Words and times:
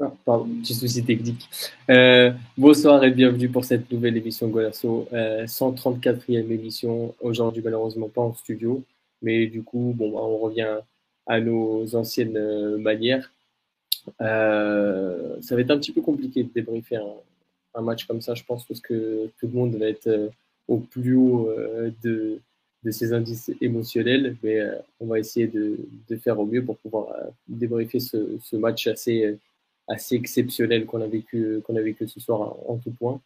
Ah, 0.00 0.12
pardon, 0.24 0.48
petit 0.60 0.74
souci 0.74 1.04
technique. 1.04 1.48
Euh, 1.88 2.32
bonsoir 2.58 3.04
et 3.04 3.10
bienvenue 3.10 3.48
pour 3.48 3.64
cette 3.64 3.90
nouvelle 3.90 4.16
émission 4.16 4.48
Golasso, 4.48 5.08
134e 5.12 6.50
émission. 6.50 7.14
Aujourd'hui, 7.20 7.62
malheureusement, 7.62 8.08
pas 8.08 8.22
en 8.22 8.34
studio, 8.34 8.82
mais 9.20 9.46
du 9.46 9.62
coup, 9.62 9.94
bon, 9.96 10.10
bah, 10.10 10.20
on 10.22 10.38
revient 10.38 10.78
à 11.26 11.40
nos 11.40 11.94
anciennes 11.94 12.76
manières. 12.78 13.30
Euh, 14.20 15.40
ça 15.40 15.54
va 15.54 15.60
être 15.60 15.70
un 15.70 15.78
petit 15.78 15.92
peu 15.92 16.02
compliqué 16.02 16.42
de 16.42 16.50
débriefer 16.52 16.96
un, 17.74 17.82
match 17.82 18.04
comme 18.06 18.20
ça, 18.20 18.34
je 18.34 18.44
pense, 18.44 18.64
parce 18.64 18.80
que 18.80 19.30
tout 19.38 19.46
le 19.46 19.52
monde 19.52 19.76
va 19.76 19.86
être 19.86 20.06
euh, 20.06 20.28
au 20.68 20.78
plus 20.78 21.14
haut 21.14 21.48
euh, 21.48 21.90
de, 22.02 22.40
de 22.84 22.90
ses 22.90 23.12
indices 23.12 23.50
émotionnels, 23.60 24.36
mais 24.42 24.60
on 25.00 25.06
va 25.06 25.18
essayer 25.18 25.46
de, 25.46 25.78
de, 26.08 26.16
faire 26.16 26.38
au 26.40 26.46
mieux 26.46 26.64
pour 26.64 26.78
pouvoir 26.78 27.14
débriefer 27.48 28.00
ce, 28.00 28.38
ce, 28.42 28.56
match 28.56 28.88
assez, 28.88 29.38
assez 29.88 30.16
exceptionnel 30.16 30.86
qu'on 30.86 31.00
a 31.00 31.06
vécu, 31.06 31.60
qu'on 31.64 31.76
a 31.76 31.80
vécu 31.80 32.08
ce 32.08 32.20
soir 32.20 32.56
en, 32.68 32.76
tout 32.76 32.90
point. 32.90 33.20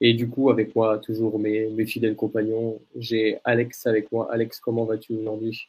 Et 0.00 0.14
du 0.14 0.28
coup, 0.28 0.50
avec 0.50 0.74
moi, 0.76 0.98
toujours 0.98 1.38
mes, 1.38 1.68
mes 1.68 1.86
fidèles 1.86 2.16
compagnons, 2.16 2.80
j'ai 2.96 3.38
Alex 3.44 3.86
avec 3.86 4.10
moi. 4.12 4.28
Alex, 4.32 4.60
comment 4.60 4.84
vas-tu 4.84 5.12
aujourd'hui? 5.14 5.68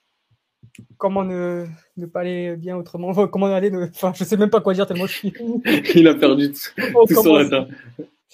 Comment 0.98 1.24
ne, 1.24 1.66
ne, 1.98 2.06
pas 2.06 2.22
aller 2.22 2.56
bien 2.56 2.78
autrement? 2.78 3.28
Comment 3.28 3.48
aller 3.48 3.72
ne... 3.72 3.86
Enfin, 3.86 4.14
je 4.16 4.24
sais 4.24 4.38
même 4.38 4.50
pas 4.50 4.62
quoi 4.62 4.74
dire 4.74 4.86
tellement 4.86 5.08
je 5.08 5.14
suis. 5.14 5.34
Il 5.96 6.08
a 6.08 6.16
perdu 6.16 6.52
tout, 6.52 6.82
oh, 6.96 7.06
tout 7.08 7.16
son 7.16 7.36
latin. 7.36 7.68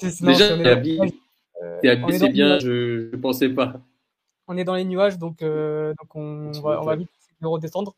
Déjà, 0.02 0.58
t'es 1.82 1.98
c'est 2.12 2.30
bien, 2.30 2.60
je 2.60 3.10
ne 3.12 3.18
pensais 3.18 3.50
pas. 3.50 3.80
On 4.48 4.58
est 4.58 4.64
dans 4.64 4.76
les 4.76 4.86
nuages, 4.86 5.18
donc, 5.18 5.42
euh, 5.42 5.94
donc 6.02 6.16
on, 6.16 6.52
va, 6.62 6.82
on 6.82 6.86
va 6.86 6.96
vite 6.96 7.10
redescendre. 7.42 7.96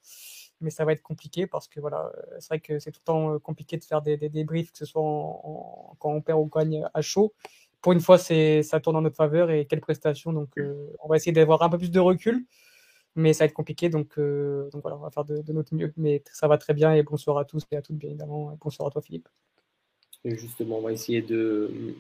Mais 0.59 0.71
ça 0.71 0.85
va 0.85 0.93
être 0.93 1.03
compliqué 1.03 1.45
parce 1.45 1.67
que 1.67 1.79
voilà, 1.79 2.11
euh, 2.17 2.37
c'est 2.39 2.47
vrai 2.47 2.59
que 2.59 2.79
c'est 2.79 2.91
tout 2.91 2.99
le 3.03 3.05
temps 3.05 3.33
euh, 3.35 3.39
compliqué 3.39 3.77
de 3.77 3.83
faire 3.83 4.01
des, 4.01 4.17
des 4.17 4.29
débriefs, 4.29 4.71
que 4.71 4.77
ce 4.79 4.85
soit 4.85 5.03
en, 5.03 5.95
quand 5.99 6.09
on 6.09 6.21
perd 6.21 6.39
ou 6.39 6.45
gagne 6.45 6.83
à 6.93 7.01
chaud. 7.01 7.33
Pour 7.81 7.91
une 7.91 7.99
fois, 8.01 8.17
ça 8.17 8.79
tourne 8.81 8.95
en 8.95 9.01
notre 9.01 9.15
faveur 9.15 9.51
et 9.51 9.65
quelle 9.65 9.81
prestation. 9.81 10.33
Donc, 10.33 10.55
on 10.57 11.07
va 11.07 11.15
essayer 11.15 11.31
d'avoir 11.31 11.61
un 11.61 11.69
peu 11.69 11.77
plus 11.77 11.91
de 11.91 11.99
recul 11.99 12.45
mais 13.17 13.33
ça 13.33 13.43
va 13.43 13.47
être 13.47 13.53
compliqué. 13.53 13.89
Donc, 13.89 14.17
euh, 14.17 14.69
donc 14.71 14.83
voilà, 14.83 14.95
on 14.97 15.01
va 15.01 15.09
faire 15.09 15.25
de, 15.25 15.51
notre 15.51 15.75
mieux. 15.75 15.91
Mais 15.97 16.23
ça 16.31 16.47
va 16.47 16.57
très 16.57 16.73
bien 16.73 16.93
et 16.93 17.03
bonsoir 17.03 17.37
à 17.37 17.45
tous 17.45 17.63
et 17.71 17.75
à 17.75 17.81
toutes, 17.81 17.97
bien 17.97 18.09
évidemment. 18.09 18.57
bonsoir 18.61 18.87
à 18.87 18.91
toi, 18.91 19.01
Philippe. 19.01 19.27
Et 20.23 20.37
justement, 20.37 20.77
on 20.77 20.81
va 20.81 20.93
essayer 20.93 21.21
de, 21.21 21.95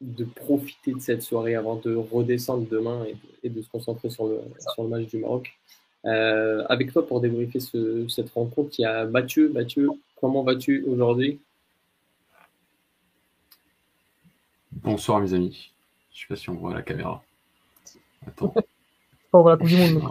de 0.00 0.24
profiter 0.24 0.92
de 0.92 1.00
cette 1.00 1.22
soirée 1.22 1.54
avant 1.54 1.76
de 1.76 1.94
redescendre 1.94 2.68
demain 2.68 3.06
et, 3.42 3.48
de 3.48 3.62
se 3.62 3.68
concentrer 3.68 4.10
sur 4.10 4.26
le, 4.26 4.40
sur 4.72 4.82
le 4.82 4.88
match 4.88 5.06
du 5.06 5.18
Maroc. 5.18 5.52
Euh, 6.04 6.64
avec 6.68 6.92
toi, 6.92 7.06
pour 7.06 7.20
débriefer 7.20 7.60
ce, 7.60 8.06
cette 8.08 8.30
rencontre, 8.30 8.70
il 8.78 8.82
y 8.82 8.84
a 8.84 9.06
Mathieu. 9.06 9.50
Mathieu, 9.52 9.88
comment 10.20 10.42
vas-tu 10.42 10.84
aujourd'hui? 10.86 11.40
Bonsoir, 14.72 15.20
mes 15.20 15.32
amis. 15.34 15.72
Je 16.12 16.20
sais 16.20 16.26
pas 16.28 16.36
si 16.36 16.48
on 16.50 16.54
voit 16.54 16.74
la 16.74 16.82
caméra. 16.82 17.22
Attends. 18.26 18.54
on 19.32 19.42
voit 19.42 19.52
la 19.52 19.56
Coupe 19.56 19.68
du 19.68 19.76
Monde. 19.76 20.02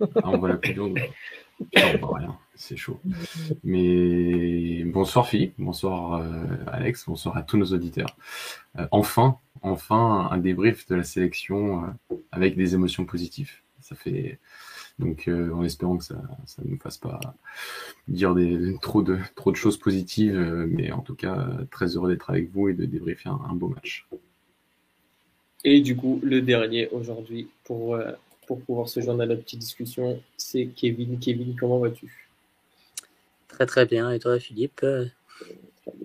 Ah, 0.00 0.22
on 0.24 0.38
voit 0.38 0.48
la 0.48 0.56
coupe 0.56 0.78
on 1.76 2.06
voit 2.06 2.18
rien, 2.18 2.38
c'est 2.60 2.76
chaud. 2.76 3.00
Mais 3.64 4.84
bonsoir 4.84 5.26
Philippe, 5.26 5.54
bonsoir 5.58 6.20
euh, 6.20 6.44
Alex, 6.66 7.06
bonsoir 7.06 7.36
à 7.38 7.42
tous 7.42 7.56
nos 7.56 7.64
auditeurs. 7.64 8.14
Euh, 8.78 8.86
enfin, 8.90 9.38
enfin 9.62 10.28
un 10.30 10.36
débrief 10.36 10.86
de 10.86 10.94
la 10.94 11.02
sélection 11.02 11.84
euh, 11.84 12.16
avec 12.30 12.56
des 12.56 12.74
émotions 12.74 13.06
positives. 13.06 13.50
Ça 13.80 13.96
fait 13.96 14.38
donc 14.98 15.28
en 15.28 15.64
espérant 15.64 15.96
que 15.96 16.04
ça 16.04 16.16
ne 16.62 16.70
nous 16.70 16.78
fasse 16.78 16.98
pas 16.98 17.18
dire 18.08 18.34
des, 18.34 18.76
trop 18.82 19.02
de 19.02 19.18
trop 19.34 19.50
de 19.50 19.56
choses 19.56 19.78
positives, 19.78 20.38
mais 20.68 20.92
en 20.92 21.00
tout 21.00 21.14
cas 21.14 21.48
très 21.70 21.96
heureux 21.96 22.10
d'être 22.10 22.28
avec 22.28 22.50
vous 22.52 22.68
et 22.68 22.74
de 22.74 22.84
débriefer 22.84 23.30
un 23.30 23.54
beau 23.54 23.68
match. 23.68 24.06
Et 25.64 25.80
du 25.80 25.96
coup, 25.96 26.20
le 26.22 26.42
dernier 26.42 26.88
aujourd'hui 26.88 27.48
pour 27.64 27.98
pour 28.46 28.60
pouvoir 28.60 28.90
se 28.90 29.00
joindre 29.00 29.22
à 29.22 29.26
la 29.26 29.36
petite 29.36 29.60
discussion, 29.60 30.20
c'est 30.36 30.66
Kevin. 30.76 31.18
Kevin, 31.18 31.56
comment 31.58 31.78
vas-tu? 31.78 32.19
Très 33.60 33.66
très 33.66 33.84
bien. 33.84 34.10
Et 34.10 34.18
toi, 34.18 34.38
Philippe 34.38 34.86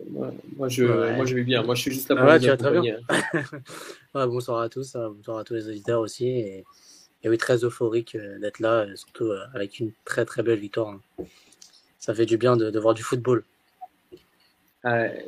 moi, 0.10 0.68
je, 0.68 1.16
moi, 1.16 1.26
je 1.26 1.36
vais 1.36 1.44
bien. 1.44 1.64
Moi, 1.64 1.74
je 1.76 1.84
suis 1.84 1.92
juste 1.92 2.10
là 2.10 2.18
pour 2.18 2.26
ah, 2.26 2.38
tu 2.38 2.58
très 2.58 2.82
bien. 2.82 2.98
bonsoir 4.14 4.60
à 4.60 4.68
tous, 4.68 4.94
hein. 4.98 5.14
bonsoir 5.16 5.38
à 5.38 5.46
tous 5.46 5.54
les 5.54 5.70
auditeurs 5.70 6.02
aussi. 6.02 6.28
Et, 6.28 6.66
oui, 7.24 7.38
très 7.38 7.64
euphorique 7.64 8.16
euh, 8.16 8.40
d'être 8.40 8.60
là, 8.60 8.82
euh, 8.82 8.96
surtout 8.98 9.28
euh, 9.28 9.40
avec 9.54 9.80
une 9.80 9.94
très 10.04 10.26
très 10.26 10.44
belle 10.44 10.60
victoire. 10.60 10.90
Hein. 10.90 11.26
Ça 11.98 12.14
fait 12.14 12.26
du 12.26 12.36
bien 12.36 12.58
de, 12.58 12.78
voir 12.78 12.94
du 12.94 13.04
football. 13.04 13.46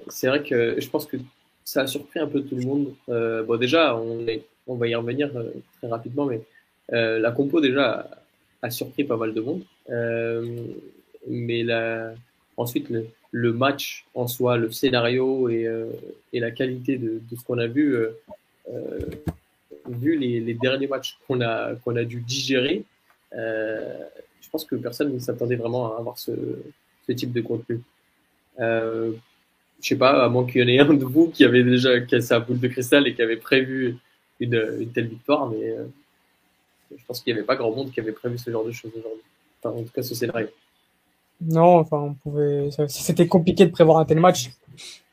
c'est 0.10 0.28
vrai 0.28 0.44
que 0.44 0.82
je 0.82 0.90
pense 0.90 1.06
que 1.06 1.16
ça 1.64 1.84
a 1.84 1.88
surpris 1.88 2.20
un 2.20 2.28
peu 2.28 2.42
tout 2.42 2.58
le 2.58 2.66
monde. 2.66 2.94
bon, 3.08 3.58
déjà, 3.58 3.96
on, 3.96 4.28
est, 4.28 4.46
on 4.68 4.76
va 4.76 4.88
y 4.90 4.96
revenir 4.96 5.32
très 5.78 5.88
rapidement, 5.88 6.26
mais 6.26 6.42
euh, 6.92 7.20
la 7.20 7.32
compo 7.32 7.62
déjà 7.62 8.10
a, 8.62 8.70
surpris 8.70 9.06
pas 9.06 9.16
mal 9.16 9.34
de 9.34 9.40
monde, 9.40 9.64
euh, 9.90 10.74
mais 11.30 11.64
la, 11.64 12.14
ensuite 12.58 12.90
le, 13.32 13.54
match 13.54 14.06
en 14.14 14.28
soi, 14.28 14.58
le 14.58 14.72
scénario 14.72 15.50
et, 15.50 15.66
euh, 15.66 15.92
la 16.34 16.52
qualité 16.52 16.98
de, 16.98 17.22
ce 17.36 17.44
qu'on 17.44 17.58
a 17.58 17.68
vu, 17.68 17.96
vu 19.90 20.18
les, 20.18 20.54
derniers 20.54 20.88
matchs 20.88 21.18
qu'on 21.28 21.42
a 21.42 21.76
qu'on 21.76 21.96
a 21.96 22.04
dû 22.04 22.22
digérer, 22.22 22.84
je 23.34 24.50
pense 24.52 24.66
que 24.66 24.76
personne 24.76 25.14
ne 25.14 25.20
s'attendait 25.20 25.56
vraiment 25.56 25.96
à 25.96 26.00
avoir 26.00 26.18
ce, 26.18 26.32
type 27.16 27.32
de 27.32 27.42
contenu. 27.42 27.82
Euh, 28.60 29.14
je 29.82 29.90
sais 29.90 29.96
pas, 29.96 30.24
à 30.24 30.30
moins 30.30 30.46
qu'il 30.46 30.62
y 30.62 30.64
en 30.64 30.68
ait 30.68 30.80
un 30.80 30.94
de 30.94 31.06
vous 31.06 31.30
qui 31.30 31.46
avait 31.46 31.64
déjà 31.64 32.00
cassé 32.02 32.28
sa 32.28 32.40
boule 32.40 32.60
de 32.60 32.68
cristal 32.68 33.08
et 33.08 33.14
qui 33.14 33.22
avait 33.22 33.38
prévu 33.38 33.98
une, 34.40 34.78
une 34.80 34.92
telle 34.92 35.08
victoire, 35.08 35.50
mais 35.50 35.76
je 36.96 37.04
pense 37.06 37.22
qu'il 37.22 37.34
n'y 37.34 37.40
avait 37.40 37.46
pas 37.46 37.56
grand 37.56 37.72
monde 37.72 37.92
qui 37.92 38.00
avait 38.00 38.12
prévu 38.12 38.38
ce 38.38 38.50
genre 38.50 38.66
de 38.66 38.72
choses 38.72 38.92
aujourd'hui. 38.96 39.24
Enfin, 39.62 39.78
en 39.78 39.84
tout 39.84 39.92
cas, 39.92 40.04
ce 40.04 40.16
scénario. 40.16 40.48
Non, 41.42 41.78
enfin, 41.80 42.00
on 42.00 42.14
pouvait. 42.16 42.70
C'était 42.88 43.28
compliqué 43.28 43.66
de 43.66 43.72
prévoir 43.72 44.00
un 44.00 44.06
tel 44.06 44.20
match. 44.20 44.52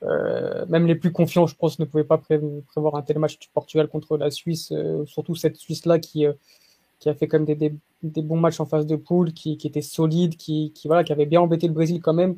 Euh, 0.03 0.67
même 0.69 0.87
les 0.87 0.95
plus 0.95 1.13
confiants, 1.13 1.47
je 1.47 1.55
pense, 1.55 1.79
ne 1.79 1.85
pouvaient 1.85 2.05
pas 2.05 2.19
prévoir 2.19 2.97
un 2.97 3.03
tel 3.03 3.19
match 3.19 3.39
du 3.39 3.49
Portugal 3.53 3.89
contre 3.89 4.17
la 4.17 4.31
Suisse, 4.31 4.73
euh, 4.73 5.05
surtout 5.07 5.35
cette 5.35 5.57
Suisse-là 5.57 5.99
qui, 5.99 6.27
euh, 6.27 6.33
qui 7.01 7.09
a 7.09 7.15
fait 7.15 7.29
comme 7.29 7.45
des, 7.45 7.55
des, 7.55 7.75
des, 8.03 8.23
bons 8.23 8.37
matchs 8.39 8.61
en 8.61 8.67
phase 8.67 8.87
de 8.87 8.97
poule, 8.97 9.33
qui, 9.33 9.57
qui 9.57 9.67
était 9.67 9.83
solide, 9.83 10.37
qui, 10.37 10.73
qui, 10.75 10.89
voilà, 10.89 11.05
qui 11.05 11.13
avait 11.13 11.27
bien 11.27 11.41
embêté 11.41 11.69
le 11.69 11.75
Brésil 11.75 12.01
quand 12.03 12.15
même. 12.15 12.37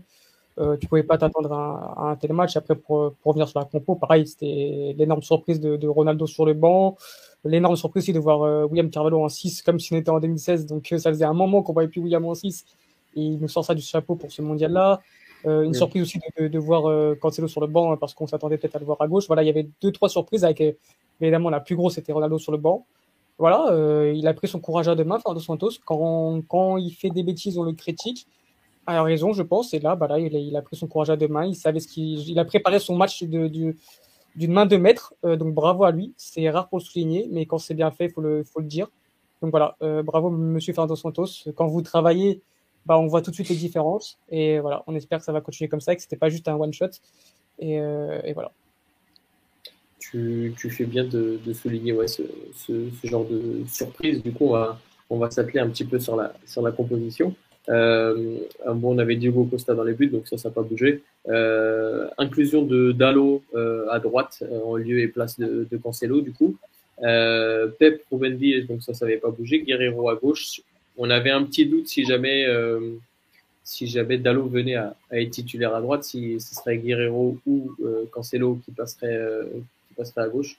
Euh, 0.58 0.76
tu 0.78 0.88
pouvais 0.88 1.02
pas 1.02 1.18
t'attendre 1.18 1.52
à, 1.52 2.10
un 2.10 2.16
tel 2.16 2.32
match. 2.32 2.56
Après, 2.56 2.74
pour, 2.74 3.14
pour 3.14 3.32
revenir 3.32 3.48
sur 3.48 3.58
la 3.60 3.66
compo, 3.66 3.94
pareil, 3.94 4.26
c'était 4.26 4.94
l'énorme 4.96 5.22
surprise 5.22 5.60
de, 5.60 5.76
de, 5.76 5.88
Ronaldo 5.88 6.26
sur 6.26 6.46
le 6.46 6.54
banc. 6.54 6.96
L'énorme 7.44 7.76
surprise 7.76 8.04
aussi 8.04 8.12
de 8.12 8.18
voir 8.18 8.42
euh, 8.42 8.64
William 8.64 8.90
Carvalho 8.90 9.22
en 9.22 9.28
6, 9.28 9.62
comme 9.62 9.78
si 9.78 9.92
on 9.92 9.96
était 9.96 10.10
en 10.10 10.20
2016. 10.20 10.66
Donc, 10.66 10.92
euh, 10.92 10.98
ça 10.98 11.10
faisait 11.10 11.24
un 11.24 11.34
moment 11.34 11.62
qu'on 11.62 11.72
voyait 11.74 11.88
plus 11.88 12.00
William 12.00 12.24
en 12.24 12.34
6. 12.34 12.64
Et 13.16 13.22
il 13.22 13.38
nous 13.38 13.48
sort 13.48 13.64
ça 13.64 13.74
du 13.74 13.82
chapeau 13.82 14.14
pour 14.14 14.30
ce 14.30 14.42
mondial-là. 14.42 15.00
Euh, 15.46 15.62
une 15.62 15.74
surprise 15.74 16.02
aussi 16.02 16.18
de, 16.38 16.48
de, 16.48 16.58
voir 16.58 17.16
Cancelo 17.18 17.48
sur 17.48 17.60
le 17.60 17.66
banc, 17.66 17.92
hein, 17.92 17.96
parce 17.96 18.14
qu'on 18.14 18.26
s'attendait 18.26 18.58
peut-être 18.58 18.76
à 18.76 18.78
le 18.78 18.84
voir 18.84 19.00
à 19.00 19.08
gauche. 19.08 19.26
Voilà, 19.26 19.42
il 19.42 19.46
y 19.46 19.50
avait 19.50 19.68
deux, 19.82 19.92
trois 19.92 20.08
surprises 20.08 20.44
avec, 20.44 20.62
évidemment, 21.20 21.50
la 21.50 21.60
plus 21.60 21.76
grosse, 21.76 21.94
c'était 21.94 22.12
Ronaldo 22.12 22.38
sur 22.38 22.52
le 22.52 22.58
banc. 22.58 22.86
Voilà, 23.38 24.12
il 24.14 24.26
a 24.26 24.34
pris 24.34 24.48
son 24.48 24.60
courage 24.60 24.88
à 24.88 24.94
deux 24.94 25.04
mains, 25.04 25.18
Fernando 25.18 25.40
Santos. 25.40 25.72
Quand, 25.84 26.40
quand 26.48 26.78
il 26.78 26.90
fait 26.90 27.10
des 27.10 27.22
bêtises, 27.22 27.58
on 27.58 27.62
le 27.64 27.72
critique 27.72 28.26
a 28.86 29.02
raison, 29.02 29.32
je 29.32 29.42
pense. 29.42 29.74
Et 29.74 29.78
là, 29.78 29.96
bah 29.96 30.06
là 30.06 30.18
il, 30.18 30.56
a, 30.56 30.62
pris 30.62 30.76
son 30.76 30.86
courage 30.86 31.10
à 31.10 31.16
deux 31.16 31.28
mains. 31.28 31.44
Il 31.44 31.56
savait 31.56 31.80
ce 31.80 31.88
qu'il 31.88 32.28
il 32.28 32.38
a 32.38 32.44
préparé 32.44 32.78
son 32.78 32.96
match 32.96 33.22
de, 33.22 33.48
d'une 33.48 34.52
main 34.52 34.66
de 34.66 34.76
maître. 34.76 35.14
Euh, 35.24 35.36
donc 35.36 35.54
bravo 35.54 35.84
à 35.84 35.90
lui. 35.90 36.14
C'est 36.16 36.48
rare 36.50 36.68
pour 36.68 36.78
le 36.78 36.84
souligner, 36.84 37.28
mais 37.30 37.46
quand 37.46 37.58
c'est 37.58 37.74
bien 37.74 37.90
fait, 37.90 38.06
il 38.06 38.10
faut 38.10 38.20
le, 38.20 38.44
faut 38.44 38.60
le 38.60 38.66
dire. 38.66 38.88
Donc 39.42 39.50
voilà, 39.50 39.76
euh, 39.82 40.02
bravo 40.02 40.30
Monsieur 40.30 40.72
Fernando 40.72 40.96
Santos. 40.96 41.50
Quand 41.54 41.66
vous 41.66 41.82
travaillez, 41.82 42.42
bah, 42.86 42.98
on 42.98 43.06
voit 43.06 43.20
tout 43.20 43.30
de 43.30 43.34
suite 43.34 43.48
les 43.48 43.56
différences. 43.56 44.18
Et 44.30 44.60
voilà, 44.60 44.84
on 44.86 44.94
espère 44.94 45.18
que 45.18 45.24
ça 45.24 45.32
va 45.32 45.40
continuer 45.40 45.68
comme 45.68 45.80
ça, 45.80 45.92
et 45.92 45.96
que 45.96 46.02
c'était 46.02 46.16
pas 46.16 46.28
juste 46.28 46.48
un 46.48 46.54
one 46.54 46.72
shot. 46.72 46.90
Et, 47.58 47.80
euh, 47.80 48.20
et 48.24 48.32
voilà. 48.32 48.52
Tu, 49.98 50.54
tu, 50.56 50.70
fais 50.70 50.84
bien 50.84 51.04
de, 51.04 51.38
de 51.44 51.52
souligner 51.52 51.92
ouais, 51.92 52.06
ce, 52.06 52.22
ce, 52.54 52.88
genre 53.02 53.24
de 53.24 53.64
surprise. 53.66 54.22
Du 54.22 54.32
coup, 54.32 54.46
on 54.46 54.52
va, 54.52 54.78
on 55.10 55.18
va 55.18 55.30
s'atteler 55.30 55.58
un 55.58 55.68
petit 55.68 55.84
peu 55.84 55.98
sur 55.98 56.14
la, 56.14 56.32
sur 56.46 56.62
la 56.62 56.70
composition. 56.70 57.34
Euh, 57.68 58.38
bon, 58.64 58.94
on 58.94 58.98
avait 58.98 59.16
Diego 59.16 59.44
Costa 59.44 59.74
dans 59.74 59.82
les 59.82 59.94
buts, 59.94 60.06
donc 60.06 60.28
ça, 60.28 60.38
ça 60.38 60.48
n'a 60.48 60.54
pas 60.54 60.62
bougé. 60.62 61.02
Euh, 61.26 62.06
inclusion 62.18 62.62
de 62.62 62.92
Dalo 62.92 63.42
à 63.90 63.98
droite 63.98 64.44
en 64.64 64.76
lieu 64.76 65.00
et 65.00 65.08
place 65.08 65.40
de, 65.40 65.66
de 65.68 65.76
Cancelo, 65.76 66.20
du 66.20 66.32
coup. 66.32 66.56
Pep 67.00 68.04
Rubendi, 68.12 68.62
donc 68.62 68.82
ça, 68.84 68.94
ça 68.94 69.06
n'avait 69.06 69.18
pas 69.18 69.30
bougé. 69.30 69.62
Guerrero 69.62 70.08
à 70.08 70.14
gauche. 70.14 70.60
On 70.96 71.10
avait 71.10 71.30
un 71.30 71.44
petit 71.44 71.66
doute 71.66 71.88
si 71.88 72.04
jamais, 72.04 72.46
si 73.64 73.86
jamais 73.86 74.18
Dalo 74.18 74.46
venait 74.46 74.76
à, 74.76 74.96
être 75.12 75.30
titulaire 75.30 75.74
à 75.74 75.80
droite, 75.80 76.04
si 76.04 76.40
ce 76.40 76.54
serait 76.54 76.78
Guerrero 76.78 77.38
ou 77.46 77.72
Cancelo 78.10 78.58
qui 78.64 78.72
passerait, 78.72 79.20
passerait 79.96 80.22
à 80.22 80.28
gauche. 80.28 80.56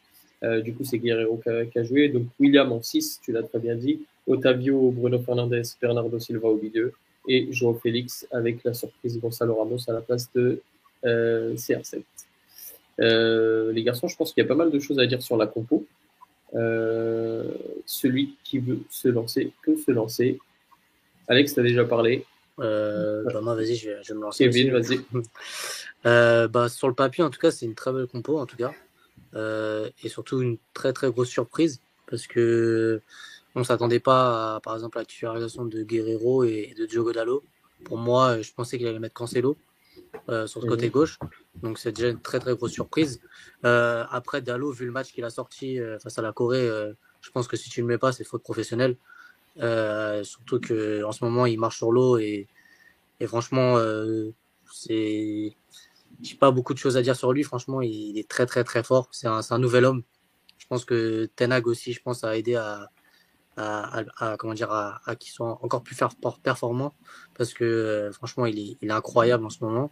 du 0.64 0.74
coup, 0.74 0.84
c'est 0.84 1.00
Guerrero 1.00 1.42
qui 1.72 1.80
a, 1.80 1.84
joué. 1.84 2.10
Donc 2.10 2.28
William 2.40 2.72
en 2.72 2.82
6, 2.82 3.22
tu 3.24 3.32
l'as 3.32 3.44
très 3.44 3.60
bien 3.60 3.76
dit. 3.76 4.02
Otavio, 4.28 4.92
Bruno 4.92 5.20
Fernandez, 5.20 5.64
Bernardo 5.82 6.20
Silva 6.20 6.50
au 6.50 6.58
milieu 6.58 6.94
et 7.28 7.48
Joao 7.52 7.74
Félix 7.74 8.28
avec 8.32 8.64
la 8.64 8.74
surprise 8.74 9.20
Gonzalo 9.20 9.56
Ramos 9.56 9.90
à 9.90 9.94
la 9.94 10.02
place 10.02 10.30
de 10.34 10.62
euh, 11.06 11.56
CR7. 11.56 12.02
Euh, 13.00 13.72
les 13.72 13.84
garçons, 13.84 14.08
je 14.08 14.16
pense 14.16 14.34
qu'il 14.34 14.44
y 14.44 14.46
a 14.46 14.48
pas 14.48 14.56
mal 14.56 14.72
de 14.72 14.80
choses 14.80 15.00
à 15.00 15.06
dire 15.06 15.22
sur 15.22 15.38
la 15.38 15.46
compo. 15.46 15.86
Euh, 16.56 17.52
celui 17.86 18.36
qui 18.44 18.60
veut 18.60 18.80
se 18.90 19.08
lancer 19.08 19.52
peut 19.64 19.76
se 19.76 19.92
lancer. 19.92 20.40
Alex, 21.28 21.54
tu 21.54 21.60
as 21.60 21.64
déjà 21.64 21.84
parlé. 21.84 22.26
Euh, 22.60 23.24
bah, 23.26 23.42
moi, 23.42 23.56
vas-y, 23.56 23.76
je, 23.76 23.92
je 24.02 24.14
vais 24.14 24.20
me 24.20 24.24
lancer. 24.24 24.46
Kevin, 24.46 24.72
vas-y. 24.72 25.00
Euh, 26.06 26.48
bah, 26.48 26.70
sur 26.70 26.88
le 26.88 26.94
papier, 26.94 27.24
en 27.24 27.30
tout 27.30 27.40
cas, 27.40 27.52
c'est 27.52 27.66
une 27.66 27.76
très 27.76 27.92
belle 27.92 28.08
compo, 28.08 28.38
en 28.38 28.46
tout 28.46 28.56
cas. 28.56 28.72
Euh, 29.34 29.90
et 30.04 30.10
surtout 30.10 30.42
une 30.42 30.58
très 30.74 30.94
très 30.94 31.10
grosse 31.12 31.28
surprise 31.28 31.82
parce 32.10 32.28
que 32.28 33.02
on 33.56 33.64
s'attendait 33.64 34.00
pas 34.00 34.56
à, 34.56 34.60
par 34.62 34.76
exemple, 34.76 35.00
à 35.00 35.02
la 35.02 35.06
titularisation 35.06 35.66
de 35.66 35.84
Guerrero 35.84 36.46
et 36.46 36.74
de 36.78 36.86
Diogo 36.86 37.12
Dallo. 37.12 37.44
Pour 37.84 37.98
moi, 37.98 38.42
je 38.42 38.54
pensais 38.54 38.78
qu'il 38.78 38.88
allait 38.88 39.00
mettre 39.00 39.16
Cancelo 39.16 39.58
euh, 40.30 40.48
sur 40.48 40.62
le 40.62 40.68
côté 40.68 40.90
gauche. 40.90 41.18
Donc 41.56 41.80
c'est 41.80 41.92
déjà 41.92 42.10
une 42.10 42.22
très 42.22 42.40
très 42.40 42.56
grosse 42.56 42.72
surprise. 42.72 43.22
Euh, 43.66 44.06
après 44.10 44.42
Dallo, 44.42 44.72
vu 44.72 44.86
le 44.86 44.92
match 44.92 45.14
qu'il 45.14 45.24
a 45.24 45.30
sorti 45.30 45.80
euh, 45.80 46.00
face 46.00 46.18
à 46.18 46.22
la 46.22 46.32
Corée, 46.34 46.68
euh, 46.68 46.94
je 47.22 47.32
pense 47.32 47.48
que 47.48 47.58
si 47.58 47.70
tu 47.70 47.82
le 47.82 47.88
mets 47.88 47.98
pas, 47.98 48.12
c'est 48.12 48.24
faute 48.24 48.44
professionnelle. 48.44 48.98
Euh, 49.60 50.24
surtout 50.24 50.60
que 50.60 51.04
en 51.04 51.12
ce 51.12 51.24
moment, 51.24 51.46
il 51.46 51.60
marche 51.60 51.78
sur 51.78 51.92
l'eau 51.92 52.18
et, 52.18 52.48
et 53.20 53.28
franchement, 53.28 53.78
euh, 53.78 54.32
c'est 54.72 55.56
j'ai 56.22 56.36
pas 56.36 56.52
beaucoup 56.52 56.74
de 56.74 56.80
choses 56.80 56.98
à 56.98 57.02
dire 57.02 57.16
sur 57.16 57.34
lui. 57.34 57.44
Franchement, 57.44 57.82
il 57.82 58.18
est 58.18 58.28
très 58.30 58.46
très 58.46 58.64
très 58.64 58.84
fort. 58.84 59.10
C'est 59.12 59.28
un, 59.28 59.42
c'est 59.42 59.54
un 59.54 59.60
nouvel 59.60 59.86
homme. 59.86 60.04
Je 60.58 60.66
pense 60.68 60.86
que 60.86 61.30
Tenag 61.36 61.68
aussi, 61.68 61.94
je 61.94 62.02
pense, 62.02 62.24
a 62.24 62.38
aidé 62.38 62.56
à, 62.56 62.90
à, 63.58 64.00
à, 64.00 64.32
à 64.32 64.38
comment 64.38 64.54
dire, 64.54 64.72
à, 64.72 65.02
à 65.06 65.16
qu'il 65.16 65.32
soit 65.32 65.60
encore 65.64 65.84
plus 65.84 65.96
faire- 65.96 66.16
performant 66.44 66.94
parce 67.36 67.54
que 67.54 67.64
euh, 67.64 68.12
franchement, 68.12 68.46
il 68.46 68.58
est, 68.60 68.78
il 68.82 68.90
est 68.90 68.94
incroyable 68.94 69.46
en 69.46 69.50
ce 69.50 69.64
moment. 69.64 69.92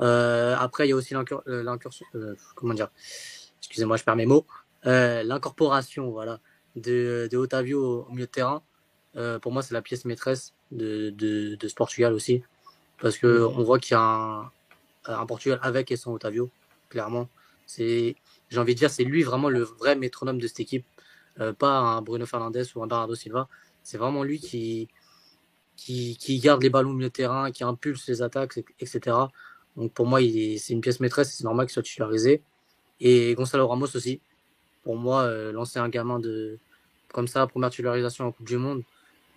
Euh, 0.00 0.54
après, 0.58 0.86
il 0.86 0.90
y 0.90 0.92
a 0.92 0.96
aussi 0.96 1.14
euh, 1.14 1.62
l'incursion, 1.62 2.06
euh, 2.14 2.34
comment 2.54 2.74
dire, 2.74 2.88
excusez-moi, 3.60 3.96
je 3.96 4.04
perds 4.04 4.16
mes 4.16 4.26
mots, 4.26 4.46
euh, 4.86 5.22
l'incorporation, 5.24 6.10
voilà, 6.10 6.40
de, 6.76 7.28
de 7.30 7.36
Otavio 7.36 8.06
au, 8.08 8.12
milieu 8.12 8.26
de 8.26 8.30
terrain. 8.30 8.62
Euh, 9.16 9.38
pour 9.38 9.52
moi, 9.52 9.62
c'est 9.62 9.74
la 9.74 9.82
pièce 9.82 10.04
maîtresse 10.04 10.54
de, 10.70 11.10
de, 11.10 11.56
de 11.56 11.68
ce 11.68 11.74
Portugal 11.74 12.12
aussi, 12.12 12.42
parce 13.00 13.18
que 13.18 13.42
on 13.42 13.64
voit 13.64 13.80
qu'il 13.80 13.92
y 13.92 13.96
a 13.96 14.00
un, 14.02 14.50
un 15.06 15.26
Portugal 15.26 15.58
avec 15.62 15.90
et 15.90 15.96
sans 15.96 16.12
Otavio, 16.12 16.50
clairement. 16.90 17.28
C'est, 17.66 18.14
j'ai 18.50 18.58
envie 18.58 18.74
de 18.74 18.78
dire, 18.78 18.90
c'est 18.90 19.04
lui 19.04 19.22
vraiment 19.24 19.48
le 19.48 19.62
vrai 19.62 19.96
métronome 19.96 20.38
de 20.38 20.46
cette 20.46 20.60
équipe, 20.60 20.86
pas 21.58 21.78
un 21.78 22.02
Bruno 22.02 22.26
Fernandes 22.26 22.64
ou 22.74 22.82
un 22.82 22.86
Bernardo 22.86 23.14
Silva. 23.14 23.48
C'est 23.82 23.98
vraiment 23.98 24.22
lui 24.22 24.40
qui, 24.40 24.88
qui, 25.76 26.16
qui 26.16 26.38
garde 26.40 26.62
les 26.62 26.70
ballons 26.70 26.90
au 26.90 26.94
milieu 26.94 27.08
de 27.08 27.12
terrain, 27.12 27.50
qui 27.50 27.64
impulse 27.64 28.06
les 28.08 28.22
attaques, 28.22 28.58
etc. 28.80 29.16
Donc 29.76 29.92
pour 29.92 30.06
moi, 30.06 30.20
c'est 30.20 30.72
une 30.72 30.80
pièce 30.80 31.00
maîtresse 31.00 31.34
c'est 31.34 31.44
normal 31.44 31.66
qu'il 31.66 31.72
soit 31.72 31.82
titularisé. 31.82 32.42
Et 33.00 33.34
Gonzalo 33.34 33.66
Ramos 33.66 33.94
aussi. 33.94 34.20
Pour 34.82 34.96
moi, 34.96 35.22
euh, 35.22 35.52
lancer 35.52 35.78
un 35.78 35.88
gamin 35.88 36.18
de 36.18 36.58
comme 37.12 37.28
ça, 37.28 37.46
première 37.46 37.70
titularisation 37.70 38.26
en 38.26 38.32
Coupe 38.32 38.46
du 38.46 38.58
Monde, 38.58 38.82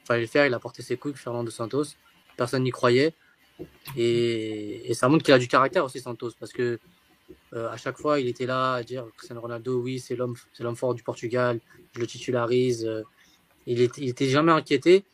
fallait 0.04 0.22
le 0.22 0.28
faire. 0.28 0.46
Il 0.46 0.54
a 0.54 0.60
porté 0.60 0.82
ses 0.82 0.98
couilles, 0.98 1.14
Fernando 1.14 1.50
Santos. 1.52 1.96
Personne 2.36 2.64
n'y 2.64 2.72
croyait. 2.72 3.14
Et, 3.96 4.90
et 4.90 4.94
ça 4.94 5.08
montre 5.08 5.24
qu'il 5.24 5.34
a 5.34 5.40
du 5.40 5.48
caractère 5.48 5.86
aussi, 5.86 6.00
Santos, 6.00 6.32
parce 6.40 6.52
que 6.52 6.80
euh, 7.54 7.70
à 7.70 7.78
chaque 7.78 7.98
fois, 7.98 8.20
il 8.20 8.28
était 8.28 8.46
là 8.46 8.74
à 8.76 8.84
dire 8.84 9.06
Cristiano 9.18 9.42
Ronaldo, 9.42 9.80
oui, 9.80 10.00
c'est 10.00 10.16
l'homme, 10.16 10.36
c'est 10.54 10.64
l'homme 10.64 10.76
fort 10.76 10.94
du 10.94 11.04
Portugal, 11.04 11.60
je 11.94 12.00
le 12.00 12.08
titularise. 12.08 12.86
Euh, 12.86 13.04
il, 13.66 13.80
il 13.98 14.10
était 14.10 14.30
jamais 14.30 14.52
inquiété. 14.52 15.06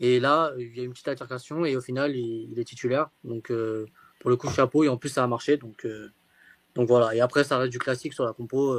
Et 0.00 0.20
là, 0.20 0.52
il 0.58 0.76
y 0.76 0.80
a 0.80 0.84
une 0.84 0.92
petite 0.92 1.08
altercation 1.08 1.64
et 1.64 1.76
au 1.76 1.80
final, 1.80 2.14
il, 2.14 2.58
est 2.58 2.64
titulaire. 2.64 3.08
Donc, 3.24 3.50
euh, 3.50 3.86
pour 4.20 4.30
le 4.30 4.36
coup, 4.36 4.50
chapeau. 4.50 4.84
Et 4.84 4.88
en 4.88 4.96
plus, 4.96 5.08
ça 5.08 5.24
a 5.24 5.26
marché. 5.26 5.56
Donc, 5.56 5.86
euh, 5.86 6.10
voilà. 6.76 7.14
Et 7.14 7.20
après, 7.20 7.44
ça 7.44 7.58
reste 7.58 7.72
du 7.72 7.78
classique 7.78 8.12
sur 8.12 8.24
la 8.24 8.32
compo. 8.32 8.78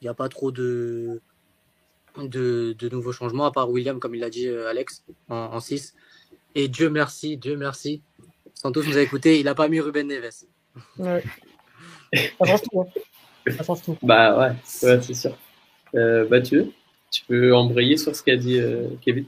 Il 0.00 0.04
n'y 0.04 0.08
a 0.08 0.14
pas 0.14 0.30
trop 0.30 0.50
de, 0.50 1.20
nouveaux 2.16 3.12
changements, 3.12 3.44
à 3.44 3.52
part 3.52 3.70
William, 3.70 3.98
comme 4.00 4.14
il 4.14 4.20
l'a 4.20 4.30
dit 4.30 4.48
Alex, 4.48 5.04
en 5.28 5.60
6. 5.60 5.94
Et 6.54 6.68
Dieu 6.68 6.88
merci, 6.88 7.36
Dieu 7.36 7.56
merci. 7.56 8.00
Santos 8.54 8.84
nous 8.84 8.96
a 8.96 9.02
écouté, 9.02 9.40
il 9.40 9.44
n'a 9.44 9.54
pas 9.54 9.68
mis 9.68 9.80
Ruben 9.80 10.06
Neves. 10.06 10.46
Ouais. 10.98 11.22
Ça 12.12 12.44
change 12.46 12.62
tout. 12.62 12.80
hein. 12.80 12.86
Ça 13.50 13.62
change 13.62 13.82
tout. 13.82 13.96
Bah 14.02 14.38
ouais, 14.38 14.88
ouais 14.88 15.02
c'est 15.02 15.14
sûr. 15.14 15.36
Euh, 15.94 16.28
Mathieu, 16.28 16.72
tu 17.10 17.22
peux 17.26 17.54
embrayer 17.54 17.96
sur 17.96 18.14
ce 18.14 18.22
qu'a 18.22 18.36
dit 18.36 18.58
euh, 18.58 18.88
Kevin? 19.00 19.26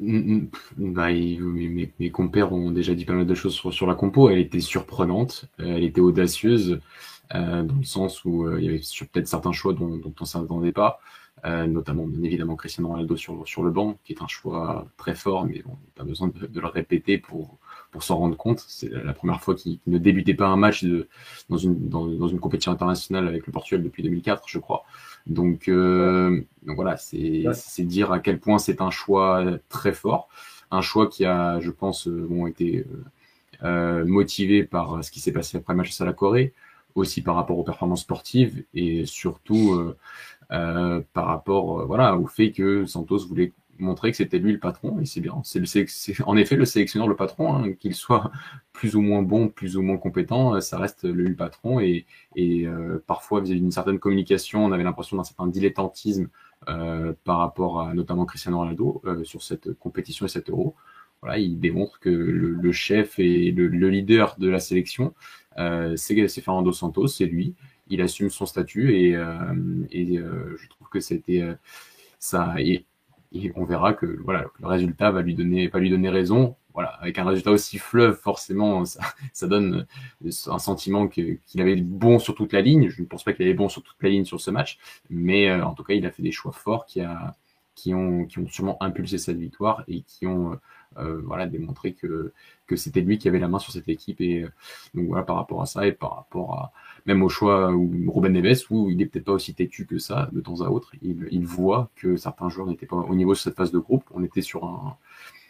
Mm, 0.00 0.46
mm, 0.76 0.92
bah, 0.92 1.10
il- 1.10 1.42
mes, 1.98 2.10
compères 2.10 2.52
ont 2.52 2.70
déjà 2.70 2.94
dit 2.94 3.04
pas 3.04 3.14
mal 3.14 3.26
de 3.26 3.34
choses 3.34 3.54
sur, 3.54 3.72
sur 3.72 3.86
la 3.86 3.94
compo. 3.94 4.30
Elle 4.30 4.38
était 4.38 4.60
surprenante, 4.60 5.46
euh, 5.60 5.76
elle 5.76 5.84
était 5.84 6.00
audacieuse, 6.00 6.80
euh, 7.34 7.62
dans 7.64 7.74
le 7.74 7.82
sens 7.84 8.24
où 8.24 8.46
euh, 8.46 8.58
il 8.60 8.66
y 8.66 8.68
avait 8.68 8.78
peut-être 9.12 9.28
certains 9.28 9.52
choix 9.52 9.72
dont, 9.74 9.96
dont 9.96 10.14
on 10.20 10.24
s'attendait 10.24 10.72
pas, 10.72 11.00
euh, 11.44 11.66
notamment 11.66 12.06
bien 12.06 12.22
évidemment 12.22 12.56
Cristiano 12.56 12.88
Ronaldo 12.90 13.16
sur, 13.16 13.46
sur 13.46 13.62
le 13.64 13.70
banc, 13.70 13.98
qui 14.04 14.12
est 14.12 14.22
un 14.22 14.28
choix 14.28 14.86
très 14.96 15.14
fort, 15.16 15.44
mais 15.46 15.62
on 15.66 15.72
n'a 15.72 15.76
pas 15.96 16.04
besoin 16.04 16.28
de, 16.28 16.46
de 16.46 16.60
le 16.60 16.66
répéter 16.68 17.18
pour, 17.18 17.58
pour 17.90 18.02
s'en 18.02 18.16
rendre 18.18 18.36
compte. 18.36 18.64
C'est 18.68 18.90
la 18.90 19.12
première 19.14 19.40
fois 19.42 19.54
qu'il 19.54 19.78
ne 19.86 19.98
débutait 19.98 20.34
pas 20.34 20.48
un 20.48 20.56
match 20.56 20.84
de, 20.84 21.08
dans, 21.48 21.56
une, 21.56 21.88
dans, 21.88 22.06
dans 22.06 22.28
une 22.28 22.40
compétition 22.40 22.72
internationale 22.72 23.26
avec 23.28 23.46
le 23.46 23.52
Portugal 23.52 23.82
depuis 23.82 24.02
2004, 24.02 24.44
je 24.48 24.58
crois. 24.58 24.84
Donc, 25.26 25.68
euh, 25.68 26.40
donc 26.64 26.76
voilà, 26.76 26.96
c'est 26.96 27.44
Ouais. 27.44 27.54
dire 27.84 28.12
à 28.12 28.20
quel 28.20 28.38
point 28.40 28.58
c'est 28.58 28.80
un 28.80 28.90
choix 28.90 29.44
très 29.68 29.92
fort, 29.92 30.28
un 30.70 30.80
choix 30.82 31.08
qui 31.08 31.24
a, 31.24 31.60
je 31.60 31.70
pense, 31.70 32.08
euh, 32.08 32.26
bon, 32.28 32.46
été 32.46 32.86
euh, 32.90 33.04
euh, 33.64 34.04
motivé 34.06 34.64
par 34.64 35.02
ce 35.04 35.10
qui 35.10 35.20
s'est 35.20 35.32
passé 35.32 35.58
après 35.58 35.72
le 35.72 35.78
match 35.78 36.00
à 36.00 36.04
la 36.04 36.12
Corée, 36.12 36.54
aussi 36.94 37.22
par 37.22 37.34
rapport 37.36 37.58
aux 37.58 37.64
performances 37.64 38.02
sportives 38.02 38.64
et 38.74 39.06
surtout 39.06 39.72
euh, 39.74 39.96
euh, 40.52 41.00
par 41.12 41.26
rapport, 41.26 41.86
voilà, 41.86 42.16
au 42.16 42.26
fait 42.26 42.52
que 42.52 42.86
Santos 42.86 43.26
voulait 43.26 43.52
montrer 43.78 44.10
que 44.10 44.16
c'était 44.16 44.38
lui 44.38 44.52
le 44.52 44.58
patron 44.58 45.00
et 45.00 45.06
c'est 45.06 45.20
bien. 45.20 45.40
C'est 45.44 45.60
le 45.60 46.24
en 46.24 46.36
effet 46.36 46.56
le 46.56 46.64
sélectionneur 46.64 47.08
le 47.08 47.16
patron, 47.16 47.54
hein, 47.54 47.72
qu'il 47.72 47.94
soit 47.94 48.30
plus 48.72 48.96
ou 48.96 49.00
moins 49.00 49.22
bon, 49.22 49.48
plus 49.48 49.76
ou 49.76 49.82
moins 49.82 49.96
compétent, 49.96 50.54
euh, 50.54 50.60
ça 50.60 50.78
reste 50.78 51.04
lui 51.04 51.28
le 51.28 51.36
patron 51.36 51.80
et 51.80 52.06
et 52.36 52.66
euh, 52.66 53.02
parfois 53.06 53.40
vis-à-vis 53.40 53.60
d'une 53.60 53.70
certaine 53.70 53.98
communication, 53.98 54.64
on 54.64 54.72
avait 54.72 54.84
l'impression 54.84 55.16
d'un 55.16 55.24
certain 55.24 55.46
dilettantisme 55.46 56.28
euh, 56.68 57.12
par 57.24 57.38
rapport 57.38 57.80
à 57.80 57.94
notamment 57.94 58.26
Cristiano 58.26 58.58
Ronaldo 58.58 59.02
sur 59.24 59.42
cette 59.42 59.72
compétition 59.74 60.26
et 60.26 60.28
cet 60.28 60.50
euro. 60.50 60.74
Voilà, 61.22 61.38
il 61.38 61.58
démontre 61.58 61.98
que 61.98 62.10
le, 62.10 62.50
le 62.50 62.72
chef 62.72 63.18
et 63.18 63.50
le, 63.50 63.66
le 63.66 63.90
leader 63.90 64.36
de 64.38 64.48
la 64.48 64.60
sélection, 64.60 65.14
c'est 65.96 66.40
Fernando 66.40 66.72
Santos, 66.72 67.08
c'est 67.08 67.26
lui. 67.26 67.54
Il 67.88 68.00
assume 68.02 68.30
son 68.30 68.46
statut 68.46 68.94
et, 68.94 69.12
et 69.90 70.16
je 70.16 70.68
trouve 70.68 70.88
que 70.90 71.00
c'était 71.00 71.42
ça. 72.18 72.54
Et 73.32 73.52
on 73.56 73.64
verra 73.64 73.92
que 73.94 74.06
voilà, 74.24 74.46
le 74.58 74.66
résultat 74.66 75.10
va 75.10 75.22
lui 75.22 75.34
donner, 75.34 75.68
va 75.68 75.78
lui 75.78 75.90
donner 75.90 76.08
raison. 76.08 76.56
Voilà, 76.74 76.90
avec 77.00 77.18
un 77.18 77.24
résultat 77.24 77.50
aussi 77.50 77.76
fleuve, 77.76 78.14
forcément, 78.14 78.84
ça, 78.84 79.00
ça 79.32 79.48
donne 79.48 79.86
un 80.46 80.58
sentiment 80.58 81.08
qu'il 81.08 81.40
avait 81.56 81.76
bon 81.76 82.20
sur 82.20 82.34
toute 82.36 82.52
la 82.52 82.60
ligne. 82.60 82.88
Je 82.88 83.02
ne 83.02 83.06
pense 83.06 83.24
pas 83.24 83.32
qu'il 83.32 83.44
avait 83.44 83.54
bon 83.54 83.68
sur 83.68 83.82
toute 83.82 83.96
la 84.00 84.08
ligne 84.08 84.24
sur 84.24 84.40
ce 84.40 84.50
match, 84.50 84.78
mais 85.10 85.48
euh, 85.50 85.64
en 85.64 85.74
tout 85.74 85.82
cas, 85.82 85.94
il 85.94 86.06
a 86.06 86.10
fait 86.12 86.22
des 86.22 86.30
choix 86.30 86.52
forts 86.52 86.86
qui, 86.86 87.00
a, 87.00 87.36
qui, 87.74 87.94
ont, 87.94 88.26
qui 88.26 88.38
ont 88.38 88.46
sûrement 88.48 88.80
impulsé 88.80 89.18
cette 89.18 89.38
victoire 89.38 89.82
et 89.88 90.02
qui 90.02 90.26
ont 90.26 90.52
euh, 90.52 90.56
euh, 90.56 90.58
voilà, 91.24 91.46
démontré 91.46 91.92
que, 91.92 92.32
c'était 92.76 93.00
lui 93.00 93.18
qui 93.18 93.28
avait 93.28 93.38
la 93.38 93.48
main 93.48 93.58
sur 93.58 93.72
cette 93.72 93.88
équipe. 93.88 94.20
Et 94.20 94.42
euh, 94.42 94.50
voilà, 94.94 95.24
par 95.24 95.36
rapport 95.36 95.62
à 95.62 95.66
ça 95.66 95.86
et 95.86 95.92
par 95.92 96.16
rapport 96.16 96.54
à 96.54 96.72
même 97.06 97.22
au 97.22 97.28
choix 97.28 97.72
où 97.72 97.90
Ruben 98.12 98.32
Neves, 98.32 98.64
où 98.70 98.90
il 98.90 99.00
est 99.00 99.06
peut-être 99.06 99.24
pas 99.24 99.32
aussi 99.32 99.54
têtu 99.54 99.86
que 99.86 99.98
ça 99.98 100.28
de 100.32 100.40
temps 100.40 100.60
à 100.60 100.68
autre, 100.68 100.92
il 101.00 101.46
voit 101.46 101.90
que 101.96 102.16
certains 102.16 102.50
joueurs 102.50 102.66
n'étaient 102.66 102.86
pas 102.86 102.96
au 102.96 103.14
niveau 103.14 103.32
de 103.32 103.38
cette 103.38 103.56
phase 103.56 103.72
de 103.72 103.78
groupe. 103.78 104.04
On 104.12 104.22
était 104.22 104.42
sur 104.42 104.64
un 104.64 104.96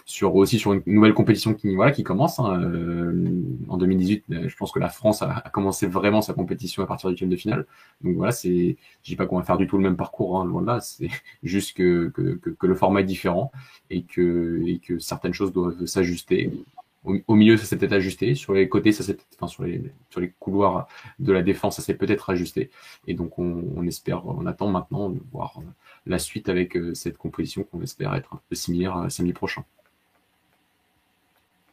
sur 0.08 0.34
aussi 0.36 0.58
sur 0.58 0.72
une 0.72 0.82
nouvelle 0.86 1.12
compétition 1.12 1.52
qui 1.52 1.74
voilà 1.74 1.92
qui 1.92 2.02
commence 2.02 2.38
hein, 2.40 2.58
euh, 2.62 3.42
en 3.68 3.76
2018 3.76 4.24
euh, 4.30 4.48
je 4.48 4.56
pense 4.56 4.72
que 4.72 4.78
la 4.78 4.88
France 4.88 5.20
a, 5.20 5.30
a 5.44 5.50
commencé 5.50 5.86
vraiment 5.86 6.22
sa 6.22 6.32
compétition 6.32 6.82
à 6.82 6.86
partir 6.86 7.10
du 7.10 7.12
huitième 7.12 7.28
de 7.28 7.36
finale. 7.36 7.66
Donc 8.02 8.16
voilà 8.16 8.32
c'est 8.32 8.78
je 9.02 9.10
dis 9.10 9.16
pas 9.16 9.26
qu'on 9.26 9.36
va 9.36 9.42
faire 9.44 9.58
du 9.58 9.66
tout 9.66 9.76
le 9.76 9.82
même 9.82 9.98
parcours 9.98 10.40
hein, 10.40 10.46
loin 10.46 10.62
de 10.62 10.66
là. 10.66 10.80
C'est 10.80 11.10
juste 11.42 11.76
que, 11.76 12.08
que, 12.08 12.36
que, 12.36 12.48
que 12.48 12.66
le 12.66 12.74
format 12.74 13.02
est 13.02 13.04
différent 13.04 13.52
et 13.90 14.02
que 14.02 14.62
et 14.66 14.78
que 14.78 14.98
certaines 14.98 15.34
choses 15.34 15.52
doivent 15.52 15.84
s'ajuster. 15.84 16.50
Au, 17.04 17.34
milieu 17.34 17.56
ça 17.56 17.64
s'est 17.64 17.76
peut-être 17.76 17.92
ajusté. 17.92 18.34
Sur 18.34 18.54
les 18.54 18.68
côtés 18.68 18.92
ça 18.92 19.02
s'est 19.04 19.18
enfin 19.36 19.46
sur 19.46 19.64
les 19.64 19.82
sur 20.08 20.20
les 20.20 20.30
couloirs 20.40 20.88
de 21.18 21.32
la 21.32 21.42
défense 21.42 21.76
ça 21.76 21.82
s'est 21.82 21.94
peut-être 21.94 22.30
ajusté. 22.30 22.70
Et 23.06 23.12
donc 23.14 23.38
on, 23.38 23.62
on 23.76 23.86
espère 23.86 24.26
on 24.26 24.46
attend 24.46 24.68
maintenant 24.68 25.10
de 25.10 25.20
voir 25.32 25.60
la 26.06 26.18
suite 26.18 26.48
avec 26.48 26.76
euh, 26.78 26.94
cette 26.94 27.18
composition 27.18 27.62
qu'on 27.62 27.82
espère 27.82 28.14
être 28.14 28.34
un 28.34 28.40
peu 28.48 28.54
similaire 28.54 28.96
à 28.96 29.10
samedi 29.10 29.34
prochain 29.34 29.64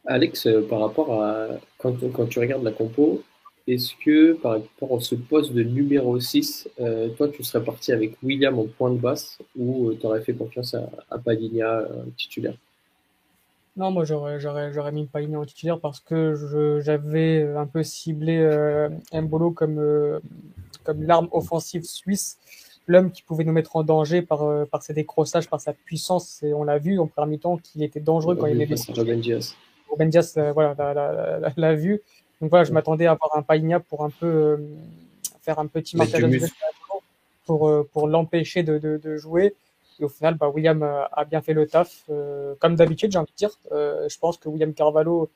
Alex, 0.06 0.46
euh, 0.46 0.66
par 0.68 0.80
rapport 0.80 1.22
à 1.22 1.48
quand, 1.78 1.94
quand 2.12 2.26
tu 2.26 2.38
regardes 2.38 2.64
la 2.64 2.72
compo, 2.72 3.22
est-ce 3.66 3.94
que 4.04 4.34
par 4.34 4.52
rapport 4.52 4.98
à 4.98 5.00
ce 5.00 5.14
poste 5.14 5.52
de 5.52 5.62
numéro 5.62 6.18
6, 6.20 6.68
euh, 6.80 7.08
toi 7.10 7.28
tu 7.28 7.42
serais 7.42 7.64
parti 7.64 7.92
avec 7.92 8.16
William 8.22 8.58
en 8.58 8.66
point 8.66 8.90
de 8.90 8.98
basse 8.98 9.38
ou 9.58 9.92
tu 9.94 10.06
aurais 10.06 10.22
fait 10.22 10.34
confiance 10.34 10.74
à, 10.74 10.88
à 11.10 11.18
Padinha 11.18 11.80
euh, 11.80 12.04
titulaire? 12.16 12.56
Non, 13.76 13.90
moi 13.90 14.04
j'aurais 14.04 14.40
j'aurais 14.40 14.72
j'aurais 14.72 14.92
mis 14.92 15.04
Paligny 15.04 15.36
en 15.36 15.44
titulaire 15.44 15.78
parce 15.78 16.00
que 16.00 16.80
j'avais 16.82 17.42
un 17.42 17.66
peu 17.66 17.82
ciblé 17.82 18.38
euh, 18.38 18.88
Mbolo 19.12 19.50
comme 19.50 19.78
euh, 19.78 20.18
comme 20.82 21.02
l'arme 21.02 21.28
offensive 21.30 21.84
suisse, 21.84 22.38
l'homme 22.86 23.10
qui 23.10 23.22
pouvait 23.22 23.44
nous 23.44 23.52
mettre 23.52 23.76
en 23.76 23.82
danger 23.82 24.22
par 24.22 24.44
euh, 24.44 24.64
par 24.64 24.82
ses 24.82 24.94
décrossages, 24.94 25.50
par 25.50 25.60
sa 25.60 25.74
puissance. 25.74 26.42
Et 26.42 26.54
on 26.54 26.64
l'a 26.64 26.78
vu 26.78 26.98
en 26.98 27.06
premier 27.06 27.38
temps 27.38 27.58
qu'il 27.58 27.82
était 27.82 28.00
dangereux 28.00 28.34
quand 28.34 28.46
il 28.46 28.62
avait 28.62 28.74
Ruben 28.94 29.20
Diaz. 29.96 29.96
Ruben 29.96 30.10
Diaz, 30.10 30.34
euh, 30.38 30.52
voilà, 30.52 31.52
l'a 31.56 31.74
vu. 31.74 32.02
Donc 32.40 32.50
voilà, 32.50 32.64
je 32.64 32.72
m'attendais 32.72 33.06
à 33.06 33.12
avoir 33.12 33.36
un 33.36 33.42
Paligna 33.42 33.80
pour 33.80 34.04
un 34.04 34.10
peu 34.10 34.26
euh, 34.26 34.56
faire 35.42 35.58
un 35.58 35.66
petit 35.66 35.96
marquage 35.96 36.24
pour 37.44 37.70
pour 37.92 38.08
l'empêcher 38.08 38.62
de, 38.62 38.78
de, 38.78 38.96
de 38.96 39.16
jouer. 39.16 39.54
Et 39.98 40.04
au 40.04 40.08
final, 40.08 40.34
bah, 40.34 40.48
William 40.48 40.82
a 40.82 41.24
bien 41.24 41.40
fait 41.40 41.54
le 41.54 41.66
taf. 41.66 42.04
Euh, 42.10 42.54
comme 42.58 42.76
d'habitude, 42.76 43.12
j'ai 43.12 43.18
envie 43.18 43.32
de 43.32 43.36
dire. 43.36 43.50
Euh, 43.72 44.08
je 44.08 44.18
pense 44.18 44.36
que 44.36 44.48
William 44.48 44.74
Carvalho 44.74 45.30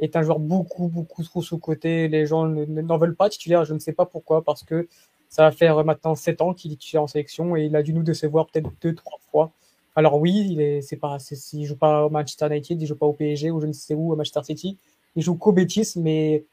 est 0.00 0.16
un 0.16 0.22
joueur 0.22 0.38
beaucoup, 0.38 0.88
beaucoup 0.88 1.22
trop 1.24 1.42
sous-côté. 1.42 2.08
Les 2.08 2.26
gens 2.26 2.46
n'en 2.46 2.98
veulent 2.98 3.16
pas 3.16 3.28
titulaire. 3.28 3.64
Je 3.64 3.74
ne 3.74 3.78
sais 3.78 3.92
pas 3.92 4.06
pourquoi. 4.06 4.42
Parce 4.42 4.62
que 4.62 4.88
ça 5.28 5.42
va 5.42 5.50
faire 5.50 5.84
maintenant 5.84 6.14
7 6.14 6.42
ans 6.42 6.54
qu'il 6.54 6.72
est 6.72 6.76
titulaire 6.76 7.02
en 7.02 7.06
sélection 7.08 7.56
et 7.56 7.64
il 7.64 7.74
a 7.74 7.82
dû 7.82 7.92
nous 7.92 8.02
décevoir 8.02 8.46
peut-être 8.46 8.70
deux, 8.80 8.94
trois 8.94 9.18
fois. 9.30 9.50
Alors 9.96 10.18
oui, 10.18 10.48
il 10.50 10.60
est, 10.60 10.80
c'est 10.80 10.96
pas, 10.96 11.18
c'est, 11.18 11.36
il 11.52 11.64
joue 11.66 11.76
pas 11.76 12.06
au 12.06 12.10
Manchester 12.10 12.46
United, 12.46 12.80
il 12.80 12.86
joue 12.86 12.96
pas 12.96 13.06
au 13.06 13.12
PSG 13.12 13.50
ou 13.50 13.60
je 13.60 13.66
ne 13.66 13.72
sais 13.72 13.94
où, 13.94 14.12
au 14.12 14.16
Manchester 14.16 14.42
City. 14.42 14.78
Il 15.16 15.22
joue 15.22 15.36
qu'au 15.36 15.52
Betis, 15.52 15.92
mais 15.96 16.44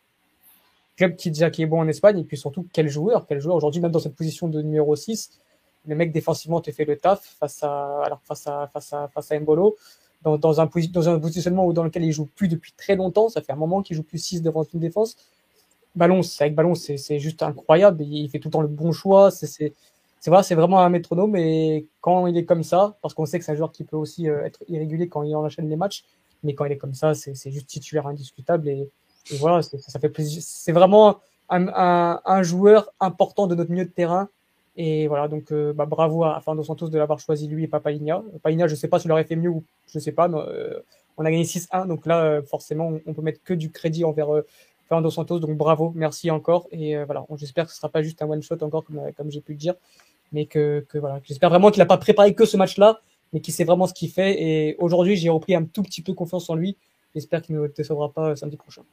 club 0.97 1.15
qui 1.15 1.31
déjà 1.31 1.49
qui 1.49 1.63
est 1.63 1.65
bon 1.65 1.79
en 1.79 1.87
Espagne 1.87 2.19
et 2.19 2.23
puis 2.23 2.37
surtout 2.37 2.67
quel 2.73 2.89
joueur, 2.89 3.25
quel 3.27 3.39
joueur 3.39 3.55
aujourd'hui 3.55 3.81
même 3.81 3.91
dans 3.91 3.99
cette 3.99 4.15
position 4.15 4.47
de 4.47 4.61
numéro 4.61 4.95
6 4.95 5.31
le 5.87 5.95
mec 5.95 6.11
défensivement 6.11 6.61
te 6.61 6.71
fait 6.71 6.85
le 6.85 6.97
taf 6.97 7.35
face 7.39 7.63
à, 7.63 8.03
alors 8.03 8.21
face 8.23 8.45
à, 8.47 8.69
face 8.71 8.93
à, 8.93 9.07
face 9.07 9.31
à 9.31 9.39
Mbolo. 9.39 9.75
Dans, 10.21 10.37
dans, 10.37 10.61
un, 10.61 10.69
dans 10.91 11.09
un 11.09 11.19
positionnement 11.19 11.73
dans 11.73 11.83
lequel 11.83 12.03
il 12.03 12.11
joue 12.11 12.27
plus 12.27 12.47
depuis 12.47 12.73
très 12.77 12.95
longtemps, 12.95 13.29
ça 13.29 13.41
fait 13.41 13.53
un 13.53 13.55
moment 13.55 13.81
qu'il 13.81 13.95
joue 13.95 14.03
plus 14.03 14.19
6 14.19 14.43
devant 14.43 14.63
une 14.71 14.79
défense. 14.79 15.15
Ballon, 15.95 16.21
c'est 16.21 16.43
avec 16.43 16.55
ballon, 16.55 16.75
c'est 16.75 17.17
juste 17.17 17.41
incroyable. 17.41 18.03
Il 18.03 18.29
fait 18.29 18.37
tout 18.37 18.49
le 18.49 18.51
temps 18.51 18.61
le 18.61 18.67
bon 18.67 18.91
choix. 18.91 19.31
C'est 19.31 19.47
vrai, 19.59 19.73
c'est 20.21 20.55
vraiment 20.55 20.79
un 20.79 20.89
métronome. 20.89 21.35
Et 21.35 21.87
quand 21.99 22.27
il 22.27 22.37
est 22.37 22.45
comme 22.45 22.63
ça, 22.63 22.97
parce 23.01 23.13
qu'on 23.13 23.25
sait 23.25 23.39
que 23.39 23.45
c'est 23.45 23.51
un 23.51 23.55
joueur 23.55 23.71
qui 23.71 23.83
peut 23.83 23.97
aussi 23.97 24.29
euh, 24.29 24.45
être 24.45 24.63
irrégulier 24.69 25.09
quand 25.09 25.23
il 25.23 25.35
enchaîne 25.35 25.69
les 25.69 25.75
matchs, 25.75 26.05
mais 26.43 26.53
quand 26.53 26.65
il 26.65 26.71
est 26.71 26.77
comme 26.77 26.93
ça, 26.93 27.13
c'est 27.13 27.51
juste 27.51 27.67
titulaire 27.67 28.07
indiscutable. 28.07 28.69
Et, 28.69 28.89
voilà, 29.39 29.61
ça, 29.61 29.99
fait 29.99 30.09
plaisir. 30.09 30.41
C'est 30.43 30.71
vraiment 30.71 31.19
un, 31.49 31.67
un, 31.67 32.21
un, 32.25 32.43
joueur 32.43 32.91
important 32.99 33.45
de 33.45 33.53
notre 33.53 33.69
milieu 33.69 33.85
de 33.85 33.91
terrain 33.91 34.29
et 34.77 35.07
voilà, 35.07 35.27
donc 35.27 35.51
euh, 35.51 35.73
bah, 35.73 35.85
bravo 35.85 36.23
à 36.23 36.39
Fernando 36.41 36.63
Santos 36.63 36.89
de 36.89 36.97
l'avoir 36.97 37.19
choisi 37.19 37.47
lui 37.47 37.65
et 37.65 37.67
pas 37.67 37.79
Paigna. 37.79 38.23
Paigna, 38.43 38.67
je 38.67 38.75
sais 38.75 38.87
pas 38.87 38.99
s'il 38.99 39.11
aurait 39.11 39.25
fait 39.25 39.35
mieux 39.35 39.49
ou 39.49 39.63
je 39.87 39.99
sais 39.99 40.13
pas, 40.13 40.27
mais 40.27 40.37
euh, 40.39 40.79
on 41.17 41.25
a 41.25 41.31
gagné 41.31 41.43
6-1, 41.43 41.87
donc 41.87 42.05
là, 42.05 42.23
euh, 42.23 42.41
forcément, 42.41 42.93
on, 43.05 43.13
peut 43.13 43.21
mettre 43.21 43.43
que 43.43 43.53
du 43.53 43.69
crédit 43.69 44.05
envers 44.05 44.29
Fernando 44.87 45.09
Santos, 45.09 45.39
donc 45.39 45.57
bravo, 45.57 45.91
merci 45.95 46.31
encore. 46.31 46.67
Et 46.71 46.95
voilà, 47.03 47.25
j'espère 47.35 47.65
que 47.65 47.71
ce 47.71 47.77
sera 47.77 47.89
pas 47.89 48.01
juste 48.01 48.21
un 48.21 48.29
one-shot 48.29 48.57
encore, 48.61 48.85
comme, 48.85 49.01
comme 49.15 49.29
j'ai 49.29 49.41
pu 49.41 49.51
le 49.53 49.57
dire, 49.57 49.75
mais 50.31 50.45
que, 50.45 50.85
que 50.89 50.97
voilà, 50.97 51.19
j'espère 51.23 51.49
vraiment 51.49 51.71
qu'il 51.71 51.81
a 51.81 51.85
pas 51.85 51.97
préparé 51.97 52.33
que 52.33 52.45
ce 52.45 52.57
match-là, 52.57 53.01
mais 53.33 53.39
qu'il 53.39 53.53
sait 53.53 53.63
vraiment 53.63 53.87
ce 53.87 53.93
qu'il 53.93 54.09
fait. 54.09 54.41
Et 54.41 54.75
aujourd'hui, 54.79 55.15
j'ai 55.15 55.29
repris 55.29 55.55
un 55.55 55.63
tout 55.63 55.83
petit 55.83 56.01
peu 56.01 56.13
confiance 56.13 56.49
en 56.49 56.55
lui. 56.55 56.77
J'espère 57.15 57.41
qu'il 57.41 57.55
ne 57.55 57.67
décevra 57.67 58.09
pas 58.09 58.35
samedi 58.35 58.57
prochain. 58.57 58.83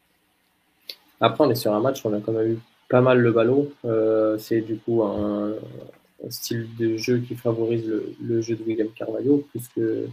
Après, 1.20 1.44
on 1.44 1.50
est 1.50 1.56
sur 1.56 1.72
un 1.72 1.80
match 1.80 2.04
où 2.04 2.08
on 2.08 2.14
a 2.14 2.20
quand 2.20 2.32
même 2.32 2.52
eu 2.52 2.58
pas 2.88 3.00
mal 3.00 3.18
le 3.18 3.32
ballon. 3.32 3.68
Euh, 3.84 4.38
c'est 4.38 4.60
du 4.60 4.76
coup 4.76 5.02
un, 5.02 5.54
style 6.30 6.68
de 6.78 6.96
jeu 6.96 7.18
qui 7.18 7.36
favorise 7.36 7.86
le, 8.20 8.40
jeu 8.40 8.56
de 8.56 8.64
William 8.64 8.88
Carvalho 8.88 9.46
plus 9.50 9.68
que 9.68 10.08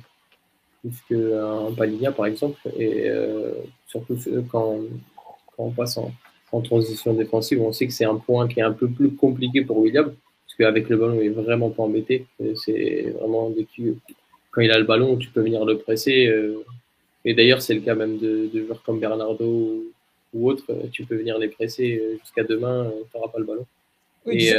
plus 0.81 1.01
qu'un 1.09 1.73
Paligna 1.75 2.11
par 2.11 2.27
exemple. 2.27 2.59
Et 2.77 3.09
euh, 3.09 3.53
surtout 3.87 4.17
quand, 4.51 4.77
quand, 5.15 5.63
on 5.63 5.71
passe 5.71 5.97
en, 5.97 6.11
transition 6.63 7.13
défensive, 7.13 7.61
on 7.61 7.73
sait 7.73 7.85
que 7.85 7.91
c'est 7.91 8.05
un 8.05 8.15
point 8.15 8.47
qui 8.47 8.61
est 8.61 8.63
un 8.63 8.71
peu 8.71 8.87
plus 8.87 9.13
compliqué 9.13 9.61
pour 9.61 9.77
William 9.79 10.13
parce 10.57 10.69
qu'avec 10.69 10.89
le 10.89 10.97
ballon, 10.97 11.19
il 11.19 11.27
est 11.27 11.29
vraiment 11.29 11.69
pas 11.69 11.83
embêté. 11.83 12.25
C'est 12.55 13.13
vraiment 13.19 13.49
dès 13.49 13.67
quand 14.51 14.61
il 14.61 14.71
a 14.71 14.79
le 14.79 14.85
ballon, 14.85 15.17
tu 15.17 15.29
peux 15.29 15.41
venir 15.41 15.65
le 15.65 15.77
presser. 15.77 16.27
Euh, 16.27 16.63
et 17.25 17.33
d'ailleurs, 17.33 17.61
c'est 17.61 17.73
le 17.73 17.81
cas 17.81 17.95
même 17.95 18.17
de, 18.17 18.49
de 18.53 18.65
joueurs 18.65 18.81
comme 18.83 18.99
Bernardo 18.99 19.83
ou 20.33 20.49
autre, 20.49 20.63
euh, 20.69 20.87
tu 20.91 21.05
peux 21.05 21.15
venir 21.15 21.37
les 21.37 21.47
presser 21.47 21.99
euh, 21.99 22.17
jusqu'à 22.19 22.43
demain, 22.43 22.85
euh, 22.85 22.91
tu 23.09 23.17
n'auras 23.17 23.31
pas 23.31 23.39
le 23.39 23.45
ballon. 23.45 23.65
Oui, 24.25 24.47
et, 24.47 24.53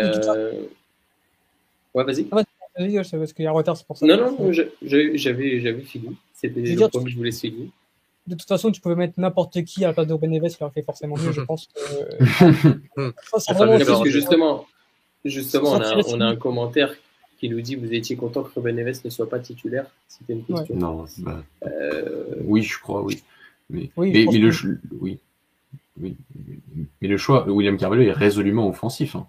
Ouais, 1.94 2.04
vas-y. 2.04 2.26
Ah, 2.30 2.42
vas-y, 2.78 2.94
parce 2.94 3.32
qu'il 3.32 3.44
y 3.44 3.48
a 3.48 3.50
un 3.50 3.54
retard, 3.54 3.74
c'est 3.74 3.86
pour 3.86 3.96
ça. 3.96 4.04
Non, 4.04 4.36
non, 4.38 4.52
j'avais 4.52 5.80
fini. 5.80 6.16
C'était 6.34 6.60
le 6.60 6.88
point 6.88 7.04
que 7.04 7.08
je 7.08 7.16
voulais 7.16 7.32
finir. 7.32 7.68
De 8.26 8.34
toute 8.34 8.48
façon, 8.48 8.70
tu 8.70 8.80
pouvais 8.80 8.96
mettre 8.96 9.18
n'importe 9.18 9.62
qui 9.64 9.84
à 9.84 9.88
la 9.88 9.94
place 9.94 10.06
de 10.06 10.12
Ruben 10.12 10.30
Neves, 10.30 10.56
qui 10.56 10.62
aurait 10.62 10.72
fait 10.72 10.82
forcément 10.82 11.16
mieux, 11.16 11.32
je 11.32 11.40
pense. 11.40 11.68
Que... 11.68 13.12
ça, 13.38 13.52
vraiment 13.54 13.78
parce 13.78 14.02
que 14.02 14.10
justement, 14.10 14.66
justement 15.28 15.72
on, 15.72 15.80
a, 15.80 16.02
on 16.08 16.20
a 16.20 16.26
un 16.26 16.36
commentaire 16.36 16.94
qui 17.38 17.48
nous 17.48 17.60
dit 17.60 17.74
vous 17.74 17.92
étiez 17.92 18.16
content 18.16 18.42
que 18.42 18.52
Ruben 18.54 18.74
Neves 18.76 19.00
ne 19.04 19.10
soit 19.10 19.28
pas 19.28 19.38
titulaire? 19.38 19.86
C'était 20.08 20.32
une 20.32 20.44
question. 20.44 20.74
Non, 20.76 21.04
bah, 21.18 21.42
euh... 21.66 22.36
oui, 22.44 22.62
je 22.62 22.78
crois, 22.78 23.02
oui. 23.02 23.22
Mais, 23.68 23.90
oui, 23.96 24.12
mais, 24.12 24.26
mais 24.32 24.38
le, 24.38 24.50
oui. 25.00 25.18
Oui. 26.00 26.16
Mais 27.00 27.08
le 27.08 27.16
choix, 27.16 27.48
William 27.48 27.76
Carvalho 27.76 28.02
est 28.02 28.12
résolument 28.12 28.68
offensif. 28.68 29.16
Hein. 29.16 29.26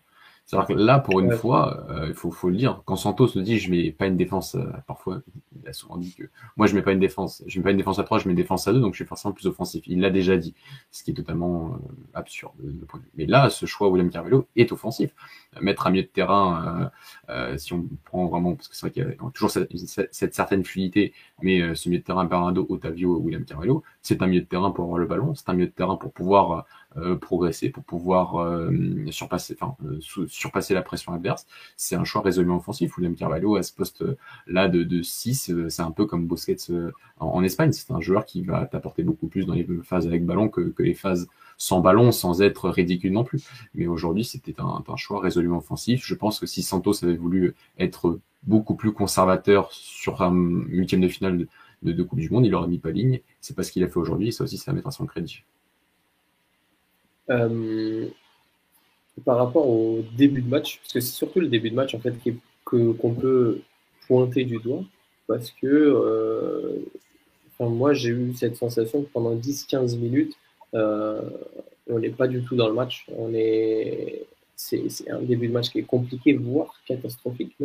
C'est-à-dire 0.47 0.67
que 0.77 0.81
là, 0.81 0.99
pour 0.99 1.19
une 1.19 1.33
fois, 1.33 1.85
euh, 1.89 2.05
il 2.07 2.13
faut, 2.13 2.31
faut 2.31 2.49
le 2.49 2.55
dire, 2.55 2.81
quand 2.85 2.95
Santos 2.95 3.27
se 3.27 3.39
dit 3.39 3.59
je 3.59 3.69
mets 3.69 3.91
pas 3.91 4.07
une 4.07 4.15
défense, 4.15 4.55
euh, 4.55 4.63
parfois, 4.87 5.21
il 5.61 5.67
a 5.67 5.73
souvent 5.73 5.97
dit 5.97 6.15
que 6.15 6.23
moi 6.55 6.67
je 6.67 6.75
mets 6.75 6.81
pas 6.81 6.93
une 6.93 7.01
défense, 7.01 7.43
je 7.45 7.59
mets 7.59 7.65
pas 7.65 7.71
une 7.71 7.77
défense 7.77 7.99
à 7.99 8.05
3, 8.05 8.19
je 8.19 8.29
mets 8.29 8.31
une 8.31 8.37
défense 8.37 8.65
à 8.65 8.71
2, 8.71 8.79
donc 8.79 8.93
je 8.93 8.99
suis 8.99 9.05
forcément 9.05 9.33
plus 9.33 9.45
offensif. 9.45 9.83
Il 9.87 9.99
l'a 9.99 10.09
déjà 10.09 10.37
dit, 10.37 10.55
ce 10.89 11.03
qui 11.03 11.11
est 11.11 11.13
totalement 11.13 11.73
euh, 11.73 11.77
absurde 12.13 12.53
de 12.59 12.85
point 12.85 13.01
de 13.01 13.03
vue. 13.03 13.11
Mais 13.17 13.25
là, 13.25 13.49
ce 13.49 13.65
choix 13.65 13.89
William 13.89 14.09
Carvalho 14.09 14.47
est 14.55 14.71
offensif. 14.71 15.13
Mettre 15.59 15.85
un 15.87 15.89
milieu 15.89 16.03
de 16.03 16.07
terrain, 16.07 16.91
si 17.57 17.73
on 17.73 17.85
prend 18.05 18.27
vraiment, 18.27 18.55
parce 18.55 18.67
que 18.67 18.75
c'est 18.75 18.85
vrai 18.85 18.91
qu'il 18.91 19.03
y 19.03 19.05
a 19.05 19.31
toujours 19.31 19.49
cette, 19.49 19.75
cette, 20.11 20.35
certaine 20.35 20.63
fluidité, 20.63 21.13
mais 21.41 21.73
ce 21.73 21.89
milieu 21.89 21.99
de 21.99 22.05
terrain 22.05 22.25
Bernardo, 22.25 22.65
Otavio, 22.69 23.17
William 23.17 23.43
Carvalho, 23.43 23.83
c'est 24.01 24.21
un 24.21 24.27
milieu 24.27 24.41
de 24.41 24.45
terrain 24.45 24.71
pour 24.71 24.85
avoir 24.85 24.99
le 24.99 25.07
ballon, 25.07 25.33
c'est 25.33 25.49
un 25.49 25.53
milieu 25.53 25.67
de 25.67 25.71
terrain 25.71 25.95
pour 25.97 26.13
pouvoir 26.13 26.51
euh, 26.51 26.61
progresser, 27.21 27.69
pour 27.69 27.83
pouvoir 27.83 28.37
euh, 28.37 28.71
surpasser, 29.11 29.55
enfin, 29.59 29.75
euh, 29.85 29.99
surpasser 30.27 30.73
la 30.73 30.81
pression 30.81 31.13
adverse. 31.13 31.45
C'est 31.75 31.95
un 31.95 32.03
choix 32.03 32.21
résolument 32.21 32.57
offensif. 32.57 32.97
William 32.97 33.15
Carvalho, 33.15 33.55
à 33.55 33.63
ce 33.63 33.73
poste-là 33.73 34.67
de, 34.67 34.83
de 34.83 35.01
6, 35.01 35.51
c'est 35.69 35.81
un 35.81 35.91
peu 35.91 36.05
comme 36.05 36.27
Busquets 36.27 36.55
en, 37.19 37.43
Espagne. 37.43 37.71
C'est 37.71 37.91
un 37.91 38.01
joueur 38.01 38.25
qui 38.25 38.41
va 38.41 38.65
t'apporter 38.65 39.03
beaucoup 39.03 39.27
plus 39.27 39.45
dans 39.45 39.53
les 39.53 39.67
phases 39.83 40.07
avec 40.07 40.25
ballon 40.25 40.49
que, 40.49 40.61
que 40.61 40.83
les 40.83 40.93
phases 40.93 41.27
sans 41.57 41.81
ballon, 41.81 42.11
sans 42.11 42.41
être 42.41 42.69
ridicule 42.69 43.13
non 43.13 43.23
plus. 43.23 43.43
Mais 43.73 43.87
aujourd'hui, 43.87 44.23
c'était 44.23 44.59
un, 44.59 44.83
un, 44.87 44.95
choix 44.95 45.19
résolument 45.19 45.57
offensif. 45.57 46.05
Je 46.05 46.15
pense 46.15 46.39
que 46.39 46.45
si 46.45 46.61
Santos 46.63 47.03
avait 47.03 47.15
voulu 47.15 47.55
être 47.77 48.19
beaucoup 48.43 48.75
plus 48.75 48.93
conservateur 48.93 49.71
sur 49.71 50.21
un 50.21 50.33
huitième 50.67 51.01
de 51.01 51.07
finale 51.07 51.47
de, 51.83 52.03
Coupe 52.03 52.19
du 52.19 52.29
Monde, 52.29 52.45
il 52.45 52.55
aurait 52.55 52.67
mis 52.67 52.79
pas 52.79 52.91
ligne. 52.91 53.19
C'est 53.41 53.55
pas 53.55 53.63
ce 53.63 53.71
qu'il 53.71 53.83
a 53.83 53.87
fait 53.87 53.97
aujourd'hui. 53.97 54.31
Ça 54.31 54.43
aussi, 54.43 54.57
c'est 54.57 54.71
à 54.71 54.73
mettre 54.73 54.87
à 54.87 54.91
son 54.91 55.05
crédit. 55.05 55.43
Euh, 57.29 58.07
par 59.25 59.37
rapport 59.37 59.67
au 59.67 60.03
début 60.15 60.41
de 60.43 60.49
match, 60.49 60.77
parce 60.77 60.93
que 60.93 60.99
c'est 60.99 61.13
surtout 61.13 61.39
le 61.39 61.47
début 61.47 61.71
de 61.71 61.75
match 61.75 61.95
en 61.95 61.99
fait 61.99 62.13
qu'on 62.63 63.13
peut 63.15 63.61
pointer 64.07 64.43
du 64.43 64.59
doigt, 64.59 64.83
parce 65.27 65.49
que 65.49 65.65
euh, 65.65 66.77
moi 67.59 67.93
j'ai 67.93 68.09
eu 68.09 68.33
cette 68.35 68.55
sensation 68.55 69.01
que 69.01 69.09
pendant 69.09 69.35
10-15 69.35 69.97
minutes, 69.97 70.35
euh, 70.75 71.19
on 71.89 71.97
n'est 71.97 72.11
pas 72.11 72.27
du 72.27 72.43
tout 72.43 72.55
dans 72.55 72.67
le 72.67 72.75
match. 72.75 73.07
On 73.17 73.33
est, 73.33 74.27
c'est, 74.55 74.85
un 75.09 75.21
début 75.21 75.47
de 75.47 75.53
match 75.53 75.69
qui 75.69 75.79
est 75.79 75.83
compliqué, 75.83 76.33
voire 76.33 76.79
catastrophique, 76.85 77.55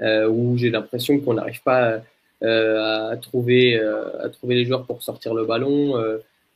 où 0.00 0.56
j'ai 0.56 0.70
l'impression 0.70 1.20
qu'on 1.20 1.34
n'arrive 1.34 1.62
pas 1.62 2.02
à 2.42 3.16
trouver, 3.22 3.78
à 3.78 4.28
trouver 4.30 4.56
les 4.56 4.64
joueurs 4.64 4.86
pour 4.86 5.04
sortir 5.04 5.34
le 5.34 5.44
ballon 5.44 5.94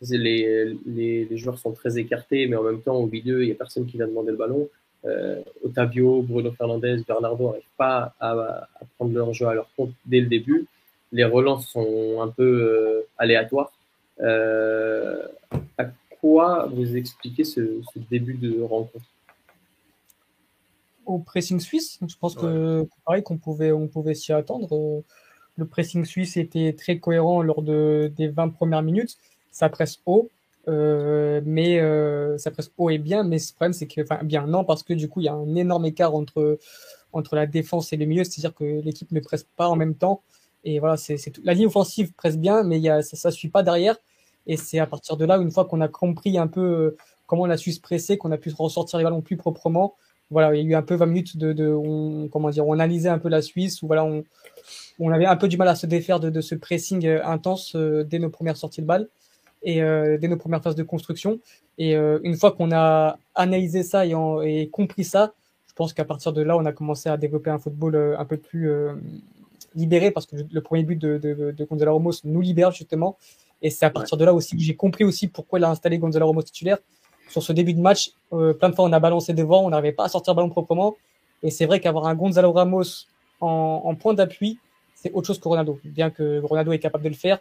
les, 0.01 0.77
les, 0.87 1.25
les, 1.25 1.37
joueurs 1.37 1.59
sont 1.59 1.73
très 1.73 1.99
écartés, 1.99 2.47
mais 2.47 2.57
en 2.57 2.63
même 2.63 2.81
temps, 2.81 2.97
au 2.97 3.07
milieu, 3.07 3.43
il 3.43 3.47
n'y 3.47 3.53
a 3.53 3.57
personne 3.57 3.87
qui 3.87 3.97
vient 3.97 4.07
demander 4.07 4.31
le 4.31 4.37
ballon. 4.37 4.69
Euh, 5.05 5.43
Otavio, 5.65 6.23
Bruno 6.23 6.53
Fernandez, 6.53 7.03
Bernardo 7.07 7.49
n'arrivent 7.49 7.63
pas 7.77 8.15
à, 8.21 8.31
à, 8.33 8.69
prendre 8.97 9.15
leur 9.15 9.33
jeu 9.33 9.47
à 9.47 9.55
leur 9.55 9.69
compte 9.77 9.93
dès 10.07 10.21
le 10.21 10.27
début. 10.27 10.67
Les 11.13 11.25
relances 11.25 11.69
sont 11.69 12.21
un 12.21 12.29
peu 12.29 12.43
euh, 12.43 13.07
aléatoires. 13.17 13.73
Euh, 14.21 15.23
à 15.79 15.87
quoi 16.21 16.67
vous 16.67 16.97
expliquez 16.97 17.45
ce, 17.45 17.81
ce 17.95 17.99
début 18.11 18.35
de 18.35 18.61
rencontre? 18.61 19.05
Au 21.07 21.19
pressing 21.19 21.59
suisse, 21.59 21.99
je 22.07 22.17
pense 22.21 22.35
que 22.35 22.87
pareil 23.07 23.23
qu'on 23.23 23.39
pouvait, 23.39 23.73
on 23.73 23.89
pouvait 23.89 24.15
s'y 24.15 24.33
attendre. 24.33 25.03
Le 25.57 25.65
pressing 25.65 26.05
suisse 26.05 26.37
était 26.37 26.75
très 26.75 26.99
cohérent 26.99 27.41
lors 27.43 27.63
de, 27.63 28.13
des 28.15 28.29
20 28.29 28.51
premières 28.51 28.83
minutes 28.83 29.17
ça 29.51 29.69
presse 29.69 30.01
haut, 30.07 30.31
euh, 30.69 31.41
mais 31.45 31.81
euh, 31.81 32.37
ça 32.39 32.51
presse 32.51 32.71
haut 32.77 32.91
et 32.91 32.99
bien, 32.99 33.25
mais 33.25 33.39
ce 33.39 33.53
problème 33.53 33.73
c'est 33.73 33.87
que, 33.87 34.03
enfin 34.03 34.23
bien 34.23 34.47
non, 34.47 34.65
parce 34.65 34.83
que 34.83 34.93
du 34.93 35.09
coup 35.09 35.21
il 35.21 35.25
y 35.25 35.29
a 35.29 35.35
un 35.35 35.55
énorme 35.55 35.87
écart 35.87 36.15
entre, 36.15 36.59
entre 37.13 37.37
la 37.37 37.47
défense 37.47 37.93
et 37.93 37.97
le 37.97 38.07
milieu, 38.07 38.25
c'est-à-dire 38.25 38.55
que 38.55 38.65
l'équipe 38.65 39.11
ne 39.13 39.21
presse 39.21 39.45
pas 39.57 39.69
en 39.69 39.77
même 39.77 39.95
temps. 39.95 40.23
Et 40.65 40.81
voilà, 40.81 40.97
c'est 40.97 41.17
la 41.45 41.55
ligne 41.55 41.67
offensive 41.67 42.13
presse 42.13 42.37
bien, 42.37 42.63
mais 42.63 42.81
y 42.81 42.89
a, 42.89 43.03
ça 43.03 43.29
ne 43.29 43.35
suit 43.35 43.49
pas 43.49 43.63
derrière. 43.63 43.97
Et 44.47 44.57
c'est 44.57 44.79
à 44.79 44.87
partir 44.87 45.17
de 45.17 45.25
là, 45.25 45.37
une 45.39 45.51
fois 45.51 45.67
qu'on 45.67 45.81
a 45.81 45.89
compris 45.89 46.39
un 46.39 46.47
peu 46.47 46.61
euh, 46.61 46.97
comment 47.27 47.47
la 47.47 47.57
Suisse 47.57 47.79
pressait, 47.79 48.17
qu'on 48.17 48.33
a 48.33 48.39
pu 48.39 48.53
ressortir 48.57 48.99
les 48.99 49.05
ballons 49.05 49.21
plus 49.21 49.37
proprement. 49.37 49.95
Voilà, 50.31 50.55
il 50.55 50.63
y 50.63 50.67
a 50.67 50.71
eu 50.71 50.75
un 50.75 50.83
peu 50.83 50.95
20 50.95 51.07
minutes 51.07 51.37
de, 51.37 51.53
de 51.53 51.69
on, 51.69 52.29
comment 52.29 52.51
dire, 52.51 52.67
on 52.67 52.73
analysait 52.73 53.09
un 53.09 53.19
peu 53.19 53.29
la 53.29 53.41
Suisse, 53.43 53.83
où 53.83 53.87
voilà, 53.87 54.05
on, 54.05 54.25
on 54.99 55.11
avait 55.11 55.27
un 55.27 55.37
peu 55.37 55.49
du 55.49 55.57
mal 55.57 55.69
à 55.69 55.75
se 55.75 55.87
défaire 55.87 56.21
de, 56.21 56.31
de 56.31 56.41
ce 56.41 56.55
pressing 56.55 57.07
euh, 57.07 57.25
intense 57.25 57.75
euh, 57.77 58.05
dès 58.05 58.19
nos 58.19 58.31
premières 58.31 58.57
sorties 58.57 58.83
de 58.83 58.87
balle 58.87 59.09
et 59.63 59.83
euh, 59.83 60.19
dès 60.19 60.29
nos 60.29 60.37
premières 60.37 60.63
phases 60.63 60.77
de 60.77 60.83
construction. 60.83 61.39
Et 61.79 61.97
euh, 61.97 62.19
une 62.23 62.37
fois 62.37 62.53
qu'on 62.53 62.73
a 62.73 63.19
analysé 63.35 63.83
ça 63.83 64.07
et, 64.07 64.15
en, 64.15 64.41
et, 64.43 64.69
compris 64.69 65.05
ça, 65.05 65.33
je 65.69 65.73
pense 65.75 65.93
qu'à 65.93 66.05
partir 66.05 66.33
de 66.33 66.43
là, 66.43 66.57
on 66.57 66.65
a 66.65 66.73
commencé 66.73 67.09
à 67.09 67.17
développer 67.17 67.51
un 67.51 67.59
football 67.59 68.17
un 68.19 68.25
peu 68.25 68.37
plus 68.37 68.69
libéré 69.75 70.11
parce 70.11 70.27
que 70.27 70.37
le 70.51 70.61
premier 70.61 70.83
but 70.83 70.97
de, 70.97 71.19
de, 71.19 71.55
de 71.57 71.65
Gonzalo 71.65 71.95
Ramos 71.95 72.13
nous 72.25 72.41
libère 72.41 72.73
justement. 72.73 73.17
Et 73.63 73.71
c'est 73.71 73.87
à 73.87 73.91
partir 73.91 74.17
de 74.17 74.25
là 74.25 74.35
aussi 74.35 74.57
que 74.57 74.63
j'ai 74.63 74.77
compris 74.77 75.05
aussi 75.05 75.29
pourquoi 75.29 75.59
il 75.59 75.65
a 75.65 75.71
installé 75.71 75.99
Gonzalo 75.99 76.27
Ramos 76.27 76.43
titulaire. 76.43 76.79
Sur 77.29 77.43
ce 77.43 77.53
début 77.53 77.75
de 77.75 77.81
match, 77.81 78.13
euh, 78.33 78.55
plein 78.55 78.71
de 78.71 78.75
fois 78.75 78.87
on 78.87 78.93
a 78.93 79.01
balancé 79.01 79.35
devant, 79.35 79.65
on 79.65 79.71
n'arrivait 79.71 79.93
pas 79.93 80.05
à 80.05 80.09
sortir 80.09 80.33
le 80.33 80.37
ballon 80.37 80.49
proprement. 80.49 80.97
Et 81.43 81.51
c'est 81.51 81.67
vrai 81.67 81.81
qu'avoir 81.81 82.07
un 82.07 82.15
Gonzalo 82.15 82.53
Ramos 82.53 83.07
en, 83.41 83.83
en 83.85 83.95
point 83.95 84.15
d'appui, 84.15 84.59
c'est 84.95 85.13
autre 85.13 85.27
chose 85.27 85.39
que 85.39 85.47
Ronaldo. 85.47 85.79
Bien 85.85 86.11
que 86.11 86.41
Ronaldo 86.41 86.73
est 86.73 86.79
capable 86.79 87.05
de 87.05 87.11
le 87.11 87.15
faire, 87.15 87.39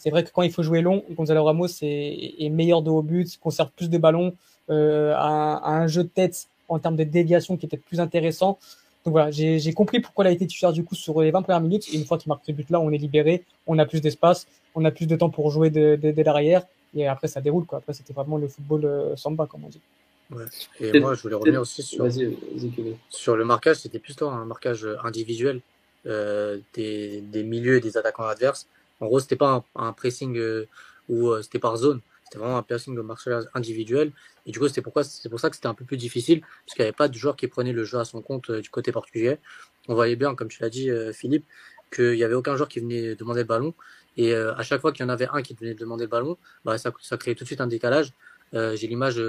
c'est 0.00 0.08
vrai 0.08 0.24
que 0.24 0.30
quand 0.32 0.40
il 0.40 0.50
faut 0.50 0.62
jouer 0.62 0.80
long, 0.80 1.04
Gonzalo 1.10 1.44
Ramos 1.44 1.66
est, 1.82 2.34
est 2.38 2.48
meilleur 2.48 2.80
de 2.80 2.88
haut 2.88 3.02
but, 3.02 3.38
conserve 3.38 3.68
plus 3.76 3.90
de 3.90 3.98
ballons, 3.98 4.34
euh, 4.70 5.12
a, 5.14 5.56
a, 5.56 5.70
un 5.72 5.88
jeu 5.88 6.04
de 6.04 6.08
tête 6.08 6.48
en 6.70 6.78
termes 6.78 6.96
de 6.96 7.04
déviation 7.04 7.58
qui 7.58 7.66
était 7.66 7.76
plus 7.76 8.00
intéressant. 8.00 8.58
Donc 9.04 9.12
voilà, 9.12 9.30
j'ai 9.30 9.72
compris 9.74 10.00
pourquoi 10.00 10.24
il 10.24 10.28
a 10.28 10.30
été 10.30 10.46
titulaire 10.46 10.72
du 10.72 10.84
coup 10.84 10.94
sur 10.94 11.20
les 11.20 11.30
20 11.30 11.42
premières 11.42 11.60
minutes. 11.60 11.86
Et 11.92 11.96
une 11.98 12.06
fois 12.06 12.16
qu'il 12.16 12.30
marque 12.30 12.46
ce 12.46 12.52
but-là, 12.52 12.80
on 12.80 12.90
est 12.92 12.96
libéré, 12.96 13.44
on 13.66 13.78
a 13.78 13.84
plus 13.84 14.00
d'espace, 14.00 14.46
on 14.74 14.86
a 14.86 14.90
plus 14.90 15.06
de 15.06 15.16
temps 15.16 15.28
pour 15.28 15.50
jouer 15.50 15.68
dès 15.68 15.98
de, 15.98 16.12
de, 16.12 16.22
l'arrière. 16.22 16.62
Et 16.94 17.06
après, 17.06 17.28
ça 17.28 17.42
déroule. 17.42 17.66
Quoi. 17.66 17.78
Après, 17.78 17.92
c'était 17.92 18.14
vraiment 18.14 18.38
le 18.38 18.48
football 18.48 18.86
euh, 18.86 19.16
samba, 19.16 19.46
comme 19.46 19.64
on 19.64 19.68
dit. 19.68 19.80
Ouais. 20.30 20.44
Et 20.80 20.98
moi, 20.98 21.12
je 21.12 21.20
voulais 21.20 21.34
revenir 21.34 21.60
aussi 21.60 21.82
sur, 21.82 22.06
sur 23.10 23.36
le 23.36 23.44
marquage. 23.44 23.76
C'était 23.76 23.98
plutôt 23.98 24.30
un 24.30 24.46
marquage 24.46 24.88
individuel 25.04 25.60
euh, 26.06 26.58
des, 26.72 27.20
des 27.20 27.42
milieux 27.42 27.76
et 27.76 27.80
des 27.80 27.98
attaquants 27.98 28.24
adverses. 28.24 28.66
En 29.00 29.06
gros, 29.06 29.20
c'était 29.20 29.36
pas 29.36 29.64
un, 29.74 29.88
un 29.88 29.92
pressing 29.92 30.36
euh, 30.36 30.66
où 31.08 31.30
euh, 31.30 31.42
c'était 31.42 31.58
par 31.58 31.76
zone. 31.76 32.00
C'était 32.24 32.38
vraiment 32.38 32.58
un 32.58 32.62
pressing 32.62 32.94
de 32.94 33.00
marquage 33.00 33.44
individuel. 33.54 34.12
Et 34.46 34.52
du 34.52 34.60
coup, 34.60 34.68
c'est 34.68 34.82
pourquoi 34.82 35.02
c'est 35.02 35.28
pour 35.28 35.40
ça 35.40 35.50
que 35.50 35.56
c'était 35.56 35.66
un 35.66 35.74
peu 35.74 35.84
plus 35.84 35.96
difficile, 35.96 36.40
parce 36.40 36.74
qu'il 36.74 36.82
n'y 36.82 36.88
avait 36.88 36.96
pas 36.96 37.08
de 37.08 37.14
joueur 37.14 37.34
qui 37.34 37.48
prenait 37.48 37.72
le 37.72 37.84
jeu 37.84 37.98
à 37.98 38.04
son 38.04 38.22
compte 38.22 38.50
euh, 38.50 38.60
du 38.60 38.70
côté 38.70 38.92
portugais. 38.92 39.40
On 39.88 39.94
voyait 39.94 40.16
bien, 40.16 40.34
comme 40.36 40.48
tu 40.48 40.62
l'as 40.62 40.70
dit, 40.70 40.90
euh, 40.90 41.12
Philippe, 41.12 41.44
qu'il 41.92 42.12
n'y 42.12 42.22
avait 42.22 42.34
aucun 42.34 42.54
joueur 42.56 42.68
qui 42.68 42.78
venait 42.78 43.16
demander 43.16 43.40
le 43.40 43.46
ballon. 43.46 43.74
Et 44.16 44.32
euh, 44.32 44.54
à 44.54 44.62
chaque 44.62 44.80
fois 44.80 44.92
qu'il 44.92 45.04
y 45.04 45.06
en 45.06 45.08
avait 45.08 45.28
un 45.32 45.42
qui 45.42 45.54
venait 45.54 45.74
demander 45.74 46.04
le 46.04 46.08
ballon, 46.08 46.38
bah, 46.64 46.78
ça, 46.78 46.92
ça 47.00 47.16
créait 47.16 47.34
tout 47.34 47.42
de 47.44 47.48
suite 47.48 47.60
un 47.60 47.66
décalage. 47.66 48.12
J'ai 48.52 48.88
l'image, 48.88 49.22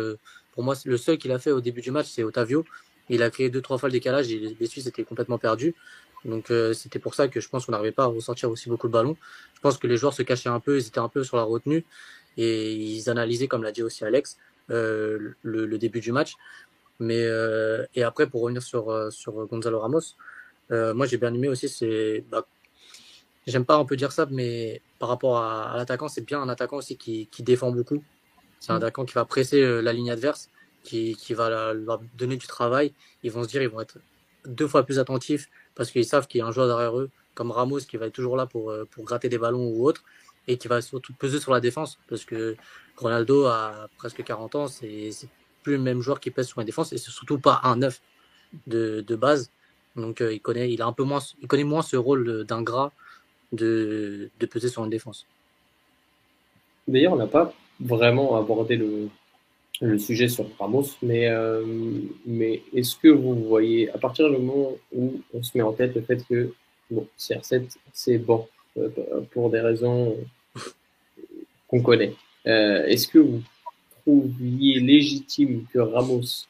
pour 0.52 0.64
moi, 0.64 0.74
le 0.84 0.98
seul 0.98 1.20
qu'il 1.20 1.32
a 1.32 1.38
fait 1.38 1.52
au 1.52 1.62
début 1.62 1.82
du 1.82 1.92
match, 1.92 2.08
c'est 2.10 2.24
Otavio. 2.24 2.66
Il 3.10 3.22
a 3.22 3.30
créé 3.30 3.52
deux, 3.52 3.62
trois 3.62 3.78
fois 3.78 3.90
le 3.90 3.94
décalage 3.94 4.32
et 4.32 4.40
les, 4.40 4.58
les 4.60 4.66
Suisses 4.66 4.88
étaient 4.88 5.04
complètement 5.04 5.38
perdus. 5.38 5.76
Donc 6.26 6.52
c'était 6.74 7.00
pour 7.00 7.16
ça 7.16 7.28
que 7.28 7.40
je 7.40 7.50
pense 7.50 7.66
qu'on 7.66 7.72
n'arrivait 7.72 7.92
pas 7.92 8.04
à 8.04 8.08
ressortir 8.08 8.50
aussi 8.52 8.70
beaucoup 8.70 8.88
de 8.88 8.94
ballons. 8.94 9.18
Je 9.56 9.60
pense 9.62 9.78
que 9.78 9.88
les 9.88 9.98
joueurs 9.98 10.14
se 10.14 10.22
cachaient 10.22 10.50
un 10.50 10.60
peu, 10.60 10.78
ils 10.78 10.88
étaient 10.88 11.00
un 11.00 11.10
peu 11.10 11.24
sur 11.24 11.38
la 11.38 11.44
retenue 11.44 11.84
et 12.38 12.74
ils 12.74 13.10
analysaient, 13.10 13.48
comme 13.48 13.64
l'a 13.64 13.72
dit 13.72 13.84
aussi 13.84 14.06
Alex, 14.06 14.38
euh, 14.70 15.34
le, 15.42 15.66
le, 15.66 15.78
début 15.78 16.00
du 16.00 16.12
match. 16.12 16.36
Mais 17.00 17.26
euh, 17.26 17.86
et 17.96 18.04
après 18.04 18.28
pour 18.28 18.42
revenir 18.42 18.62
sur 18.62 18.90
euh, 18.90 19.10
sur 19.10 19.34
Gonzalo 19.48 19.80
Ramos, 19.80 20.16
moi 20.70 21.06
j'ai 21.06 21.18
bien 21.18 21.34
aimé 21.34 21.50
aussi 21.50 21.68
c'est 21.68 22.24
bah, 22.32 22.46
j'aime 23.46 23.66
pas 23.66 23.78
on 23.78 23.86
peut 23.86 23.98
dire 23.98 24.14
ça 24.14 24.26
mais 24.32 24.82
par 25.00 25.10
rapport 25.10 25.38
à, 25.38 25.74
à 25.74 25.78
l'attaquant 25.78 26.08
c'est 26.08 26.26
bien 26.26 26.42
un 26.42 26.48
attaquant 26.48 26.78
aussi 26.78 26.96
qui, 26.96 27.28
qui 27.28 27.44
défend 27.44 27.72
beaucoup. 27.72 28.04
C'est 28.60 28.72
un 28.72 28.76
mmh. 28.76 28.78
attaquant 28.78 29.06
qui 29.06 29.14
va 29.14 29.26
presser 29.26 29.82
la 29.82 29.92
ligne 29.92 30.12
adverse, 30.12 30.50
qui, 30.84 31.16
qui 31.16 31.34
va 31.34 31.74
leur 31.74 32.00
donner 32.18 32.38
du 32.38 32.48
travail. 32.48 32.94
Ils 33.24 33.32
vont 33.32 33.44
se 33.44 33.50
dire 33.50 33.62
ils 33.62 33.70
vont 33.70 33.82
être 33.82 33.98
deux 34.46 34.68
fois 34.68 34.84
plus 34.84 35.00
attentifs 35.00 35.50
parce 35.76 35.92
qu'ils 35.92 36.06
savent 36.06 36.28
qu'il 36.28 36.40
y 36.40 36.42
a 36.42 36.46
un 36.48 36.52
joueur 36.52 36.68
derrière 36.68 36.98
eux 36.98 37.10
comme 37.34 37.52
Ramos 37.52 37.80
qui 37.80 37.98
va 37.98 38.08
être 38.08 38.14
toujours 38.14 38.36
là 38.36 38.46
pour 38.46 38.74
pour 38.92 39.06
gratter 39.06 39.30
des 39.30 39.38
ballons 39.38 39.68
ou 39.68 39.86
autre 39.86 40.04
et 40.48 40.58
qui 40.58 40.68
va 40.68 40.82
surtout 40.82 41.14
peser 41.14 41.40
sur 41.40 41.52
la 41.52 41.60
défense 41.60 42.00
parce 42.08 42.26
que 42.26 42.56
Ronaldo 42.98 43.46
a 43.46 43.88
presque 43.98 44.24
40 44.24 44.56
ans, 44.56 44.68
c'est 44.68 45.12
plus 45.64 45.74
le 45.74 45.80
même 45.80 46.02
joueur 46.02 46.20
qui 46.20 46.32
pèse 46.32 46.48
sur 46.48 46.60
la 46.60 46.66
défense 46.66 46.94
et 46.94 46.98
c'est 46.98 47.12
surtout 47.12 47.40
pas 47.40 47.62
un 47.64 47.78
neuf 47.78 48.02
de, 48.68 49.16
base. 49.16 49.52
Donc 49.96 50.22
euh, 50.22 50.34
il 50.34 50.42
connaît, 50.42 50.72
il 50.72 50.82
a 50.82 50.86
un 50.86 50.94
peu 50.94 51.04
moins, 51.04 51.20
il 51.42 51.84
ce 51.84 51.96
rôle 51.96 52.44
d'ingrat 52.46 52.92
de, 53.52 54.30
de 54.40 54.46
peser 54.46 54.70
sur 54.70 54.84
une 54.84 54.90
défense. 54.90 55.26
D'ailleurs, 56.88 57.14
on 57.14 57.18
n'a 57.18 57.28
pas 57.28 57.54
vraiment 57.80 58.38
abordé 58.38 58.76
le, 58.76 59.10
le 59.82 59.98
sujet 59.98 60.30
sur 60.30 60.46
Ramos, 60.60 60.96
mais, 61.02 61.28
euh, 61.28 61.66
mais 62.26 62.62
est-ce 62.74 62.96
que 62.96 63.08
vous 63.08 63.36
voyez, 63.48 63.90
à 63.90 63.98
partir 63.98 64.30
du 64.30 64.38
moment 64.38 64.78
où 64.94 65.22
on 65.34 65.42
se 65.42 65.58
met 65.58 65.64
en 65.64 65.74
tête 65.74 65.96
le 65.96 66.02
fait 66.02 66.24
que 66.28 66.54
bon, 66.92 67.08
CR7, 67.18 67.78
c'est 67.92 68.20
bon, 68.20 68.48
euh, 68.78 68.90
pour 69.32 69.50
des 69.50 69.60
raisons 69.60 70.16
qu'on 71.68 71.82
connaît. 71.82 72.14
Euh, 72.46 72.86
Est-ce 72.86 73.08
que 73.08 73.18
vous 73.18 73.42
trouviez 74.02 74.80
légitime 74.80 75.66
que 75.74 75.80
Ramos 75.80 76.46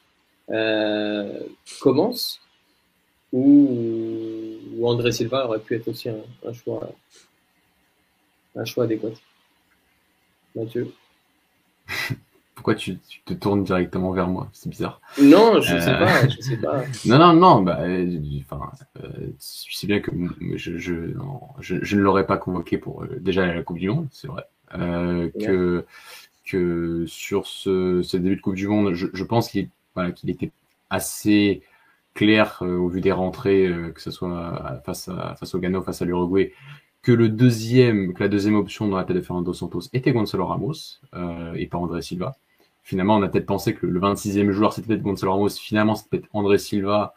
commence 1.80 2.42
ou, 3.32 4.58
André 4.84 5.14
Silva 5.14 5.46
aurait 5.46 5.60
pu 5.60 5.76
être 5.76 5.88
aussi 5.88 6.10
un 6.10 6.54
choix 6.54 6.92
un 8.56 8.66
choix 8.66 8.84
adéquat 8.84 9.14
Mathieu? 10.54 10.92
pourquoi 12.62 12.76
tu, 12.76 13.00
tu, 13.10 13.22
te 13.22 13.34
tournes 13.34 13.64
directement 13.64 14.12
vers 14.12 14.28
moi? 14.28 14.48
C'est 14.54 14.70
bizarre. 14.70 15.02
Non, 15.20 15.60
je 15.62 15.74
euh... 15.74 15.80
sais 15.80 15.94
pas, 15.94 16.28
je 16.28 16.40
sais 16.40 16.58
pas. 16.58 16.84
non, 17.08 17.18
non, 17.18 17.34
non, 17.34 17.62
bah, 17.64 17.80
enfin, 17.82 18.70
euh, 19.04 19.10
tu 19.40 19.74
sais 19.74 19.88
bien 19.88 20.00
que 20.00 20.12
je, 20.56 20.78
je, 20.78 20.94
non, 20.94 21.42
je, 21.60 21.78
je 21.82 21.98
ne 21.98 22.02
l'aurais 22.04 22.28
pas 22.28 22.38
convoqué 22.38 22.78
pour 22.78 23.02
euh, 23.02 23.18
déjà 23.20 23.48
la 23.48 23.64
Coupe 23.64 23.80
du 23.80 23.90
Monde, 23.90 24.08
c'est 24.12 24.28
vrai. 24.28 24.44
Euh, 24.76 25.30
que 25.40 25.86
que 26.46 27.06
sur 27.08 27.48
ce, 27.48 28.04
ce, 28.04 28.18
début 28.18 28.36
de 28.36 28.42
Coupe 28.42 28.56
du 28.56 28.68
Monde, 28.68 28.94
je, 28.94 29.08
je 29.12 29.24
pense 29.24 29.50
qu'il 29.50 29.70
voilà, 29.96 30.12
qu'il 30.12 30.30
était 30.30 30.52
assez 30.92 31.64
clair 32.14 32.60
euh, 32.62 32.78
au 32.78 32.90
vu 32.90 33.02
des 33.02 33.12
rentrées, 33.12 33.66
euh, 33.66 33.90
que 33.90 34.02
ce 34.02 34.12
soit 34.12 34.82
face 34.86 35.08
à, 35.08 35.34
face 35.34 35.56
au 35.56 35.60
Ghana 35.60 35.80
ou 35.80 35.84
face 35.84 36.04
à 36.04 36.06
l'Uruguay, 36.06 36.54
que 37.02 37.12
le 37.12 37.30
deuxième, 37.30 38.14
que 38.14 38.22
la 38.22 38.30
deuxième 38.30 38.56
option 38.56 38.88
dans 38.88 38.98
la 38.98 39.04
tête 39.04 39.16
de 39.16 39.22
Fernando 39.22 39.54
Santos 39.54 39.90
était 39.94 40.12
Gonzalo 40.12 40.46
Ramos 40.46 41.00
euh, 41.16 41.54
et 41.56 41.68
pas 41.68 41.78
André 41.78 42.02
Silva. 42.02 42.36
Finalement, 42.84 43.18
on 43.18 43.22
a 43.24 43.30
peut-être 43.30 43.46
pensé 43.46 43.74
que 43.76 43.86
le 43.86 44.00
26e 44.00 44.52
joueur 44.52 44.74
c'était 44.74 44.88
peut-être 44.88 45.04
Gonzalo 45.04 45.34
Ramos. 45.34 45.50
Finalement, 45.50 45.96
c'était 45.96 46.18
peut-être 46.18 46.30
André 46.34 46.58
Silva 46.58 47.14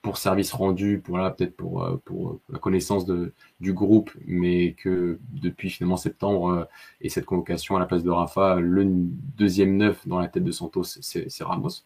pour 0.00 0.16
service 0.16 0.52
rendu, 0.52 1.00
pour 1.04 1.18
là 1.18 1.30
peut-être 1.30 1.56
pour 1.56 1.82
euh, 1.82 1.96
pour 2.04 2.38
la 2.50 2.58
connaissance 2.58 3.04
de 3.04 3.32
du 3.60 3.72
groupe, 3.72 4.10
mais 4.26 4.74
que 4.74 5.18
depuis 5.32 5.70
finalement 5.70 5.96
septembre 5.96 6.48
euh, 6.50 6.64
et 7.00 7.08
cette 7.08 7.26
convocation 7.26 7.76
à 7.76 7.80
la 7.80 7.86
place 7.86 8.04
de 8.04 8.10
Rafa, 8.10 8.56
le 8.60 8.84
deuxième 8.86 9.76
neuf 9.76 10.06
dans 10.06 10.20
la 10.20 10.28
tête 10.28 10.44
de 10.44 10.52
Santos, 10.52 10.84
c'est 10.84 11.42
Ramos. 11.42 11.82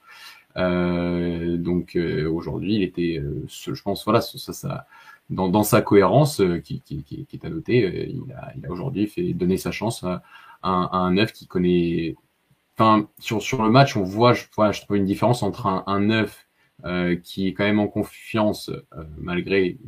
Euh, 0.57 1.57
donc 1.57 1.97
euh, 1.97 2.31
aujourd'hui, 2.31 2.75
il 2.77 2.83
était, 2.83 3.19
euh, 3.19 3.45
je 3.49 3.83
pense, 3.83 4.05
voilà, 4.05 4.21
ça, 4.21 4.53
ça, 4.53 4.87
dans, 5.31 5.49
dans 5.49 5.63
sa 5.63 5.83
cohérence 5.83 6.41
euh, 6.41 6.59
qui, 6.59 6.81
qui, 6.83 7.03
qui, 7.05 7.27
est 7.33 7.45
à 7.45 7.51
noter, 7.51 7.85
euh, 7.85 8.07
il 8.09 8.33
a, 8.33 8.53
il 8.57 8.67
a 8.67 8.71
aujourd'hui 8.71 9.07
fait 9.07 9.33
donner 9.33 9.57
sa 9.57 9.71
chance 9.71 10.05
à, 10.05 10.23
à, 10.63 10.97
un 10.99 11.13
neuf 11.13 11.33
qui 11.33 11.47
connaît. 11.47 12.17
Enfin, 12.79 13.09
sur, 13.19 13.63
le 13.63 13.71
match, 13.71 13.97
on 13.97 14.03
voit, 14.03 14.35
une 14.91 15.05
différence 15.05 15.43
entre 15.43 15.67
un, 15.67 15.85
un 15.87 16.01
neuf 16.01 16.47
euh, 16.85 17.15
qui 17.15 17.47
est 17.47 17.55
quand 17.55 17.63
même 17.63 17.79
en 17.79 17.87
confiance 17.87 18.69
euh, 18.69 19.05
malgré 19.17 19.79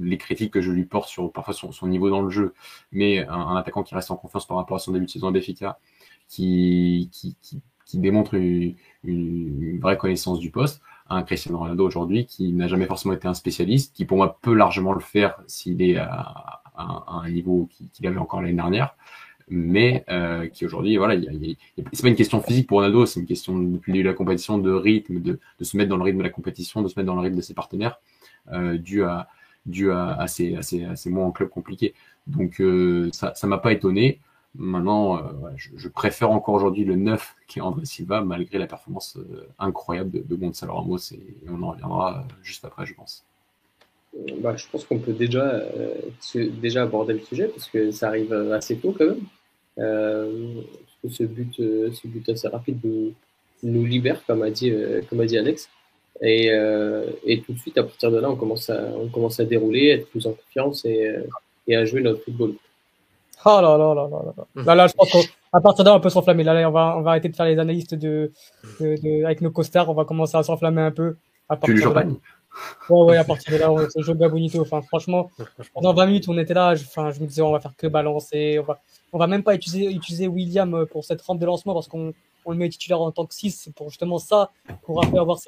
les 0.00 0.18
critiques 0.18 0.52
que 0.52 0.60
je 0.60 0.70
lui 0.70 0.84
porte 0.84 1.08
sur 1.08 1.32
parfois 1.32 1.52
son, 1.52 1.72
son 1.72 1.88
niveau 1.88 2.10
dans 2.10 2.22
le 2.22 2.30
jeu, 2.30 2.54
mais 2.92 3.26
un, 3.26 3.56
attaquant 3.56 3.82
qui 3.82 3.92
reste 3.96 4.12
en 4.12 4.16
confiance 4.16 4.46
par 4.46 4.58
rapport 4.58 4.76
à 4.76 4.78
son 4.78 4.92
début 4.92 5.06
de 5.06 5.10
saison 5.10 5.26
à 5.26 5.32
Béfica, 5.32 5.80
qui, 6.28 7.10
démontre 7.94 8.34
une, 8.34 9.80
vraie 9.80 9.96
connaissance 9.96 10.38
du 10.38 10.52
poste, 10.52 10.80
un 11.08 11.24
Cristiano 11.24 11.58
Ronaldo 11.58 11.84
aujourd'hui 11.84 12.24
qui 12.24 12.52
n'a 12.52 12.68
jamais 12.68 12.86
forcément 12.86 13.14
été 13.14 13.26
un 13.26 13.34
spécialiste, 13.34 13.92
qui 13.96 14.04
pour 14.04 14.18
moi 14.18 14.38
peut 14.40 14.54
largement 14.54 14.92
le 14.92 15.00
faire 15.00 15.42
s'il 15.48 15.82
est 15.82 15.96
à, 15.96 16.62
à, 16.76 17.04
un 17.08 17.30
niveau 17.30 17.68
qu'il 17.72 17.90
qu 17.90 18.06
avait 18.06 18.18
encore 18.18 18.42
l'année 18.42 18.54
dernière, 18.54 18.96
mais 19.48 20.04
euh, 20.08 20.46
qui 20.48 20.64
aujourd'hui, 20.64 20.96
voilà, 20.96 21.20
c'est 21.92 22.02
pas 22.02 22.08
une 22.08 22.16
question 22.16 22.40
physique 22.40 22.66
pour 22.66 22.78
Ronaldo, 22.78 23.06
c'est 23.06 23.20
une 23.20 23.26
question 23.26 23.58
depuis 23.58 23.92
le 23.92 23.98
début 23.98 24.04
de 24.04 24.08
la 24.08 24.14
compétition 24.14 24.58
de 24.58 24.72
rythme, 24.72 25.20
de, 25.20 25.38
de, 25.58 25.64
se 25.64 25.76
mettre 25.76 25.90
dans 25.90 25.96
le 25.96 26.02
rythme 26.02 26.18
de 26.18 26.22
la 26.22 26.30
compétition, 26.30 26.82
de 26.82 26.88
se 26.88 26.98
mettre 26.98 27.06
dans 27.06 27.14
le 27.14 27.20
rythme 27.20 27.36
de 27.36 27.42
ses 27.42 27.54
partenaires, 27.54 28.00
euh, 28.52 28.78
dû 28.78 29.04
à 29.04 29.28
dû 29.66 29.90
à, 29.90 30.14
à, 30.14 30.26
ces, 30.28 30.56
à, 30.56 30.62
ces, 30.62 30.84
à 30.84 30.94
mois 31.06 31.24
en 31.24 31.32
club 31.32 31.48
compliqués. 31.48 31.94
Donc 32.26 32.60
euh, 32.60 33.10
ça 33.12 33.34
ça 33.34 33.46
m'a 33.46 33.58
pas 33.58 33.72
étonné. 33.72 34.20
Maintenant, 34.56 35.16
euh, 35.18 35.50
je, 35.56 35.70
je, 35.76 35.88
préfère 35.88 36.30
encore 36.30 36.54
aujourd'hui 36.54 36.84
le 36.84 36.94
9 36.94 37.34
qui 37.48 37.58
est 37.58 37.62
André 37.62 37.84
Silva, 37.86 38.22
malgré 38.22 38.58
la 38.58 38.68
performance 38.68 39.16
euh, 39.16 39.48
incroyable 39.58 40.10
de, 40.12 40.18
de 40.20 40.34
Gonzalo 40.36 40.74
Ramos, 40.74 41.12
et 41.12 41.36
on 41.48 41.60
en 41.62 41.70
reviendra 41.72 42.24
juste 42.42 42.64
après, 42.64 42.86
je 42.86 42.94
pense. 42.94 43.26
Bah, 44.38 44.54
je 44.56 44.64
pense 44.70 44.84
qu'on 44.84 44.98
peut 44.98 45.12
déjà, 45.12 45.62
déjà 46.34 46.82
aborder 46.82 47.14
le 47.14 47.20
sujet 47.20 47.48
parce 47.48 47.68
que 47.68 47.90
ça 47.90 48.08
arrive 48.08 48.32
assez 48.52 48.76
tôt 48.76 48.94
quand 48.96 49.06
même. 49.06 50.64
ce 51.08 51.24
but, 51.24 51.54
ce 51.56 52.06
but 52.06 52.28
assez 52.28 52.48
rapide 52.48 52.78
nous, 52.84 53.12
nous 53.62 53.84
libère, 53.84 54.24
comme 54.26 54.42
a 54.42 54.50
dit, 54.50 54.72
comme 55.08 55.20
a 55.20 55.26
dit 55.26 55.38
Alex. 55.38 55.68
Et, 56.20 56.46
et, 57.24 57.40
tout 57.40 57.52
de 57.52 57.58
suite, 57.58 57.76
à 57.76 57.82
partir 57.82 58.10
de 58.12 58.18
là, 58.18 58.30
on 58.30 58.36
commence 58.36 58.70
à, 58.70 58.88
on 58.96 59.08
commence 59.08 59.40
à 59.40 59.44
dérouler, 59.44 59.88
être 59.88 60.08
plus 60.08 60.26
en 60.26 60.32
confiance 60.32 60.84
et, 60.84 61.12
et 61.66 61.76
à 61.76 61.84
jouer 61.84 62.00
notre 62.00 62.22
football. 62.22 62.54
Oh 63.46 63.60
là 63.60 63.76
là 63.76 63.94
là 63.94 64.08
là 64.08 64.34
là. 64.36 64.62
Là, 64.64 64.74
là 64.74 64.86
je 64.86 64.94
pense 64.94 65.10
qu'à 65.10 65.60
partir 65.60 65.84
de 65.84 65.90
là, 65.90 65.96
on 65.96 66.00
peut 66.00 66.08
s'enflammer. 66.08 66.44
Là, 66.44 66.54
là, 66.54 66.68
on 66.68 66.72
va, 66.72 66.96
on 66.96 67.02
va 67.02 67.10
arrêter 67.10 67.28
de 67.28 67.36
faire 67.36 67.46
les 67.46 67.58
analystes 67.58 67.94
de, 67.94 68.32
de, 68.80 68.96
de 69.02 69.24
avec 69.24 69.42
nos 69.42 69.50
costards. 69.50 69.90
On 69.90 69.94
va 69.94 70.04
commencer 70.04 70.36
à 70.36 70.42
s'enflammer 70.42 70.80
un 70.80 70.90
peu. 70.90 71.16
À 71.48 71.56
partir 71.56 71.90
de 71.90 71.94
là. 71.94 72.06
Ouais, 72.88 73.02
ouais, 73.02 73.16
à 73.16 73.24
partir 73.24 73.52
de 73.52 73.58
là, 73.58 73.70
c'est 73.90 74.02
Joga 74.02 74.28
Bonito. 74.28 74.60
Enfin, 74.60 74.82
franchement, 74.82 75.30
pendant 75.72 75.92
20 75.92 76.06
minutes, 76.06 76.28
on 76.28 76.38
était 76.38 76.54
là. 76.54 76.74
Je, 76.74 76.84
enfin, 76.84 77.10
je 77.10 77.20
me 77.20 77.26
disais, 77.26 77.42
on 77.42 77.52
va 77.52 77.60
faire 77.60 77.76
que 77.76 77.86
balancer. 77.86 78.58
On 78.60 78.64
va, 78.64 78.80
on 79.12 79.18
va 79.18 79.26
même 79.26 79.42
pas 79.42 79.54
utiliser, 79.54 79.90
utiliser 79.90 80.28
William 80.28 80.86
pour 80.86 81.04
cette 81.04 81.22
rampe 81.22 81.38
de 81.38 81.46
lancement 81.46 81.74
parce 81.74 81.88
qu'on 81.88 82.12
on 82.44 82.52
le 82.52 82.58
met 82.58 82.68
titulaire 82.68 83.00
en 83.00 83.10
tant 83.10 83.26
que 83.26 83.34
6 83.34 83.70
pour 83.74 83.88
justement 83.88 84.18
ça, 84.18 84.50
pour 84.82 85.02
avoir, 85.04 85.38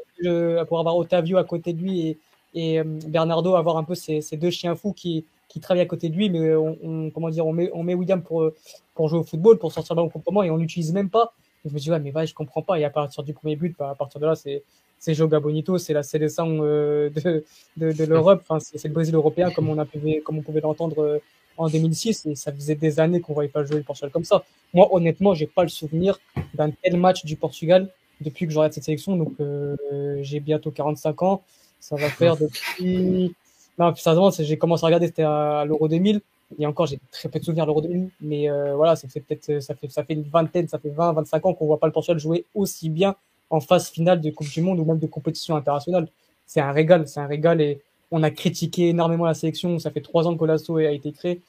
pour 0.69 0.79
avoir 0.79 0.97
Otavio 0.97 1.37
à 1.37 1.45
côté 1.45 1.73
de 1.73 1.83
lui 1.83 2.09
et, 2.09 2.19
et 2.55 2.81
euh, 2.81 2.85
Bernardo 2.85 3.55
avoir 3.55 3.77
un 3.77 3.85
peu 3.85 3.95
ces, 3.95 4.23
ces 4.23 4.37
deux 4.37 4.51
chiens 4.51 4.75
fous 4.75 4.93
qui, 4.93 5.27
qui 5.49 5.61
travaille 5.61 5.83
à 5.83 5.87
côté 5.87 6.09
de 6.09 6.17
lui, 6.17 6.31
mais 6.31 6.55
on, 6.55 7.11
comment 7.11 7.29
dire, 7.29 7.47
on 7.47 7.53
met, 7.53 7.71
on 7.73 7.83
met 7.83 7.95
William 7.95 8.23
pour, 8.23 8.51
pour 8.95 9.09
jouer 9.09 9.21
au 9.21 9.25
football, 9.25 9.59
pour 9.59 9.73
sortir 9.73 9.95
le 9.95 9.97
ballon 9.99 10.09
proprement, 10.09 10.43
et 10.43 10.51
on 10.51 10.57
l'utilise 10.57 10.93
même 10.93 11.11
pas. 11.11 11.35
je 11.65 11.73
me 11.73 11.79
dis, 11.79 11.91
ouais, 11.91 12.01
mais 12.01 12.11
va, 12.11 12.25
je 12.25 12.35
comprends 12.35 12.63
pas. 12.63 12.79
Et 12.79 12.85
à 12.85 12.91
partir 12.91 13.23
du 13.23 13.35
premier 13.35 13.57
but, 13.57 13.77
bah, 13.79 13.91
à 13.91 13.95
partir 13.95 14.21
de 14.21 14.27
là, 14.27 14.35
c'est, 14.35 14.65
c'est 14.99 15.15
Joga 15.15 15.41
Bonito, 15.41 15.79
c'est 15.79 15.93
la 15.93 16.03
sélection 16.03 16.59
euh, 16.63 17.11
de, 17.11 17.45
de, 17.77 17.93
de 17.93 18.05
l'Europe, 18.05 18.43
enfin, 18.49 18.59
c'est, 18.61 18.89
le 18.89 18.95
Brésil 18.95 19.15
européen, 19.15 19.51
comme 19.51 19.69
on, 19.69 19.79
a 19.79 19.85
pu, 19.85 20.21
comme 20.25 20.39
on 20.39 20.43
pouvait 20.43 20.61
l'entendre 20.61 20.99
euh, 21.03 21.19
en 21.57 21.69
2006, 21.69 22.27
et 22.27 22.35
ça 22.35 22.53
faisait 22.53 22.75
des 22.75 23.01
années 23.01 23.21
qu'on 23.21 23.33
voyait 23.33 23.51
pas 23.51 23.65
jouer 23.65 23.77
le 23.77 23.83
Portugal 23.83 24.11
comme 24.11 24.25
ça. 24.25 24.45
Moi, 24.75 24.89
honnêtement, 24.93 25.35
j'ai 25.35 25.47
pas 25.47 25.63
le 25.63 25.69
souvenir 25.69 26.19
d'un 26.55 26.71
tel 26.71 26.97
match 26.97 27.25
du 27.25 27.37
Portugal 27.37 27.89
depuis 28.21 28.47
que 28.47 28.53
je 28.53 28.59
regarde 28.59 28.73
cette 28.73 28.85
sélection, 28.85 29.17
donc 29.17 29.33
euh, 29.41 29.77
j'ai 30.23 30.41
bientôt 30.41 30.71
45 30.71 31.23
ans. 31.23 31.43
Ça 31.81 31.97
va 31.97 32.09
faire 32.09 32.37
depuis 32.37 33.35
non, 33.79 33.95
sérieusement, 33.95 34.31
j'ai 34.31 34.57
commencé 34.57 34.85
à 34.85 34.87
regarder, 34.87 35.07
c'était 35.07 35.23
à 35.23 35.65
l'Euro 35.67 35.89
2000. 35.89 36.21
Et 36.59 36.67
encore, 36.67 36.87
j'ai 36.87 36.99
très 37.11 37.29
peu 37.29 37.39
de 37.39 37.45
souvenirs 37.45 37.65
de 37.65 37.69
l'Euro 37.69 37.83
2000. 37.83 38.11
Mais 38.21 38.49
euh, 38.49 38.75
voilà, 38.75 38.97
c'est 38.97 39.09
peut-être, 39.09 39.61
ça 39.61 39.75
fait, 39.75 39.91
ça 39.91 40.05
fait 40.05 40.15
une 40.15 40.23
vingtaine, 40.23 40.69
ça 40.69 40.79
fait 40.79 40.89
20, 40.91 41.13
25 41.13 41.47
ans 41.47 41.55
qu'on 41.55 41.67
voit 41.67 41.79
pas 41.79 41.87
le 41.87 41.93
Portugal 41.93 42.19
jouer 42.19 42.47
aussi 42.55 42.89
bien 42.89 43.15
en 43.51 43.61
phase 43.61 43.91
finale 43.91 44.21
de 44.21 44.31
Coupe 44.31 44.49
du 44.49 44.61
Monde 44.61 44.81
ou 44.81 44.85
même 44.85 44.99
de 44.99 45.07
compétition 45.07 45.57
internationale. 45.57 46.09
C'est 46.47 46.61
un 46.61 46.73
régal, 46.73 47.07
c'est 47.09 47.21
un 47.21 47.27
régal. 47.27 47.61
Et 47.61 47.81
on 48.11 48.23
a 48.23 48.31
critiqué 48.31 48.89
énormément 48.89 49.25
la 49.25 49.35
sélection. 49.35 49.79
Ça 49.79 49.91
fait 49.91 50.01
trois 50.01 50.27
ans 50.27 50.35
que 50.35 50.39
Golasso 50.39 50.77
a 50.77 50.91
été 50.91 51.13
créé. 51.13 51.41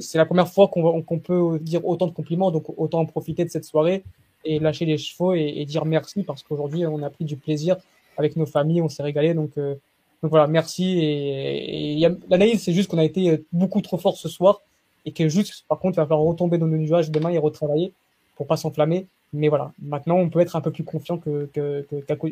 C'est 0.00 0.18
la 0.18 0.26
première 0.26 0.48
fois 0.48 0.68
qu'on 0.68 1.18
peut 1.18 1.58
dire 1.60 1.86
autant 1.86 2.06
de 2.06 2.12
compliments, 2.12 2.50
donc 2.50 2.64
autant 2.76 3.00
en 3.00 3.06
profiter 3.06 3.44
de 3.44 3.50
cette 3.50 3.64
soirée 3.64 4.04
et 4.44 4.58
lâcher 4.58 4.84
les 4.84 4.98
chevaux 4.98 5.34
et, 5.34 5.54
et 5.56 5.64
dire 5.64 5.84
merci 5.84 6.22
parce 6.22 6.42
qu'aujourd'hui 6.42 6.84
on 6.84 7.02
a 7.02 7.08
pris 7.08 7.24
du 7.24 7.36
plaisir 7.36 7.76
avec 8.18 8.36
nos 8.36 8.44
familles, 8.44 8.82
on 8.82 8.90
s'est 8.90 9.02
régalé. 9.02 9.32
Donc 9.32 9.52
euh, 9.56 9.76
donc 10.22 10.30
voilà, 10.30 10.46
merci. 10.46 10.98
Et, 11.00 12.00
et 12.00 12.08
l'analyse, 12.28 12.62
c'est 12.62 12.72
juste 12.72 12.88
qu'on 12.90 12.98
a 12.98 13.04
été 13.04 13.30
euh, 13.30 13.44
beaucoup 13.52 13.80
trop 13.80 13.98
fort 13.98 14.16
ce 14.16 14.28
soir 14.28 14.60
et 15.04 15.12
que 15.12 15.28
juste, 15.28 15.64
par 15.68 15.78
contre, 15.78 15.96
il 15.96 16.00
va 16.00 16.06
falloir 16.06 16.26
retomber 16.26 16.58
dans 16.58 16.68
nos 16.68 16.76
nuages 16.76 17.10
demain 17.10 17.30
et 17.30 17.38
retravailler 17.38 17.92
pour 18.36 18.46
pas 18.46 18.56
s'enflammer. 18.56 19.06
Mais 19.32 19.48
voilà, 19.48 19.72
maintenant, 19.80 20.16
on 20.16 20.28
peut 20.28 20.40
être 20.40 20.56
un 20.56 20.60
peu 20.60 20.70
plus 20.70 20.84
confiant 20.84 21.18
que, 21.18 21.48
que, 21.54 21.84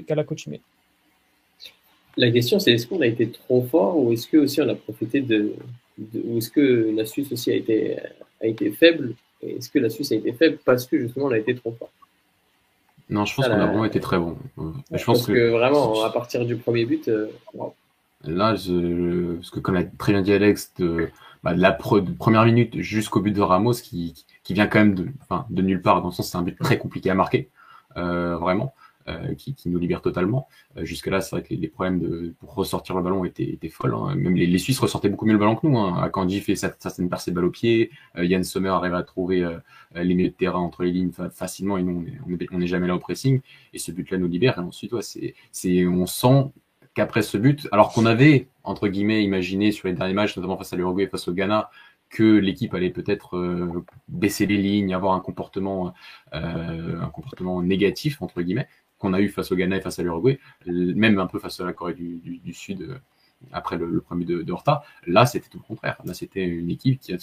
qu'à 0.06 0.14
l'accoutumée. 0.14 0.60
La 2.16 2.30
question, 2.30 2.58
c'est 2.58 2.72
est-ce 2.72 2.86
qu'on 2.86 3.00
a 3.00 3.06
été 3.06 3.30
trop 3.30 3.62
fort 3.62 3.96
ou 3.96 4.12
est-ce 4.12 4.26
que 4.26 4.36
aussi 4.36 4.60
on 4.60 4.68
a 4.68 4.74
profité 4.74 5.20
de, 5.20 5.54
de 5.96 6.20
ou 6.24 6.38
est-ce 6.38 6.50
que 6.50 6.92
la 6.94 7.06
Suisse 7.06 7.32
aussi 7.32 7.50
a 7.50 7.54
été, 7.54 7.96
a 8.42 8.46
été 8.46 8.70
faible 8.72 9.14
Est-ce 9.42 9.70
que 9.70 9.78
la 9.78 9.88
Suisse 9.88 10.12
a 10.12 10.16
été 10.16 10.32
faible 10.32 10.58
parce 10.64 10.86
que 10.86 10.98
justement 10.98 11.26
on 11.26 11.30
a 11.30 11.38
été 11.38 11.54
trop 11.54 11.72
fort? 11.72 11.90
Non, 13.08 13.24
je 13.24 13.34
pense 13.34 13.46
qu'on 13.46 13.52
a 13.54 13.66
vraiment 13.66 13.84
été 13.84 14.00
très 14.00 14.18
bon. 14.18 14.36
Je 14.92 15.04
pense 15.04 15.26
que... 15.26 15.50
vraiment, 15.50 16.04
à 16.04 16.10
partir 16.10 16.44
du 16.44 16.56
premier 16.56 16.84
but, 16.84 17.08
euh, 17.08 17.26
Là, 18.24 18.54
je, 18.54 19.36
parce 19.36 19.50
que 19.50 19.60
comme 19.60 19.76
a 19.76 19.84
très 19.84 20.12
bien 20.12 20.20
dit 20.22 20.32
Alex, 20.32 20.72
de, 20.78 21.08
bah, 21.42 21.54
de 21.54 21.60
la 21.60 21.72
première 21.72 22.44
minute 22.44 22.78
jusqu'au 22.80 23.20
but 23.20 23.32
de 23.32 23.40
Ramos, 23.40 23.74
qui, 23.74 24.12
qui 24.12 24.24
vient 24.54 24.66
quand 24.66 24.80
même 24.80 24.94
de, 24.94 25.62
nulle 25.62 25.82
part, 25.82 26.02
dans 26.02 26.08
le 26.08 26.14
sens 26.14 26.30
c'est 26.30 26.38
un 26.38 26.42
but 26.42 26.58
très 26.58 26.78
compliqué 26.78 27.10
à 27.10 27.14
marquer, 27.14 27.50
euh, 27.96 28.36
vraiment, 28.36 28.74
euh, 29.08 29.34
qui, 29.34 29.54
qui, 29.54 29.68
nous 29.68 29.78
libère 29.78 30.02
totalement. 30.02 30.48
Euh, 30.76 30.84
Jusque-là, 30.84 31.20
c'est 31.20 31.36
vrai 31.36 31.42
que 31.42 31.54
les, 31.54 31.68
problèmes 31.68 32.32
pour 32.38 32.54
ressortir 32.54 32.96
le 32.96 33.02
ballon 33.02 33.24
étaient, 33.24 33.58
folles. 33.68 33.94
Hein. 33.94 34.14
Même 34.16 34.36
les, 34.36 34.58
Suisses 34.58 34.78
ressortaient 34.78 35.08
beaucoup 35.08 35.26
mieux 35.26 35.32
le 35.32 35.38
ballon 35.38 35.56
que 35.56 35.66
nous. 35.66 35.78
Hein. 35.78 36.02
Akanji 36.02 36.40
fait 36.40 36.56
certaines 36.56 37.08
percées 37.08 37.30
de 37.30 37.36
balle 37.36 37.46
au 37.46 37.50
pied, 37.50 37.90
Yann 38.16 38.44
Sommer 38.44 38.70
arrive 38.70 38.94
à 38.94 39.02
trouver 39.02 39.46
les 39.94 40.14
milieux 40.14 40.30
de 40.30 40.34
terrain 40.34 40.60
entre 40.60 40.84
les 40.84 40.92
lignes 40.92 41.12
facilement, 41.32 41.78
et 41.78 41.82
nous, 41.82 42.06
on 42.52 42.58
n'est 42.58 42.66
jamais 42.66 42.86
là 42.86 42.94
au 42.94 43.00
pressing. 43.00 43.40
Et 43.72 43.78
ce 43.78 43.92
but-là 43.92 44.18
nous 44.18 44.28
libère. 44.28 44.58
Et 44.58 44.62
ensuite, 44.62 44.92
on 44.94 46.06
sent 46.06 46.52
qu'après 46.94 47.22
ce 47.22 47.36
but, 47.38 47.68
alors 47.72 47.92
qu'on 47.92 48.06
avait, 48.06 48.48
entre 48.64 48.88
guillemets, 48.88 49.24
imaginé 49.24 49.72
sur 49.72 49.88
les 49.88 49.94
derniers 49.94 50.14
matchs, 50.14 50.36
notamment 50.36 50.56
face 50.56 50.72
à 50.72 50.76
l'Uruguay, 50.76 51.06
face 51.06 51.28
au 51.28 51.32
Ghana, 51.32 51.70
que 52.10 52.22
l'équipe 52.24 52.74
allait 52.74 52.90
peut-être 52.90 53.36
euh, 53.36 53.84
baisser 54.08 54.44
les 54.46 54.58
lignes, 54.58 54.92
avoir 54.92 55.14
un 55.14 55.20
comportement, 55.20 55.94
euh, 56.34 57.00
un 57.00 57.08
comportement 57.08 57.62
négatif, 57.62 58.20
entre 58.20 58.42
guillemets, 58.42 58.68
qu'on 58.98 59.14
a 59.14 59.20
eu 59.20 59.28
face 59.28 59.50
au 59.52 59.56
Ghana 59.56 59.76
et 59.76 59.80
face 59.80 59.98
à 59.98 60.02
l'Uruguay, 60.02 60.38
même 60.66 61.18
un 61.18 61.26
peu 61.26 61.38
face 61.38 61.60
à 61.60 61.64
la 61.64 61.72
Corée 61.72 61.94
du, 61.94 62.18
du, 62.18 62.52
Sud 62.52 62.82
euh, 62.82 62.98
après 63.52 63.78
le, 63.78 64.00
premier 64.00 64.24
de, 64.24 64.42
de 64.42 64.52
Horta. 64.52 64.82
Là, 65.06 65.24
c'était 65.24 65.48
tout 65.48 65.58
le 65.58 65.66
contraire. 65.66 65.96
Là, 66.04 66.12
c'était 66.12 66.44
une 66.44 66.68
équipe 66.68 67.00
qui 67.00 67.16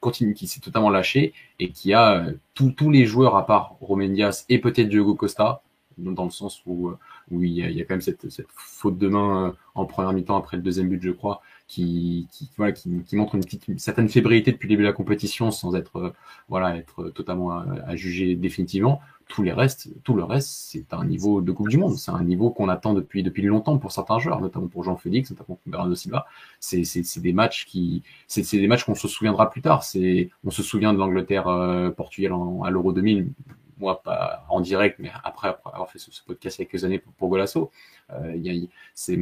continue, 0.00 0.34
qui 0.34 0.48
s'est 0.48 0.60
totalement 0.60 0.90
lâchée 0.90 1.32
et 1.58 1.70
qui 1.70 1.94
a 1.94 2.26
tous 2.54 2.90
les 2.90 3.06
joueurs 3.06 3.36
à 3.36 3.46
part 3.46 3.76
Romain 3.80 4.08
Diaz 4.08 4.44
et 4.48 4.58
peut-être 4.58 4.88
Diogo 4.88 5.14
Costa, 5.14 5.62
dans 5.96 6.24
le 6.24 6.30
sens 6.30 6.62
où 6.66 6.92
où 7.30 7.42
il 7.42 7.52
y 7.52 7.62
a, 7.62 7.70
il 7.70 7.76
y 7.76 7.80
a 7.80 7.84
quand 7.84 7.94
même 7.94 8.00
cette, 8.00 8.28
cette, 8.30 8.46
faute 8.54 8.98
de 8.98 9.08
main 9.08 9.48
euh, 9.48 9.52
en 9.74 9.84
première 9.84 10.12
mi-temps 10.12 10.36
après 10.36 10.56
le 10.56 10.62
deuxième 10.62 10.88
but, 10.88 11.02
je 11.02 11.10
crois, 11.10 11.42
qui, 11.68 12.28
qui, 12.30 12.48
voilà, 12.56 12.72
qui, 12.72 13.02
qui 13.02 13.16
montre 13.16 13.34
une, 13.34 13.44
petite, 13.44 13.66
une 13.68 13.78
certaine 13.78 14.08
fébrilité 14.08 14.52
depuis 14.52 14.66
le 14.66 14.70
début 14.70 14.82
de 14.82 14.88
la 14.88 14.92
compétition 14.92 15.50
sans 15.50 15.74
être, 15.74 15.96
euh, 15.96 16.12
voilà, 16.48 16.76
être 16.76 17.10
totalement 17.10 17.50
à, 17.50 17.96
juger 17.96 18.36
définitivement. 18.36 19.00
Tout 19.28 19.42
les 19.42 19.52
restes, 19.52 19.88
tout 20.04 20.14
le 20.14 20.22
reste, 20.22 20.48
c'est 20.48 20.94
un 20.94 21.04
niveau 21.04 21.40
de 21.40 21.50
Coupe 21.50 21.68
du 21.68 21.78
Monde. 21.78 21.96
C'est 21.96 22.12
un 22.12 22.22
niveau 22.22 22.50
qu'on 22.50 22.68
attend 22.68 22.94
depuis 22.94 23.24
depuis 23.24 23.42
longtemps 23.42 23.76
pour 23.76 23.90
certains 23.90 24.20
joueurs, 24.20 24.40
notamment 24.40 24.68
pour 24.68 24.84
Jean 24.84 24.96
Félix, 24.96 25.30
notamment 25.30 25.56
pour 25.56 25.58
Bernardo 25.66 25.96
Silva. 25.96 26.26
C'est 26.60 26.84
c'est 26.84 27.20
des 27.20 27.32
matchs 27.32 27.66
qui, 27.66 28.04
c'est 28.28 28.42
des 28.56 28.68
matchs 28.68 28.84
qu'on 28.84 28.94
se 28.94 29.08
souviendra 29.08 29.50
plus 29.50 29.62
tard. 29.62 29.82
C'est, 29.82 30.30
on 30.44 30.52
se 30.52 30.62
souvient 30.62 30.92
de 30.92 30.98
l'Angleterre 30.98 31.48
euh, 31.48 31.90
à 31.90 32.70
l'Euro 32.70 32.92
2000 32.92 33.32
moi 33.78 34.02
pas 34.02 34.44
en 34.48 34.60
direct, 34.60 34.98
mais 34.98 35.10
après, 35.24 35.48
avoir 35.64 35.90
fait 35.90 35.98
ce, 35.98 36.10
podcast 36.26 36.58
il 36.58 36.62
y 36.62 36.64
a 36.64 36.68
quelques 36.68 36.84
années 36.84 36.98
pour, 36.98 37.12
pour 37.14 37.28
Golasso, 37.28 37.70
euh, 38.12 38.36
c'est, 38.94 39.16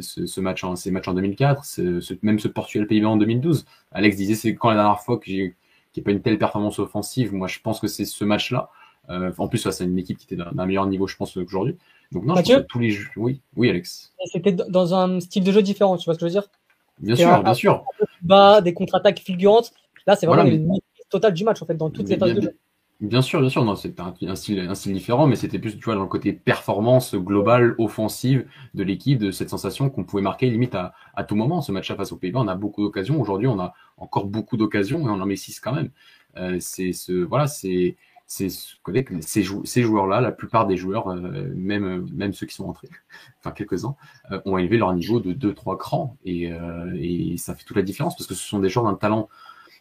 ce, 0.00 0.40
match 0.40 0.64
en, 0.64 0.76
ces 0.76 0.90
matchs 0.90 1.08
en 1.08 1.14
2004, 1.14 1.64
ce, 1.64 2.18
même 2.22 2.38
ce 2.38 2.48
Portugal-Pays-Bas 2.48 3.08
en 3.08 3.16
2012. 3.16 3.66
Alex 3.92 4.16
disait 4.16 4.34
c'est 4.34 4.54
quand 4.54 4.70
la 4.70 4.76
dernière 4.76 5.00
fois 5.00 5.18
que 5.18 5.26
j'ai 5.26 5.54
qu'il 5.92 6.02
n'y 6.02 6.04
a 6.04 6.06
pas 6.06 6.12
une 6.12 6.22
telle 6.22 6.38
performance 6.38 6.78
offensive. 6.78 7.32
Moi, 7.32 7.48
je 7.48 7.60
pense 7.60 7.80
que 7.80 7.86
c'est 7.86 8.04
ce 8.04 8.24
match-là. 8.24 8.70
Euh, 9.10 9.32
en 9.38 9.48
plus, 9.48 9.68
c'est 9.70 9.84
une 9.84 9.98
équipe 9.98 10.18
qui 10.18 10.26
était 10.26 10.36
d'un 10.36 10.66
meilleur 10.66 10.86
niveau, 10.86 11.06
je 11.06 11.16
pense, 11.16 11.32
qu'aujourd'hui. 11.32 11.76
Donc 12.12 12.24
non, 12.24 12.36
je 12.36 12.42
pense 12.42 12.50
que 12.50 12.60
tous 12.60 12.78
les 12.78 12.90
jeux. 12.90 13.08
Oui, 13.16 13.40
oui, 13.56 13.70
Alex. 13.70 14.12
C'était 14.26 14.52
dans 14.52 14.94
un 14.94 15.20
style 15.20 15.44
de 15.44 15.52
jeu 15.52 15.62
différent, 15.62 15.96
tu 15.96 16.04
vois 16.04 16.14
ce 16.14 16.18
que 16.18 16.28
je 16.28 16.34
veux 16.34 16.40
dire? 16.40 16.50
Bien 16.98 17.16
sûr, 17.16 17.42
bien 17.42 17.54
sûr. 17.54 17.84
Bas, 18.22 18.60
des 18.60 18.74
contre-attaques 18.74 19.20
fulgurantes. 19.20 19.72
Là, 20.06 20.16
c'est 20.16 20.26
vraiment 20.26 20.44
une 20.44 20.78
totale 21.10 21.32
du 21.32 21.44
match 21.44 21.62
en 21.62 21.66
fait 21.66 21.74
dans 21.74 21.90
toutes 21.90 22.08
les 22.08 22.18
phases 22.18 22.34
de 22.34 22.40
jeu. 22.42 22.56
Bien 23.00 23.22
sûr, 23.22 23.40
bien 23.40 23.48
sûr, 23.48 23.64
non, 23.64 23.76
c'était 23.76 24.02
un, 24.02 24.34
style, 24.34 24.58
un 24.58 24.74
style 24.74 24.92
différent, 24.92 25.28
mais 25.28 25.36
c'était 25.36 25.60
plus, 25.60 25.78
tu 25.78 25.84
vois, 25.84 25.94
dans 25.94 26.02
le 26.02 26.08
côté 26.08 26.32
performance 26.32 27.14
globale, 27.14 27.76
offensive 27.78 28.44
de 28.74 28.82
l'équipe, 28.82 29.20
de 29.20 29.30
cette 29.30 29.50
sensation 29.50 29.88
qu'on 29.88 30.02
pouvait 30.02 30.22
marquer 30.22 30.50
limite 30.50 30.74
à, 30.74 30.92
tout 31.22 31.36
moment. 31.36 31.60
Ce 31.62 31.70
match-là 31.70 31.94
face 31.94 32.10
aux 32.10 32.16
Pays-Bas, 32.16 32.40
on 32.40 32.48
a 32.48 32.56
beaucoup 32.56 32.82
d'occasions. 32.82 33.20
Aujourd'hui, 33.20 33.46
on 33.46 33.60
a 33.60 33.72
encore 33.98 34.26
beaucoup 34.26 34.56
d'occasions 34.56 34.98
et 35.06 35.10
on 35.10 35.20
en 35.20 35.26
met 35.26 35.36
six 35.36 35.60
quand 35.60 35.74
même. 35.74 35.90
Euh, 36.38 36.56
c'est 36.58 36.92
ce, 36.92 37.12
voilà, 37.12 37.46
c'est, 37.46 37.96
c'est 38.26 38.48
ces, 38.50 39.44
ces 39.64 39.82
joueurs-là, 39.82 40.20
la 40.20 40.32
plupart 40.32 40.66
des 40.66 40.76
joueurs, 40.76 41.08
euh, 41.08 41.52
même, 41.54 42.06
même 42.12 42.32
ceux 42.32 42.46
qui 42.46 42.54
sont 42.54 42.66
entrés, 42.66 42.88
enfin 43.40 43.52
quelques-uns, 43.52 43.94
euh, 44.32 44.40
ont 44.44 44.58
élevé 44.58 44.76
leur 44.76 44.92
niveau 44.92 45.18
de 45.20 45.32
2-3 45.32 45.78
crans 45.78 46.16
et, 46.24 46.52
euh, 46.52 46.92
et 46.98 47.36
ça 47.38 47.54
fait 47.54 47.64
toute 47.64 47.76
la 47.76 47.82
différence 47.82 48.16
parce 48.16 48.26
que 48.26 48.34
ce 48.34 48.46
sont 48.46 48.58
des 48.58 48.68
joueurs 48.68 48.84
d'un 48.86 48.96
talent 48.96 49.28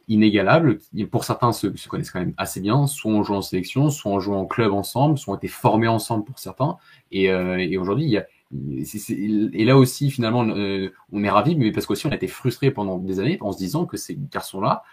inégalables. 0.08 0.80
Pour 1.12 1.24
certains, 1.24 1.52
se, 1.52 1.76
se, 1.76 1.88
connaissent 1.88 2.12
quand 2.12 2.20
même 2.20 2.34
assez 2.38 2.62
bien, 2.62 2.88
soit 2.88 3.12
en 3.12 3.24
jouant 3.24 3.38
en 3.38 3.42
sélection, 3.42 3.90
soit 3.90 4.12
en 4.12 4.20
jouant 4.20 4.42
en 4.42 4.46
club 4.46 4.74
ensemble, 4.74 5.18
soit 5.18 5.34
ont 5.34 5.38
été 5.38 5.48
formés 5.48 5.88
ensemble 5.88 6.26
pour 6.26 6.40
certains. 6.40 6.78
Et, 7.12 7.30
euh, 7.30 7.58
et 7.58 7.78
aujourd'hui, 7.78 8.06
il 8.06 8.12
y 8.12 8.18
a 8.18 8.28
et 9.52 9.66
là 9.66 9.76
aussi, 9.76 10.10
finalement, 10.10 10.48
euh, 10.48 10.94
on 11.12 11.22
est 11.22 11.30
ravis, 11.30 11.58
mais 11.58 11.74
parce 11.74 11.86
qu'aussi 11.86 12.08
on 12.08 12.12
a 12.12 12.16
été 12.16 12.28
frustrés 12.28 12.72
pendant 12.72 12.98
des 12.98 13.20
années 13.20 13.38
en 13.42 13.52
se 13.52 13.58
disant 13.58 13.86
que 13.86 13.98
ces 13.98 14.18
garçons-là 14.32 14.84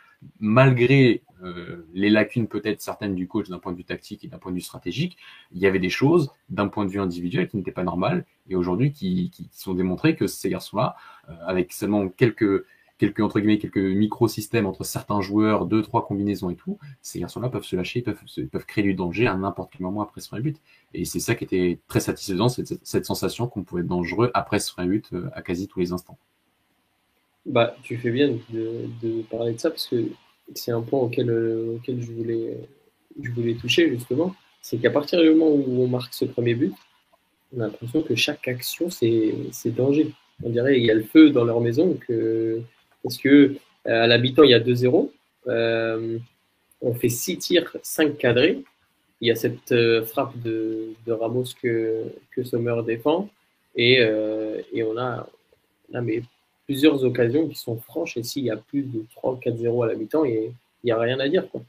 malgré 0.41 1.23
euh, 1.43 1.87
les 1.93 2.11
lacunes 2.11 2.49
peut-être 2.49 2.81
certaines 2.81 3.15
du 3.15 3.27
coach 3.29 3.49
d'un 3.49 3.59
point 3.59 3.73
de 3.73 3.77
vue 3.77 3.85
tactique 3.85 4.25
et 4.25 4.29
d'un 4.29 4.39
point 4.39 4.53
de 4.53 4.57
vue 4.57 4.63
stratégique, 4.63 5.17
il 5.53 5.61
y 5.61 5.67
avait 5.67 5.79
des 5.79 5.91
choses 5.91 6.31
d'un 6.49 6.69
point 6.69 6.85
de 6.85 6.91
vue 6.91 7.01
individuel 7.01 7.49
qui 7.49 7.57
n'étaient 7.57 7.73
pas 7.73 7.85
normales 7.85 8.25
et 8.49 8.57
aujourd'hui 8.57 8.93
qui, 8.93 9.31
qui, 9.31 9.49
sont 9.53 9.75
démontrées 9.75 10.17
que 10.17 10.27
ces 10.27 10.51
garçons-là, 10.51 10.97
euh, 11.29 11.33
avec 11.47 11.73
seulement 11.73 12.09
quelques 12.09 12.65
quelques 12.99 13.21
entre 13.21 13.41
guillemets 13.41 13.59
quelques 13.59 13.77
micro-systèmes 13.77 14.67
entre 14.67 14.85
certains 14.85 15.21
joueurs, 15.21 15.67
deux 15.67 15.83
trois 15.83 16.07
combinaisons 16.07 16.51
et 16.51 16.57
tout, 16.57 16.79
ces 17.03 17.21
garçons-là 17.21 17.49
peuvent 17.49 17.65
se 17.65 17.77
lâcher, 17.77 18.03
peuvent 18.03 18.21
peuvent 18.51 18.67
créer 18.67 18.85
du 18.85 18.95
danger 18.95 19.27
à 19.27 19.37
n'importe 19.37 19.73
quel 19.73 19.83
moment 19.83 20.03
après 20.03 20.21
ce 20.21 20.29
premier 20.29 20.43
but. 20.43 20.61
Et 20.93 21.05
c'est 21.05 21.21
ça 21.21 21.35
qui 21.35 21.45
était 21.45 21.79
très 21.89 22.01
satisfaisant, 22.01 22.49
cette, 22.49 22.75
cette 22.85 23.05
sensation 23.05 23.49
qu'on 23.49 23.65
pouvait 23.65 23.83
être 23.83 23.89
dangereux 23.89 24.31
après 24.35 24.59
ce 24.59 24.73
premier 24.73 24.89
but 24.89 25.13
euh, 25.13 25.31
à 25.35 25.43
quasi 25.43 25.67
tous 25.67 25.81
les 25.81 25.93
instants. 25.93 26.19
Bah, 27.47 27.77
tu 27.83 27.99
fais 27.99 28.11
bien 28.11 28.39
de, 28.51 29.23
parler 29.31 29.53
de 29.53 29.59
ça 29.59 29.71
parce 29.71 29.87
que 29.87 30.07
c'est 30.55 30.73
un 30.73 30.81
point 30.81 31.01
auquel, 31.01 31.29
euh, 31.29 31.77
auquel 31.77 32.01
je, 32.01 32.11
voulais, 32.11 32.59
je 33.21 33.31
voulais 33.33 33.55
toucher 33.55 33.91
justement. 33.91 34.35
C'est 34.63 34.79
qu'à 34.79 34.91
partir 34.91 35.21
du 35.21 35.31
moment 35.31 35.51
où 35.51 35.83
on 35.83 35.89
marque 35.89 36.15
ce 36.15 36.25
premier 36.25 36.55
but, 36.55 36.73
on 37.55 37.61
a 37.61 37.65
l'impression 37.65 38.03
que 38.03 38.15
chaque 38.15 38.49
action, 38.49 38.89
c'est 38.91 39.35
danger. 39.67 40.13
On 40.43 40.51
dirait 40.51 40.75
qu'il 40.75 40.85
y 40.85 40.91
a 40.91 40.95
le 40.95 41.05
feu 41.05 41.31
dans 41.31 41.45
leur 41.45 41.61
maison 41.61 41.95
que, 41.95 42.63
parce 43.05 43.19
que 43.19 43.55
euh, 43.87 44.03
à 44.03 44.07
l'habitant, 44.09 44.43
il 44.43 44.51
y 44.51 44.55
a 44.55 44.61
2-0. 44.61 45.11
Euh, 45.47 46.19
on 46.81 46.95
fait 46.95 47.09
6 47.09 47.39
tirs, 47.39 47.77
5 47.83 48.19
cadrés. 48.19 48.65
Il 49.21 49.29
y 49.29 49.31
a 49.31 49.37
cette 49.37 49.75
frappe 50.07 50.37
de, 50.43 50.89
de, 51.07 51.13
Ramos 51.13 51.45
que, 51.63 52.03
que 52.33 52.43
Sommer 52.43 52.75
défend. 52.85 53.31
Et, 53.77 54.01
et 54.73 54.83
on, 54.83 54.99
a, 54.99 55.29
on 55.91 55.99
a 55.99 56.01
mais 56.01 56.23
plusieurs 56.67 57.05
occasions 57.05 57.49
qui 57.49 57.57
sont 57.57 57.77
franches. 57.79 58.17
Et 58.17 58.23
s'il 58.23 58.45
y 58.45 58.51
a 58.51 58.57
plus 58.57 58.83
de 58.83 59.05
3 59.17 59.39
4-0 59.43 59.85
à 59.85 59.89
la 59.89 59.95
mi-temps, 59.95 60.25
il 60.25 60.53
n'y 60.83 60.91
a 60.91 60.99
rien 60.99 61.21
à 61.21 61.29
dire. 61.29 61.49
Quoi. 61.49 61.63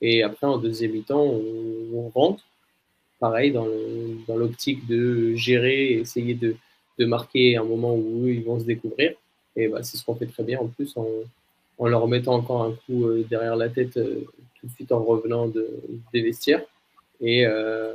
Et 0.00 0.22
après, 0.22 0.46
en 0.46 0.58
deuxième 0.58 0.92
mi-temps, 0.92 1.22
on, 1.22 2.08
rentre. 2.14 2.44
Pareil, 3.20 3.52
dans 3.52 4.36
l'optique 4.36 4.86
de 4.88 5.34
gérer, 5.36 5.92
essayer 5.92 6.34
de, 6.34 6.56
de, 6.98 7.04
marquer 7.06 7.56
un 7.56 7.62
moment 7.62 7.94
où 7.94 8.26
ils 8.26 8.42
vont 8.42 8.58
se 8.58 8.64
découvrir. 8.64 9.14
Et 9.56 9.68
bah, 9.68 9.82
c'est 9.82 9.96
ce 9.96 10.04
qu'on 10.04 10.14
fait 10.14 10.26
très 10.26 10.42
bien 10.42 10.58
en 10.60 10.68
plus, 10.68 10.96
en, 10.96 11.06
en, 11.78 11.88
leur 11.88 12.06
mettant 12.08 12.34
encore 12.34 12.62
un 12.62 12.72
coup 12.86 13.06
euh, 13.06 13.24
derrière 13.28 13.56
la 13.56 13.68
tête 13.68 13.96
euh, 13.96 14.24
tout 14.60 14.66
de 14.66 14.72
suite 14.72 14.92
en 14.92 15.02
revenant 15.02 15.46
de, 15.46 15.68
des 16.12 16.22
vestiaires. 16.22 16.62
Et, 17.20 17.44
euh, 17.46 17.92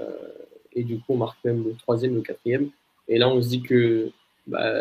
et 0.73 0.83
du 0.83 0.97
coup, 0.97 1.13
on 1.13 1.17
marque 1.17 1.43
même 1.43 1.63
le 1.63 1.73
troisième, 1.73 2.15
le 2.15 2.21
quatrième. 2.21 2.69
Et 3.07 3.17
là, 3.17 3.29
on 3.29 3.41
se 3.41 3.49
dit 3.49 3.61
que 3.61 4.11
bah, 4.45 4.71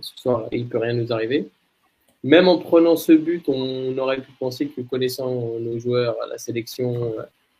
ce 0.00 0.16
soir, 0.16 0.48
il 0.52 0.68
peut 0.68 0.78
rien 0.78 0.94
nous 0.94 1.12
arriver. 1.12 1.48
Même 2.22 2.48
en 2.48 2.58
prenant 2.58 2.96
ce 2.96 3.12
but, 3.12 3.48
on 3.48 3.96
aurait 3.98 4.20
pu 4.20 4.32
penser 4.38 4.66
que 4.66 4.80
connaissant 4.80 5.58
nos 5.60 5.78
joueurs 5.78 6.16
à 6.22 6.26
la 6.26 6.38
sélection, 6.38 7.14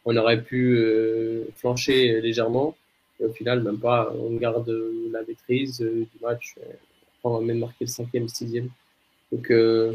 on 0.04 0.16
aurait 0.16 0.42
pu 0.42 0.82
flancher 1.54 2.20
légèrement. 2.20 2.74
Et 3.20 3.24
au 3.24 3.32
final, 3.32 3.62
même 3.62 3.78
pas. 3.78 4.12
On 4.18 4.34
garde 4.34 4.68
la 5.12 5.20
maîtrise 5.22 5.78
du 5.80 6.08
match. 6.20 6.56
Va 7.30 7.40
même 7.40 7.58
marquer 7.58 7.84
le 7.84 7.90
cinquième, 7.90 8.28
sixième. 8.28 8.68
Donc, 9.32 9.50
euh, 9.50 9.94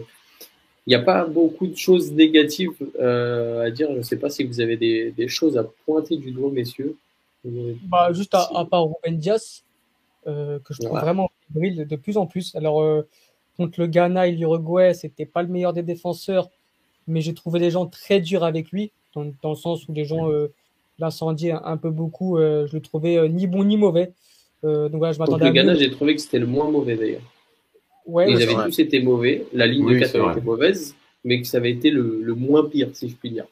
il 0.85 0.89
n'y 0.89 0.95
a 0.95 0.99
pas 1.01 1.25
beaucoup 1.25 1.67
de 1.67 1.77
choses 1.77 2.11
négatives 2.11 2.71
à 2.99 3.69
dire. 3.71 3.91
Je 3.91 3.97
ne 3.97 4.01
sais 4.01 4.17
pas 4.17 4.29
si 4.29 4.43
vous 4.43 4.59
avez 4.59 4.77
des, 4.77 5.11
des, 5.11 5.27
choses 5.27 5.57
à 5.57 5.63
pointer 5.85 6.17
du 6.17 6.31
doigt, 6.31 6.51
messieurs. 6.51 6.97
Bah, 7.45 8.11
juste 8.13 8.33
à, 8.33 8.49
à 8.55 8.65
part 8.65 8.85
Ruben 8.85 9.17
Dias, 9.17 9.63
que 10.25 10.59
je 10.69 10.81
trouve 10.81 10.99
vraiment 10.99 11.29
brille 11.51 11.85
de 11.85 11.95
plus 11.95 12.17
en 12.17 12.25
plus. 12.25 12.55
Alors, 12.55 12.81
euh, 12.81 13.07
contre 13.57 13.79
le 13.79 13.87
Ghana 13.87 14.27
et 14.27 14.31
l'Uruguay, 14.31 14.93
c'était 14.93 15.25
pas 15.25 15.43
le 15.43 15.49
meilleur 15.49 15.73
des 15.73 15.83
défenseurs, 15.83 16.49
mais 17.07 17.21
j'ai 17.21 17.33
trouvé 17.33 17.59
les 17.59 17.71
gens 17.71 17.85
très 17.85 18.19
durs 18.19 18.43
avec 18.43 18.71
lui, 18.71 18.91
dans, 19.13 19.31
dans 19.41 19.51
le 19.51 19.55
sens 19.55 19.87
où 19.87 19.93
les 19.93 20.05
gens 20.05 20.29
euh, 20.31 20.53
l'incendiaient 20.99 21.51
un, 21.51 21.77
peu 21.77 21.89
beaucoup. 21.89 22.37
Euh, 22.37 22.67
je 22.67 22.75
le 22.75 22.81
trouvais 22.81 23.17
euh, 23.17 23.27
ni 23.27 23.47
bon 23.47 23.63
ni 23.63 23.77
mauvais. 23.77 24.13
Euh, 24.63 24.89
donc 24.89 24.99
voilà, 24.99 25.13
je 25.13 25.19
m'attendais. 25.19 25.45
Le 25.45 25.51
Ghana, 25.51 25.75
j'ai 25.75 25.91
trouvé 25.91 26.15
que 26.15 26.21
c'était 26.21 26.39
le 26.39 26.45
moins 26.45 26.69
mauvais 26.69 26.95
d'ailleurs. 26.95 27.21
Ouais, 28.05 28.31
Ils 28.31 28.41
avaient 28.41 28.65
tous 28.65 28.79
été 28.79 29.01
mauvais. 29.01 29.45
La 29.53 29.67
ligne 29.67 29.87
de 29.87 29.99
4 29.99 30.19
avait 30.19 30.31
été 30.33 30.41
mauvaise, 30.41 30.95
mais 31.23 31.41
que 31.41 31.47
ça 31.47 31.57
avait 31.57 31.71
été 31.71 31.91
le, 31.91 32.21
le, 32.21 32.33
moins 32.33 32.67
pire, 32.67 32.89
si 32.93 33.09
je 33.09 33.15
puis 33.15 33.31
dire. 33.31 33.45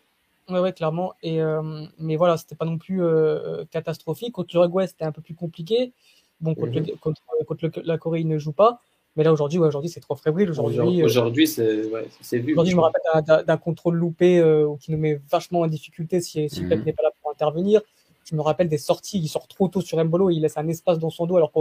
Ouais, 0.49 0.59
ouais, 0.59 0.73
clairement. 0.73 1.13
Et, 1.21 1.41
euh, 1.41 1.85
mais 1.99 2.15
voilà, 2.15 2.37
c'était 2.37 2.55
pas 2.55 2.65
non 2.65 2.77
plus 2.77 3.03
euh, 3.03 3.63
catastrophique. 3.71 4.33
Contre 4.33 4.55
l'Uruguay, 4.55 4.87
c'était 4.87 5.05
un 5.05 5.11
peu 5.11 5.21
plus 5.21 5.35
compliqué. 5.35 5.93
Bon, 6.41 6.55
contre, 6.55 6.79
mhm. 6.79 6.97
contre, 6.99 7.21
contre 7.45 7.81
la 7.83 7.97
Corée, 7.97 8.21
il 8.21 8.27
ne 8.27 8.37
joue 8.37 8.53
pas. 8.53 8.81
Mais 9.15 9.23
là, 9.23 9.33
aujourd'hui, 9.33 9.59
ouais, 9.59 9.67
aujourd'hui 9.67 9.89
c'est 9.89 9.99
trop 9.99 10.15
fébrile. 10.15 10.49
Aujourd'hui, 10.49 11.03
aujourd'hui 11.03 11.47
c'est 11.47 11.85
ouais, 11.85 12.07
vu. 12.31 12.53
Aujourd'hui, 12.53 12.71
je 12.71 12.77
me 12.77 12.81
rappelle 12.81 13.45
d'un 13.45 13.57
contrôle 13.57 13.95
loupé 13.95 14.39
euh, 14.39 14.73
qui 14.79 14.91
nous 14.91 14.97
met 14.97 15.19
vachement 15.29 15.61
en 15.61 15.67
difficulté 15.67 16.21
si, 16.21 16.49
si 16.49 16.63
Pep 16.63 16.79
mhm. 16.79 16.85
n'est 16.85 16.93
pas 16.93 17.03
là 17.03 17.11
pour 17.21 17.31
intervenir. 17.31 17.81
Je 18.29 18.35
me 18.35 18.41
rappelle 18.41 18.69
des 18.69 18.77
sorties, 18.77 19.19
il 19.19 19.27
sort 19.27 19.47
trop 19.47 19.67
tôt 19.69 19.81
sur 19.81 20.03
Mbolo, 20.03 20.29
il 20.29 20.41
laisse 20.41 20.57
un 20.57 20.67
espace 20.67 20.99
dans 20.99 21.09
son 21.09 21.25
dos, 21.25 21.37
alors 21.37 21.51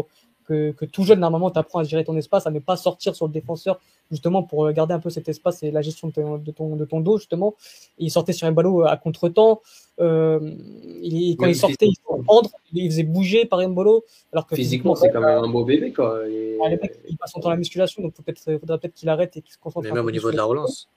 que, 0.45 0.73
que 0.73 0.85
tout 0.85 1.05
jeune, 1.05 1.21
normalement, 1.21 1.51
tu 1.51 1.59
apprends 1.59 1.79
à 1.79 1.85
gérer 1.85 2.05
ton 2.05 2.17
espace, 2.17 2.47
à 2.47 2.51
ne 2.51 2.59
pas 2.59 2.77
sortir 2.77 3.15
sur 3.17 3.27
le 3.27 3.33
défenseur, 3.33 3.81
justement, 4.11 4.43
pour 4.43 4.71
garder 4.73 4.93
un 4.93 4.99
peu 4.99 5.09
cet 5.09 5.29
espace 5.29 5.63
et 5.63 5.71
la 5.71 5.81
gestion 5.81 6.09
de 6.09 6.13
ton, 6.13 6.37
de 6.37 6.51
ton, 6.51 6.77
de 6.77 6.85
ton 6.85 7.01
dos, 7.01 7.17
justement. 7.17 7.55
Et 7.99 8.05
il 8.05 8.11
sortait 8.11 8.35
sur 8.35 8.51
Mbolo 8.51 8.83
à 8.83 8.97
contre-temps. 8.99 9.63
Euh, 10.01 10.55
il, 11.03 11.37
quand 11.37 11.47
il 11.47 11.57
sortait, 11.57 11.87
il 11.87 11.95
se 11.95 12.23
prendre, 12.25 12.51
il 12.75 12.91
faisait 12.91 13.03
bouger 13.03 13.47
par 13.47 13.67
Mbolo. 13.67 14.05
Alors 14.33 14.47
que 14.47 14.55
physiquement, 14.55 14.95
c'est 14.95 15.11
quand 15.11 15.21
même 15.21 15.45
un 15.45 15.49
beau 15.49 15.65
bébé, 15.65 15.93
quoi. 15.93 16.21
il 16.29 17.17
passe 17.19 17.33
son 17.33 17.41
temps 17.41 17.49
à 17.49 17.53
la 17.53 17.57
musculation, 17.57 18.03
donc 18.03 18.13
peut-être, 18.13 18.59
faudrait 18.61 18.79
peut-être 18.79 18.95
qu'il 18.95 19.09
arrête 19.09 19.37
et 19.39 19.41
qu'il 19.41 19.53
se 19.53 19.59
concentre. 19.59 19.87
Mais 19.87 19.93
même 19.93 20.07
au 20.07 20.11
niveau 20.11 20.31
de 20.31 20.37
la 20.37 20.45
relance. 20.45 20.89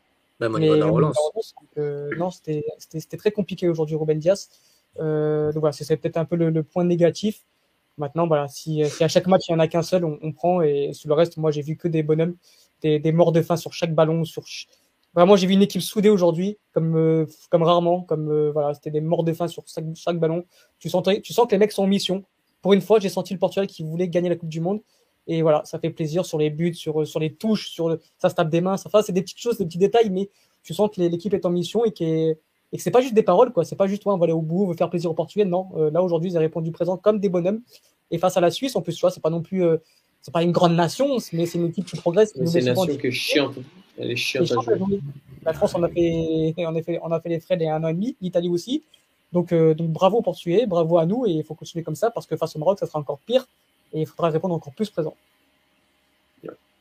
Même 0.41 0.55
au 0.55 0.59
niveau 0.59 0.75
de 0.75 0.79
la 0.79 0.87
relance. 0.87 1.17
Euh, 1.77 2.09
non, 2.17 2.29
c'était 2.31 3.17
très 3.17 3.31
compliqué 3.31 3.69
aujourd'hui, 3.69 3.95
Ruben 3.95 4.19
Diaz. 4.19 4.49
Euh, 4.99 5.51
donc 5.51 5.61
voilà, 5.61 5.73
c'est 5.73 5.97
peut-être 5.97 6.17
un 6.17 6.25
peu 6.25 6.35
le, 6.35 6.63
point 6.63 6.83
négatif. 6.83 7.43
Maintenant, 7.97 8.27
voilà, 8.27 8.47
si, 8.47 8.83
à 8.83 9.07
chaque 9.07 9.27
match 9.27 9.43
il 9.49 9.51
y 9.51 9.55
en 9.55 9.59
a 9.59 9.67
qu'un 9.67 9.83
seul, 9.83 10.05
on, 10.05 10.31
prend 10.31 10.61
et 10.61 10.91
sur 10.93 11.09
le 11.09 11.15
reste, 11.15 11.37
moi 11.37 11.51
j'ai 11.51 11.61
vu 11.61 11.75
que 11.75 11.87
des 11.87 12.03
bonhommes, 12.03 12.35
des, 12.81 13.11
morts 13.11 13.31
de 13.31 13.41
faim 13.41 13.57
sur 13.57 13.73
chaque 13.73 13.93
ballon, 13.93 14.23
sur 14.25 14.45
Vraiment, 15.13 15.35
j'ai 15.35 15.45
vu 15.45 15.53
une 15.53 15.61
équipe 15.61 15.81
soudée 15.81 16.07
aujourd'hui, 16.07 16.57
comme 16.71 16.95
euh, 16.95 17.25
comme 17.49 17.63
rarement, 17.63 18.01
comme 18.01 18.31
euh, 18.31 18.51
voilà, 18.53 18.73
c'était 18.73 18.91
des 18.91 19.01
morts 19.01 19.25
de 19.25 19.33
faim 19.33 19.49
sur 19.49 19.65
chaque, 19.67 20.17
ballon. 20.19 20.45
Tu 20.79 20.89
sens, 20.89 21.03
tu 21.21 21.33
sens 21.33 21.47
que 21.47 21.51
les 21.51 21.57
mecs 21.57 21.73
sont 21.73 21.83
en 21.83 21.87
mission. 21.87 22.23
Pour 22.61 22.71
une 22.71 22.79
fois, 22.79 22.99
j'ai 22.99 23.09
senti 23.09 23.33
le 23.33 23.39
Portugal 23.39 23.67
qui 23.67 23.83
voulait 23.83 24.07
gagner 24.07 24.29
la 24.29 24.37
Coupe 24.37 24.47
du 24.47 24.61
Monde. 24.61 24.81
Et 25.27 25.41
voilà, 25.41 25.63
ça 25.65 25.79
fait 25.79 25.89
plaisir 25.89 26.25
sur 26.25 26.37
les 26.37 26.49
buts, 26.49 26.73
sur 26.73 27.05
sur 27.05 27.19
les 27.19 27.33
touches, 27.33 27.69
sur 27.71 27.97
ça 28.17 28.29
se 28.29 28.35
tape 28.35 28.49
des 28.49 28.61
mains. 28.61 28.77
Ça, 28.77 28.89
c'est 29.03 29.11
des 29.11 29.21
petites 29.21 29.39
choses, 29.39 29.57
des 29.57 29.65
petits 29.65 29.77
détails, 29.77 30.09
mais 30.09 30.29
tu 30.63 30.73
sens 30.73 30.89
que 30.89 31.01
l'équipe 31.01 31.33
est 31.33 31.45
en 31.45 31.49
mission 31.49 31.83
et 31.83 31.91
que 31.91 32.37
et 32.73 32.77
que 32.77 32.83
c'est 32.83 32.91
pas 32.91 33.01
juste 33.01 33.13
des 33.13 33.23
paroles, 33.23 33.51
quoi. 33.51 33.65
C'est 33.65 33.75
pas 33.75 33.87
juste, 33.87 34.05
ouais, 34.05 34.13
on 34.13 34.17
va 34.17 34.23
aller 34.25 34.33
au 34.33 34.41
bout, 34.41 34.63
on 34.63 34.67
veut 34.67 34.75
faire 34.75 34.89
plaisir 34.89 35.11
au 35.11 35.13
Portugal. 35.13 35.47
Non, 35.47 35.69
euh, 35.75 35.91
là 35.91 36.01
aujourd'hui, 36.01 36.31
ils 36.31 36.37
ont 36.37 36.39
répondu 36.39 36.71
présent 36.71 36.97
comme 36.97 37.19
des 37.19 37.29
bonhommes. 37.29 37.61
Et 38.11 38.17
face 38.17 38.37
à 38.37 38.41
la 38.41 38.51
Suisse, 38.51 38.75
en 38.75 38.81
plus, 38.81 38.93
tu 38.93 39.01
vois, 39.01 39.11
c'est 39.11 39.21
pas 39.21 39.29
non 39.29 39.41
plus, 39.41 39.63
euh, 39.63 39.77
c'est 40.21 40.33
pas 40.33 40.43
une 40.43 40.51
grande 40.51 40.75
nation, 40.75 41.17
mais 41.33 41.45
c'est 41.45 41.57
une 41.57 41.67
équipe 41.67 41.85
qui 41.85 41.97
progresse. 41.97 42.33
C'est 42.33 42.59
une 42.59 42.65
nation 42.65 42.97
qui 42.97 43.07
est 43.07 43.11
chiante. 43.11 43.55
Elle 43.97 44.11
est 44.11 44.15
chiante 44.15 44.51
à 44.51 44.77
jouer. 44.77 44.99
La 45.43 45.53
France, 45.53 45.73
on 45.75 45.83
a 45.83 45.89
fait, 45.89 46.53
on 46.57 46.75
a 46.75 46.81
fait, 46.81 46.99
on 47.03 47.11
a 47.11 47.19
fait 47.19 47.29
les 47.29 47.39
frais 47.39 47.57
il 47.59 47.63
y 47.63 47.67
a 47.67 47.75
un 47.75 47.83
an 47.83 47.87
et 47.89 47.93
demi. 47.93 48.15
L'Italie 48.21 48.49
aussi. 48.49 48.83
Donc, 49.33 49.53
euh, 49.53 49.73
donc 49.73 49.89
bravo 49.89 50.17
au 50.17 50.21
Portugais, 50.21 50.65
bravo 50.65 50.97
à 50.97 51.05
nous, 51.05 51.25
et 51.25 51.31
il 51.31 51.43
faut 51.43 51.55
continuer 51.55 51.83
comme 51.83 51.95
ça 51.95 52.11
parce 52.11 52.27
que 52.27 52.35
face 52.35 52.55
au 52.55 52.59
Maroc, 52.59 52.79
ça 52.79 52.85
sera 52.85 52.99
encore 52.99 53.19
pire 53.19 53.47
et 53.93 54.01
il 54.01 54.05
faudra 54.05 54.29
répondre 54.29 54.53
encore 54.53 54.73
plus 54.73 54.89
présent. 54.89 55.15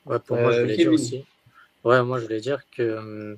Ouais, 0.06 0.18
pour 0.18 0.36
moi, 0.36 0.52
je 0.52 0.60
voulais 0.62 0.76
dire 0.76 0.92
aussi. 0.92 1.24
Ouais, 1.84 2.02
moi, 2.02 2.18
je 2.18 2.24
voulais 2.24 2.40
dire 2.40 2.62
que 2.70 2.98
hum, 2.98 3.36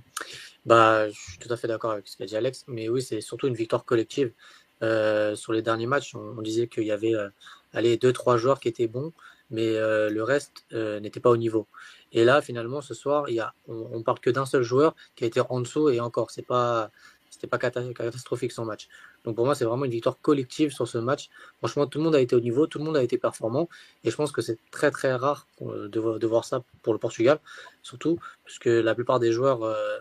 bah, 0.66 1.08
je 1.08 1.18
suis 1.18 1.38
tout 1.38 1.52
à 1.52 1.56
fait 1.56 1.68
d'accord 1.68 1.92
avec 1.92 2.08
ce 2.08 2.16
qu'a 2.16 2.26
dit 2.26 2.36
Alex, 2.36 2.64
mais 2.68 2.88
oui, 2.88 3.02
c'est 3.02 3.20
surtout 3.20 3.46
une 3.48 3.54
victoire 3.54 3.84
collective. 3.84 4.32
Euh, 4.82 5.36
sur 5.36 5.52
les 5.52 5.62
derniers 5.62 5.86
matchs, 5.86 6.14
on, 6.14 6.34
on 6.38 6.42
disait 6.42 6.66
qu'il 6.66 6.84
y 6.84 6.92
avait 6.92 7.14
euh, 7.14 7.28
allez, 7.72 7.96
deux, 7.96 8.12
trois 8.12 8.36
joueurs 8.36 8.60
qui 8.60 8.68
étaient 8.68 8.88
bons, 8.88 9.12
mais 9.50 9.68
euh, 9.76 10.10
le 10.10 10.22
reste 10.22 10.64
euh, 10.72 11.00
n'était 11.00 11.20
pas 11.20 11.30
au 11.30 11.36
niveau. 11.36 11.68
Et 12.12 12.24
là, 12.24 12.42
finalement, 12.42 12.80
ce 12.80 12.94
soir, 12.94 13.28
il 13.28 13.36
y 13.36 13.40
a, 13.40 13.54
on, 13.68 13.88
on 13.92 14.02
parle 14.02 14.20
que 14.20 14.30
d'un 14.30 14.46
seul 14.46 14.62
joueur 14.62 14.94
qui 15.14 15.24
a 15.24 15.26
été 15.26 15.40
en 15.40 15.60
dessous, 15.60 15.88
et 15.90 16.00
encore, 16.00 16.30
c'est 16.30 16.46
pas, 16.46 16.90
c'était 17.30 17.46
pas 17.46 17.58
catastrophique 17.58 18.52
son 18.52 18.64
match. 18.64 18.88
Donc 19.24 19.36
pour 19.36 19.44
moi, 19.44 19.54
c'est 19.54 19.64
vraiment 19.64 19.84
une 19.84 19.90
victoire 19.90 20.18
collective 20.20 20.72
sur 20.72 20.86
ce 20.86 20.98
match. 20.98 21.28
Franchement, 21.58 21.86
tout 21.86 21.98
le 21.98 22.04
monde 22.04 22.14
a 22.14 22.20
été 22.20 22.36
au 22.36 22.40
niveau, 22.40 22.66
tout 22.66 22.78
le 22.78 22.84
monde 22.84 22.96
a 22.96 23.02
été 23.02 23.18
performant, 23.18 23.68
et 24.04 24.10
je 24.10 24.16
pense 24.16 24.32
que 24.32 24.42
c'est 24.42 24.58
très 24.70 24.90
très 24.90 25.14
rare 25.14 25.46
de, 25.60 25.88
de, 25.88 26.26
voir 26.26 26.44
ça 26.44 26.62
pour 26.82 26.92
le 26.92 26.98
Portugal, 26.98 27.40
surtout 27.82 28.18
parce 28.44 28.58
que 28.58 28.70
la 28.70 28.94
plupart 28.94 29.18
des 29.20 29.32
joueurs 29.32 29.62
euh, 29.62 29.98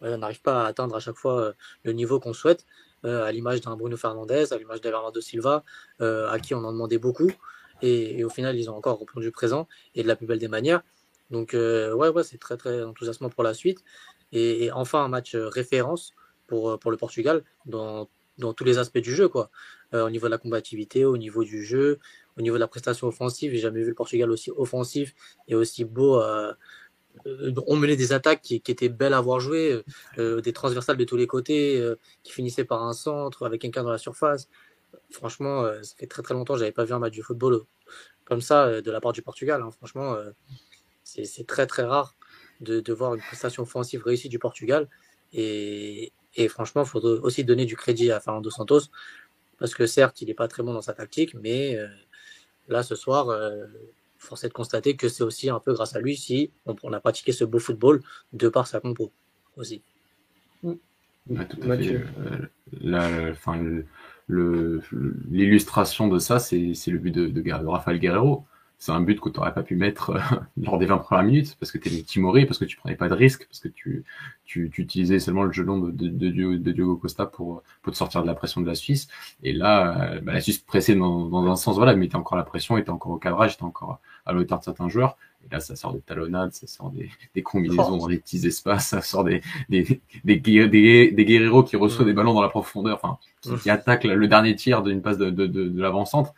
n'arrive 0.00 0.40
pas 0.40 0.64
à 0.64 0.66
atteindre 0.66 0.94
à 0.96 1.00
chaque 1.00 1.16
fois 1.16 1.40
euh, 1.40 1.52
le 1.84 1.92
niveau 1.92 2.20
qu'on 2.20 2.32
souhaite, 2.32 2.66
euh, 3.04 3.24
à 3.24 3.32
l'image 3.32 3.60
d'un 3.60 3.76
Bruno 3.76 3.96
Fernandez, 3.96 4.52
à 4.52 4.58
l'image 4.58 4.80
Bernardo 4.80 5.20
Silva, 5.20 5.64
euh, 6.00 6.28
à 6.28 6.38
qui 6.38 6.54
on 6.54 6.64
en 6.64 6.72
demandait 6.72 6.98
beaucoup. 6.98 7.30
Et, 7.82 8.24
au 8.24 8.28
final, 8.28 8.58
ils 8.58 8.70
ont 8.70 8.76
encore 8.76 8.98
répondu 8.98 9.30
présent 9.30 9.66
et 9.94 10.02
de 10.02 10.08
la 10.08 10.16
plus 10.16 10.26
belle 10.26 10.38
des 10.38 10.48
manières. 10.48 10.82
Donc, 11.30 11.52
ouais, 11.54 12.08
ouais, 12.08 12.24
c'est 12.24 12.38
très, 12.38 12.56
très 12.58 12.82
enthousiasmant 12.82 13.30
pour 13.30 13.42
la 13.42 13.54
suite. 13.54 13.82
Et, 14.32 14.70
enfin, 14.72 15.02
un 15.04 15.08
match 15.08 15.34
référence 15.34 16.12
pour, 16.46 16.78
pour 16.78 16.90
le 16.90 16.98
Portugal 16.98 17.42
dans, 17.64 18.08
dans 18.36 18.52
tous 18.52 18.64
les 18.64 18.76
aspects 18.76 18.98
du 18.98 19.14
jeu, 19.14 19.28
quoi. 19.28 19.50
Au 19.92 20.10
niveau 20.10 20.26
de 20.26 20.30
la 20.30 20.38
combativité, 20.38 21.06
au 21.06 21.16
niveau 21.16 21.42
du 21.42 21.64
jeu, 21.64 21.98
au 22.36 22.42
niveau 22.42 22.56
de 22.56 22.60
la 22.60 22.68
prestation 22.68 23.06
offensive. 23.06 23.52
J'ai 23.52 23.58
jamais 23.58 23.80
vu 23.80 23.88
le 23.88 23.94
Portugal 23.94 24.30
aussi 24.30 24.50
offensif 24.50 25.14
et 25.48 25.54
aussi 25.54 25.84
beau 25.84 26.20
on 27.66 27.76
menait 27.76 27.96
des 27.96 28.12
attaques 28.12 28.42
qui, 28.42 28.56
étaient 28.56 28.88
belles 28.88 29.14
à 29.14 29.20
voir 29.20 29.40
jouer, 29.40 29.82
des 30.16 30.52
transversales 30.52 30.96
de 30.96 31.04
tous 31.04 31.16
les 31.16 31.26
côtés, 31.26 31.82
qui 32.22 32.32
finissaient 32.32 32.64
par 32.64 32.84
un 32.84 32.92
centre 32.92 33.44
avec 33.44 33.60
quelqu'un 33.60 33.82
dans 33.82 33.90
la 33.90 33.98
surface. 33.98 34.48
Franchement, 35.10 35.64
ça 35.82 35.94
fait 35.96 36.06
très 36.06 36.22
très 36.22 36.34
longtemps 36.34 36.54
que 36.54 36.60
j'avais 36.60 36.72
pas 36.72 36.84
vu 36.84 36.92
un 36.92 36.98
match 36.98 37.16
de 37.16 37.22
football 37.22 37.62
comme 38.24 38.40
ça 38.40 38.80
de 38.80 38.90
la 38.90 39.00
part 39.00 39.12
du 39.12 39.22
Portugal. 39.22 39.60
Hein. 39.62 39.70
Franchement, 39.70 40.16
c'est 41.04 41.46
très 41.46 41.66
très 41.66 41.82
rare 41.82 42.14
de, 42.60 42.92
voir 42.92 43.14
une 43.14 43.20
prestation 43.20 43.62
offensive 43.62 44.02
réussie 44.02 44.28
du 44.28 44.38
Portugal. 44.38 44.88
Et, 45.32 46.12
franchement, 46.48 46.82
il 46.82 46.88
faudrait 46.88 47.18
aussi 47.20 47.44
donner 47.44 47.64
du 47.64 47.76
crédit 47.76 48.10
à 48.12 48.20
Fernando 48.20 48.50
Santos, 48.50 48.82
parce 49.58 49.74
que 49.74 49.86
certes, 49.86 50.20
il 50.20 50.28
n'est 50.28 50.34
pas 50.34 50.48
très 50.48 50.62
bon 50.62 50.72
dans 50.72 50.82
sa 50.82 50.94
tactique, 50.94 51.34
mais 51.34 51.76
euh, 51.76 51.88
là, 52.68 52.82
ce 52.82 52.94
soir, 52.94 53.28
euh, 53.28 53.66
force 54.20 54.44
est 54.44 54.48
de 54.48 54.52
constater 54.52 54.96
que 54.96 55.08
c'est 55.08 55.24
aussi 55.24 55.50
un 55.50 55.58
peu 55.58 55.72
grâce 55.72 55.96
à 55.96 56.00
lui 56.00 56.16
si 56.16 56.52
on, 56.66 56.92
a 56.92 57.00
pratiqué 57.00 57.32
ce 57.32 57.44
beau 57.44 57.58
football 57.58 58.00
de 58.32 58.48
par 58.48 58.66
sa 58.66 58.80
compo 58.80 59.10
aussi. 59.56 59.82
L'illustration 64.28 66.08
de 66.08 66.18
ça, 66.18 66.38
c'est 66.38 66.58
le 66.86 66.98
but 66.98 67.10
de, 67.10 67.26
de, 67.28 67.40
de 67.40 67.66
Rafael 67.66 67.98
Guerrero 67.98 68.46
c'est 68.80 68.92
un 68.92 69.00
but 69.02 69.20
que 69.20 69.28
tu 69.28 69.38
n'aurais 69.38 69.52
pas 69.52 69.62
pu 69.62 69.76
mettre 69.76 70.10
euh, 70.10 70.20
lors 70.56 70.78
des 70.78 70.86
20 70.86 70.98
premières 70.98 71.22
minutes 71.22 71.54
parce 71.60 71.70
que 71.70 71.76
tu 71.76 71.88
étais 71.88 72.02
timoré, 72.02 72.46
parce 72.46 72.58
que 72.58 72.64
tu 72.64 72.78
prenais 72.78 72.96
pas 72.96 73.10
de 73.10 73.14
risque, 73.14 73.46
parce 73.46 73.60
que 73.60 73.68
tu, 73.68 74.04
tu, 74.46 74.70
tu 74.70 74.80
utilisais 74.80 75.18
seulement 75.18 75.42
le 75.42 75.52
gelon 75.52 75.78
de, 75.78 75.90
de, 75.90 76.08
de, 76.08 76.56
de, 76.56 76.72
Diogo 76.72 76.96
Costa 76.96 77.26
pour, 77.26 77.62
pour 77.82 77.92
te 77.92 77.98
sortir 77.98 78.22
de 78.22 78.26
la 78.26 78.34
pression 78.34 78.62
de 78.62 78.66
la 78.66 78.74
Suisse. 78.74 79.08
Et 79.42 79.52
là, 79.52 80.14
euh, 80.14 80.20
bah, 80.22 80.32
la 80.32 80.40
Suisse 80.40 80.58
pressait 80.58 80.94
dans, 80.94 81.26
dans 81.26 81.46
un 81.46 81.56
sens, 81.56 81.76
voilà, 81.76 81.94
mettait 81.94 82.16
encore 82.16 82.38
la 82.38 82.42
pression, 82.42 82.78
était 82.78 82.88
encore 82.88 83.12
au 83.12 83.18
cadrage, 83.18 83.52
était 83.52 83.64
encore 83.64 84.00
à 84.24 84.32
l'auteur 84.32 84.58
de 84.58 84.64
certains 84.64 84.88
joueurs. 84.88 85.18
Et 85.44 85.52
là, 85.52 85.60
ça 85.60 85.76
sort 85.76 85.92
des 85.92 86.00
talonnades, 86.00 86.54
ça 86.54 86.66
sort 86.66 86.90
des, 86.90 87.10
des 87.34 87.42
combinaisons 87.42 87.98
dans 87.98 88.08
des 88.08 88.18
petits 88.18 88.46
espaces, 88.46 88.88
ça 88.88 89.02
sort 89.02 89.24
des, 89.24 89.42
des, 89.68 90.00
des, 90.24 90.36
des, 90.38 91.10
des 91.10 91.24
guerreros 91.26 91.64
qui 91.64 91.76
reçoivent 91.76 92.06
des 92.06 92.14
ballons 92.14 92.32
dans 92.32 92.42
la 92.42 92.48
profondeur, 92.48 92.98
enfin, 93.02 93.18
qui, 93.42 93.54
qui 93.56 93.68
attaquent 93.68 94.04
le 94.04 94.26
dernier 94.26 94.54
tiers 94.56 94.82
d'une 94.82 95.02
passe 95.02 95.18
de, 95.18 95.28
de, 95.28 95.46
de, 95.46 95.68
de 95.68 95.82
l'avant-centre 95.82 96.32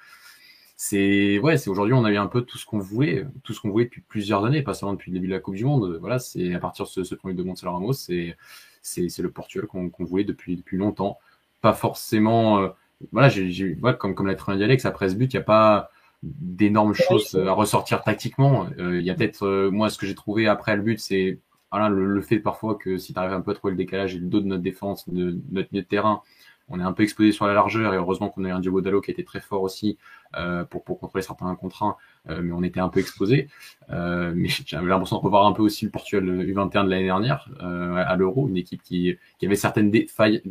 c'est 0.84 1.38
ouais, 1.38 1.58
c'est 1.58 1.70
aujourd'hui 1.70 1.94
on 1.94 2.04
a 2.04 2.10
eu 2.10 2.16
un 2.16 2.26
peu 2.26 2.42
tout 2.42 2.58
ce 2.58 2.66
qu'on 2.66 2.80
voulait, 2.80 3.24
tout 3.44 3.54
ce 3.54 3.60
qu'on 3.60 3.70
voulait 3.70 3.84
depuis 3.84 4.00
plusieurs 4.00 4.44
années, 4.44 4.62
pas 4.62 4.74
seulement 4.74 4.94
depuis 4.94 5.12
le 5.12 5.14
début 5.14 5.28
de 5.28 5.32
la 5.32 5.38
Coupe 5.38 5.54
du 5.54 5.64
Monde. 5.64 5.96
Voilà, 6.00 6.18
c'est 6.18 6.54
à 6.54 6.58
partir 6.58 6.86
de 6.86 6.90
ce, 6.90 7.04
ce 7.04 7.14
premier 7.14 7.34
de 7.34 7.42
Gonzalo 7.44 7.72
Ramos, 7.72 7.92
c'est 7.92 8.36
c'est 8.82 9.16
le 9.20 9.30
Portugal 9.30 9.68
qu'on 9.68 9.92
voulait 10.00 10.24
depuis 10.24 10.56
depuis 10.56 10.76
longtemps. 10.76 11.18
Pas 11.60 11.72
forcément, 11.72 12.58
euh, 12.58 12.68
voilà, 13.12 13.28
j'ai 13.28 13.78
ouais, 13.80 13.96
comme 13.96 14.16
comme 14.16 14.26
l'a 14.26 14.34
dit 14.34 14.64
Alex, 14.64 14.84
après 14.84 15.10
ce 15.10 15.14
but, 15.14 15.32
il 15.32 15.36
n'y 15.36 15.40
a 15.40 15.44
pas 15.44 15.90
d'énormes 16.24 16.94
choses 16.94 17.36
à 17.36 17.52
ressortir 17.52 18.02
tactiquement. 18.02 18.66
Euh, 18.80 18.98
il 18.98 19.06
y 19.06 19.10
a 19.10 19.14
peut-être 19.14 19.46
euh, 19.46 19.70
moi 19.70 19.88
ce 19.88 19.98
que 19.98 20.06
j'ai 20.06 20.16
trouvé 20.16 20.48
après 20.48 20.74
le 20.74 20.82
but, 20.82 20.98
c'est 20.98 21.38
voilà, 21.70 21.90
le, 21.90 22.20
fait 22.22 22.40
parfois 22.40 22.74
que 22.74 22.98
si 22.98 23.12
tu 23.14 23.18
arrives 23.20 23.32
un 23.32 23.40
peu 23.40 23.52
à 23.52 23.54
trouver 23.54 23.70
le 23.70 23.78
décalage 23.78 24.16
et 24.16 24.18
le 24.18 24.26
dos 24.26 24.40
de 24.40 24.46
notre 24.46 24.62
défense, 24.62 25.08
de, 25.08 25.38
notre 25.52 25.68
milieu 25.70 25.82
de 25.82 25.88
terrain, 25.88 26.22
on 26.68 26.80
est 26.80 26.82
un 26.82 26.92
peu 26.92 27.02
exposé 27.02 27.32
sur 27.32 27.46
la 27.46 27.54
largeur 27.54 27.92
et 27.94 27.96
heureusement 27.96 28.28
qu'on 28.28 28.44
a 28.44 28.48
eu 28.48 28.52
un 28.52 28.60
Diogo 28.60 28.80
Dallo 28.80 29.00
qui 29.00 29.10
était 29.10 29.24
très 29.24 29.40
fort 29.40 29.62
aussi 29.62 29.98
euh, 30.36 30.64
pour, 30.64 30.84
pour 30.84 30.98
contrôler 30.98 31.22
certains 31.22 31.54
contre 31.54 31.82
1, 31.82 31.96
euh, 32.30 32.40
mais 32.42 32.52
on 32.52 32.62
était 32.62 32.80
un 32.80 32.88
peu 32.88 33.00
exposé. 33.00 33.48
Euh, 33.90 34.32
mais 34.34 34.48
j'avais 34.66 34.88
l'impression 34.88 35.18
de 35.18 35.22
revoir 35.22 35.46
un 35.46 35.52
peu 35.52 35.62
aussi 35.62 35.84
le 35.84 35.90
Portugal 35.90 36.24
U21 36.24 36.84
de 36.84 36.90
l'année 36.90 37.04
dernière 37.04 37.48
à 37.60 38.16
l'Euro, 38.16 38.48
une 38.48 38.56
équipe 38.56 38.82
qui, 38.82 39.16
qui 39.38 39.46
avait 39.46 39.56
certaines 39.56 39.92
failles, 40.08 40.42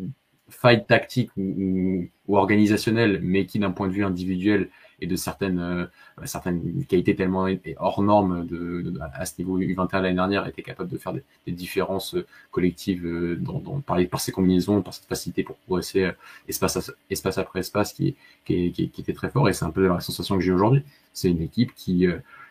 failles 0.50 0.86
tactiques 0.86 1.32
ou, 1.38 2.06
ou, 2.28 2.38
organisationnelles, 2.38 3.20
mais 3.24 3.46
qui 3.46 3.60
d'un 3.60 3.72
point 3.72 3.88
de 3.88 3.94
vue 3.94 4.06
individuel 4.06 4.70
et 5.02 5.08
de 5.08 5.16
certaines, 5.16 5.60
euh, 5.60 5.86
certaines 6.26 6.86
qualités 6.86 7.16
tellement 7.16 7.48
hors 7.78 8.02
normes 8.02 8.46
de, 8.46 8.94
à 9.14 9.26
ce 9.26 9.34
niveau 9.40 9.60
U21 9.60 10.02
l'année 10.02 10.16
dernière 10.16 10.48
était 10.48 10.62
capable 10.62 10.90
de 10.90 10.98
faire 10.98 11.14
des, 11.14 11.24
des 11.48 11.52
différences 11.52 12.16
euh, 12.16 12.26
collectives 12.52 13.06
euh, 13.06 13.36
dans, 13.36 13.60
dans, 13.60 13.82
par, 13.82 13.98
par 14.10 14.22
ces 14.22 14.32
combinaisons, 14.32 14.82
par 14.82 14.94
cette 14.94 15.08
facilité 15.08 15.44
pour 15.44 15.58
progresser 15.58 16.12
espace, 16.48 16.92
espace 17.10 17.38
après 17.38 17.60
espace 17.60 17.94
qui, 17.94 18.16
qui, 18.46 18.72
qui, 18.72 18.90
qui 18.90 19.02
était 19.02 19.14
très 19.14 19.30
fort 19.30 19.50
et 19.50 19.54
c'est 19.54 19.66
un 19.66 19.72
peu 19.72 19.88
la 19.88 20.00
sensation 20.00 20.36
que 20.36 20.42
j'ai 20.42 20.52
aujourd'hui. 20.52 20.84
C'est 21.14 21.30
une 21.30 21.42
équipe 21.42 21.74
qui, 21.76 22.08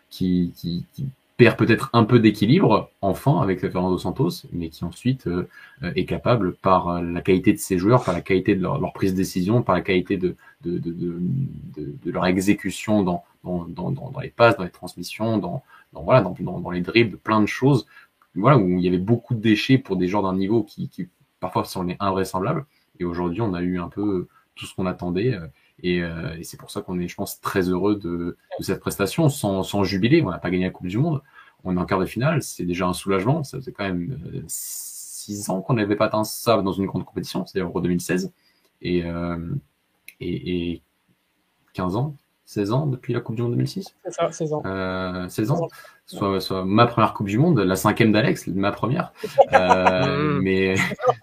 qui, 0.09 0.53
qui, 0.55 0.85
qui 0.93 1.07
perd 1.41 1.57
peut-être 1.57 1.89
un 1.93 2.03
peu 2.03 2.19
d'équilibre, 2.19 2.91
enfin, 3.01 3.41
avec 3.41 3.61
Fernando 3.61 3.97
Santos, 3.97 4.45
mais 4.51 4.69
qui 4.69 4.85
ensuite 4.85 5.25
euh, 5.25 5.47
est 5.81 6.05
capable, 6.05 6.53
par 6.53 7.01
la 7.01 7.21
qualité 7.21 7.51
de 7.51 7.57
ses 7.57 7.79
joueurs, 7.79 8.03
par 8.03 8.13
la 8.13 8.21
qualité 8.21 8.53
de 8.53 8.61
leur, 8.61 8.93
prise 8.93 9.13
de 9.13 9.17
décision, 9.17 9.63
par 9.63 9.73
la 9.73 9.81
qualité 9.81 10.17
de, 10.17 10.35
de, 10.63 10.77
de, 10.77 12.11
leur 12.11 12.27
exécution 12.27 13.01
dans, 13.01 13.23
dans, 13.43 13.65
dans, 13.65 13.89
dans, 13.89 14.19
les 14.19 14.29
passes, 14.29 14.55
dans 14.55 14.65
les 14.65 14.69
transmissions, 14.69 15.39
dans, 15.39 15.63
voilà, 15.93 16.21
dans, 16.21 16.69
les 16.69 16.81
dribbles, 16.81 17.17
plein 17.17 17.41
de 17.41 17.47
choses, 17.47 17.87
voilà, 18.35 18.59
où 18.59 18.77
il 18.77 18.85
y 18.85 18.87
avait 18.87 18.99
beaucoup 18.99 19.33
de 19.33 19.41
déchets 19.41 19.79
pour 19.79 19.95
des 19.95 20.07
joueurs 20.07 20.21
d'un 20.21 20.35
niveau 20.35 20.61
qui, 20.61 20.89
qui 20.89 21.09
parfois 21.39 21.63
sont 21.63 21.87
invraisemblables. 21.99 22.67
Et 22.99 23.03
aujourd'hui, 23.03 23.41
on 23.41 23.55
a 23.55 23.63
eu 23.63 23.79
un 23.79 23.89
peu 23.89 24.27
tout 24.53 24.67
ce 24.67 24.75
qu'on 24.75 24.85
attendait. 24.85 25.33
Euh, 25.33 25.47
et, 25.83 26.03
euh, 26.03 26.37
et 26.37 26.43
c'est 26.43 26.57
pour 26.57 26.69
ça 26.71 26.81
qu'on 26.81 26.99
est, 26.99 27.07
je 27.07 27.15
pense, 27.15 27.41
très 27.41 27.69
heureux 27.69 27.95
de, 27.95 28.37
de 28.59 28.63
cette 28.63 28.79
prestation, 28.79 29.29
sans, 29.29 29.63
sans 29.63 29.83
jubiler. 29.83 30.21
On 30.21 30.29
n'a 30.29 30.37
pas 30.37 30.51
gagné 30.51 30.65
la 30.65 30.69
Coupe 30.69 30.87
du 30.87 30.97
Monde. 30.97 31.21
On 31.63 31.77
est 31.77 31.79
en 31.79 31.85
quart 31.85 31.99
de 31.99 32.05
finale. 32.05 32.41
C'est 32.41 32.65
déjà 32.65 32.87
un 32.87 32.93
soulagement. 32.93 33.43
Ça 33.43 33.57
faisait 33.57 33.71
quand 33.71 33.83
même 33.83 34.19
euh, 34.33 34.43
six 34.47 35.49
ans 35.49 35.61
qu'on 35.61 35.73
n'avait 35.73 35.95
pas 35.95 36.05
atteint 36.05 36.23
ça 36.23 36.61
dans 36.61 36.71
une 36.71 36.85
grande 36.85 37.05
compétition. 37.05 37.45
C'est 37.45 37.59
Euro 37.59 37.81
2016. 37.81 38.31
Et, 38.81 39.05
euh, 39.05 39.53
et, 40.19 40.71
et 40.73 40.81
15 41.73 41.95
ans 41.95 42.15
16 42.51 42.73
ans 42.73 42.85
depuis 42.85 43.13
la 43.13 43.21
Coupe 43.21 43.37
du 43.37 43.43
Monde 43.43 43.53
2006 43.53 43.95
C'est 44.03 44.11
ça, 44.11 44.29
16 44.29 44.53
ans. 44.53 44.63
Euh, 44.65 45.29
16 45.29 45.51
ans. 45.51 45.69
Soit, 46.05 46.41
soit, 46.41 46.65
ma 46.65 46.85
première 46.85 47.13
Coupe 47.13 47.27
du 47.27 47.37
Monde, 47.37 47.57
la 47.59 47.77
cinquième 47.77 48.11
d'Alex, 48.11 48.47
ma 48.47 48.71
première. 48.71 49.13
Euh, 49.53 50.39
mais, 50.41 50.75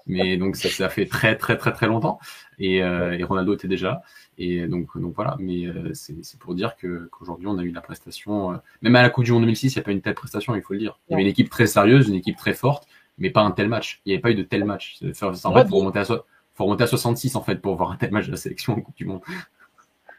mais 0.06 0.36
donc 0.36 0.56
ça, 0.56 0.68
ça 0.68 0.88
fait 0.88 1.06
très 1.06 1.36
très 1.36 1.56
très 1.56 1.72
très 1.72 1.86
longtemps. 1.86 2.18
Et, 2.58 2.82
euh, 2.82 3.16
et 3.18 3.24
Ronaldo 3.24 3.54
était 3.54 3.68
déjà 3.68 3.88
là. 3.88 4.02
Et 4.38 4.66
donc, 4.66 4.96
donc 4.98 5.14
voilà. 5.14 5.36
Mais 5.38 5.66
euh, 5.66 5.92
c'est 5.92 6.38
pour 6.38 6.54
dire 6.54 6.76
que 6.76 7.08
qu'aujourd'hui 7.10 7.46
on 7.46 7.58
a 7.58 7.62
eu 7.62 7.72
la 7.72 7.80
prestation. 7.80 8.52
Euh, 8.52 8.56
même 8.82 8.96
à 8.96 9.02
la 9.02 9.10
Coupe 9.10 9.24
du 9.24 9.32
Monde 9.32 9.42
2006, 9.42 9.74
il 9.74 9.78
n'y 9.78 9.80
a 9.80 9.84
pas 9.84 9.92
une 9.92 10.00
telle 10.00 10.14
prestation, 10.14 10.54
il 10.54 10.62
faut 10.62 10.72
le 10.72 10.78
dire. 10.78 10.98
Il 11.08 11.12
y 11.12 11.14
avait 11.14 11.22
une 11.22 11.28
équipe 11.28 11.50
très 11.50 11.66
sérieuse, 11.66 12.08
une 12.08 12.14
équipe 12.14 12.36
très 12.36 12.54
forte, 12.54 12.86
mais 13.18 13.30
pas 13.30 13.42
un 13.42 13.50
tel 13.50 13.68
match. 13.68 14.00
Il 14.04 14.10
n'y 14.10 14.14
avait 14.14 14.22
pas 14.22 14.30
eu 14.30 14.34
de 14.34 14.42
tel 14.42 14.64
match. 14.64 14.98
En 15.02 15.54
fait, 15.54 15.68
faut 15.68 15.76
remonter 15.76 15.98
à, 15.98 16.04
faut 16.04 16.64
remonter 16.64 16.84
à 16.84 16.86
66 16.86 17.36
en 17.36 17.42
fait 17.42 17.56
pour 17.56 17.76
voir 17.76 17.92
un 17.92 17.96
tel 17.96 18.12
match 18.12 18.26
de 18.26 18.32
la 18.32 18.36
sélection 18.38 18.74
en 18.74 18.80
Coupe 18.80 18.96
du 18.96 19.04
Monde. 19.04 19.20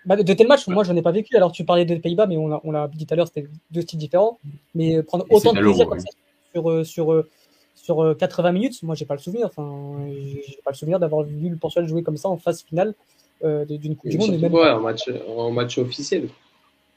Bah, 0.10 0.16
de 0.16 0.34
tel 0.34 0.48
match, 0.48 0.68
moi, 0.68 0.84
je 0.84 0.92
n'en 0.92 0.98
ai 0.98 1.04
pas 1.04 1.12
vécu. 1.12 1.38
Alors, 1.38 1.52
tu 1.52 1.64
parlais 1.64 1.86
des 1.86 2.00
Pays-Bas, 2.00 2.26
mais 2.26 2.36
on 2.36 2.72
l'a 2.72 2.88
dit 2.88 3.06
tout 3.06 3.14
à 3.14 3.16
l'heure, 3.16 3.28
c'était 3.28 3.48
deux 3.70 3.82
styles 3.82 4.00
différents. 4.00 4.40
Mais 4.74 4.96
euh, 4.96 5.04
prendre 5.04 5.24
autant 5.30 5.54
de 5.54 5.60
plaisir 5.60 5.88
comme 5.88 6.00
ça 6.00 6.08
sur, 6.52 6.72
euh, 6.72 6.84
sur, 6.84 7.14
euh, 7.14 7.30
sur 7.76 8.18
80 8.18 8.52
minutes, 8.52 8.82
moi, 8.82 8.96
j'ai 8.96 9.06
pas 9.06 9.14
le 9.14 9.20
souvenir. 9.20 9.46
Enfin, 9.46 10.00
j'ai 10.10 10.60
pas 10.66 10.72
le 10.72 10.76
souvenir 10.76 11.00
d'avoir 11.00 11.22
vu 11.22 11.50
le 11.50 11.58
Portugal 11.58 11.88
jouer 11.88 12.02
comme 12.02 12.18
ça 12.18 12.28
en 12.28 12.38
phase 12.38 12.64
finale 12.64 12.96
d'une 13.44 13.96
Coupe 13.96 14.10
du 14.10 14.18
Monde. 14.18 14.40
Même... 14.40 14.52
Ouais, 14.52 14.72
en 14.72 14.80
match, 14.80 15.08
en 15.28 15.52
match 15.52 15.78
officiel. 15.78 16.30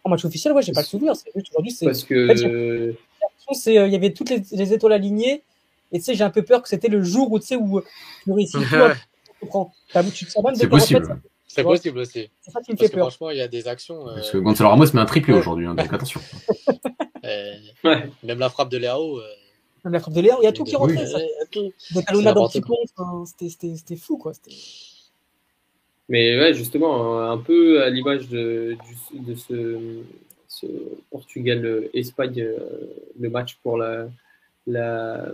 En 0.05 0.09
match 0.09 0.25
officiel, 0.25 0.55
ouais, 0.55 0.63
j'ai 0.63 0.73
pas 0.73 0.81
le 0.81 0.87
souvenir. 0.87 1.13
Aujourd'hui, 1.35 1.71
c'est. 1.71 1.85
Parce 1.85 2.05
que. 2.05 2.95
En 3.47 3.55
fait, 3.55 3.75
il 3.75 3.93
y 3.93 3.97
avait 3.97 4.15
toutes 4.15 4.31
les, 4.31 4.43
les, 4.53 4.73
étoiles 4.73 4.95
alignées. 4.95 5.43
Et 5.93 5.99
tu 5.99 6.05
sais, 6.05 6.15
j'ai 6.15 6.25
un 6.25 6.31
peu 6.31 6.43
peur 6.43 6.63
que 6.63 6.69
c'était 6.71 6.89
le 6.89 7.03
jour 7.03 7.31
où 7.31 7.39
tu 7.39 7.47
sais 7.47 7.57
où 7.57 7.83
tu 8.25 8.33
réussis. 8.33 8.57
C'est 10.55 10.69
possible. 10.69 11.21
C'est 11.55 11.65
possible 11.65 11.99
aussi. 11.99 12.31
C'est 12.41 12.51
ça 12.51 12.63
qui 12.63 12.73
me 12.73 12.77
fait 12.79 12.89
peur. 12.89 13.09
Franchement, 13.09 13.31
il 13.31 13.37
y 13.37 13.43
a 13.43 13.49
des 13.49 13.69
actions. 13.69 14.09
Euh... 14.09 14.15
Parce 14.15 14.31
que 14.31 14.39
Gonzalo 14.39 14.71
Ramos 14.71 14.87
met 14.95 15.01
un 15.01 15.05
triplé 15.05 15.35
aujourd'hui, 15.35 15.67
hein, 15.67 15.75
donc 15.75 15.93
attention. 15.93 16.21
ouais. 17.25 18.11
Même 18.23 18.39
la 18.39 18.49
frappe 18.49 18.71
de 18.71 18.79
Léao. 18.79 19.19
Euh... 19.19 19.25
Même 19.85 19.93
la 19.93 20.01
frappe 20.01 20.15
de 20.15 20.21
Léao, 20.23 20.39
il 20.41 20.45
y 20.45 20.49
a 20.49 20.53
tout 20.53 20.65
qui 20.65 20.77
rentrait. 20.77 21.07
Oui. 21.55 21.75
Des 21.95 22.05
talonnades 22.05 22.39
en 22.39 22.49
petit 22.49 23.51
c'était 23.51 23.97
fou, 23.97 24.17
quoi. 24.17 24.33
Mais 26.09 26.39
ouais, 26.39 26.55
justement, 26.55 27.21
un 27.21 27.39
peu 27.39 27.83
à 27.83 27.91
l'image 27.91 28.29
de, 28.29 28.77
de 29.13 29.35
ce, 29.35 29.79
ce 30.49 30.67
Portugal-Espagne, 31.11 32.41
euh, 32.41 32.59
le 33.21 33.29
match 33.29 33.59
pour 33.63 33.77
la, 33.77 34.09
la, 34.67 35.27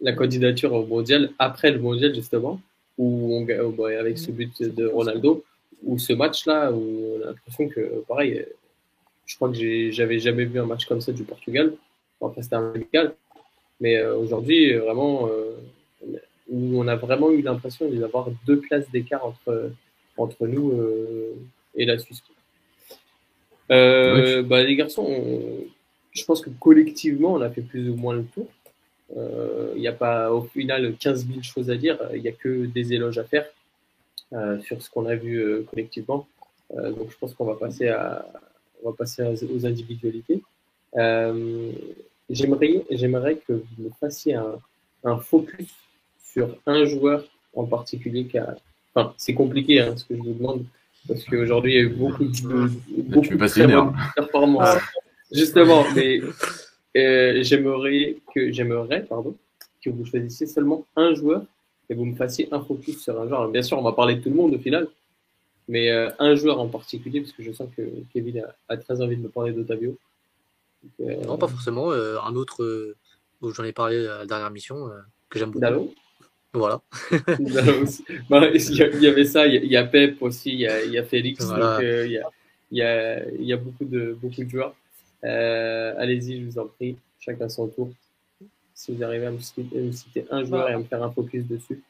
la 0.00 0.12
candidature 0.12 0.72
au 0.72 0.86
mondial, 0.86 1.30
après 1.40 1.72
le 1.72 1.80
mondial, 1.80 2.14
justement 2.14 2.60
où 2.98 3.36
on, 3.36 3.84
avec 3.84 4.18
ce 4.18 4.30
but 4.30 4.62
de 4.62 4.86
Ronaldo, 4.86 5.44
ou 5.82 5.98
ce 5.98 6.12
match-là, 6.12 6.72
où 6.72 7.16
on 7.16 7.22
a 7.22 7.26
l'impression 7.26 7.68
que, 7.68 8.02
pareil, 8.08 8.46
je 9.26 9.36
crois 9.36 9.50
que 9.50 9.90
j'avais 9.90 10.18
jamais 10.18 10.44
vu 10.44 10.60
un 10.60 10.66
match 10.66 10.86
comme 10.86 11.00
ça 11.00 11.12
du 11.12 11.24
Portugal. 11.24 11.74
Enfin, 12.20 12.42
c'était 12.42 12.56
un 12.56 12.72
amical. 12.72 13.14
Mais 13.80 13.96
euh, 13.96 14.16
aujourd'hui, 14.16 14.72
vraiment, 14.74 15.28
euh, 15.28 15.56
où 16.48 16.80
on 16.80 16.86
a 16.88 16.96
vraiment 16.96 17.30
eu 17.30 17.42
l'impression 17.42 17.88
d'avoir 17.90 18.28
deux 18.46 18.60
places 18.60 18.90
d'écart 18.90 19.24
entre, 19.26 19.72
entre 20.16 20.46
nous 20.46 20.72
euh, 20.72 21.34
et 21.74 21.84
la 21.84 21.98
Suisse. 21.98 22.22
Bah, 23.68 24.62
les 24.62 24.76
garçons, 24.76 25.08
je 26.12 26.24
pense 26.24 26.40
que 26.40 26.50
collectivement, 26.60 27.34
on 27.34 27.40
a 27.40 27.50
fait 27.50 27.62
plus 27.62 27.88
ou 27.90 27.96
moins 27.96 28.14
le 28.14 28.24
tour. 28.24 28.46
Il 29.14 29.20
euh, 29.20 29.74
n'y 29.76 29.86
a 29.86 29.92
pas 29.92 30.32
au 30.32 30.42
final 30.42 30.96
15 30.98 31.26
000 31.28 31.42
choses 31.42 31.70
à 31.70 31.76
dire, 31.76 31.98
il 32.14 32.22
n'y 32.22 32.28
a 32.28 32.32
que 32.32 32.66
des 32.66 32.92
éloges 32.94 33.18
à 33.18 33.24
faire 33.24 33.46
euh, 34.32 34.58
sur 34.60 34.82
ce 34.82 34.90
qu'on 34.90 35.06
a 35.06 35.14
vu 35.14 35.36
euh, 35.36 35.64
collectivement. 35.70 36.26
donc 36.74 37.10
je 37.10 37.16
pense 37.18 37.32
qu'on 37.34 37.44
va 37.44 37.54
passer, 37.54 37.88
à, 37.88 38.26
on 38.82 38.90
va 38.90 38.96
passer 38.96 39.22
aux 39.22 39.66
individualités. 39.66 40.42
j'aimerais, 42.28 42.84
j'aimerais 42.90 43.36
que 43.36 43.52
vous 43.52 43.84
me 43.84 43.90
fassiez 44.00 44.34
un, 44.34 44.56
un, 45.04 45.18
focus 45.18 45.70
sur 46.32 46.56
un 46.66 46.84
joueur 46.84 47.24
en 47.54 47.66
particulier 47.66 48.26
qui 48.26 48.38
a. 48.38 48.56
Enfin, 48.92 49.14
c'est 49.16 49.34
compliqué 49.34 49.80
hein, 49.80 49.96
ce 49.96 50.04
que 50.04 50.16
je 50.16 50.22
vous 50.22 50.34
demande, 50.34 50.64
parce 51.06 51.22
qu'aujourd'hui, 51.24 51.74
il 51.74 51.76
y 51.76 51.78
a 51.78 51.82
eu 51.82 51.88
beaucoup 51.88 52.24
de, 52.24 52.70
beaucoup 53.02 53.36
de 53.36 53.46
très 53.46 53.66
bonnes 53.66 53.94
performances. 54.16 54.76
Ah. 54.76 54.80
Justement, 55.30 55.84
mais 55.94 56.20
euh, 56.96 57.42
j'aimerais 57.42 58.16
que 58.34 58.52
j'aimerais 58.52 59.04
pardon 59.04 59.36
que 59.84 59.90
vous 59.90 60.04
choisissiez 60.04 60.46
seulement 60.46 60.86
un 60.96 61.14
joueur 61.14 61.44
et 61.90 61.94
vous 61.94 62.04
me 62.04 62.14
fassiez 62.14 62.48
un 62.52 62.60
focus 62.60 63.02
sur 63.02 63.20
un 63.20 63.28
joueur. 63.28 63.48
bien 63.48 63.62
sûr, 63.62 63.78
on 63.78 63.82
va 63.82 63.92
parler 63.92 64.14
de 64.16 64.22
tout 64.22 64.30
le 64.30 64.36
monde 64.36 64.54
au 64.54 64.58
final, 64.58 64.88
mais 65.68 65.90
euh, 65.90 66.10
un 66.18 66.34
joueur 66.34 66.60
en 66.60 66.68
particulier, 66.68 67.20
parce 67.20 67.32
que 67.32 67.42
je 67.42 67.52
sens 67.52 67.68
que 67.76 67.82
Kevin 68.12 68.46
a, 68.68 68.76
très 68.76 69.02
envie 69.02 69.16
de 69.16 69.22
me 69.22 69.28
parler 69.28 69.52
d'Otavio. 69.52 69.98
Euh, 71.00 71.24
non, 71.24 71.36
pas 71.36 71.48
forcément. 71.48 71.90
un 71.92 72.34
autre 72.36 72.94
où 73.42 73.50
j'en 73.50 73.64
ai 73.64 73.72
parlé 73.72 74.06
à 74.06 74.18
la 74.18 74.26
dernière 74.26 74.50
mission 74.50 74.88
que 75.28 75.38
j'aime 75.38 75.50
beaucoup. 75.50 75.94
Voilà. 76.52 76.80
Bah, 78.30 78.48
il 78.54 79.02
y 79.02 79.06
avait 79.08 79.24
ça, 79.24 79.46
il 79.46 79.66
y 79.66 79.76
a 79.76 79.84
Pep 79.84 80.22
aussi, 80.22 80.52
il 80.52 80.60
y 80.60 80.98
a, 80.98 81.02
Félix, 81.02 81.46
donc 81.48 81.58
il, 81.80 82.12
y 82.12 82.18
a, 82.18 82.30
il, 82.70 82.78
y 82.78 82.82
a, 82.82 83.28
il 83.30 83.44
y 83.44 83.52
a 83.52 83.56
beaucoup 83.56 83.84
de, 83.84 84.16
beaucoup 84.18 84.44
de 84.44 84.48
joueurs. 84.48 84.74
Euh, 85.24 85.94
allez-y, 85.96 86.40
je 86.40 86.46
vous 86.46 86.58
en 86.58 86.66
prie, 86.66 86.96
chacun 87.18 87.48
son 87.48 87.68
tour. 87.68 87.90
Si 88.74 88.94
vous 88.94 89.02
arrivez 89.02 89.26
à 89.26 89.30
me 89.30 89.38
citer, 89.38 90.26
un 90.30 90.44
joueur 90.44 90.68
et 90.68 90.74
à 90.74 90.78
me 90.78 90.84
faire 90.84 91.02
un 91.02 91.10
focus 91.10 91.46
dessus. 91.46 91.82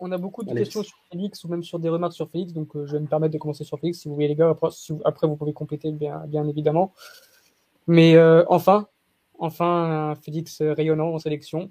On 0.00 0.10
a 0.10 0.18
beaucoup 0.18 0.42
de 0.42 0.52
questions 0.52 0.82
sur 0.82 0.96
Félix 1.12 1.44
ou 1.44 1.48
même 1.48 1.62
sur 1.62 1.78
des 1.78 1.88
remarques 1.88 2.14
sur 2.14 2.28
Félix, 2.28 2.52
donc 2.52 2.74
euh, 2.74 2.86
je 2.86 2.94
vais 2.94 3.00
me 3.00 3.06
permettre 3.06 3.32
de 3.32 3.38
commencer 3.38 3.62
sur 3.62 3.78
Félix. 3.78 4.00
Si 4.00 4.08
vous 4.08 4.14
voulez, 4.14 4.28
les 4.28 4.34
gars, 4.34 4.48
après, 4.48 4.68
après 5.04 5.26
vous 5.28 5.36
pouvez 5.36 5.52
compléter, 5.52 5.92
bien, 5.92 6.24
bien 6.26 6.46
évidemment. 6.48 6.92
Mais 7.86 8.16
euh, 8.16 8.44
enfin, 8.48 8.88
enfin, 9.38 10.10
un 10.10 10.14
Félix 10.16 10.60
rayonnant 10.62 11.14
en 11.14 11.18
sélection. 11.18 11.70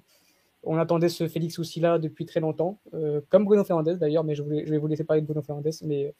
On 0.64 0.78
attendait 0.78 1.08
ce 1.08 1.26
Félix 1.26 1.58
aussi 1.58 1.80
là 1.80 1.98
depuis 1.98 2.24
très 2.24 2.38
longtemps, 2.38 2.78
comme 3.30 3.44
Bruno 3.44 3.64
Fernandez 3.64 3.96
d'ailleurs, 3.96 4.22
mais 4.22 4.36
je, 4.36 4.44
voulais, 4.44 4.64
je, 4.64 4.70
vais 4.70 4.78
vous 4.78 4.86
laisser 4.86 5.02
parler 5.02 5.20
de 5.20 5.26
Bruno 5.26 5.42
Fernandez. 5.42 5.72
Mais 5.82 6.14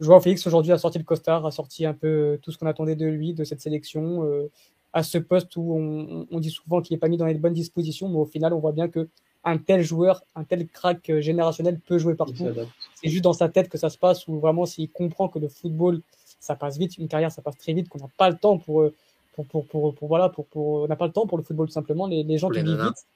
Joao 0.00 0.20
Félix 0.20 0.46
aujourd'hui 0.46 0.72
a 0.72 0.78
sorti 0.78 0.98
le 0.98 1.04
costard, 1.04 1.44
a 1.44 1.50
sorti 1.50 1.84
un 1.84 1.94
peu 1.94 2.06
euh, 2.06 2.38
tout 2.40 2.52
ce 2.52 2.58
qu'on 2.58 2.66
attendait 2.66 2.96
de 2.96 3.06
lui, 3.06 3.34
de 3.34 3.44
cette 3.44 3.60
sélection, 3.60 4.24
euh, 4.24 4.50
à 4.92 5.02
ce 5.02 5.18
poste 5.18 5.56
où 5.56 6.26
on, 6.30 6.40
dit 6.40 6.50
souvent 6.50 6.80
qu'il 6.80 6.94
n'est 6.94 7.00
pas 7.00 7.08
mis 7.08 7.16
dans 7.16 7.26
les 7.26 7.34
bonnes 7.34 7.52
dispositions, 7.52 8.08
mais 8.08 8.18
au 8.18 8.24
final, 8.24 8.52
on 8.54 8.58
voit 8.58 8.72
bien 8.72 8.88
que 8.88 9.08
un 9.44 9.58
tel 9.58 9.82
joueur, 9.82 10.22
un 10.34 10.44
tel 10.44 10.66
crack 10.66 11.10
euh, 11.10 11.20
générationnel 11.20 11.78
peut 11.80 11.98
jouer 11.98 12.14
partout. 12.14 12.48
C'est 12.94 13.08
juste 13.08 13.24
dans 13.24 13.32
sa 13.32 13.48
tête 13.48 13.68
que 13.68 13.78
ça 13.78 13.90
se 13.90 13.98
passe, 13.98 14.26
où 14.28 14.38
vraiment 14.38 14.66
s'il 14.66 14.90
comprend 14.90 15.28
que 15.28 15.38
le 15.38 15.48
football, 15.48 16.00
ça 16.40 16.54
passe 16.54 16.78
vite, 16.78 16.96
une 16.98 17.08
carrière, 17.08 17.32
ça 17.32 17.42
passe 17.42 17.56
très 17.56 17.72
vite, 17.72 17.88
qu'on 17.88 17.98
n'a 17.98 18.08
pas 18.16 18.30
le 18.30 18.36
temps 18.36 18.58
pour, 18.58 18.90
pour, 19.34 19.66
pour, 19.66 19.94
pour, 19.94 20.08
voilà, 20.08 20.28
pour, 20.28 20.46
pour, 20.46 20.82
on 20.82 20.88
n'a 20.88 20.96
pas 20.96 21.06
le 21.06 21.12
temps 21.12 21.26
pour 21.26 21.38
le 21.38 21.44
football 21.44 21.66
tout 21.66 21.72
simplement. 21.72 22.06
Les, 22.06 22.22
les 22.22 22.38
gens 22.38 22.48
qui 22.50 22.62
vivent 22.62 22.82
vite, 22.82 23.06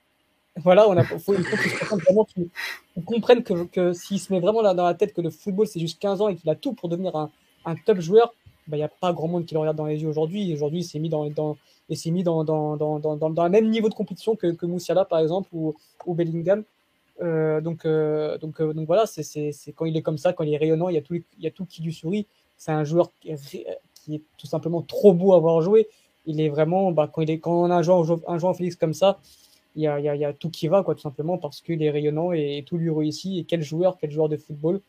voilà, 0.56 0.88
on 0.88 0.96
a, 0.96 1.04
faut, 1.04 1.34
il 1.34 1.44
faut 1.44 1.96
vraiment 1.96 2.24
qu'ils 2.24 2.50
comprennent 3.04 3.42
que, 3.42 3.64
que 3.64 3.92
s'il 3.92 4.20
se 4.20 4.32
met 4.32 4.40
vraiment 4.40 4.62
là 4.62 4.74
dans 4.74 4.84
la 4.84 4.94
tête 4.94 5.14
que 5.14 5.20
le 5.22 5.30
football 5.30 5.66
c'est 5.66 5.80
juste 5.80 5.98
15 5.98 6.20
ans 6.20 6.28
et 6.28 6.36
qu'il 6.36 6.50
a 6.50 6.54
tout 6.54 6.74
pour 6.74 6.88
devenir 6.88 7.16
un, 7.16 7.30
un 7.64 7.74
top 7.74 8.00
joueur, 8.00 8.34
il 8.66 8.70
bah, 8.70 8.76
n'y 8.76 8.82
a 8.82 8.88
pas 8.88 9.12
grand 9.12 9.28
monde 9.28 9.46
qui 9.46 9.54
le 9.54 9.60
regarde 9.60 9.76
dans 9.76 9.86
les 9.86 10.02
yeux 10.02 10.08
aujourd'hui. 10.08 10.52
Aujourd'hui, 10.52 10.80
il 10.80 10.84
s'est 10.84 10.98
mis 10.98 11.08
dans, 11.08 11.28
dans, 11.30 11.56
et 11.88 11.96
s'est 11.96 12.10
mis 12.10 12.22
dans, 12.22 12.44
dans, 12.44 12.76
dans, 12.76 13.44
le 13.44 13.48
même 13.48 13.68
niveau 13.68 13.88
de 13.88 13.94
compétition 13.94 14.36
que, 14.36 14.48
que 14.48 14.66
Moussiala 14.66 15.04
par 15.04 15.18
exemple 15.18 15.48
ou, 15.52 15.74
ou 16.06 16.14
Bellingham. 16.14 16.64
Euh, 17.20 17.60
donc, 17.60 17.84
euh, 17.84 18.38
donc, 18.38 18.60
euh, 18.60 18.72
donc 18.72 18.86
voilà, 18.86 19.06
c'est, 19.06 19.52
quand 19.74 19.84
il 19.84 19.96
est 19.96 20.02
comme 20.02 20.18
ça, 20.18 20.32
quand 20.32 20.44
il 20.44 20.52
est 20.52 20.56
rayonnant, 20.56 20.88
il 20.88 20.94
y 20.94 20.98
a 20.98 21.02
tout, 21.02 21.14
il 21.14 21.24
y 21.38 21.46
a 21.46 21.50
tout 21.50 21.64
qui 21.64 21.82
lui 21.82 21.92
sourit. 21.92 22.26
C'est 22.56 22.72
un 22.72 22.84
joueur 22.84 23.10
qui 23.20 23.30
est, 23.30 23.66
qui 23.94 24.14
est, 24.14 24.22
tout 24.38 24.46
simplement 24.46 24.82
trop 24.82 25.12
beau 25.12 25.32
à 25.34 25.38
voir 25.38 25.60
jouer. 25.60 25.88
Il 26.26 26.40
est 26.40 26.48
vraiment, 26.48 26.92
bah, 26.92 27.10
quand, 27.12 27.22
il 27.22 27.30
est, 27.30 27.38
quand 27.38 27.62
on 27.64 27.70
a 27.70 27.76
un 27.76 27.82
joueur, 27.82 28.20
un 28.28 28.38
joueur 28.38 28.56
Félix 28.56 28.76
comme 28.76 28.94
ça, 28.94 29.18
il 29.74 29.82
y 29.82 29.86
a, 29.86 29.98
y 30.00 30.24
a, 30.24 30.32
tout 30.32 30.50
qui 30.50 30.68
va, 30.68 30.82
quoi, 30.82 30.94
tout 30.94 31.00
simplement, 31.00 31.38
parce 31.38 31.60
qu'il 31.60 31.82
est 31.82 31.90
rayonnant 31.90 32.32
et, 32.32 32.62
tout 32.66 32.76
lui 32.76 32.90
réussit. 32.90 33.38
Et 33.38 33.44
quel 33.44 33.62
joueur, 33.62 33.96
quel 34.00 34.10
joueur 34.10 34.28
de 34.28 34.36
football. 34.36 34.80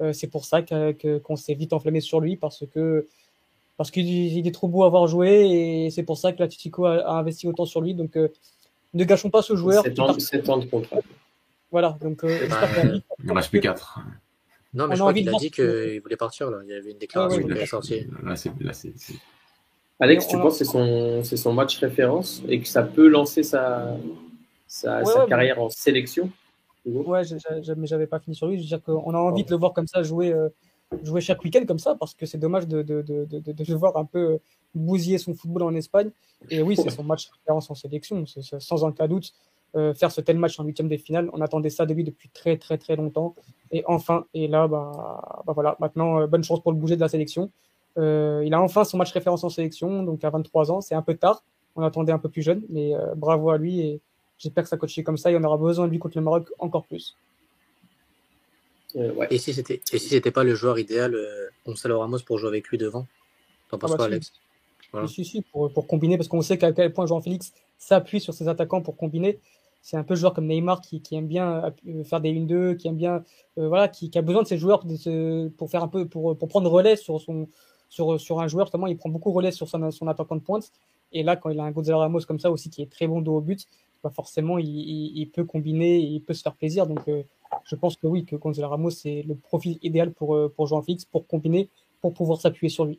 Euh, 0.00 0.12
c'est 0.12 0.26
pour 0.26 0.44
ça 0.44 0.62
qu'on 0.62 1.36
s'est 1.36 1.54
vite 1.54 1.72
enflammé 1.72 2.00
sur 2.00 2.20
lui, 2.20 2.36
parce 2.36 2.64
que 2.72 3.06
parce 3.76 3.90
qu'il 3.90 4.46
est 4.46 4.54
trop 4.54 4.68
beau 4.68 4.84
à 4.84 4.86
avoir 4.86 5.06
joué, 5.06 5.84
et 5.86 5.90
c'est 5.90 6.02
pour 6.02 6.18
ça 6.18 6.32
que 6.32 6.42
la 6.42 6.46
a, 6.46 7.00
a, 7.00 7.12
investi 7.18 7.48
autant 7.48 7.64
sur 7.64 7.80
lui. 7.80 7.94
Donc, 7.94 8.16
euh, 8.16 8.28
ne 8.94 9.04
gâchons 9.04 9.30
pas 9.30 9.42
ce 9.42 9.56
joueur. 9.56 9.82
C'est 10.18 10.48
ans, 10.48 10.58
de 10.58 10.66
contrat. 10.66 10.98
Voilà, 11.70 11.96
donc 12.00 12.22
euh, 12.22 12.46
bah, 12.48 12.68
il 13.24 13.30
en 13.30 13.34
reste 13.34 13.50
plus 13.50 13.60
4. 13.60 14.00
Non, 14.74 14.86
mais 14.86 14.96
je 14.96 15.00
crois 15.00 15.14
qu'il 15.14 15.28
a 15.28 15.32
dit 15.32 15.50
qu'il 15.50 16.00
voulait 16.02 16.16
partir. 16.16 16.50
Là. 16.50 16.58
Il 16.64 16.70
y 16.70 16.74
avait 16.74 16.90
une 16.90 16.98
déclaration 16.98 17.42
ah. 17.48 18.24
Là, 18.24 18.36
c'est, 18.74 18.92
Alex, 20.00 20.28
tu 20.28 20.36
penses 20.36 20.58
que 20.58 20.64
c'est 20.64 20.70
son, 20.70 21.22
son 21.24 21.52
match 21.52 21.78
référence 21.78 22.42
et 22.48 22.60
que 22.60 22.68
ça 22.68 22.82
peut 22.82 23.08
lancer 23.08 23.42
sa, 23.42 23.96
sa, 24.72 25.26
carrière 25.28 25.60
en 25.60 25.68
sélection. 25.68 26.30
Ouais, 26.86 27.22
mais 27.76 27.86
j'avais 27.86 28.06
pas 28.06 28.18
fini 28.18 28.34
sur 28.34 28.46
lui. 28.46 28.56
Je 28.56 28.62
veux 28.62 28.68
dire 28.68 28.82
qu'on 28.82 29.14
a 29.14 29.18
envie 29.18 29.44
de 29.44 29.50
le 29.50 29.56
voir 29.56 29.72
comme 29.72 29.86
ça 29.86 30.02
jouer, 30.02 30.32
euh, 30.32 30.48
jouer 31.02 31.20
chaque 31.20 31.44
week-end 31.44 31.64
comme 31.66 31.78
ça 31.78 31.94
parce 31.94 32.14
que 32.14 32.24
c'est 32.26 32.38
dommage 32.38 32.66
de, 32.66 32.82
de, 32.82 33.02
de, 33.02 33.24
de, 33.26 33.52
de, 33.52 33.64
le 33.68 33.74
voir 33.74 33.96
un 33.96 34.06
peu 34.06 34.38
bousiller 34.74 35.18
son 35.18 35.34
football 35.34 35.64
en 35.64 35.74
Espagne. 35.74 36.10
Et 36.48 36.62
oui, 36.62 36.76
c'est 36.76 36.90
son 36.90 37.04
match 37.04 37.28
référence 37.30 37.70
en 37.70 37.74
sélection, 37.74 38.24
sans 38.26 38.84
aucun 38.84 39.06
doute. 39.06 39.32
Euh, 39.74 39.94
faire 39.94 40.10
ce 40.10 40.20
tel 40.20 40.38
match 40.38 40.58
en 40.58 40.64
huitième 40.64 40.88
des 40.88 40.98
finales, 40.98 41.30
on 41.32 41.40
attendait 41.40 41.70
ça 41.70 41.86
de 41.86 41.94
lui 41.94 42.04
depuis 42.04 42.28
très 42.30 42.56
très 42.56 42.76
très 42.76 42.96
longtemps. 42.96 43.34
Et 43.70 43.84
enfin, 43.86 44.26
et 44.34 44.48
là, 44.48 44.68
bah, 44.68 45.42
bah 45.46 45.52
voilà, 45.54 45.76
maintenant, 45.80 46.20
euh, 46.20 46.26
bonne 46.26 46.44
chance 46.44 46.60
pour 46.60 46.72
le 46.72 46.78
bouger 46.78 46.96
de 46.96 47.00
la 47.00 47.08
sélection. 47.08 47.50
il 47.96 48.52
a 48.52 48.60
enfin 48.60 48.84
son 48.84 48.96
match 48.96 49.12
référence 49.12 49.44
en 49.44 49.50
sélection, 49.50 50.02
donc 50.02 50.24
à 50.24 50.30
23 50.30 50.72
ans, 50.72 50.80
c'est 50.80 50.94
un 50.94 51.02
peu 51.02 51.14
tard. 51.14 51.44
On 51.76 51.82
attendait 51.82 52.12
un 52.12 52.18
peu 52.18 52.28
plus 52.28 52.42
jeune, 52.42 52.62
mais 52.68 52.92
bravo 53.16 53.50
à 53.50 53.56
lui 53.56 53.80
et 53.80 54.00
J'espère 54.38 54.64
que 54.64 54.68
ça 54.68 54.76
continue 54.76 55.04
comme 55.04 55.16
ça 55.16 55.30
et 55.30 55.36
on 55.36 55.44
aura 55.44 55.56
besoin 55.56 55.86
de 55.86 55.92
lui 55.92 55.98
contre 55.98 56.18
le 56.18 56.24
Maroc 56.24 56.48
encore 56.58 56.84
plus. 56.84 57.16
Euh, 58.96 59.26
et 59.30 59.38
si 59.38 59.54
c'était 59.54 59.80
et 59.92 59.98
si 59.98 60.08
c'était 60.08 60.30
pas 60.30 60.44
le 60.44 60.54
joueur 60.54 60.78
idéal, 60.78 61.14
euh, 61.14 61.48
Gonzalo 61.64 62.00
Ramos 62.00 62.18
pour 62.26 62.38
jouer 62.38 62.48
avec 62.48 62.68
lui 62.68 62.78
devant? 62.78 63.06
T'en 63.70 63.78
penses 63.78 63.92
ah 63.94 63.96
bah 63.96 64.04
Alex? 64.04 64.32
Si, 65.06 65.24
si, 65.24 65.42
pour, 65.42 65.72
pour 65.72 65.86
combiner, 65.86 66.18
parce 66.18 66.28
qu'on 66.28 66.42
sait 66.42 66.58
qu'à 66.58 66.72
quel 66.72 66.92
point 66.92 67.06
Jean-Félix 67.06 67.54
s'appuie 67.78 68.20
sur 68.20 68.34
ses 68.34 68.48
attaquants 68.48 68.82
pour 68.82 68.96
combiner. 68.96 69.38
C'est 69.80 69.96
un 69.96 70.04
peu 70.04 70.14
le 70.14 70.20
joueur 70.20 70.32
comme 70.32 70.46
Neymar 70.46 70.80
qui, 70.80 71.00
qui 71.00 71.16
aime 71.16 71.26
bien 71.26 71.72
euh, 71.88 72.04
faire 72.04 72.20
des 72.20 72.32
1-2, 72.32 72.76
qui 72.76 72.88
aime 72.88 72.96
bien, 72.96 73.24
euh, 73.58 73.68
voilà, 73.68 73.88
qui, 73.88 74.10
qui, 74.10 74.18
a 74.18 74.22
besoin 74.22 74.42
de 74.42 74.46
ces 74.46 74.58
joueurs 74.58 74.84
de 74.84 75.48
pour 75.56 75.70
faire 75.70 75.82
un 75.82 75.88
peu, 75.88 76.06
pour, 76.06 76.36
pour 76.38 76.48
prendre 76.48 76.70
relais 76.70 76.94
sur 76.94 77.20
son, 77.20 77.48
sur, 77.88 78.20
sur 78.20 78.40
un 78.40 78.46
joueur. 78.46 78.66
Justement, 78.66 78.86
il 78.86 78.96
prend 78.96 79.08
beaucoup 79.08 79.32
relais 79.32 79.50
sur 79.50 79.68
son, 79.68 79.90
son 79.90 80.06
attaquant 80.06 80.36
de 80.36 80.40
pointe. 80.40 80.70
Et 81.12 81.22
là, 81.22 81.36
quand 81.36 81.50
il 81.50 81.58
a 81.58 81.64
un 81.64 81.72
Gonzalo 81.72 81.98
Ramos 81.98 82.20
comme 82.20 82.38
ça 82.38 82.50
aussi, 82.50 82.70
qui 82.70 82.82
est 82.82 82.90
très 82.90 83.08
bon 83.08 83.22
dos 83.22 83.36
au 83.36 83.40
but, 83.40 83.66
forcément 84.10 84.58
il, 84.58 85.28
peut 85.32 85.44
combiner, 85.44 85.98
il 85.98 86.20
peut 86.20 86.34
se 86.34 86.42
faire 86.42 86.54
plaisir. 86.54 86.86
Donc 86.86 87.06
euh, 87.08 87.22
je 87.64 87.76
pense 87.76 87.96
que 87.96 88.06
oui, 88.06 88.24
que 88.24 88.36
Gonzalo 88.36 88.68
Ramos 88.68 88.90
c'est 88.90 89.22
le 89.22 89.34
profil 89.34 89.78
idéal 89.82 90.12
pour, 90.12 90.34
euh, 90.34 90.52
pour 90.54 90.66
Jean 90.66 90.82
Fix, 90.82 91.04
pour 91.04 91.26
combiner, 91.26 91.68
pour 92.00 92.12
pouvoir 92.12 92.40
s'appuyer 92.40 92.70
sur 92.70 92.84
lui. 92.84 92.98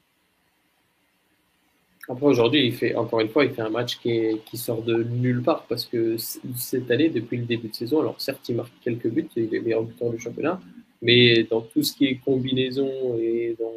Après 2.10 2.26
aujourd'hui, 2.26 2.68
il 2.68 2.74
fait 2.74 2.96
encore 2.96 3.22
une 3.22 3.30
fois, 3.30 3.46
il 3.46 3.52
fait 3.52 3.62
un 3.62 3.70
match 3.70 3.98
qui, 4.00 4.38
qui 4.46 4.58
sort 4.58 4.82
de 4.82 5.04
nulle 5.04 5.42
part 5.42 5.66
parce 5.70 5.86
que 5.86 6.18
cette 6.18 6.92
année, 6.92 7.10
depuis 7.10 7.38
le 7.38 7.46
début 7.46 7.70
de 7.70 7.76
saison, 7.76 8.02
alors 8.02 8.20
certes, 8.20 8.48
il 8.50 8.56
marque 8.56 8.74
quelques 8.84 9.08
buts, 9.08 9.30
il 9.38 9.56
est 9.56 9.62
meilleur 9.62 9.84
buteur 9.84 10.10
du 10.10 10.20
championnat, 10.20 10.60
mais 11.02 11.44
dans 11.44 11.62
tout 11.62 11.82
ce 11.82 11.94
qui 11.94 12.06
est 12.06 12.16
combinaison 12.16 13.18
et 13.18 13.56
dans, 13.58 13.72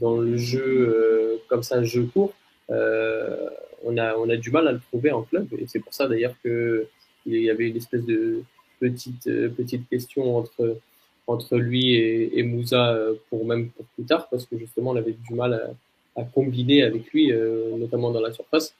dans 0.00 0.16
le 0.16 0.36
jeu 0.36 0.62
euh, 0.64 1.36
comme 1.48 1.62
ça, 1.62 1.82
jeu 1.82 2.04
court, 2.12 2.32
euh, 2.70 3.48
on 3.86 3.96
a, 3.96 4.16
on 4.16 4.28
a 4.28 4.36
du 4.36 4.50
mal 4.50 4.66
à 4.68 4.72
le 4.72 4.80
trouver 4.80 5.12
en 5.12 5.22
club. 5.22 5.46
Et 5.58 5.66
c'est 5.66 5.80
pour 5.80 5.94
ça 5.94 6.08
d'ailleurs 6.08 6.34
qu'il 6.42 6.86
y 7.26 7.50
avait 7.50 7.68
une 7.68 7.76
espèce 7.76 8.04
de 8.04 8.42
petite, 8.80 9.26
euh, 9.28 9.48
petite 9.48 9.88
question 9.88 10.36
entre, 10.36 10.78
entre 11.26 11.56
lui 11.56 11.94
et, 11.94 12.42
Moussa 12.42 12.92
euh, 12.92 13.14
pour 13.30 13.46
même 13.46 13.70
pour 13.70 13.84
plus 13.94 14.04
tard, 14.04 14.28
parce 14.30 14.44
que 14.46 14.58
justement 14.58 14.90
on 14.90 14.96
avait 14.96 15.16
du 15.26 15.34
mal 15.34 15.54
à, 15.54 16.20
à 16.20 16.24
combiner 16.24 16.82
avec 16.82 17.10
lui, 17.12 17.32
euh, 17.32 17.76
notamment 17.76 18.10
dans 18.10 18.20
la 18.20 18.32
surface. 18.32 18.74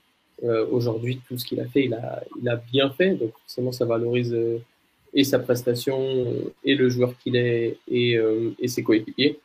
Aujourd'hui, 0.70 1.18
tout 1.26 1.38
ce 1.38 1.46
qu'il 1.46 1.60
a 1.60 1.64
fait, 1.64 1.84
il 1.86 1.94
a, 1.94 2.22
il 2.38 2.46
a 2.46 2.56
bien 2.56 2.90
fait. 2.90 3.14
Donc 3.14 3.32
forcément, 3.44 3.72
ça 3.72 3.86
valorise 3.86 4.36
et 5.14 5.24
sa 5.24 5.38
prestation, 5.38 6.26
et 6.62 6.74
le 6.74 6.90
joueur 6.90 7.16
qu'il 7.16 7.36
est, 7.36 7.78
et, 7.88 8.20
et 8.58 8.68
ses 8.68 8.82
coéquipiers. 8.82 9.38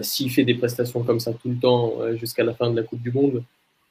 S'il 0.00 0.30
fait 0.30 0.46
des 0.46 0.54
prestations 0.54 1.02
comme 1.02 1.20
ça 1.20 1.34
tout 1.34 1.50
le 1.50 1.58
temps 1.58 1.92
jusqu'à 2.14 2.42
la 2.42 2.54
fin 2.54 2.70
de 2.70 2.76
la 2.76 2.84
Coupe 2.84 3.02
du 3.02 3.12
Monde, 3.12 3.42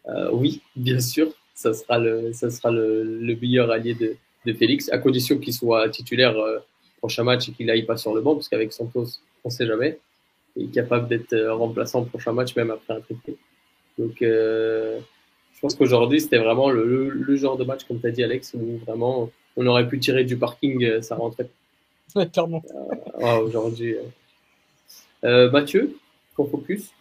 euh, 0.09 0.29
oui, 0.31 0.61
bien 0.75 0.99
sûr, 0.99 1.31
ça 1.53 1.73
sera 1.73 1.97
le, 1.99 2.33
ça 2.33 2.49
sera 2.49 2.71
le, 2.71 3.03
le 3.03 3.35
meilleur 3.35 3.71
allié 3.71 3.93
de, 3.93 4.15
de 4.45 4.53
Félix, 4.53 4.89
à 4.91 4.97
condition 4.97 5.37
qu'il 5.37 5.53
soit 5.53 5.89
titulaire 5.89 6.37
euh, 6.37 6.59
prochain 6.97 7.23
match 7.23 7.49
et 7.49 7.51
qu'il 7.51 7.69
aille 7.69 7.83
pas 7.85 7.97
sur 7.97 8.13
le 8.13 8.21
banc, 8.21 8.35
parce 8.35 8.49
qu'avec 8.49 8.73
Santos, 8.73 9.19
on 9.43 9.49
sait 9.49 9.65
jamais. 9.65 9.99
Il 10.55 10.65
est 10.65 10.71
capable 10.71 11.07
d'être 11.07 11.33
euh, 11.33 11.53
remplaçant 11.53 12.01
au 12.01 12.05
prochain 12.05 12.33
match, 12.33 12.55
même 12.55 12.71
après 12.71 12.93
un 12.93 13.01
triplé. 13.01 13.37
Donc, 13.97 14.21
euh, 14.21 14.99
je 15.53 15.59
pense 15.61 15.75
qu'aujourd'hui, 15.75 16.21
c'était 16.21 16.37
vraiment 16.37 16.69
le, 16.69 17.09
le, 17.09 17.35
genre 17.35 17.57
de 17.57 17.63
match, 17.63 17.83
comme 17.85 17.99
tu 17.99 18.07
as 18.07 18.11
dit, 18.11 18.23
Alex, 18.23 18.53
où 18.53 18.77
vraiment 18.85 19.31
on 19.57 19.65
aurait 19.67 19.87
pu 19.87 19.99
tirer 19.99 20.23
du 20.25 20.37
parking, 20.37 21.01
ça 21.01 21.15
rentrait. 21.15 21.49
Ouais, 22.15 22.27
clairement. 22.29 22.63
Euh, 23.21 23.39
aujourd'hui. 23.39 23.95
Euh, 25.23 25.49
Mathieu, 25.51 25.97
qu'on 26.35 26.45
focus? 26.45 26.91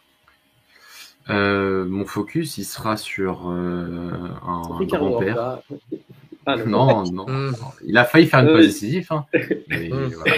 Euh, 1.31 1.85
mon 1.87 2.05
focus, 2.05 2.59
il 2.59 2.65
sera 2.65 2.97
sur 2.97 3.49
euh, 3.51 4.11
un, 4.47 4.63
grand-père. 4.85 5.61
Ah, 6.47 6.57
non. 6.57 7.05
Non, 7.05 7.13
non, 7.13 7.27
Mm. 7.27 7.55
il 7.87 7.97
a 7.97 8.05
failli 8.05 8.27
faire 8.27 8.41
une 8.41 8.49
Euh, 8.49 8.57
passe 8.57 8.67
décisive, 8.67 9.07
hein. 9.11 9.25
mais 9.69 9.89
Mm. 9.89 10.13
voilà, 10.15 10.35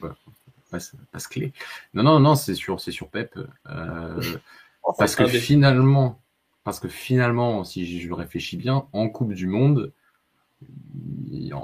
Voilà. 0.00 0.16
passe, 0.70 0.94
passe 1.10 1.26
clé. 1.26 1.52
Non, 1.94 2.02
non, 2.02 2.20
non, 2.20 2.34
c'est 2.34 2.54
sur, 2.54 2.80
c'est 2.80 2.90
sur 2.92 3.08
Pep. 3.08 3.38
Euh, 3.70 4.20
parce 4.98 5.16
que 5.16 5.26
finalement, 5.26 6.20
parce 6.64 6.78
que 6.80 6.88
finalement, 6.88 7.64
si 7.64 8.00
je 8.00 8.12
réfléchis 8.12 8.58
bien, 8.58 8.84
en 8.92 9.08
Coupe 9.08 9.32
du 9.32 9.46
Monde, 9.46 9.92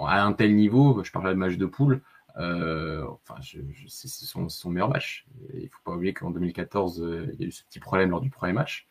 à 0.07 0.23
un 0.25 0.33
tel 0.33 0.55
niveau, 0.57 1.03
je 1.05 1.13
parlais 1.13 1.31
de 1.31 1.39
match 1.39 1.57
de 1.57 1.67
poule, 1.67 2.01
euh, 2.39 3.05
enfin, 3.09 3.41
je, 3.43 3.59
je- 3.73 3.87
c'est 3.89 4.09
son, 4.09 4.49
meilleur 4.71 4.89
match. 4.91 5.27
Et 5.55 5.63
il 5.65 5.69
faut 5.69 5.81
pas 5.85 5.93
oublier 5.93 6.13
qu'en 6.15 6.31
2014, 6.31 7.03
euh, 7.03 7.27
il 7.35 7.41
y 7.41 7.45
a 7.45 7.49
eu 7.49 7.53
ce 7.53 7.65
petit 7.65 7.81
problème 7.81 8.11
lors 8.11 8.21
du 8.21 8.31
premier 8.31 8.53
match. 8.53 8.87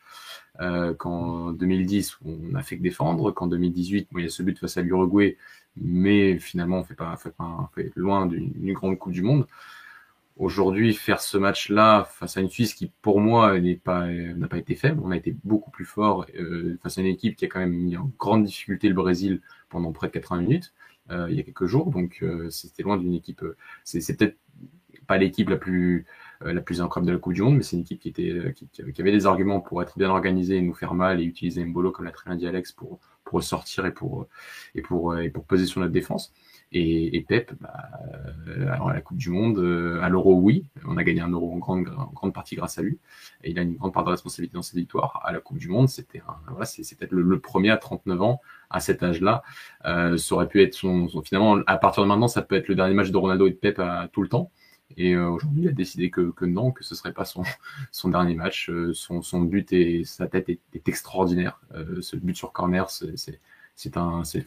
Euh, 0.60 0.94
qu'en 0.94 1.52
2010, 1.52 2.18
on 2.24 2.54
a 2.54 2.62
fait 2.62 2.76
que 2.78 2.82
défendre. 2.82 3.32
Qu'en 3.32 3.46
2018, 3.46 4.08
bon, 4.12 4.18
il 4.20 4.24
y 4.24 4.26
a 4.26 4.30
ce 4.30 4.42
but 4.42 4.58
face 4.58 4.76
à 4.76 4.82
l'Uruguay, 4.82 5.36
mais 5.76 6.38
finalement, 6.38 6.78
on 6.80 6.84
fait 6.84 6.94
pas, 6.94 7.16
fait 7.16 7.30
pas- 7.34 7.70
loin 7.96 8.26
d'une 8.26 8.72
grande 8.74 8.98
Coupe 8.98 9.12
du 9.12 9.22
Monde. 9.22 9.46
Aujourd'hui, 10.36 10.94
faire 10.94 11.20
ce 11.20 11.36
match-là 11.36 12.04
face 12.04 12.38
à 12.38 12.40
une 12.40 12.48
Suisse 12.48 12.72
qui, 12.74 12.90
pour 13.02 13.20
moi, 13.20 13.58
n'a 13.60 13.74
pas 14.48 14.56
été 14.58 14.74
faible, 14.74 15.00
on 15.04 15.10
a 15.10 15.16
été 15.16 15.36
beaucoup 15.44 15.70
plus 15.70 15.84
fort 15.84 16.24
face 16.82 16.96
à 16.96 17.02
une 17.02 17.08
équipe 17.08 17.36
qui 17.36 17.44
a 17.44 17.48
quand 17.48 17.60
même 17.60 17.72
mis 17.74 17.96
en 17.98 18.10
grande 18.18 18.44
difficulté 18.44 18.88
le 18.88 18.94
Brésil 18.94 19.42
pendant 19.68 19.92
près 19.92 20.06
de 20.08 20.12
80 20.12 20.40
minutes 20.42 20.72
il 21.30 21.36
y 21.36 21.40
a 21.40 21.42
quelques 21.42 21.66
jours. 21.66 21.90
Donc, 21.90 22.18
euh, 22.22 22.50
c'était 22.50 22.82
loin 22.82 22.96
d'une 22.98 23.14
équipe. 23.14 23.42
euh, 23.42 23.56
c'est 23.84 24.16
peut-être 24.16 24.36
pas 25.06 25.18
l'équipe 25.18 25.48
la 25.50 25.56
plus 25.56 26.06
euh, 26.42 26.52
la 26.52 26.60
plus 26.60 26.80
incroyable 26.80 27.08
de 27.08 27.12
la 27.12 27.18
Coupe 27.18 27.32
du 27.34 27.42
Monde, 27.42 27.56
mais 27.56 27.62
c'est 27.62 27.76
une 27.76 27.82
équipe 27.82 28.00
qui 28.00 28.08
était 28.08 28.30
euh, 28.32 28.52
qui, 28.52 28.68
qui 28.68 28.82
avait- 29.02 29.12
des 29.12 29.26
arguments 29.26 29.60
pour 29.60 29.82
être 29.82 29.98
bien 29.98 30.10
organisée 30.10 30.56
et 30.56 30.62
nous 30.62 30.74
faire 30.74 30.94
mal 30.94 31.20
et 31.20 31.24
utiliser 31.24 31.64
Mbolo 31.64 31.90
comme 31.92 32.04
l'a 32.06 32.12
très 32.12 32.34
bien 32.36 32.52
pour 32.76 33.00
pour 33.24 33.36
ressortir 33.38 33.86
et 33.86 33.92
pour 33.94 34.26
et 34.74 34.82
pour 34.82 35.18
et 35.18 35.30
pour 35.30 35.44
peser 35.44 35.66
sur 35.66 35.80
notre 35.80 35.92
défense. 35.92 36.32
Et, 36.72 37.16
et 37.16 37.20
Pep, 37.22 37.52
bah, 37.60 37.72
euh, 38.46 38.70
alors 38.72 38.90
à 38.90 38.94
la 38.94 39.00
Coupe 39.00 39.16
du 39.18 39.30
Monde, 39.30 39.58
euh, 39.58 40.00
à 40.02 40.08
l'Euro, 40.08 40.34
oui, 40.38 40.66
on 40.86 40.96
a 40.96 41.02
gagné 41.02 41.20
un 41.20 41.28
Euro 41.30 41.52
en 41.52 41.58
grande, 41.58 41.88
en 41.88 42.06
grande 42.12 42.32
partie 42.32 42.54
grâce 42.54 42.78
à 42.78 42.82
lui. 42.82 42.98
Et 43.42 43.50
il 43.50 43.58
a 43.58 43.62
une 43.62 43.74
grande 43.74 43.92
part 43.92 44.04
de 44.04 44.10
responsabilité 44.10 44.54
dans 44.54 44.62
cette 44.62 44.76
victoire. 44.76 45.20
À 45.24 45.32
la 45.32 45.40
Coupe 45.40 45.58
du 45.58 45.68
Monde, 45.68 45.88
c'était 45.88 46.22
voilà, 46.48 46.64
c'est 46.66 46.96
peut-être 46.96 47.10
le, 47.12 47.40
premier 47.40 47.70
à 47.70 47.76
39 47.76 48.22
ans 48.22 48.40
à 48.70 48.78
cet 48.78 49.02
âge-là. 49.02 49.42
Euh, 49.84 50.16
ça 50.16 50.34
aurait 50.36 50.46
pu 50.48 50.62
être 50.62 50.74
son, 50.74 51.08
son- 51.08 51.22
finalement 51.22 51.58
à 51.66 51.76
partir 51.76 52.02
de 52.04 52.08
maintenant, 52.08 52.28
ça 52.28 52.42
peut 52.42 52.54
être 52.54 52.68
le 52.68 52.76
dernier 52.76 52.94
match 52.94 53.10
de 53.10 53.16
Ronaldo 53.16 53.46
et 53.48 53.50
de 53.50 53.56
Pep 53.56 53.78
à 53.80 54.08
tout 54.12 54.22
le 54.22 54.28
temps. 54.28 54.50
Et 54.96 55.14
euh, 55.14 55.28
aujourd'hui, 55.28 55.62
il 55.62 55.68
a 55.68 55.72
décidé 55.72 56.10
que, 56.10 56.30
que 56.32 56.44
non, 56.44 56.72
que 56.72 56.84
ce 56.84 56.94
serait 56.94 57.12
pas 57.12 57.24
son, 57.24 57.42
son 57.92 58.08
dernier 58.10 58.34
match. 58.34 58.70
Son, 58.92 59.22
son 59.22 59.40
but 59.40 59.72
et 59.72 60.04
sa 60.04 60.26
tête 60.28 60.48
est, 60.48 60.60
est 60.74 60.88
extraordinaire. 60.88 61.60
Euh, 61.74 62.00
ce 62.00 62.16
but 62.16 62.36
sur 62.36 62.52
corner, 62.52 62.88
c'est 62.90 63.40
c'est- 63.82 63.96
un, 63.96 64.22
c'est 64.24 64.44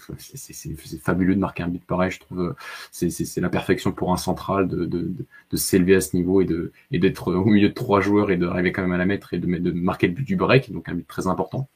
fabuleux 1.00 1.36
de 1.36 1.40
marquer 1.40 1.64
un 1.64 1.68
but 1.70 1.84
pareil. 1.84 2.12
Je 2.12 2.20
trouve, 2.20 2.56
c'est 2.92 3.10
c'est- 3.10 3.42
la 3.42 3.50
perfection 3.50 3.92
pour 3.92 4.12
un 4.14 4.18
central 4.18 4.68
de, 4.68 4.86
de, 4.86 5.12
de, 5.52 5.58
s'élever 5.58 5.96
à 5.96 6.02
ce 6.02 6.16
niveau 6.16 6.42
et 6.42 6.46
de 6.46 6.72
et 6.92 7.00
d'être 7.00 7.34
au 7.34 7.46
milieu 7.46 7.70
de 7.70 7.74
trois 7.74 8.02
joueurs 8.02 8.32
et 8.32 8.38
d'arriver 8.38 8.72
quand 8.72 8.82
même 8.84 8.92
à 8.94 8.98
la 8.98 9.06
mettre 9.06 9.34
et 9.34 9.40
de, 9.40 9.48
de 9.58 9.72
marquer 9.72 10.08
le 10.08 10.14
but 10.14 10.24
du 10.26 10.36
break, 10.36 10.72
donc 10.72 10.90
un 10.90 10.96
but 10.96 11.08
très 11.08 11.28
important. 11.28 11.68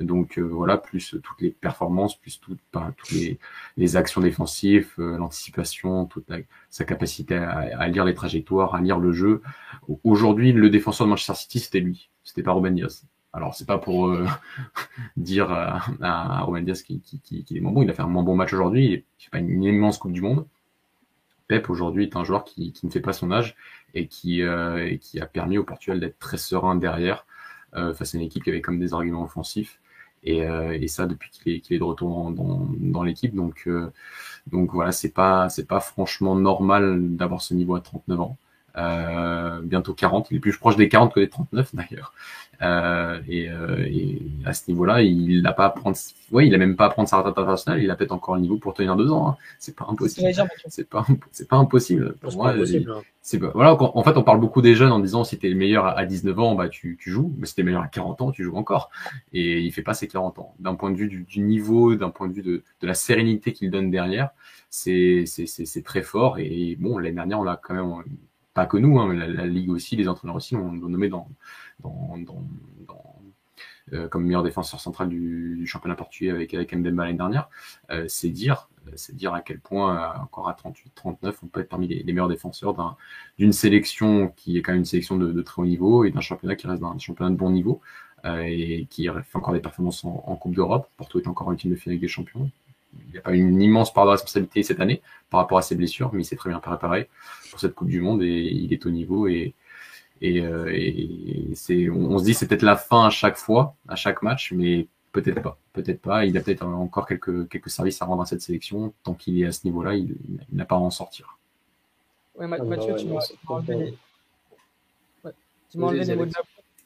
Donc 0.00 0.38
euh, 0.38 0.42
voilà, 0.42 0.78
plus 0.78 1.16
toutes 1.22 1.40
les 1.40 1.50
performances, 1.50 2.16
plus 2.18 2.40
tout, 2.40 2.56
toutes 2.72 3.10
les, 3.12 3.38
les 3.76 3.96
actions 3.96 4.20
défensives, 4.22 4.92
euh, 4.98 5.18
l'anticipation, 5.18 6.06
toute 6.06 6.26
sa 6.70 6.84
capacité 6.84 7.36
à, 7.36 7.58
à 7.78 7.88
lire 7.88 8.04
les 8.06 8.14
trajectoires, 8.14 8.74
à 8.74 8.80
lire 8.80 8.98
le 8.98 9.12
jeu. 9.12 9.42
Aujourd'hui, 10.04 10.52
le 10.52 10.70
défenseur 10.70 11.06
de 11.06 11.10
Manchester 11.10 11.34
City, 11.34 11.58
c'était 11.60 11.80
lui, 11.80 12.08
c'était 12.24 12.42
pas 12.42 12.52
Ruben 12.52 12.74
Diaz. 12.74 13.04
Alors 13.32 13.54
c'est 13.54 13.66
pas 13.66 13.78
pour 13.78 14.08
euh, 14.08 14.26
dire 15.16 15.50
à, 15.50 15.80
à 16.00 16.42
Ruben 16.42 16.64
Diaz 16.64 16.82
qu'il 16.82 17.00
est 17.50 17.60
moins 17.60 17.72
bon, 17.72 17.82
il 17.82 17.90
a 17.90 17.92
fait 17.92 18.02
un 18.02 18.06
moins 18.08 18.22
bon 18.22 18.36
match 18.36 18.52
aujourd'hui, 18.52 19.04
il 19.18 19.22
fait 19.22 19.30
pas 19.30 19.38
une 19.38 19.62
immense 19.62 19.98
Coupe 19.98 20.12
du 20.12 20.20
Monde. 20.20 20.46
Pep 21.48 21.68
aujourd'hui 21.68 22.04
est 22.04 22.16
un 22.16 22.22
joueur 22.22 22.44
qui, 22.44 22.72
ne 22.82 22.90
fait 22.90 23.00
pas 23.00 23.12
son 23.12 23.32
âge 23.32 23.56
et 23.94 24.06
qui, 24.06 24.42
euh, 24.42 24.86
et 24.86 24.98
qui 24.98 25.20
a 25.20 25.26
permis 25.26 25.58
au 25.58 25.64
Portugal 25.64 25.98
d'être 25.98 26.18
très 26.18 26.36
serein 26.36 26.76
derrière 26.76 27.26
euh, 27.76 27.94
face 27.94 28.14
à 28.14 28.18
une 28.18 28.24
équipe 28.24 28.42
qui 28.42 28.50
avait 28.50 28.60
comme 28.60 28.80
des 28.80 28.94
arguments 28.94 29.22
offensifs. 29.22 29.80
Et, 30.22 30.44
euh, 30.44 30.86
ça 30.88 31.06
depuis 31.06 31.30
qu'il 31.30 31.52
est, 31.54 31.78
de 31.78 31.84
retour 31.84 32.30
dans, 32.32 33.02
l'équipe. 33.02 33.34
Donc, 33.34 33.64
euh, 33.66 33.90
donc 34.48 34.72
voilà, 34.72 34.92
c'est 34.92 35.12
pas 35.12 35.48
c'est 35.48 35.66
pas 35.66 35.80
franchement 35.80 36.34
normal 36.36 37.16
d'avoir 37.16 37.40
ce 37.42 37.54
niveau 37.54 37.74
à 37.76 37.80
39 37.80 38.20
ans. 38.20 38.38
Euh, 38.76 39.60
bientôt 39.62 39.94
40, 39.94 40.30
il 40.30 40.36
est 40.36 40.40
plus 40.40 40.56
proche 40.56 40.76
des 40.76 40.88
40 40.88 41.12
que 41.14 41.20
des 41.20 41.28
39 41.28 41.74
d'ailleurs. 41.74 42.12
Euh, 42.62 43.20
et, 43.26 43.48
euh, 43.48 43.86
et 43.86 44.20
à 44.44 44.52
ce 44.52 44.70
niveau-là, 44.70 45.00
il 45.02 45.40
n'a 45.42 45.52
pas 45.54 45.64
à 45.66 45.70
prendre, 45.70 45.96
ouais, 46.30 46.46
il 46.46 46.54
a 46.54 46.58
même 46.58 46.76
pas 46.76 46.86
à 46.86 46.90
prendre 46.90 47.08
sa 47.08 47.16
retraite 47.16 47.38
internationale. 47.38 47.82
Il 47.82 47.90
a 47.90 47.96
peut-être 47.96 48.12
encore 48.12 48.34
le 48.34 48.42
niveau 48.42 48.58
pour 48.58 48.74
tenir 48.74 48.96
deux 48.96 49.10
ans. 49.10 49.28
Hein. 49.30 49.36
C'est 49.58 49.74
pas 49.74 49.86
impossible. 49.88 50.30
C'est 50.68 50.88
pas 50.88 51.06
c'est 51.32 51.48
pas 51.48 51.56
impossible. 51.56 52.14
Pour 52.20 52.30
C'est 52.32 52.36
moi, 52.36 52.50
hein. 52.50 52.64
c'est 53.22 53.38
pas- 53.38 53.50
voilà, 53.54 53.74
en 53.80 54.02
fait, 54.02 54.16
on 54.16 54.22
parle 54.22 54.40
beaucoup 54.40 54.60
des 54.62 54.74
jeunes 54.74 54.92
en 54.92 54.98
disant 55.00 55.24
si 55.24 55.38
t'es 55.38 55.48
le 55.48 55.54
meilleur 55.56 55.86
à 55.86 55.98
à 55.98 56.04
19 56.04 56.38
ans, 56.38 56.54
bah 56.54 56.68
tu, 56.68 56.96
tu 57.00 57.10
joues, 57.10 57.34
mais 57.38 57.46
si 57.46 57.54
t'es 57.54 57.62
le 57.62 57.66
meilleur 57.66 57.82
à 57.82 57.88
40 57.88 58.20
ans, 58.22 58.30
tu 58.30 58.44
joues 58.44 58.56
encore. 58.56 58.90
Et 59.32 59.60
il 59.60 59.72
fait 59.72 59.82
pas 59.82 59.94
ses 59.94 60.06
40 60.08 60.38
ans. 60.38 60.54
D'un 60.58 60.74
point 60.74 60.90
de 60.90 60.96
vue 60.96 61.08
du, 61.08 61.22
du 61.22 61.40
niveau, 61.40 61.94
d'un 61.94 62.10
point 62.10 62.28
de 62.28 62.32
vue 62.34 62.42
de, 62.42 62.62
de 62.82 62.86
la 62.86 62.94
sérénité 62.94 63.52
qu'il 63.52 63.70
donne 63.70 63.90
derrière, 63.90 64.30
c'est 64.70 65.24
c'est 65.26 65.46
c'est 65.46 65.64
c'est 65.66 65.82
très 65.82 66.02
fort. 66.02 66.38
Et 66.38 66.76
bon, 66.78 66.98
l'année 66.98 67.14
dernière, 67.16 67.40
on 67.40 67.44
l'a 67.44 67.56
quand 67.62 67.74
même 67.74 67.92
pas 68.54 68.66
que 68.66 68.76
nous, 68.76 68.98
hein, 68.98 69.12
la, 69.14 69.46
ligue 69.46 69.70
aussi, 69.70 69.96
les 69.96 70.08
entraîneurs 70.08 70.36
aussi 70.36 70.54
l'ont 70.54 70.72
nommé 70.72 71.08
dans 71.08 71.28
euh, 73.92 74.08
comme 74.08 74.24
meilleur 74.24 74.44
défenseur 74.44 74.80
central 74.80 75.08
du, 75.08 75.66
championnat 75.66 75.96
portugais 75.96 76.30
avec 76.30 76.54
avec 76.54 76.72
Mbemba 76.72 77.04
l'année 77.04 77.16
dernière. 77.16 77.48
Euh, 77.90 78.04
c'est 78.08 78.28
dire 78.28 78.68
c'est 78.94 79.16
dire 79.16 79.34
à 79.34 79.40
quel 79.40 79.58
point 79.58 79.96
euh, 79.96 80.22
encore 80.22 80.48
à 80.48 80.54
38 80.54 80.92
39 80.94 81.38
on 81.42 81.46
peut 81.48 81.60
être 81.60 81.68
parmi 81.68 81.88
les, 81.88 82.04
meilleurs 82.04 82.28
défenseurs 82.28 82.74
d'un 82.74 82.96
d'une 83.38 83.52
sélection 83.52 84.28
qui 84.36 84.58
est 84.58 84.62
quand 84.62 84.72
même 84.72 84.80
une 84.80 84.84
sélection 84.84 85.16
de, 85.16 85.42
très 85.42 85.62
haut 85.62 85.66
niveau 85.66 86.04
et 86.04 86.10
d'un 86.10 86.20
championnat 86.20 86.54
qui 86.56 86.66
reste 86.68 86.82
un 86.82 86.98
championnat 86.98 87.30
de 87.30 87.36
bon 87.36 87.50
niveau 87.50 87.80
et 88.24 88.86
qui 88.90 89.06
fait 89.06 89.36
encore 89.36 89.54
des 89.54 89.60
performances 89.60 90.04
en, 90.04 90.22
en 90.26 90.36
Coupe 90.36 90.54
d'Europe. 90.54 90.88
Porto 90.96 91.18
est 91.18 91.26
encore 91.26 91.48
en 91.48 91.52
ultime 91.52 91.70
de 91.70 91.76
finale 91.76 91.98
des 91.98 92.08
Champions. 92.08 92.50
Il 93.06 93.12
n'y 93.12 93.18
a 93.18 93.22
pas 93.22 93.32
une 93.32 93.60
immense 93.60 93.92
part 93.92 94.04
de 94.06 94.10
responsabilité 94.10 94.62
cette 94.62 94.80
année 94.80 95.02
par 95.30 95.40
rapport 95.40 95.58
à 95.58 95.62
ses 95.62 95.74
blessures, 95.76 96.10
mais 96.12 96.22
il 96.22 96.24
s'est 96.24 96.36
très 96.36 96.50
bien 96.50 96.58
préparé 96.60 97.08
pour 97.50 97.60
cette 97.60 97.74
Coupe 97.74 97.88
du 97.88 98.00
Monde 98.00 98.22
et 98.22 98.28
il 98.42 98.72
est 98.72 98.86
au 98.86 98.90
niveau 98.90 99.26
et 99.28 99.54
et, 100.22 100.40
euh, 100.40 100.70
et 100.70 101.48
c'est 101.54 101.88
on, 101.88 102.12
on 102.12 102.18
se 102.18 102.24
dit 102.24 102.34
c'est 102.34 102.46
peut-être 102.46 102.62
la 102.62 102.76
fin 102.76 103.06
à 103.06 103.10
chaque 103.10 103.36
fois, 103.38 103.74
à 103.88 103.96
chaque 103.96 104.22
match, 104.22 104.52
mais 104.52 104.86
peut-être 105.12 105.40
pas, 105.40 105.56
peut-être 105.72 106.00
pas. 106.02 106.26
Il 106.26 106.36
a 106.36 106.42
peut-être 106.42 106.64
encore 106.64 107.06
quelques 107.06 107.48
quelques 107.48 107.70
services 107.70 108.02
à 108.02 108.04
rendre 108.04 108.22
à 108.22 108.26
cette 108.26 108.42
sélection. 108.42 108.92
Tant 109.02 109.14
qu'il 109.14 109.40
est 109.40 109.46
à 109.46 109.52
ce 109.52 109.60
niveau-là, 109.64 109.94
il, 109.94 110.16
il 110.50 110.56
n'a 110.56 110.66
pas 110.66 110.74
à 110.74 110.78
en 110.78 110.90
sortir. 110.90 111.38
Ouais, 112.36 112.46
Ah, 112.50 112.58
bah 112.58 112.64
Mathieu, 112.64 112.94
tu 112.96 113.06
m'as 113.06 113.20
c'est 113.20 113.34
tu 115.70 115.78
m'as 115.78 115.86
enlevé 115.86 116.04
les, 116.04 116.16
mots 116.16 116.26
de 116.26 116.32
la 116.32 116.40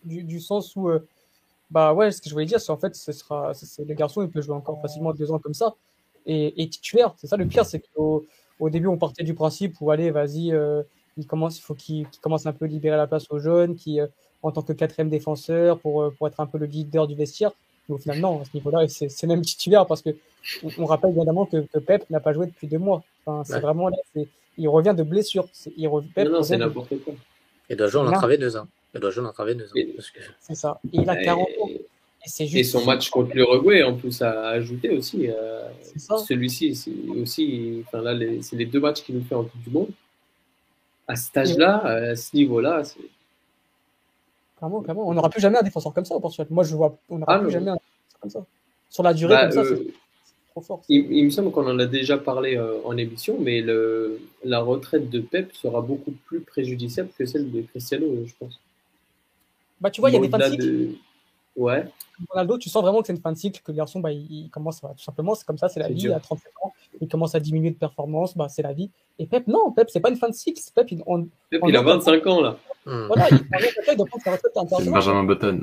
du, 0.04 0.22
du 0.22 0.40
sens 0.40 0.76
où, 0.76 0.90
euh, 0.90 1.06
bah 1.70 1.94
ouais, 1.94 2.12
ce 2.12 2.20
que 2.20 2.28
je 2.28 2.34
voulais 2.34 2.44
dire, 2.44 2.60
c'est 2.60 2.70
en 2.70 2.76
fait, 2.76 2.94
ce 2.94 3.12
sera, 3.12 3.54
c'est- 3.54 3.66
c'est- 3.66 3.84
le 3.84 3.94
garçon, 3.94 4.22
il 4.22 4.28
peut 4.28 4.42
jouer 4.42 4.54
encore 4.54 4.80
facilement 4.82 5.12
deux 5.14 5.30
ans 5.32 5.38
comme 5.38 5.54
ça 5.54 5.74
et, 6.26 6.62
et 6.62 6.68
titulaire. 6.68 7.14
C'est 7.18 7.26
ça 7.26 7.36
le 7.36 7.46
pire, 7.46 7.64
c'est 7.66 7.82
qu'au 7.94 8.24
au 8.60 8.70
début, 8.70 8.86
on 8.86 8.96
partait 8.96 9.24
du 9.24 9.34
principe 9.34 9.74
où, 9.80 9.90
allez, 9.90 10.10
vas-y, 10.10 10.52
euh, 10.52 10.82
il 11.18 11.26
commence, 11.26 11.58
il 11.58 11.62
faut 11.62 11.74
qu'il 11.74 12.06
commence 12.20 12.46
un 12.46 12.52
peu 12.52 12.64
à 12.66 12.68
libérer 12.68 12.96
la 12.96 13.06
place 13.06 13.26
aux 13.30 13.38
jeunes, 13.40 13.74
qui, 13.74 14.00
euh, 14.00 14.06
en 14.42 14.52
tant 14.52 14.62
que 14.62 14.72
quatrième 14.72 15.08
défenseur, 15.10 15.78
pour, 15.80 16.02
euh, 16.02 16.10
pour 16.16 16.28
être 16.28 16.38
un 16.40 16.46
peu 16.46 16.58
le 16.58 16.66
leader 16.66 17.06
du 17.08 17.14
vestiaire. 17.14 17.50
Mais 17.88 17.96
au 17.96 17.98
final, 17.98 18.20
non, 18.20 18.40
à 18.40 18.44
ce 18.44 18.50
niveau-là, 18.54 18.86
c'est 18.88 19.08
c'est 19.10 19.26
même 19.26 19.42
titulaire 19.42 19.86
parce 19.86 20.00
que 20.02 20.10
on, 20.62 20.68
on 20.78 20.84
rappelle 20.86 21.10
évidemment 21.16 21.44
que, 21.46 21.58
que 21.66 21.78
Pep 21.78 22.08
n'a 22.10 22.20
pas 22.20 22.32
joué 22.32 22.46
depuis 22.46 22.66
deux 22.68 22.78
mois. 22.78 23.02
Enfin, 23.26 23.42
c'est 23.44 23.54
Ouais. 23.54 23.60
vraiment 23.60 23.88
là, 23.88 23.96
il 24.56 24.68
revient 24.68 24.94
de 24.96 25.02
blessure. 25.02 25.48
Il 25.76 25.88
re- 25.88 26.02
Pep 26.14 26.26
Non, 26.28 26.34
non, 26.34 26.42
c'est 26.42 26.54
revient 26.54 26.64
de- 26.64 26.68
n'importe 26.68 27.04
quoi. 27.04 27.14
Il 27.68 27.76
doit 27.76 27.88
jouer 27.88 28.00
en 28.02 28.04
Non. 28.04 28.10
intraveineuse. 28.12 28.56
Hein. 28.56 28.68
Il 28.94 29.00
doit 29.00 29.10
jouer 29.10 29.24
en 29.24 29.28
intraveineuse. 29.28 29.70
hein, 29.76 29.80
que- 29.96 30.20
C'est 30.40 30.54
ça. 30.54 30.80
Et 30.92 30.98
il 31.00 31.10
a 31.10 31.16
40 31.16 31.48
ans. 31.60 31.68
Et, 32.40 32.64
son 32.64 32.84
match 32.84 33.10
contre 33.10 33.34
l'Uruguay, 33.34 33.82
en 33.82 33.94
plus, 33.94 34.22
a 34.22 34.48
ajouté 34.48 34.90
aussi. 34.90 35.28
euh. 35.28 35.68
Celui-ci, 36.26 36.74
c'est 36.74 36.90
aussi. 37.20 37.82
Enfin, 37.86 38.00
là, 38.00 38.14
les- 38.14 38.40
c'est 38.42 38.56
les 38.56 38.64
deux 38.66 38.80
matchs 38.80 39.02
qu'il 39.02 39.14
nous 39.16 39.24
fait 39.24 39.34
en 39.34 39.44
Coupe 39.44 39.62
du 39.62 39.70
Monde. 39.70 39.90
À 41.06 41.16
cet 41.16 41.36
âge-là, 41.36 41.76
à 41.84 42.16
ce 42.16 42.34
niveau-là. 42.34 42.82
Clairement, 44.56 44.80
clairement. 44.82 45.08
On 45.08 45.14
n'aura 45.14 45.28
plus 45.28 45.40
jamais 45.40 45.58
un 45.58 45.62
défenseur 45.62 45.92
comme 45.92 46.04
ça 46.04 46.14
au 46.14 46.20
Portugal. 46.20 46.46
Moi, 46.50 46.64
je 46.64 46.74
vois. 46.74 46.96
On 47.10 47.18
n'aura 47.18 47.34
Ah, 47.34 47.38
plus 47.38 47.46
non. 47.46 47.50
jamais 47.52 47.70
un 47.70 47.74
défenseur 47.74 48.20
comme 48.20 48.30
ça. 48.30 48.46
Sur 48.88 49.02
la 49.02 49.12
durée, 49.14 49.34
Bah, 49.34 49.42
comme 49.42 49.52
ça, 49.52 49.60
euh, 49.60 49.76
c'est 49.76 49.92
trop 50.52 50.60
fort. 50.62 50.82
Il, 50.88 51.12
il 51.12 51.24
me 51.26 51.30
semble 51.30 51.50
qu'on 51.50 51.66
en 51.68 51.78
a 51.78 51.86
déjà 51.86 52.16
parlé 52.16 52.56
euh, 52.56 52.78
en 52.84 52.96
émission, 52.96 53.36
mais 53.38 53.60
le, 53.60 54.18
la 54.44 54.60
retraite 54.60 55.10
de 55.10 55.20
Pep 55.20 55.52
sera 55.54 55.82
beaucoup 55.82 56.12
plus 56.26 56.40
préjudiciable 56.40 57.10
que 57.18 57.26
celle 57.26 57.50
de 57.52 57.60
Cristiano, 57.62 58.06
je 58.24 58.32
pense. 58.38 58.58
Bah, 59.80 59.90
tu 59.90 60.00
vois, 60.00 60.08
il 60.10 60.14
y 60.14 60.16
a 60.16 60.20
des 60.20 60.50
cycle. 60.50 60.56
de- 60.64 60.90
Ouais, 61.56 61.84
Ronaldo, 62.30 62.58
tu 62.58 62.68
sens 62.68 62.82
vraiment 62.82 63.00
que 63.00 63.06
c'est 63.06 63.12
une 63.12 63.20
fin 63.20 63.32
de 63.32 63.36
cycle, 63.36 63.60
que 63.62 63.70
le 63.70 63.76
garçon, 63.76 64.00
bah, 64.00 64.12
il, 64.12 64.26
il 64.30 64.50
commence 64.50 64.82
à, 64.82 64.88
tout 64.88 65.04
simplement, 65.04 65.34
c'est 65.34 65.46
comme 65.46 65.58
ça, 65.58 65.68
c'est 65.68 65.80
la 65.80 65.88
vie, 65.88 65.94
dur. 65.94 66.14
à 66.14 66.20
37 66.20 66.52
ans, 66.62 66.72
il 67.00 67.08
commence 67.08 67.34
à 67.34 67.40
diminuer 67.40 67.70
de 67.70 67.76
performance, 67.76 68.36
bah, 68.36 68.48
c'est 68.48 68.62
la 68.62 68.72
vie. 68.72 68.90
Et 69.18 69.26
Pep, 69.26 69.46
non, 69.46 69.70
Pep, 69.72 69.88
c'est 69.90 70.00
pas 70.00 70.10
une 70.10 70.16
fin 70.16 70.28
de 70.28 70.34
cycle. 70.34 70.60
Pep, 70.74 70.90
il, 70.90 71.02
on, 71.06 71.28
Pep, 71.50 71.62
il 71.66 71.76
a 71.76 71.82
25 71.82 72.26
ans 72.26 72.40
là. 72.40 72.56
Voilà, 72.84 73.28
il, 73.30 73.40
il 73.90 73.96
doit 73.96 74.06
prendre 74.06 74.24
sa 74.24 74.32
retraite 74.32 74.52
internationale. 74.56 75.00
Benjamin 75.00 75.24
Button. 75.24 75.62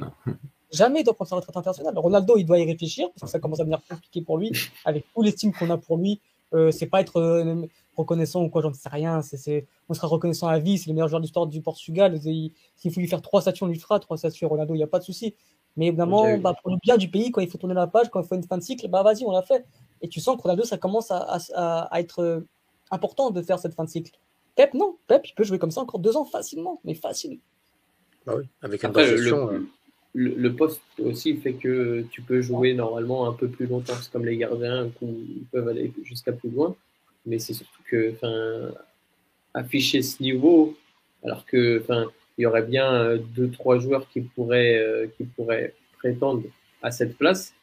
Jamais 0.71 1.01
il 1.01 1.03
doit 1.03 1.13
prendre 1.13 1.29
sa 1.29 1.35
retraite 1.35 1.57
internationale. 1.57 1.97
Ronaldo, 1.97 2.37
il 2.37 2.45
doit 2.45 2.59
y 2.59 2.65
réfléchir 2.65 3.09
parce 3.09 3.23
que 3.23 3.27
ça 3.27 3.39
commence 3.39 3.59
à 3.59 3.63
devenir 3.63 3.81
compliqué 3.87 4.21
pour 4.21 4.37
lui 4.37 4.51
avec 4.85 5.05
tout 5.13 5.21
l'estime 5.21 5.51
qu'on 5.51 5.69
a 5.69 5.77
pour 5.77 5.97
lui. 5.97 6.21
Euh, 6.53 6.71
c'est 6.71 6.87
pas 6.87 6.99
être 7.01 7.17
euh, 7.17 7.65
reconnaissant 7.95 8.43
ou 8.43 8.49
quoi, 8.49 8.61
j'en 8.61 8.73
sais 8.73 8.89
rien. 8.89 9.21
C'est, 9.21 9.37
c'est, 9.37 9.67
on 9.89 9.93
sera 9.93 10.07
reconnaissant 10.07 10.47
à 10.47 10.59
vie. 10.59 10.77
C'est 10.77 10.89
le 10.89 10.93
meilleur 10.93 11.07
joueur 11.07 11.21
d'histoire 11.21 11.47
du 11.47 11.61
Portugal. 11.61 12.19
S'il 12.19 12.93
faut 12.93 12.99
lui 12.99 13.07
faire 13.07 13.21
trois 13.21 13.41
statues, 13.41 13.63
on 13.63 13.67
lui 13.67 13.79
fera 13.79 13.99
trois 13.99 14.17
statues. 14.17 14.45
Ronaldo, 14.45 14.73
il 14.73 14.77
n'y 14.77 14.83
a 14.83 14.87
pas 14.87 14.99
de 14.99 15.03
souci. 15.03 15.35
Mais 15.77 15.87
évidemment, 15.87 16.37
bah, 16.37 16.53
pour 16.61 16.71
le 16.71 16.77
bien 16.81 16.97
du 16.97 17.09
pays, 17.09 17.31
quand 17.31 17.41
il 17.41 17.49
faut 17.49 17.57
tourner 17.57 17.73
la 17.75 17.87
page, 17.87 18.09
quand 18.09 18.21
il 18.21 18.27
faut 18.27 18.35
une 18.35 18.43
fin 18.43 18.57
de 18.57 18.63
cycle, 18.63 18.87
bah 18.89 19.03
vas-y, 19.03 19.23
on 19.25 19.31
l'a 19.31 19.41
fait. 19.41 19.65
Et 20.01 20.09
tu 20.09 20.19
sens 20.19 20.35
que 20.35 20.41
Ronaldo, 20.41 20.63
ça 20.63 20.77
commence 20.77 21.11
à, 21.11 21.17
à, 21.55 21.81
à 21.93 21.99
être 22.01 22.19
euh, 22.19 22.41
important 22.91 23.31
de 23.31 23.41
faire 23.41 23.57
cette 23.59 23.73
fin 23.73 23.85
de 23.85 23.89
cycle. 23.89 24.11
Pep, 24.55 24.73
non. 24.73 24.97
Pep, 25.07 25.25
il 25.27 25.33
peut 25.33 25.43
jouer 25.45 25.59
comme 25.59 25.71
ça 25.71 25.81
encore 25.81 25.99
deux 25.99 26.17
ans 26.17 26.25
facilement, 26.25 26.81
mais 26.83 26.93
facile. 26.93 27.39
Bah 28.25 28.33
oui, 28.37 28.43
avec 28.61 28.83
une 28.83 28.89
Après, 28.89 29.09
le, 29.09 29.21
le, 29.21 29.33
euh, 29.33 29.59
le- 30.13 30.35
le 30.35 30.55
poste 30.55 30.81
aussi 31.03 31.35
fait 31.37 31.53
que 31.53 32.05
tu 32.11 32.21
peux 32.21 32.41
jouer 32.41 32.73
normalement 32.73 33.27
un 33.27 33.33
peu 33.33 33.47
plus 33.47 33.65
longtemps. 33.67 33.93
C'est 34.01 34.11
comme 34.11 34.25
les 34.25 34.35
gardiens 34.37 34.89
ils 35.01 35.45
peuvent 35.51 35.67
aller 35.69 35.93
jusqu'à 36.03 36.33
plus 36.33 36.49
loin. 36.49 36.75
Mais 37.25 37.39
c'est 37.39 37.53
surtout 37.53 37.81
que, 37.89 38.11
enfin, 38.13 38.73
afficher 39.53 40.01
ce 40.01 40.21
niveau, 40.21 40.75
alors 41.23 41.45
que, 41.45 41.79
il 42.37 42.43
y 42.43 42.45
aurait 42.45 42.63
bien 42.63 42.93
euh, 42.93 43.17
deux, 43.35 43.49
trois 43.49 43.79
joueurs 43.79 44.07
qui 44.09 44.21
pourraient, 44.21 44.77
euh, 44.77 45.07
qui 45.17 45.23
pourraient 45.23 45.73
prétendre 45.99 46.43
à 46.81 46.91
cette 46.91 47.17
place, 47.17 47.53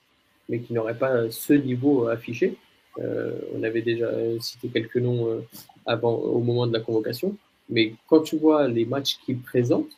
mais 0.49 0.61
qui 0.61 0.73
n'auraient 0.73 0.99
pas 0.99 1.31
ce 1.31 1.53
niveau 1.53 2.07
affiché. 2.07 2.57
Euh, 2.99 3.33
on 3.55 3.63
avait 3.63 3.83
déjà 3.83 4.11
cité 4.41 4.69
quelques 4.69 4.97
noms 4.97 5.45
avant, 5.87 6.15
au 6.15 6.41
moment 6.41 6.67
de 6.67 6.73
la 6.73 6.81
convocation. 6.81 7.37
Mais 7.69 7.95
quand 8.07 8.21
tu 8.21 8.37
vois 8.37 8.69
les 8.69 8.85
matchs 8.85 9.19
qu'il 9.25 9.41
présente, 9.41 9.89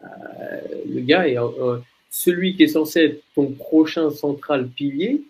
le 0.00 1.00
gars 1.00 1.28
est 1.28 1.36
celui 2.10 2.56
qui 2.56 2.64
est 2.64 2.68
censé 2.68 3.00
être 3.00 3.22
ton 3.34 3.52
prochain 3.52 4.10
central 4.10 4.68
pilier 4.68 5.22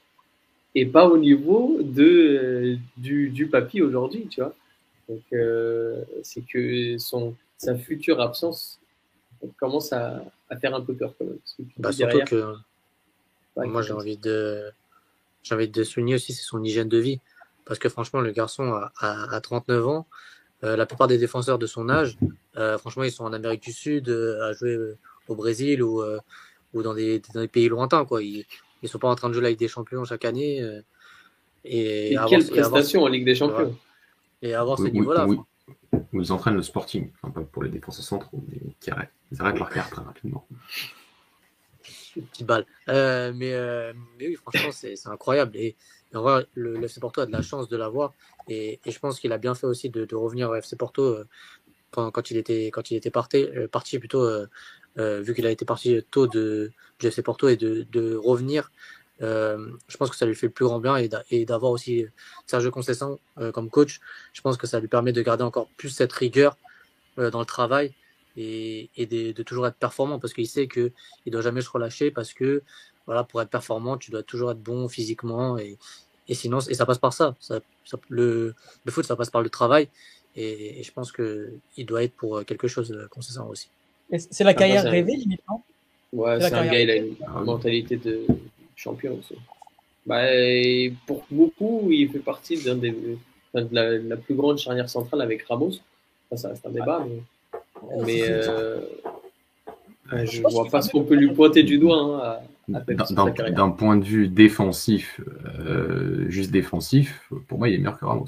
et 0.75 0.87
pas 0.87 1.09
au 1.09 1.19
niveau 1.19 1.79
de 1.83 2.79
du, 2.97 3.31
du 3.31 3.47
papy 3.47 3.83
aujourd'hui, 3.83 4.27
tu 4.29 4.41
vois. 4.41 4.55
Donc 5.09 5.23
c'est 6.23 6.47
que 6.47 6.99
son 6.99 7.35
sa 7.59 7.75
future 7.77 8.21
absence 8.21 8.81
commence 9.59 9.93
à, 9.93 10.23
à 10.49 10.57
faire 10.57 10.75
un 10.75 10.81
peu 10.81 10.95
peur 10.95 11.15
quand 11.19 11.25
même. 11.27 11.39
Parce 11.39 11.55
que 11.55 11.63
tu 11.63 11.81
bah, 11.81 11.93
surtout 11.93 12.19
derrière, 12.19 12.29
que 12.29 12.55
ouais, 13.57 13.67
moi 13.67 13.83
j'ai 13.83 13.93
envie 13.93 14.17
de 14.17 14.71
j'ai 15.43 15.55
envie 15.55 15.69
de 15.69 15.85
souligner 15.85 16.15
aussi 16.15 16.33
c'est 16.33 16.43
son 16.45 16.63
hygiène 16.65 16.89
de 16.89 16.99
vie. 16.99 17.21
Parce 17.67 17.79
que 17.79 17.89
franchement 17.89 18.21
le 18.21 18.31
garçon 18.33 18.73
a, 18.73 18.93
a, 19.01 19.35
a 19.35 19.41
39 19.41 19.87
ans. 19.87 20.07
Euh, 20.65 20.75
la 20.77 20.87
plupart 20.87 21.07
des 21.07 21.19
défenseurs 21.19 21.59
de 21.59 21.67
son 21.69 21.89
âge 21.89 22.17
euh, 22.57 22.79
franchement 22.79 23.05
ils 23.05 23.13
sont 23.13 23.25
en 23.25 23.33
Amérique 23.33 23.63
du 23.63 23.73
Sud 23.73 24.09
euh, 24.09 24.43
à 24.49 24.53
jouer 24.55 24.73
euh, 24.75 24.99
au 25.29 25.37
Brésil 25.37 25.83
ou 25.85 26.03
euh, 26.03 26.19
ou 26.75 26.83
dans 26.83 26.95
des, 26.95 27.21
dans 27.33 27.41
des 27.41 27.47
pays 27.49 27.69
lointains 27.69 28.05
quoi. 28.05 28.23
Ils 28.23 28.45
ils 28.83 28.89
sont 28.89 28.99
pas 28.99 29.09
en 29.09 29.15
train 29.17 29.29
de 29.29 29.35
jouer 29.35 29.43
la 29.43 29.51
Ligue 29.51 29.59
des 29.59 29.69
Champions 29.69 30.05
chaque 30.05 30.25
année 30.25 30.61
euh, 30.63 30.81
et, 31.65 32.13
Et 32.13 32.17
avoir- 32.17 32.31
quelle 32.31 32.41
et 32.41 32.59
avoir- 32.59 32.71
prestation 32.71 33.03
en 33.03 33.09
Ligue 33.09 33.25
des 33.25 33.35
Champions. 33.35 33.77
Et 34.43 34.55
avoir 34.55 34.79
ce 34.79 34.85
Oui, 34.85 34.91
oui, 34.93 34.99
niveau 35.01 35.13
là 35.13 35.27
oui. 35.27 35.39
Où 36.13 36.21
ils 36.21 36.33
entraînent 36.33 36.55
le 36.55 36.63
sporting, 36.63 37.11
enfin, 37.15 37.31
pas 37.31 37.43
pour 37.43 37.63
les 37.63 37.69
défenseurs 37.69 38.05
centraux, 38.05 38.43
mais 38.49 38.59
qui 38.81 38.91
arrêtent. 38.91 39.13
Ils 39.31 39.41
arrêtent 39.41 39.59
leur 39.59 39.69
carrière 39.69 39.91
très 39.91 40.03
rapidement. 40.03 40.47
petite 42.15 42.47
balle. 42.47 42.67
Euh, 42.89 43.33
mais, 43.35 43.53
euh, 43.53 43.93
mais 44.19 44.29
oui, 44.29 44.35
franchement, 44.37 44.71
c'est 44.73 44.95
incroyable. 45.07 45.57
Et, 45.57 45.77
en 46.15 46.23
vrai, 46.23 46.47
le, 46.55 46.83
FC 46.83 47.01
Porto 47.01 47.21
a 47.21 47.27
de 47.27 47.33
la 47.33 47.43
chance 47.43 47.69
de 47.69 47.77
l'avoir. 47.77 48.15
Et, 48.49 48.81
je 48.87 48.99
pense 48.99 49.21
qu'il 49.21 49.33
a 49.33 49.39
bien 49.39 49.55
fait 49.55 49.67
aussi 49.67 49.91
de, 49.91 50.15
revenir 50.15 50.51
au 50.51 50.55
FC 50.55 50.77
Porto 50.77 51.03
euh, 51.03 51.25
quand, 51.91 52.31
il 52.31 52.39
était, 52.39 52.67
quand 52.67 52.91
il 52.91 52.97
était 52.97 53.11
parti, 53.11 53.47
parti 53.71 53.99
plutôt, 53.99 54.27
vu 54.97 55.35
qu'il 55.35 55.47
a 55.47 55.51
été 55.51 55.65
parti 55.65 56.03
tôt 56.11 56.27
de, 56.27 56.71
du 56.99 57.07
FC 57.07 57.23
Porto 57.23 57.49
et 57.49 57.57
de 57.57 58.17
revenir. 58.17 58.71
Euh, 59.21 59.73
je 59.89 59.97
pense 59.97 60.11
que 60.11 60.17
ça 60.17 60.27
lui 60.27 60.35
fait 60.37 60.47
le 60.47 60.53
plus 60.53 60.65
grand 60.65 60.79
bien 60.79 60.97
et 60.97 61.09
d'a- 61.09 61.25
et 61.31 61.45
d'avoir 61.45 61.73
aussi 61.73 62.07
Sergio 62.47 62.71
Conceição 62.71 63.19
euh, 63.39 63.51
comme 63.51 63.69
coach. 63.69 64.01
Je 64.33 64.41
pense 64.41 64.57
que 64.57 64.67
ça 64.67 64.79
lui 64.81 64.89
permet 64.89 65.13
de 65.13 65.23
garder 65.23 65.43
encore 65.45 65.69
plus 65.77 65.89
cette 65.91 66.13
rigueur 66.13 66.57
euh, 67.19 67.31
dans 67.31 67.41
le 67.41 67.47
travail 67.47 67.93
et, 68.37 68.91
et 68.97 69.07
de, 69.07 69.33
de 69.33 69.43
toujours 69.43 69.67
être 69.67 69.77
performant 69.77 70.21
parce 70.21 70.33
qu'il 70.33 70.47
sait 70.47 70.69
que 70.69 70.93
il 71.27 71.33
doit 71.33 71.43
jamais 71.43 71.63
se 71.63 71.71
relâcher 71.71 72.11
parce 72.13 72.33
que 72.33 72.63
voilà 73.07 73.25
pour 73.25 73.43
être 73.43 73.51
performant 73.51 73.97
tu 73.97 74.13
dois 74.13 74.23
toujours 74.23 74.53
être 74.53 74.63
bon 74.63 74.89
physiquement 74.89 75.59
et, 75.59 75.77
et 76.29 76.35
sinon 76.35 76.61
et 76.61 76.75
ça 76.75 76.87
passe 76.87 76.99
par 76.99 77.13
ça, 77.13 77.35
ça, 77.41 77.59
ça- 77.85 77.99
le, 78.09 78.55
le 78.85 78.93
foot 78.93 79.05
ça 79.05 79.17
passe 79.17 79.31
par 79.31 79.43
le 79.43 79.51
travail 79.51 79.89
et, 80.37 80.79
et 80.79 80.83
je 80.85 80.93
pense 80.93 81.11
que 81.11 81.51
il 81.77 81.87
doit 81.87 82.05
être 82.05 82.15
pour 82.15 82.45
quelque 82.45 82.69
chose 82.69 82.93
euh, 82.93 83.09
Conceição 83.09 83.49
aussi. 83.49 83.69
C'est 84.17 84.45
la 84.45 84.53
bah, 84.53 84.61
carrière 84.61 84.87
un- 84.87 84.91
rêvée, 84.91 85.17
limite, 85.17 85.43
non? 85.51 85.61
Ouais, 86.13 86.41
C'est 86.41 86.55
un 86.55 86.67
gars, 86.67 86.81
il 86.81 86.91
a 86.91 86.97
une 86.97 87.17
Ah 87.27 87.41
mentalité 87.41 87.97
de 87.97 88.25
champion 88.79 89.19
aussi. 89.19 89.35
Bah, 90.07 90.23
pour 91.07 91.27
beaucoup, 91.31 91.89
il 91.91 92.09
fait 92.11 92.21
partie 92.21 92.63
d'un 92.63 92.77
des, 92.77 92.95
enfin, 93.53 93.65
de 93.67 93.75
la, 93.75 93.99
la 93.99 94.17
plus 94.17 94.35
grande 94.35 94.59
charnière 94.59 94.89
centrale 94.89 95.21
avec 95.21 95.43
Ramos. 95.43 95.73
Ça, 96.31 96.37
ça 96.37 96.49
reste 96.51 96.65
un 96.67 96.71
débat, 96.71 97.05
mais, 97.07 98.03
mais 98.07 98.23
euh, 98.25 98.81
ouais, 100.13 100.27
je 100.27 100.41
pense 100.41 100.53
vois 100.53 100.67
pas 100.67 100.83
ce 100.83 100.91
qu'on 100.91 101.05
peut 101.05 101.15
lui 101.17 101.33
pointer 101.33 101.63
du 101.63 101.79
doigt 101.79 101.99
hein, 101.99 102.41
à, 102.75 102.79
à 102.79 102.81
Pep 102.81 102.99
D'un- 103.53 103.71
point 103.71 103.97
de 103.97 104.05
vue 104.05 104.29
défensif, 104.29 105.21
euh, 105.59 106.27
juste 106.29 106.51
défensif, 106.51 107.31
pour 107.49 107.59
moi, 107.59 107.69
il 107.69 107.75
est 107.75 107.79
meilleur 107.79 107.99
que 107.99 108.05
Ramos. 108.05 108.27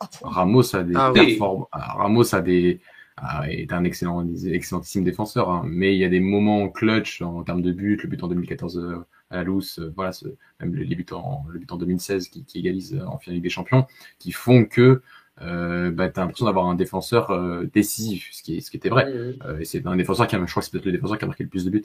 Ah. 0.00 0.08
Ramos 0.22 0.74
a 0.76 0.82
des 0.82 0.94
Ah 0.96 1.12
oui. 1.12 1.38
ah, 1.72 1.94
Ramos 1.98 2.34
a 2.34 2.40
des 2.40 2.80
ah, 3.16 3.44
est 3.48 3.72
un 3.72 3.84
excellent 3.84 4.26
excellentissime 4.46 5.04
défenseur, 5.04 5.48
hein, 5.48 5.62
mais 5.66 5.94
il 5.94 5.98
y 5.98 6.04
a 6.04 6.08
des 6.08 6.20
moments 6.20 6.68
clutch 6.68 7.22
en 7.22 7.42
termes 7.42 7.62
de 7.62 7.72
but, 7.72 8.02
le 8.02 8.08
but 8.08 8.22
en 8.22 8.28
2014 8.28 8.78
euh, 8.78 8.96
à 9.30 9.36
la 9.38 9.44
Lousse, 9.44 9.78
euh, 9.78 9.92
voilà, 9.96 10.12
ce- 10.12 10.26
même 10.60 10.74
les 10.74 10.94
buts 10.96 11.06
en 11.12 11.44
le 11.48 11.58
but 11.58 11.70
en 11.72 11.76
2016 11.76 12.28
qui, 12.28 12.44
qui 12.44 12.58
égalise 12.60 12.94
euh, 12.94 13.06
en 13.06 13.18
finale 13.18 13.40
des 13.40 13.48
Champions, 13.50 13.86
qui 14.18 14.32
font 14.32 14.64
que 14.64 15.02
euh, 15.42 15.90
bah, 15.90 16.08
tu 16.08 16.20
as 16.20 16.22
l'impression 16.22 16.46
d'avoir 16.46 16.66
un 16.66 16.74
défenseur 16.76 17.30
euh, 17.32 17.64
décisif, 17.72 18.28
ce 18.32 18.42
qui, 18.42 18.60
ce 18.62 18.70
qui 18.70 18.76
était 18.76 18.88
vrai. 18.88 19.10
Euh, 19.44 19.58
et 19.58 19.64
c'est 19.64 19.84
un 19.86 19.96
défenseur 19.96 20.26
qui 20.28 20.36
a, 20.36 20.44
je 20.44 20.50
crois 20.50 20.60
que 20.60 20.64
c'est 20.66 20.70
peut-être 20.72 20.86
le 20.86 20.92
défenseur 20.92 21.18
qui 21.18 21.24
a 21.24 21.26
marqué 21.26 21.42
le 21.44 21.50
plus 21.50 21.64
de 21.64 21.70
buts 21.70 21.82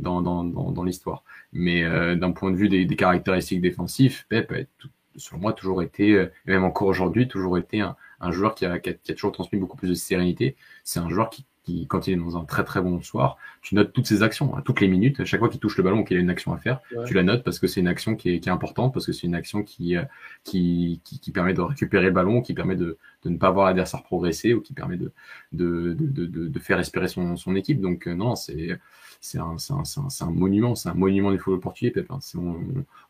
dans, 0.00 0.22
dans, 0.22 0.44
dans, 0.44 0.70
dans 0.72 0.84
l'histoire. 0.84 1.24
Mais 1.52 1.82
d'un 2.16 2.32
point 2.32 2.50
de 2.50 2.56
vue 2.56 2.68
des, 2.68 2.84
des 2.84 2.96
caractéristiques 2.96 3.60
défensives, 3.60 4.26
Pep 4.28 4.52
a, 4.52 4.64
tout- 4.78 4.90
selon 5.16 5.40
moi, 5.40 5.52
toujours 5.52 5.82
été, 5.82 6.10
et 6.10 6.28
même 6.46 6.64
encore 6.64 6.88
aujourd'hui, 6.88 7.26
toujours 7.26 7.56
été 7.58 7.80
un, 7.80 7.96
un 8.20 8.30
joueur 8.32 8.54
qui 8.54 8.66
a, 8.66 8.78
qui, 8.78 8.90
a, 8.90 8.92
qui 8.94 9.12
a 9.12 9.14
toujours 9.14 9.32
transmis 9.32 9.58
beaucoup 9.58 9.76
plus 9.76 9.88
de 9.88 9.94
sérénité. 9.94 10.56
C'est 10.84 11.00
un 11.00 11.08
joueur 11.08 11.30
qui, 11.30 11.46
qui, 11.66 11.86
quand 11.88 12.06
il 12.06 12.12
est 12.14 12.16
dans 12.16 12.36
un 12.38 12.44
très 12.44 12.64
très 12.64 12.80
bon 12.80 13.02
soir, 13.02 13.36
tu 13.60 13.74
notes 13.74 13.92
toutes 13.92 14.06
ses 14.06 14.22
actions, 14.22 14.56
hein, 14.56 14.62
toutes 14.64 14.80
les 14.80 14.86
minutes, 14.88 15.18
à 15.20 15.24
chaque 15.24 15.40
fois 15.40 15.48
qu'il 15.50 15.58
touche 15.60 15.76
le 15.76 15.82
ballon 15.82 15.98
ou 16.00 16.04
qu'il 16.04 16.16
a 16.16 16.20
une 16.20 16.30
action 16.30 16.52
à 16.54 16.58
faire, 16.58 16.80
Ouais. 16.96 17.04
tu 17.04 17.12
la 17.12 17.24
notes 17.24 17.42
parce 17.44 17.58
que 17.58 17.66
c'est 17.66 17.80
une 17.80 17.88
action 17.88 18.14
qui 18.16 18.30
est, 18.30 18.40
qui 18.40 18.48
est 18.48 18.52
importante, 18.52 18.94
parce 18.94 19.04
que 19.04 19.12
c'est 19.12 19.26
une 19.26 19.34
action 19.34 19.62
qui, 19.64 19.96
euh, 19.96 20.02
qui, 20.44 21.00
qui, 21.04 21.18
qui 21.18 21.30
permet 21.32 21.52
de 21.54 21.60
récupérer 21.60 22.04
le 22.06 22.12
ballon, 22.12 22.40
qui 22.40 22.54
permet 22.54 22.76
de, 22.76 22.96
de 23.24 23.30
ne 23.30 23.36
pas 23.36 23.50
voir 23.50 23.66
l'adversaire 23.66 24.02
progresser 24.04 24.54
ou 24.54 24.60
qui 24.60 24.72
permet 24.74 24.96
de, 24.96 25.10
de, 25.52 25.92
de, 25.98 26.26
de, 26.26 26.46
de 26.48 26.58
faire 26.60 26.78
espérer 26.78 27.08
son, 27.08 27.36
son 27.36 27.54
équipe. 27.56 27.80
Donc 27.80 28.06
euh, 28.06 28.14
non, 28.14 28.36
c'est 28.36 28.78
c'est 29.20 29.38
un, 29.38 29.58
c'est 29.58 29.72
un, 29.72 29.82
c'est 29.84 29.98
un, 30.00 30.26
un 30.28 30.30
monument, 30.30 30.74
c'est 30.76 30.88
un 30.88 30.94
monument 30.94 31.32
du 31.32 31.38
football 31.38 31.60
portugais, 31.60 31.90
Pep. 31.90 32.08
hein. 32.12 32.20
On, 32.36 32.56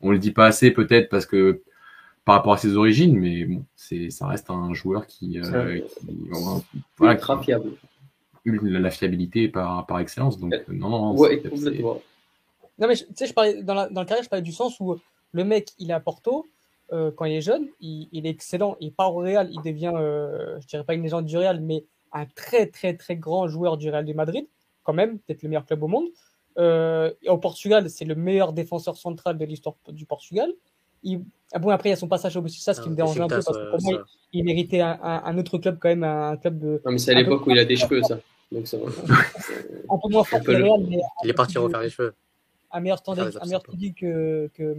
on 0.01 0.11
le 0.13 0.19
dit 0.19 0.31
pas 0.31 0.47
assez 0.47 0.71
peut-être 0.71 1.11
parce 1.11 1.27
que 1.27 1.61
par 2.25 2.37
rapport 2.37 2.55
à 2.55 2.57
ses 2.57 2.77
origines, 2.77 3.17
mais 3.19 3.45
bon, 3.45 3.65
c'est 3.77 4.09
ça 4.11 4.27
reste 4.27 4.49
un 4.51 4.73
joueur 4.73 5.07
qui, 5.07 5.39
euh, 5.39 5.77
un- 5.77 5.81
qui 5.81 6.65
voilà, 6.97 7.15
Ultra 7.15 7.37
qui- 7.39 7.45
fiable. 7.45 7.71
La, 8.47 8.80
la 8.80 8.90
fiabilité 8.90 9.49
par, 9.49 9.86
par 9.86 9.99
excellence. 10.01 10.38
Donc 10.38 10.53
Euh, 10.55 10.59
non, 10.68 10.88
non, 10.88 10.99
non, 11.12 11.18
Ouais, 11.18 11.40
complètement. 11.40 12.01
Non, 12.78 12.88
mais 12.88 12.97
tu 12.97 13.05
sais, 13.14 13.26
je 13.26 13.32
parlais 13.34 13.62
dans, 13.62 13.74
la, 13.74 13.88
dans 13.88 14.03
le 14.03 14.07
carrière, 14.07 14.24
je 14.24 14.28
parlais 14.28 14.42
du 14.42 14.53
sens 14.53 14.78
où 14.80 14.97
le 15.32 15.44
mec, 15.44 15.70
il 15.78 15.90
est 15.90 15.94
à 15.94 16.01
Porto, 16.01 16.47
euh, 16.92 17.11
quand 17.11 17.24
il 17.24 17.34
est 17.34 17.40
jeune, 17.40 17.66
il, 17.80 18.09
il 18.12 18.26
est 18.26 18.30
excellent. 18.30 18.76
Il 18.80 18.92
part 18.92 19.14
au 19.14 19.20
Real, 19.20 19.49
il 19.51 19.61
devient, 19.62 19.92
euh, 19.94 20.59
je 20.61 20.66
dirais 20.66 20.84
pas 20.84 20.94
une 20.94 21.03
légende 21.03 21.24
du 21.24 21.36
Real, 21.36 21.61
mais 21.61 21.84
un 22.12 22.26
très, 22.26 22.66
très, 22.66 22.94
très 22.94 23.16
grand 23.16 23.49
joueur 23.49 23.76
du 23.76 23.90
Real 23.90 24.05
de 24.05 24.12
Madrid, 24.12 24.47
quand 24.84 24.92
même, 24.92 25.18
peut-être 25.18 25.42
le 25.42 25.49
meilleur 25.49 25.64
club 25.66 25.82
au 25.82 25.88
monde. 25.88 26.07
Euh, 26.59 27.11
au 27.26 27.38
Portugal, 27.38 27.90
c'est 27.90 28.05
le 28.05 28.14
meilleur 28.14 28.53
défenseur 28.53 28.97
central 28.97 29.36
de 29.36 29.44
l'histoire 29.44 29.74
du 29.88 30.07
Portugal. 30.07 30.51
Il, 31.03 31.22
ah 31.53 31.59
bon, 31.59 31.68
après, 31.70 31.88
il 31.88 31.92
y 31.92 31.92
a 31.92 31.97
son 31.97 32.09
passage 32.09 32.36
au 32.36 32.42
Besiktas 32.42 32.74
qui 32.74 32.80
Ah, 32.86 32.90
me 32.90 32.94
dérange 32.97 33.20
un 33.20 33.28
peu 33.28 33.42
parce 33.42 33.59
que 33.59 33.70
pour 33.70 33.82
moi, 33.82 33.92
il, 34.32 34.40
il 34.40 34.44
méritait 34.44 34.80
un, 34.80 34.99
un- 35.03 35.22
un 35.24 35.38
autre 35.38 35.59
club, 35.59 35.78
quand 35.80 35.88
même, 35.88 36.05
un 36.05 36.36
club 36.36 36.59
de, 36.59 36.82
Non, 36.84 36.92
mais 36.92 36.99
c'est 36.99 37.12
à 37.12 37.14
l'époque 37.14 37.47
où 37.47 37.51
il 37.51 37.59
a 37.59 37.64
des 37.64 37.76
cheveux, 37.76 38.03
ça. 38.03 38.18
Donc 38.53 38.66
ça 38.68 38.78
va. 38.78 38.86
un 38.86 39.99
peu 39.99 40.09
moins 40.09 40.24
fort 40.24 40.42
que 40.42 40.53
le 40.53 40.64
Real, 40.64 40.86
mais 40.88 40.99
il 41.24 41.30
est 41.30 41.34
parti 41.34 41.59
refaire 41.59 41.80
les 41.80 41.90
cheveux 41.90 42.14
un 42.76 42.80
meilleur 42.80 42.99
standing, 42.99 43.24
un 43.40 43.44
meilleur 43.44 43.61
standing 43.61 43.94
que, 43.94 44.51
que, 44.55 44.74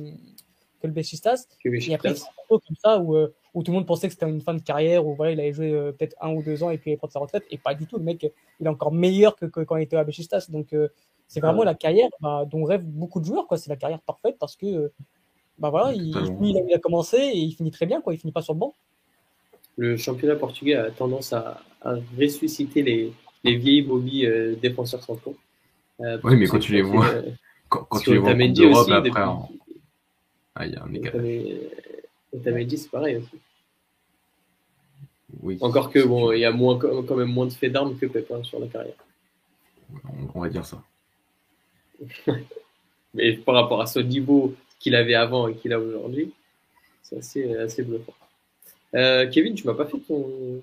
que 0.82 0.88
le. 0.88 0.94
Que 0.94 1.90
Et 1.90 1.94
après, 1.96 2.16
c'est 2.16 2.24
un 2.24 2.48
peu 2.50 2.58
comme 2.60 2.76
ça 2.84 3.00
où, 3.00 3.16
euh, 3.16 3.34
où 3.54 3.64
tout 3.64 3.72
le 3.72 3.78
monde 3.78 3.88
pensait 3.88 4.08
que 4.08 4.14
c'était 4.14 4.30
une 4.30 4.42
fin 4.42 4.54
de 4.54 4.62
carrière, 4.62 5.06
où 5.06 5.16
voilà, 5.16 5.32
il 5.32 5.40
allait 5.40 5.54
jouer 5.54 5.72
euh, 5.72 5.92
peut-être 5.92 6.16
un 6.22 6.34
ou 6.34 6.44
deux 6.44 6.64
ans 6.64 6.70
et 6.70 6.78
puis 6.78 6.92
il 6.92 6.94
allait 6.94 6.98
prendre 6.98 7.14
sa 7.14 7.20
retraite. 7.20 7.44
Et 7.50 7.58
pas 7.58 7.74
du 7.74 7.88
tout. 7.88 7.98
Le 7.98 8.04
mec, 8.04 8.32
il 8.60 8.66
est 8.66 8.70
encore 8.70 8.92
meilleur 8.92 9.36
que, 9.36 9.46
que 9.46 9.62
quand 9.62 9.78
il 9.78 9.84
était 9.84 9.98
à 9.98 10.04
Besiktas. 10.04 10.48
Donc, 10.50 10.74
euh, 10.74 10.90
c'est 11.28 11.40
vraiment 11.40 11.64
la 11.64 11.76
carrière 11.76 12.10
bah, 12.22 12.46
dont 12.50 12.64
rêvent 12.64 12.86
beaucoup 12.86 13.20
de 13.20 13.26
joueurs. 13.26 13.48
quoi. 13.48 13.58
C'est 13.58 13.70
la 13.70 13.76
carrière 13.76 14.00
parfaite 14.00 14.38
parce 14.40 14.56
que 14.56 14.92
bah 15.60 15.72
voilà, 15.72 15.92
il 15.94 16.16
a, 16.74 16.78
commencé 16.78 17.18
et 17.18 17.38
il 17.38 17.52
finit 17.52 17.72
très 17.72 17.88
bien, 17.88 18.00
quoi. 18.00 18.14
Il 18.14 18.20
finit 18.20 18.32
pas 18.32 18.44
sur 18.44 18.54
le 18.54 18.60
banc. 18.60 18.74
Le 19.76 19.98
championnat 19.98 20.36
portugais 20.36 20.76
a 20.76 20.92
tendance 20.92 21.34
à, 21.34 21.62
ressusciter 22.18 22.84
les, 22.84 23.12
les 23.44 23.56
vieilles 23.56 23.84
mobiles 23.84 24.26
euh, 24.26 24.56
défenseurs 24.56 25.04
centraux. 25.04 25.36
Euh, 26.00 26.18
oui, 26.24 26.36
mais 26.36 26.48
quand 26.48 26.60
tu 26.60 26.74
les 26.74 26.82
vois, 26.82 27.08
euh, 27.08 27.32
quand, 27.70 28.00
tu 28.00 28.12
les 28.12 28.18
vois 28.18 28.32
en 28.34 28.50
d'Europe 28.50 28.90
après, 28.90 29.22
ah, 30.56 30.66
il 30.66 30.74
y 30.74 30.76
a 30.76 30.84
un 30.84 30.94
écart. 30.94 31.14
Otamendi, 32.34 32.78
c'est 32.78 32.92
pareil 32.92 33.18
aussi. 33.18 33.38
Oui. 35.42 35.58
Encore 35.62 35.92
que 35.92 36.04
bon, 36.04 36.32
il 36.32 36.40
y 36.40 36.46
a 36.46 36.52
moins, 36.52 36.78
quand 36.78 37.16
même 37.16 37.32
moins 37.32 37.46
de 37.46 37.54
faits 37.54 37.72
d'armes 37.72 37.98
que 37.98 38.06
Pépin 38.06 38.44
sur 38.44 38.60
la 38.60 38.68
carrière. 38.68 38.96
On, 40.34 40.42
va 40.42 40.50
dire 40.50 40.66
ça. 40.66 40.82
mais 43.14 43.34
par 43.38 43.56
rapport 43.56 43.82
à 43.82 43.86
ce 43.86 44.00
niveau 44.00 44.56
qu'il 44.80 44.96
avait 44.96 45.16
avant 45.16 45.48
et 45.48 45.56
qu'il 45.56 45.74
a 45.74 45.80
aujourd'hui, 45.80 46.34
c'est 47.02 47.18
assez, 47.18 47.56
assez 47.56 47.84
bluffant. 47.84 48.14
Euh, 48.96 49.30
Kevin, 49.30 49.56
tu 49.56 49.66
m'as 49.68 49.74
pas 49.74 49.86
fait 49.86 50.00
ton, 50.00 50.62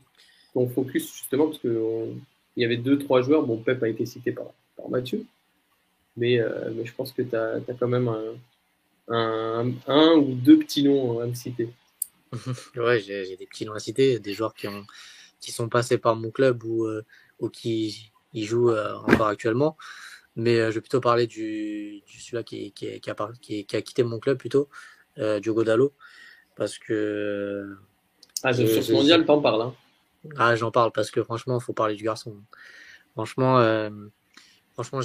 ton, 0.53 0.69
focus 0.69 1.15
justement 1.15 1.47
parce 1.47 1.59
que 1.59 2.09
il 2.57 2.63
y 2.63 2.65
avait 2.65 2.77
deux, 2.77 2.99
trois 2.99 3.23
joueurs. 3.23 3.43
Bon, 3.43 3.57
Pep 3.57 3.83
a 3.83 3.89
été 3.89 4.07
cité 4.07 4.33
par, 4.33 4.47
par 4.77 4.89
Mathieu, 4.89 5.25
mais, 6.17 6.39
euh, 6.39 6.71
mais 6.75 6.85
je 6.85 6.95
pense 6.95 7.13
que 7.13 7.23
tu 7.23 7.35
as, 7.37 7.61
quand 7.79 7.89
même 7.89 8.09
un, 8.09 8.35
un, 9.09 9.73
un, 9.87 10.13
ou 10.17 10.35
deux 10.35 10.59
petits 10.59 10.83
noms 10.83 11.21
à 11.21 11.27
me 11.27 11.35
citer. 11.35 11.69
ouais, 12.77 13.01
j'ai 13.01 13.37
des 13.37 13.47
petits 13.47 13.65
noms 13.65 13.75
à 13.75 13.79
citer, 13.79 14.19
des 14.19 14.33
joueurs 14.33 14.55
qui, 14.55 14.69
ont, 14.69 14.85
qui 15.41 15.53
sont 15.53 15.69
passés 15.69 15.99
par 15.99 16.17
mon 16.17 16.31
club 16.31 16.65
ou, 16.65 16.85
euh, 16.85 17.05
ou 17.39 17.49
qui 17.49 18.13
y 18.33 18.45
jouent 18.45 18.75
encore 19.07 19.29
actuellement. 19.29 19.77
Mais 20.37 20.57
je 20.57 20.75
vais 20.75 20.81
plutôt 20.81 21.01
parler 21.01 21.29
du, 21.29 22.03
du 22.07 22.21
celui-là 22.21 22.43
qui, 22.43 22.73
qui, 22.73 23.01
qui, 23.01 23.11
a, 23.11 23.15
qui, 23.41 23.67
a 23.73 23.83
quitté 23.83 24.03
mon 24.03 24.19
club 24.19 24.37
plutôt, 24.37 24.69
Diogo 25.17 25.63
Dallo, 25.63 25.93
parce 26.57 26.77
que 26.77 27.77
ah, 28.47 28.53
sur 28.53 28.69
ce 28.69 28.93
mondial, 28.93 29.25
t'en 29.25 29.41
parles. 29.41 29.63
Hein. 29.63 29.75
Ah, 30.37 30.57
j'en 30.57 30.71
parle 30.71 30.93
parce 30.93 31.11
que 31.11 31.23
franchement, 31.23 31.61
faut 31.61 31.73
parler 31.73 31.95
du 31.95 32.05
garçon. 32.05 32.37
Franchement, 33.13 33.59
euh, 33.59 33.91
franchement, 34.73 35.01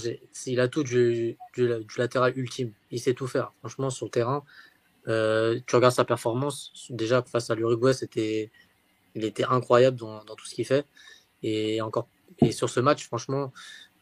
il 0.46 0.60
a 0.60 0.68
tout 0.68 0.84
du, 0.84 1.38
du, 1.56 1.68
latéral 1.98 2.38
ultime. 2.38 2.74
Il 2.92 3.00
sait 3.00 3.14
tout 3.14 3.28
faire. 3.28 3.54
Franchement, 3.60 3.90
sur 3.90 4.06
le 4.06 4.12
terrain, 4.12 4.44
euh, 5.08 5.60
tu 5.68 5.76
regardes 5.76 5.94
sa 5.96 6.06
performance. 6.06 6.72
Déjà, 6.90 7.22
face 7.24 7.50
à 7.50 7.56
l'Uruguay, 7.56 7.94
c'était, 7.94 8.52
il 9.16 9.26
était 9.26 9.46
incroyable 9.46 9.98
dans, 9.98 10.24
dans 10.24 10.36
tout 10.36 10.46
ce 10.46 10.56
qu'il 10.56 10.66
fait. 10.66 10.86
Et 11.44 11.82
encore, 11.82 12.08
et 12.40 12.52
sur 12.52 12.70
ce 12.70 12.80
match, 12.80 13.06
franchement, 13.06 13.54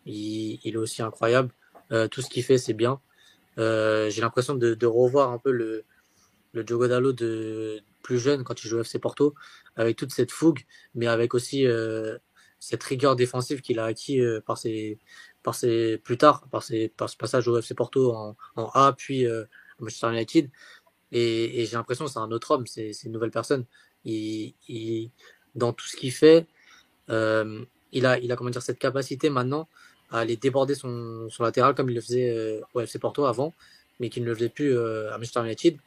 il, 0.05 0.59
il 0.63 0.75
est 0.75 0.77
aussi 0.77 1.01
incroyable. 1.01 1.51
Euh, 1.91 2.07
tout 2.07 2.21
ce 2.21 2.29
qu'il 2.29 2.43
fait, 2.43 2.57
c'est 2.57 2.73
bien. 2.73 2.99
Euh, 3.57 4.09
j'ai 4.09 4.21
l'impression 4.21 4.55
de, 4.55 4.75
de, 4.75 4.85
revoir 4.85 5.31
un 5.31 5.39
peu 5.39 5.51
le, 5.51 5.83
le 6.53 6.63
Diogo 6.63 6.87
Dallo 6.87 7.11
de, 7.13 7.81
plus 8.07 8.19
jeune 8.19 8.43
quand 8.43 8.63
il 8.63 8.67
joue 8.69 8.77
au 8.77 8.81
FC 8.81 8.99
Porto, 8.99 9.35
avec 9.77 9.95
toute 9.95 10.11
cette 10.11 10.31
fougue, 10.31 10.61
mais 10.95 11.07
avec 11.07 11.33
aussi 11.33 11.65
euh, 11.65 12.17
cette 12.59 12.83
rigueur 12.83 13.15
défensive 13.15 13.61
qu'il 13.61 13.79
a 13.79 13.85
acquis 13.85 14.19
euh, 14.19 14.41
par 14.41 14.57
ses, 14.57 14.97
par 15.43 15.55
ses, 15.55 15.97
plus 15.99 16.17
tard, 16.17 16.47
par, 16.51 16.63
ses, 16.63 16.89
par 16.89 17.09
ce 17.09 17.15
passage 17.15 17.47
au 17.47 17.57
FC 17.57 17.75
Porto 17.75 18.13
en, 18.13 18.35
en 18.55 18.65
A, 18.73 18.93
puis 18.93 19.25
euh, 19.25 19.43
à 19.43 19.83
Manchester 19.83 20.09
United. 20.09 20.49
Et, 21.11 21.61
et 21.61 21.65
j'ai 21.65 21.77
l'impression 21.77 22.05
que 22.05 22.11
c'est 22.11 22.19
un 22.19 22.31
autre 22.31 22.51
homme, 22.51 22.67
c'est 22.67 22.91
une 23.05 23.11
nouvelle 23.11 23.31
personne. 23.31 23.65
Il, 24.03 24.53
il, 24.67 25.11
dans 25.55 25.71
tout 25.71 25.85
ce 25.85 25.95
qu'il 25.95 26.11
fait, 26.11 26.47
euh, 27.09 27.63
il, 27.91 28.05
a, 28.05 28.17
il 28.19 28.31
a 28.31 28.35
comment 28.35 28.49
dire, 28.49 28.61
cette 28.61 28.79
capacité 28.79 29.29
maintenant 29.29 29.69
à 30.09 30.19
aller 30.19 30.37
déborder 30.37 30.75
son, 30.75 31.29
son 31.29 31.43
latéral 31.43 31.75
comme 31.75 31.89
il 31.89 31.95
le 31.95 32.01
faisait 32.01 32.61
au 32.73 32.79
FC 32.79 32.97
Porto 32.99 33.25
avant, 33.25 33.53
mais 33.99 34.09
qu'il 34.09 34.23
ne 34.23 34.29
le 34.29 34.35
faisait 34.35 34.49
plus 34.49 34.77
à 34.77 35.17
Manchester 35.17 35.41
United. 35.41 35.77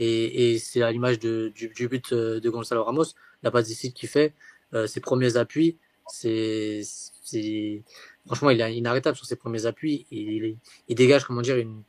Et, 0.00 0.54
et 0.54 0.58
c'est 0.58 0.82
à 0.82 0.90
l'image 0.90 1.18
du, 1.18 1.50
du, 1.50 1.88
but 1.88 2.12
euh, 2.12 2.40
de 2.40 2.48
Gonzalo 2.48 2.84
Ramos, 2.84 3.12
la 3.42 3.50
passe 3.50 3.68
décide 3.68 3.92
qu'il 3.92 4.08
fait, 4.08 4.34
euh, 4.74 4.86
ses 4.86 5.00
premiers 5.00 5.36
appuis, 5.36 5.78
c'est, 6.08 6.82
franchement, 8.26 8.50
il 8.50 8.60
est 8.60 8.76
inarrêtable 8.76 9.16
sur 9.16 9.26
ses 9.26 9.36
premiers 9.36 9.66
appuis. 9.66 10.06
Il, 10.10 10.56
il 10.88 10.94
dégage, 10.94 11.24
comment 11.24 11.40
dire, 11.40 11.56
une, 11.56 11.82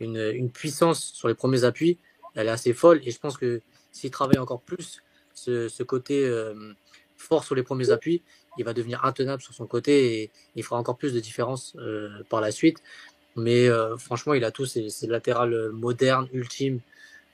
une, 0.00 0.18
une, 0.34 0.50
puissance 0.50 1.12
sur 1.14 1.28
les 1.28 1.34
premiers 1.34 1.64
appuis. 1.64 1.98
Elle 2.34 2.48
est 2.48 2.50
assez 2.50 2.74
folle. 2.74 3.00
Et 3.04 3.10
je 3.10 3.18
pense 3.18 3.38
que 3.38 3.62
s'il 3.90 4.10
travaille 4.10 4.38
encore 4.38 4.60
plus 4.60 5.02
ce, 5.34 5.68
ce 5.68 5.82
côté 5.82 6.24
euh, 6.24 6.74
fort 7.16 7.44
sur 7.44 7.54
les 7.54 7.62
premiers 7.62 7.90
appuis, 7.90 8.22
il 8.58 8.64
va 8.64 8.74
devenir 8.74 9.04
intenable 9.04 9.40
sur 9.40 9.54
son 9.54 9.66
côté 9.66 10.22
et 10.22 10.30
il 10.54 10.62
fera 10.62 10.78
encore 10.78 10.98
plus 10.98 11.14
de 11.14 11.20
différence 11.20 11.74
euh, 11.78 12.22
par 12.28 12.40
la 12.40 12.50
suite. 12.50 12.82
Mais 13.36 13.68
euh, 13.68 13.96
franchement, 13.96 14.34
il 14.34 14.44
a 14.44 14.50
tout. 14.50 14.66
C'est 14.66 15.06
latéral 15.06 15.70
moderne, 15.70 16.28
ultime. 16.32 16.80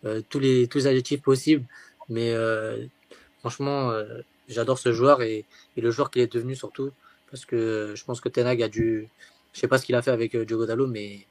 Euh, 0.07 0.21
tous, 0.29 0.39
les, 0.39 0.69
tous 0.69 0.79
les 0.79 0.87
adjectifs 0.87 1.23
possibles. 1.23 1.65
Mais 2.11 2.33
euh, 2.33 2.85
franchement, 3.45 3.91
euh, 3.91 4.23
j'adore 4.49 4.79
ce 4.79 4.91
joueur 4.91 5.21
et, 5.21 5.45
et 5.77 5.81
le 5.83 5.91
joueur 5.91 6.11
qu'il 6.11 6.23
est 6.23 6.33
devenu 6.33 6.57
surtout. 6.57 6.91
Parce 7.31 7.45
que 7.45 7.93
je 7.95 8.05
pense 8.05 8.23
que 8.23 8.31
Tenag 8.31 8.63
a 8.63 8.69
dû. 8.69 9.09
Je 9.53 9.61
sais 9.61 9.69
pas 9.69 9.77
ce 9.77 9.85
qu'il 9.85 9.95
a 9.95 10.01
fait 10.01 10.11
avec 10.11 10.35
Diogo 10.35 10.65
Dallo, 10.65 10.87
mais 10.87 11.27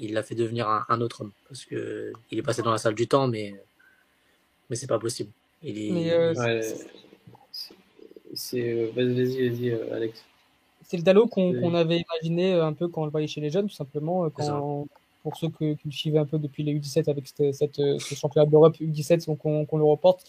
il 0.00 0.12
l'a 0.12 0.24
fait 0.24 0.34
devenir 0.34 0.68
un, 0.88 1.00
autre 1.00 1.20
homme. 1.20 1.30
Parce 1.48 1.64
que 1.64 2.12
il 2.32 2.38
est 2.38 2.42
passé 2.42 2.62
dans 2.62 2.72
la 2.72 2.78
salle 2.78 2.96
du 2.96 3.06
temps, 3.06 3.28
mais, 3.28 3.54
mais 4.68 4.76
c'est 4.76 4.88
pas 4.88 4.98
possible. 4.98 5.30
Il 5.62 5.78
est... 5.78 6.34
c'est 8.34 8.90
vas-y, 8.96 9.48
vas-y, 9.48 9.72
Alex. 9.92 10.24
C'est 10.82 10.96
le 10.96 11.04
Dallo 11.04 11.28
qu'on 11.28 11.74
avait 11.74 12.02
imaginé 12.02 12.54
un 12.54 12.72
peu 12.72 12.88
quand 12.88 13.02
on 13.02 13.04
le 13.04 13.12
voyait 13.12 13.28
chez 13.28 13.40
les 13.40 13.50
jeunes, 13.50 13.68
tout 13.68 13.74
simplement. 13.74 14.28
Quand, 14.30 14.88
pour 15.22 15.36
ceux 15.36 15.48
qui 15.48 15.76
le 15.84 15.90
suivaient 15.92 16.18
un 16.18 16.26
peu 16.26 16.38
depuis 16.38 16.62
les 16.62 16.74
U17 16.74 17.10
avec 17.10 17.26
cette, 17.52 17.78
euh, 17.78 17.98
ce 17.98 18.14
championnat 18.14 18.46
d'Europe 18.46 18.76
U17 18.80 19.36
qu'on 19.36 19.78
le 19.78 19.84
reporte. 19.84 20.24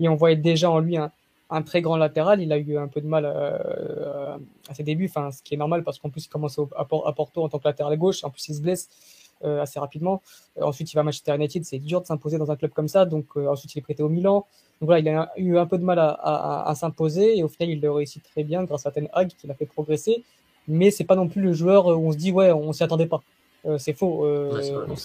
Et 0.00 0.08
on 0.08 0.14
voyait 0.14 0.36
déjà 0.36 0.70
en 0.70 0.78
lui 0.78 0.96
un, 0.96 1.10
un, 1.50 1.62
très 1.62 1.82
grand 1.82 1.96
latéral. 1.96 2.40
Il 2.40 2.52
a 2.52 2.58
eu 2.58 2.76
un 2.76 2.88
peu 2.88 3.00
de 3.00 3.06
mal 3.06 3.24
euh, 3.24 4.36
à 4.68 4.74
ses 4.74 4.82
débuts, 4.82 5.06
enfin, 5.06 5.30
ce 5.30 5.42
qui 5.42 5.54
est 5.54 5.56
normal 5.56 5.84
parce 5.84 5.98
qu'en 5.98 6.10
plus 6.10 6.26
il 6.26 6.28
commence 6.28 6.58
à, 6.76 6.84
Porto 6.84 7.42
en 7.42 7.48
tant 7.48 7.58
que 7.58 7.68
latéral 7.68 7.96
gauche. 7.96 8.24
En 8.24 8.30
plus 8.30 8.48
il 8.48 8.54
se 8.54 8.60
blesse 8.60 8.88
euh, 9.44 9.60
assez 9.60 9.78
rapidement. 9.78 10.22
ensuite 10.60 10.92
il 10.92 10.96
va 10.96 11.00
à 11.00 11.04
Manchester 11.04 11.34
United. 11.34 11.64
C'est 11.64 11.78
dur 11.78 12.00
de 12.00 12.06
s'imposer 12.06 12.38
dans 12.38 12.50
un 12.50 12.56
club 12.56 12.72
comme 12.72 12.88
ça. 12.88 13.04
Donc 13.04 13.36
ensuite 13.36 13.74
il 13.74 13.78
est 13.78 13.82
prêté 13.82 14.02
au 14.02 14.08
Milan. 14.08 14.46
Donc 14.80 14.88
voilà, 14.88 15.00
il 15.00 15.08
a 15.08 15.32
eu 15.36 15.56
un 15.56 15.66
peu 15.66 15.78
de 15.78 15.84
mal 15.84 15.98
à, 15.98 16.10
à, 16.10 16.68
à 16.68 16.74
s'imposer 16.74 17.38
et 17.38 17.42
au 17.42 17.48
final 17.48 17.70
il 17.70 17.80
le 17.80 17.90
réussit 17.90 18.22
très 18.22 18.44
bien 18.44 18.64
grâce 18.64 18.86
à 18.86 18.90
Ten 18.90 19.08
Hag 19.12 19.28
qui 19.28 19.46
l'a 19.46 19.54
fait 19.54 19.66
progresser. 19.66 20.22
Mais 20.68 20.90
c'est 20.90 21.04
pas 21.04 21.16
non 21.16 21.28
plus 21.28 21.40
le 21.40 21.52
joueur 21.52 21.86
où 21.86 22.08
on 22.08 22.12
se 22.12 22.18
dit 22.18 22.32
ouais 22.32 22.52
on 22.52 22.72
s'y 22.72 22.82
attendait 22.82 23.06
pas. 23.06 23.22
Euh, 23.66 23.78
c'est 23.78 23.92
faux. 23.92 24.24
Euh, 24.24 24.86
on 24.88 24.96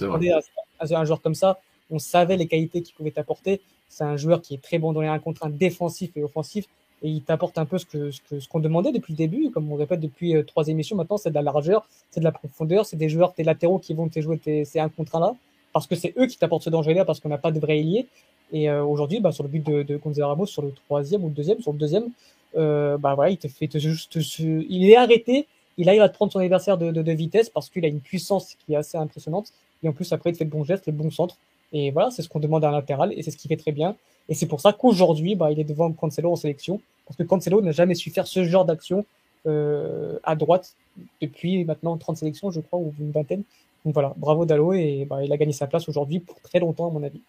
un 0.95 1.05
joueur 1.05 1.21
comme 1.21 1.35
ça, 1.35 1.59
on 1.89 1.99
savait 1.99 2.37
les 2.37 2.47
qualités 2.47 2.81
qu'il 2.81 2.95
pouvait 2.95 3.17
apporter. 3.17 3.61
C'est 3.91 4.03
un 4.03 4.17
joueur 4.17 4.41
qui 4.41 4.55
est 4.55 4.61
très 4.61 4.79
bon 4.79 4.93
dans 4.93 5.01
les 5.01 5.07
1 5.07 5.19
contre 5.19 5.45
1 5.45 5.49
défensif 5.51 6.11
et 6.15 6.23
offensif. 6.23 6.65
Et 7.03 7.09
il 7.09 7.21
t'apporte 7.23 7.57
un 7.57 7.65
peu 7.65 7.77
ce 7.77 7.85
que 7.85 8.11
ce 8.11 8.19
qu'on 8.29 8.39
qu'on 8.49 8.59
demandait 8.59 8.91
depuis 8.91 9.13
le 9.13 9.17
début, 9.17 9.49
comme 9.51 9.71
on 9.71 9.75
répète 9.75 9.99
depuis 9.99 10.35
euh, 10.35 10.43
trois 10.43 10.67
émissions 10.67 10.95
maintenant, 10.95 11.17
c'est 11.17 11.31
de 11.31 11.35
la 11.35 11.41
largeur, 11.41 11.87
c'est 12.11 12.19
de 12.19 12.25
la 12.25 12.31
profondeur, 12.31 12.85
c'est 12.85 12.97
des 12.97 13.09
joueurs, 13.09 13.33
tes 13.33 13.43
latéraux 13.43 13.79
qui 13.79 13.93
vont 13.93 14.07
te 14.07 14.21
jouer 14.21 14.39
ces 14.65 14.79
1 14.79 14.89
contre 14.89 15.15
1 15.15 15.19
là, 15.19 15.35
parce 15.73 15.87
que 15.87 15.95
c'est 15.95 16.13
eux 16.17 16.27
qui 16.27 16.37
t'apportent 16.37 16.63
ce 16.63 16.69
danger-là, 16.69 17.05
parce 17.05 17.19
qu'on 17.19 17.29
n'a 17.29 17.39
pas 17.39 17.51
de 17.51 17.59
vrai 17.59 17.79
ailier. 17.79 18.07
Et 18.53 18.69
euh, 18.69 18.83
aujourd'hui, 18.83 19.19
bah, 19.19 19.31
sur 19.31 19.43
le 19.43 19.49
but 19.49 19.65
de, 19.65 19.83
de 19.83 19.97
Gonzalo 19.97 20.27
Ramos, 20.27 20.45
sur 20.45 20.61
le 20.61 20.71
troisième 20.85 21.23
ou 21.23 21.29
le 21.29 21.33
deuxième, 21.33 21.59
sur 21.59 21.71
le 21.71 21.79
deuxième, 21.79 22.09
euh, 22.55 22.97
bah 22.97 23.15
voilà, 23.15 23.31
il 23.31 23.37
te 23.37 23.47
fait 23.47 23.67
te, 23.67 23.77
il 23.79 24.89
est 24.89 24.95
arrêté 24.97 25.47
il 25.77 25.89
arrive 25.89 26.01
à 26.01 26.09
prendre 26.09 26.31
son 26.31 26.39
adversaire 26.39 26.77
de, 26.77 26.91
de, 26.91 27.01
de 27.01 27.11
vitesse 27.11 27.49
parce 27.49 27.69
qu'il 27.69 27.83
a 27.85 27.87
une 27.87 28.01
puissance 28.01 28.55
qui 28.65 28.73
est 28.73 28.75
assez 28.75 28.97
impressionnante. 28.97 29.51
Et 29.83 29.89
en 29.89 29.93
plus, 29.93 30.11
après, 30.13 30.29
il 30.29 30.35
fait 30.35 30.43
le 30.43 30.49
bon 30.49 30.63
geste, 30.63 30.85
le 30.87 30.93
bon 30.93 31.09
centre. 31.09 31.37
Et 31.73 31.91
voilà, 31.91 32.11
c'est 32.11 32.21
ce 32.21 32.29
qu'on 32.29 32.39
demande 32.39 32.63
à 32.65 32.69
un 32.69 32.71
latéral 32.71 33.13
et 33.15 33.23
c'est 33.23 33.31
ce 33.31 33.37
qu'il 33.37 33.49
fait 33.49 33.57
très 33.57 33.71
bien. 33.71 33.95
Et 34.29 34.33
c'est 34.33 34.47
pour 34.47 34.61
ça 34.61 34.73
qu'aujourd'hui, 34.73 35.35
bah, 35.35 35.51
il 35.51 35.59
est 35.59 35.63
devant 35.63 35.91
Cancelo 35.91 36.31
en 36.31 36.35
sélection. 36.35 36.81
Parce 37.05 37.17
que 37.17 37.23
Cancelo 37.23 37.61
n'a 37.61 37.71
jamais 37.71 37.95
su 37.95 38.09
faire 38.09 38.27
ce 38.27 38.43
genre 38.43 38.65
d'action 38.65 39.05
euh, 39.47 40.19
à 40.23 40.35
droite 40.35 40.75
depuis 41.21 41.65
maintenant 41.65 41.97
30 41.97 42.17
sélections, 42.17 42.51
je 42.51 42.61
crois, 42.61 42.79
ou 42.79 42.93
une 42.99 43.11
vingtaine. 43.11 43.43
Donc 43.83 43.93
voilà, 43.93 44.13
bravo 44.17 44.45
Dalo 44.45 44.73
et 44.73 45.05
bah, 45.09 45.23
il 45.23 45.33
a 45.33 45.37
gagné 45.37 45.51
sa 45.51 45.67
place 45.67 45.89
aujourd'hui 45.89 46.19
pour 46.19 46.39
très 46.41 46.59
longtemps, 46.59 46.87
à 46.89 46.91
mon 46.91 47.03
avis. 47.03 47.21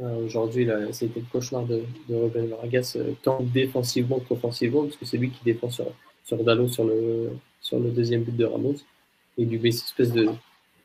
Euh, 0.00 0.24
aujourd'hui, 0.24 0.66
c'était 0.92 1.20
le 1.20 1.26
cauchemar 1.30 1.64
de, 1.64 1.82
de 2.08 2.14
Ruben 2.14 2.46
Vargas, 2.46 2.94
euh, 2.96 3.12
tant 3.22 3.42
défensivement 3.42 4.20
qu'offensivement, 4.20 4.84
parce 4.84 4.96
que 4.96 5.04
c'est 5.04 5.18
lui 5.18 5.30
qui 5.30 5.44
défend 5.44 5.68
sur, 5.68 5.86
sur 6.24 6.42
Dalo 6.42 6.66
sur 6.68 6.84
le, 6.84 7.32
sur 7.60 7.78
le 7.78 7.90
deuxième 7.90 8.22
but 8.22 8.36
de 8.36 8.44
Ramos. 8.46 8.76
Et 9.36 9.44
du 9.44 9.58
met 9.58 9.70
cette 9.70 9.86
espèce 9.86 10.12
de 10.12 10.28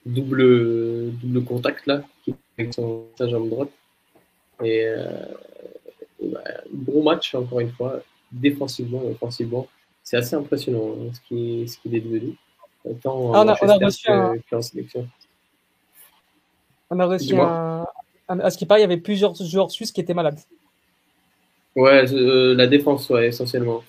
double, 0.08 1.12
double 1.22 1.44
contact 1.44 1.86
là, 1.88 2.02
avec 2.58 2.74
son 2.74 3.06
jambe 3.20 3.50
droite. 3.50 3.70
Et, 4.64 4.86
euh, 4.88 5.26
bah, 6.22 6.44
bon 6.72 7.04
match, 7.04 7.36
encore 7.36 7.60
une 7.60 7.72
fois, 7.72 8.02
défensivement 8.32 9.04
et 9.04 9.12
offensivement. 9.12 9.68
C'est 10.04 10.18
assez 10.18 10.36
impressionnant 10.36 10.96
hein, 11.00 11.12
ce 11.14 11.20
qu'il 11.28 11.70
ce 11.70 11.78
est 11.86 12.00
devenu. 12.00 12.36
Tant 13.04 13.34
ah, 13.34 13.44
on, 13.44 13.48
a, 13.48 13.54
reçu 13.54 14.10
un... 14.10 14.36
en 14.52 14.62
sélection. 14.62 15.08
On 16.90 17.00
a 17.00 17.06
reçu 17.06 17.36
un, 17.36 17.86
À 18.28 18.50
ce 18.50 18.58
qui 18.58 18.66
paraît, 18.66 18.80
il 18.80 18.84
y 18.84 18.86
avait 18.86 18.98
plusieurs 18.98 19.36
joueurs 19.36 19.70
suisses 19.72 19.92
qui 19.92 20.00
étaient 20.00 20.14
malades. 20.14 20.40
Ouais, 21.76 22.12
euh, 22.14 22.56
la 22.56 22.66
défense, 22.66 23.10
ouais, 23.10 23.28
essentiellement. 23.28 23.84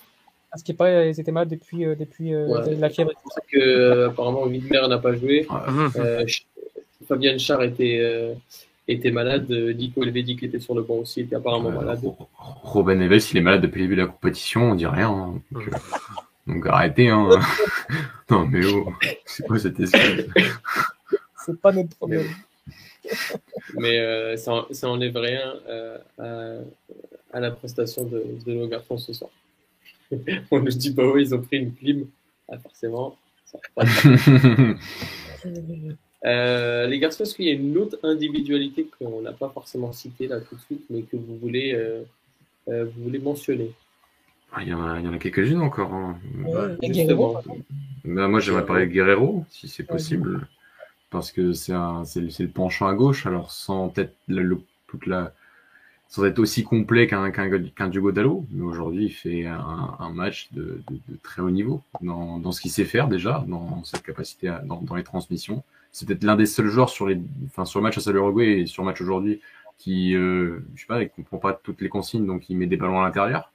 À 0.50 0.56
ce 0.56 0.64
qui 0.64 0.72
paraît, 0.72 1.10
ils 1.10 1.20
étaient 1.20 1.32
malades 1.32 1.50
depuis, 1.50 1.84
euh, 1.84 1.94
depuis 1.94 2.34
euh, 2.34 2.46
la 2.78 2.88
fièvre. 2.88 3.10
C'est 3.14 3.22
pour 3.22 3.32
ça 3.32 3.40
que, 3.50 3.58
euh, 3.58 4.08
apparemment, 4.08 4.44
Widmer 4.44 4.88
n'a 4.88 4.98
pas 4.98 5.14
joué. 5.14 5.46
Fabian 7.06 7.38
Char 7.38 7.62
était, 7.62 8.36
était 8.86 9.10
malade. 9.10 9.50
Nico 9.50 10.02
Elvedi 10.02 10.36
qui 10.36 10.46
était 10.46 10.58
sur 10.58 10.74
le 10.74 10.82
banc 10.82 10.96
aussi 10.96 11.20
était 11.22 11.36
apparemment 11.36 11.70
malade. 11.70 12.00
Robin 12.36 12.94
Neves, 12.94 13.28
il 13.32 13.38
est 13.38 13.42
malade 13.42 13.62
depuis 13.62 13.80
le 13.80 13.84
début 13.86 13.96
de 13.96 14.02
la 14.02 14.08
compétition, 14.08 14.72
on 14.72 14.74
dit 14.74 14.86
rien. 14.86 15.10
Hein. 15.10 15.62
Donc, 16.46 16.66
arrêtez. 16.66 17.08
Hein. 17.08 17.28
non 18.30 18.46
mais 18.46 18.64
oh, 18.66 18.92
c'est 19.24 19.46
quoi 19.46 19.58
cette 19.58 19.78
excuse? 19.80 20.28
C'est 21.44 21.60
pas 21.60 21.72
notre 21.72 21.94
problème. 21.96 22.26
Mais 23.74 24.36
ça, 24.36 24.66
ça 24.70 24.88
enlève 24.88 25.16
rien 25.16 25.54
à, 26.18 27.40
la 27.40 27.50
prestation 27.50 28.04
de, 28.04 28.22
de 28.46 28.52
nos 28.52 28.66
garçons 28.66 28.98
ce 28.98 29.12
soir. 29.12 29.30
On 30.50 30.60
nous 30.60 30.70
dit, 30.70 30.92
bah 30.92 31.04
oui, 31.12 31.22
ils 31.22 31.34
ont 31.34 31.42
pris 31.42 31.58
une 31.58 31.74
clim. 31.74 32.06
Ah, 32.50 32.58
forcément, 32.58 33.16
ça 33.44 33.58
pas 33.74 33.84
euh, 36.24 36.86
les 36.86 36.98
garçons, 36.98 37.24
est-ce 37.24 37.34
qu'il 37.34 37.46
y 37.46 37.50
a 37.50 37.52
une 37.52 37.76
autre 37.76 37.98
individualité 38.02 38.88
qu'on 38.98 39.20
n'a 39.20 39.32
pas 39.32 39.50
forcément 39.50 39.92
citée 39.92 40.28
là 40.28 40.40
tout 40.40 40.56
de 40.56 40.60
suite, 40.60 40.84
mais 40.88 41.02
que 41.02 41.16
vous 41.16 41.36
voulez, 41.36 41.74
euh, 41.74 42.02
euh, 42.68 42.86
vous 42.86 43.04
voulez 43.04 43.18
mentionner? 43.18 43.72
Ah, 44.52 44.62
il 44.62 44.68
y, 44.68 44.74
en 44.74 44.82
a, 44.82 44.98
a 44.98 45.18
quelques-unes 45.18 45.60
encore. 45.60 45.92
Hein. 45.92 46.18
Bah, 48.04 48.28
moi, 48.28 48.40
j'aimerais 48.40 48.64
parler 48.64 48.86
de 48.86 48.92
Guerrero, 48.92 49.44
si 49.50 49.68
c'est 49.68 49.84
possible, 49.84 50.48
parce 51.10 51.32
que 51.32 51.52
c'est 51.52 51.74
le 51.74 52.48
penchant 52.48 52.86
à 52.86 52.94
gauche. 52.94 53.26
Alors, 53.26 53.50
sans 53.50 53.90
peut-être 53.90 54.14
toute 54.86 55.06
la, 55.06 55.34
sans 56.08 56.24
être 56.24 56.38
aussi 56.38 56.64
complet 56.64 57.06
qu'un 57.06 57.30
qu'un 57.30 57.88
Diogo 57.88 58.12
Dallo, 58.12 58.46
mais 58.50 58.62
aujourd'hui 58.62 59.06
il 59.06 59.12
fait 59.12 59.46
un, 59.46 60.10
match 60.14 60.48
de, 60.52 60.80
très 61.22 61.42
haut 61.42 61.50
niveau 61.50 61.82
dans, 62.00 62.38
dans 62.38 62.50
ce 62.50 62.62
qu'il 62.62 62.70
sait 62.70 62.86
faire 62.86 63.08
déjà, 63.08 63.44
dans 63.46 63.84
sa 63.84 63.98
capacité 63.98 64.54
dans, 64.64 64.80
dans, 64.80 64.94
les 64.94 65.04
transmissions. 65.04 65.62
C'est 65.92 66.06
peut-être 66.06 66.24
l'un 66.24 66.36
des 66.36 66.46
seuls 66.46 66.68
joueurs 66.68 66.88
sur 66.88 67.06
les, 67.06 67.20
enfin 67.46 67.66
sur 67.66 67.80
le 67.80 67.84
match 67.84 68.06
à 68.06 68.12
l'Uruguay 68.12 68.60
et 68.60 68.66
sur 68.66 68.82
le 68.82 68.86
match 68.86 69.00
aujourd'hui 69.02 69.40
qui, 69.78 70.14
euh, 70.14 70.60
je 70.74 70.80
sais 70.80 70.86
pas, 70.86 71.02
il 71.02 71.08
comprend 71.08 71.38
pas 71.38 71.52
toutes 71.54 71.80
les 71.80 71.88
consignes, 71.88 72.26
donc 72.26 72.50
il 72.50 72.56
met 72.58 72.66
des 72.66 72.76
ballons 72.76 73.00
à 73.00 73.04
l'intérieur. 73.04 73.52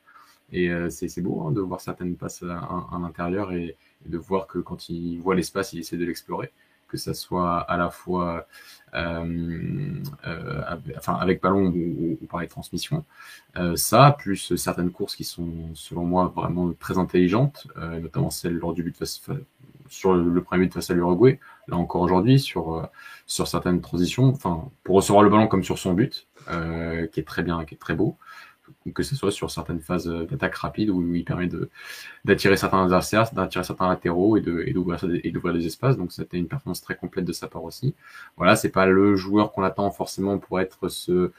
Et 0.52 0.70
euh, 0.70 0.90
c'est 0.90 1.22
beau 1.22 1.42
hein, 1.42 1.52
de 1.52 1.62
voir 1.62 1.82
certaines 1.82 2.16
passes 2.16 2.44
à, 2.44 2.98
l'intérieur 3.00 3.52
et, 3.52 3.76
de 4.06 4.18
voir 4.18 4.48
que 4.48 4.60
quand 4.60 4.90
il 4.90 5.18
voit 5.20 5.36
l'espace, 5.36 5.74
il 5.74 5.80
essaie 5.80 5.98
de 5.98 6.06
l'explorer 6.06 6.52
que 6.94 7.00
ça 7.00 7.14
soit 7.16 7.60
à 7.60 7.76
la 7.76 7.90
fois 7.90 8.46
euh, 8.94 10.02
euh, 10.28 10.62
enfin, 10.98 11.16
avec 11.16 11.42
ballon 11.42 11.74
ou, 11.76 12.18
par 12.30 12.42
les 12.42 12.48
transmissions. 12.48 13.04
Euh, 13.58 13.76
ça, 13.76 14.16
plus 14.18 14.56
certaines 14.56 14.92
courses 14.92 15.16
qui 15.16 15.24
sont, 15.24 15.50
selon 15.74 16.06
moi, 16.06 16.32
vraiment 16.36 16.72
très 16.74 16.98
intelligentes, 16.98 17.68
notamment 17.76 18.30
celle 18.30 18.54
lors 18.54 18.74
du 18.74 18.84
but 18.84 18.96
face, 18.96 19.22
sur 19.90 20.14
le 20.14 20.44
premier 20.44 20.66
but 20.66 20.74
face 20.74 20.92
à 20.92 20.94
l'Uruguay, 20.94 21.40
là 21.68 21.78
encore 21.78 22.02
aujourd'hui, 22.02 22.40
sur, 22.40 22.88
sur 23.26 23.48
certaines 23.48 23.82
transitions, 23.82 24.26
enfin, 24.26 24.70
pour 24.84 24.96
recevoir 24.98 25.24
le 25.24 25.30
ballon 25.30 25.48
comme 25.48 25.64
sur 25.64 25.80
son 25.80 25.94
but, 25.94 26.28
qui 26.48 27.20
est 27.20 27.28
très 27.28 27.42
bien, 27.42 27.66
qui 27.66 27.76
est 27.76 27.80
très 27.80 27.96
beau 27.96 28.18
que 28.94 29.04
ce 29.04 29.16
soit 29.16 29.32
sur 29.32 29.50
certaines 29.52 29.80
phases 29.80 30.08
euh, 30.08 30.26
d'attaque 30.26 30.56
rapide 30.56 30.90
où 30.90 31.16
il 31.16 31.24
permet 31.24 31.50
d'attirer 32.26 32.58
certains 32.58 32.84
adversaires, 32.84 33.32
d'attirer 33.34 33.64
certains 33.64 33.88
latéraux 33.88 34.38
et 34.38 34.42
d'ouvrir 34.42 35.04
et 35.24 35.32
d'ouvrir 35.32 35.54
des 35.54 35.66
espaces. 35.66 35.98
Donc 35.98 36.12
c'était 36.12 36.38
une 36.38 36.48
performance 36.48 36.82
très 36.82 36.96
complète 36.96 37.26
de 37.26 37.34
sa 37.34 37.48
part 37.48 37.64
aussi. 37.64 37.96
Voilà, 38.38 38.56
c'est 38.56 38.70
pas 38.72 38.86
le 38.86 39.16
joueur 39.16 39.52
qu'on 39.52 39.64
attend 39.64 39.90
forcément 39.92 40.38
pour 40.40 40.60
être 40.60 40.90
ce 40.90 41.32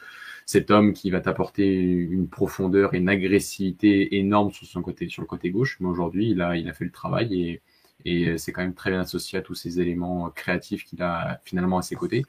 cet 0.46 0.70
homme 0.70 0.92
qui 0.92 1.10
va 1.10 1.20
t'apporter 1.20 1.66
une 1.80 2.28
profondeur 2.28 2.94
et 2.94 2.98
une 2.98 3.08
agressivité 3.08 4.16
énorme 4.18 4.52
sur 4.52 4.66
son 4.66 4.82
côté 4.82 5.08
sur 5.08 5.22
le 5.22 5.26
côté 5.26 5.50
gauche. 5.50 5.78
Mais 5.80 5.88
aujourd'hui, 5.88 6.30
il 6.30 6.42
a 6.42 6.56
il 6.56 6.68
a 6.68 6.72
fait 6.72 6.84
le 6.84 6.90
travail 6.92 7.60
et 8.04 8.38
c'est 8.38 8.52
quand 8.52 8.62
même 8.62 8.74
très 8.74 8.90
bien 8.90 9.00
associé 9.00 9.38
à 9.38 9.42
tous 9.42 9.54
ces 9.54 9.80
éléments 9.80 10.30
créatifs 10.30 10.84
qu'il 10.84 11.02
a 11.02 11.40
finalement 11.44 11.78
à 11.78 11.82
ses 11.82 11.96
côtés. 11.96 12.24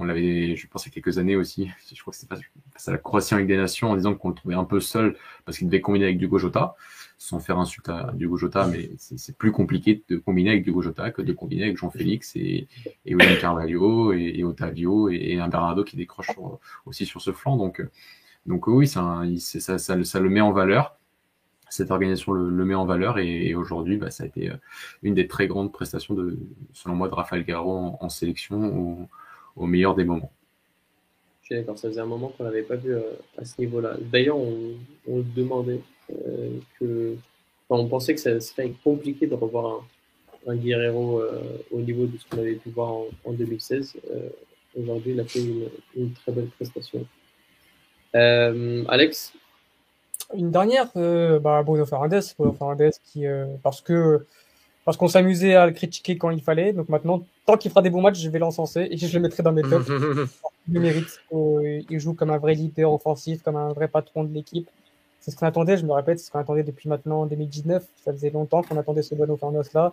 On 0.00 0.04
l'avait, 0.04 0.54
je 0.54 0.66
pense, 0.68 0.86
il 0.86 0.90
y 0.90 0.92
a 0.92 0.94
quelques 0.94 1.18
années 1.18 1.34
aussi, 1.34 1.70
je 1.92 2.00
crois 2.00 2.12
que 2.12 2.18
c'était 2.18 2.36
face 2.72 2.88
à 2.88 2.92
la 2.92 2.98
Croatie 2.98 3.34
avec 3.34 3.48
des 3.48 3.56
Nations, 3.56 3.90
en 3.90 3.96
disant 3.96 4.14
qu'on 4.14 4.28
le 4.28 4.34
trouvait 4.34 4.54
un 4.54 4.64
peu 4.64 4.78
seul 4.78 5.16
parce 5.44 5.58
qu'il 5.58 5.66
devait 5.66 5.80
combiner 5.80 6.04
avec 6.04 6.18
Dugo 6.18 6.38
Jota, 6.38 6.76
sans 7.18 7.40
faire 7.40 7.58
insulte 7.58 7.88
à 7.88 8.12
Dugo 8.14 8.36
Jota, 8.36 8.68
mais 8.68 8.90
c'est 8.96 9.36
plus 9.36 9.50
compliqué 9.50 10.04
de 10.08 10.16
combiner 10.18 10.50
avec 10.50 10.62
Dugo 10.62 10.82
Jota 10.82 11.10
que 11.10 11.20
de 11.20 11.32
combiner 11.32 11.64
avec 11.64 11.76
Jean-Félix 11.76 12.36
et, 12.36 12.68
et 13.06 13.14
William 13.14 13.38
Carvalho 13.40 14.12
et, 14.12 14.44
Otavio 14.44 15.08
et, 15.08 15.40
un 15.40 15.48
Bernardo 15.48 15.82
qui 15.82 15.96
décroche 15.96 16.30
aussi 16.86 17.04
sur 17.04 17.20
ce 17.20 17.32
flanc. 17.32 17.56
Donc, 17.56 17.84
donc 18.46 18.68
oui, 18.68 18.86
ça, 18.86 19.22
le 19.24 20.28
met 20.28 20.40
en 20.40 20.52
valeur 20.52 20.94
cette 21.70 21.90
organisation 21.90 22.32
le, 22.32 22.64
met 22.64 22.74
en 22.74 22.86
valeur 22.86 23.18
et, 23.18 23.54
aujourd'hui, 23.54 23.98
bah, 23.98 24.10
ça 24.10 24.24
a 24.24 24.26
été 24.26 24.50
une 25.02 25.12
des 25.12 25.26
très 25.28 25.46
grandes 25.46 25.70
prestations, 25.70 26.14
de, 26.14 26.38
selon 26.72 26.94
moi, 26.94 27.08
de 27.08 27.14
Rafael 27.14 27.44
Guerrero 27.44 27.98
en, 28.00 28.08
sélection 28.08 29.06
au, 29.58 29.66
meilleur 29.66 29.94
des 29.94 30.04
moments. 30.04 30.30
Je 31.42 31.46
suis 31.46 31.54
d'accord, 31.56 31.78
ça 31.78 31.88
faisait 31.88 32.00
un 32.00 32.06
moment 32.06 32.28
qu'on 32.28 32.44
n'avait 32.44 32.62
pas 32.62 32.76
vu 32.76 32.94
euh, 32.94 33.00
à 33.36 33.44
ce 33.44 33.60
niveau-là. 33.60 33.96
D'ailleurs, 34.00 34.38
on, 34.38 34.74
on 35.08 35.20
demandait 35.34 35.80
euh, 36.10 36.58
que. 36.78 37.16
on 37.70 37.86
pensait 37.86 38.14
que 38.14 38.20
ça 38.20 38.38
serait 38.40 38.72
compliqué 38.84 39.26
de 39.26 39.34
revoir 39.34 39.82
un, 40.46 40.56
Guerrero 40.56 41.20
au 41.70 41.80
niveau 41.80 42.06
de 42.06 42.16
ce 42.16 42.24
qu'on 42.26 42.38
avait 42.38 42.54
pu 42.54 42.70
voir 42.70 43.02
en, 43.24 43.32
2016. 43.32 43.96
aujourd'hui, 44.78 45.12
il 45.12 45.20
a 45.20 45.24
fait 45.24 45.40
une, 45.40 45.68
une 45.94 46.12
très 46.12 46.32
belle 46.32 46.46
prestation. 46.46 47.04
Alex, 48.14 49.34
une 50.34 50.50
dernière, 50.50 50.90
euh, 50.96 51.38
bah, 51.38 51.62
Bruno 51.62 51.86
Fernandes, 51.86 52.22
Bruno 52.38 52.52
Fernandes 52.52 52.92
qui, 53.04 53.26
euh, 53.26 53.46
parce 53.62 53.80
que 53.80 54.26
parce 54.88 54.96
qu'on 54.96 55.06
s'amusait 55.06 55.54
à 55.54 55.66
le 55.66 55.72
critiquer 55.72 56.16
quand 56.16 56.30
il 56.30 56.40
fallait. 56.40 56.72
Donc 56.72 56.88
maintenant, 56.88 57.22
tant 57.44 57.58
qu'il 57.58 57.70
fera 57.70 57.82
des 57.82 57.90
bons 57.90 58.00
matchs, 58.00 58.20
je 58.20 58.30
vais 58.30 58.38
l'encenser 58.38 58.88
et 58.90 58.96
je 58.96 59.18
le 59.18 59.20
mettrai 59.20 59.42
dans 59.42 59.52
mes 59.52 59.60
tops. 59.60 59.86
il 60.72 60.80
mérite. 60.80 61.20
Euh, 61.30 61.82
il 61.90 62.00
joue 62.00 62.14
comme 62.14 62.30
un 62.30 62.38
vrai 62.38 62.54
leader 62.54 62.90
offensif, 62.90 63.42
comme 63.42 63.56
un 63.56 63.74
vrai 63.74 63.88
patron 63.88 64.24
de 64.24 64.32
l'équipe. 64.32 64.66
C'est 65.20 65.30
ce 65.30 65.36
qu'on 65.36 65.44
attendait, 65.44 65.76
je 65.76 65.84
me 65.84 65.92
répète, 65.92 66.18
c'est 66.18 66.24
ce 66.24 66.30
qu'on 66.30 66.38
attendait 66.38 66.62
depuis 66.62 66.88
maintenant 66.88 67.26
2019. 67.26 67.84
Ça 68.02 68.14
faisait 68.14 68.30
longtemps 68.30 68.62
qu'on 68.62 68.78
attendait 68.78 69.02
ce 69.02 69.14
Bruno 69.14 69.36
Fernandes 69.36 69.68
là. 69.74 69.92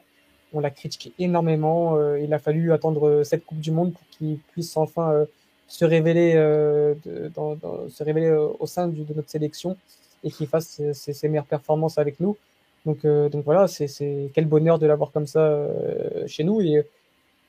On 0.54 0.62
l'a 0.62 0.70
critiqué 0.70 1.12
énormément. 1.20 1.98
Euh, 1.98 2.18
il 2.22 2.34
a 2.34 2.40
fallu 2.40 2.72
attendre 2.72 3.24
cette 3.24 3.44
Coupe 3.44 3.60
du 3.60 3.72
Monde 3.72 3.92
pour 3.92 4.08
qu'il 4.12 4.38
puisse 4.54 4.78
enfin 4.78 5.12
euh, 5.12 5.26
se 5.68 5.84
révéler, 5.84 6.36
de, 6.36 7.30
dans, 7.36 7.56
dans, 7.56 7.90
se 7.90 8.02
révéler 8.02 8.32
au 8.32 8.66
sein 8.66 8.88
du, 8.88 9.04
de 9.04 9.14
notre 9.14 9.30
sélection 9.30 9.76
et 10.24 10.32
qu'il 10.32 10.48
fasse 10.48 10.82
ses, 10.94 11.28
meilleures 11.28 11.44
performances 11.44 11.98
avec 11.98 12.22
nous. 12.22 12.38
Donc, 12.86 13.06
euh, 13.06 13.30
donc 13.30 13.46
voilà, 13.46 13.68
c'est 13.68 14.32
quel 14.34 14.46
bonheur 14.46 14.80
de 14.80 14.86
l'avoir 14.86 15.12
comme 15.12 15.28
ça 15.28 15.40
euh, 15.40 16.28
chez 16.28 16.44
nous 16.44 16.62
et, 16.62 16.86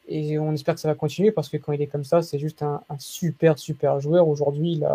et 0.08 0.38
on 0.38 0.52
espère 0.52 0.74
que 0.74 0.80
ça 0.80 0.88
va 0.88 0.94
continuer 0.94 1.30
parce 1.30 1.48
que 1.48 1.56
quand 1.56 1.72
il 1.72 1.82
est 1.82 1.86
comme 1.86 2.04
ça, 2.04 2.22
c'est 2.22 2.38
juste 2.38 2.62
un, 2.62 2.80
un, 2.88 2.98
super, 2.98 3.58
super 3.58 4.00
joueur. 4.00 4.28
Aujourd'hui, 4.28 4.72
il, 4.72 4.88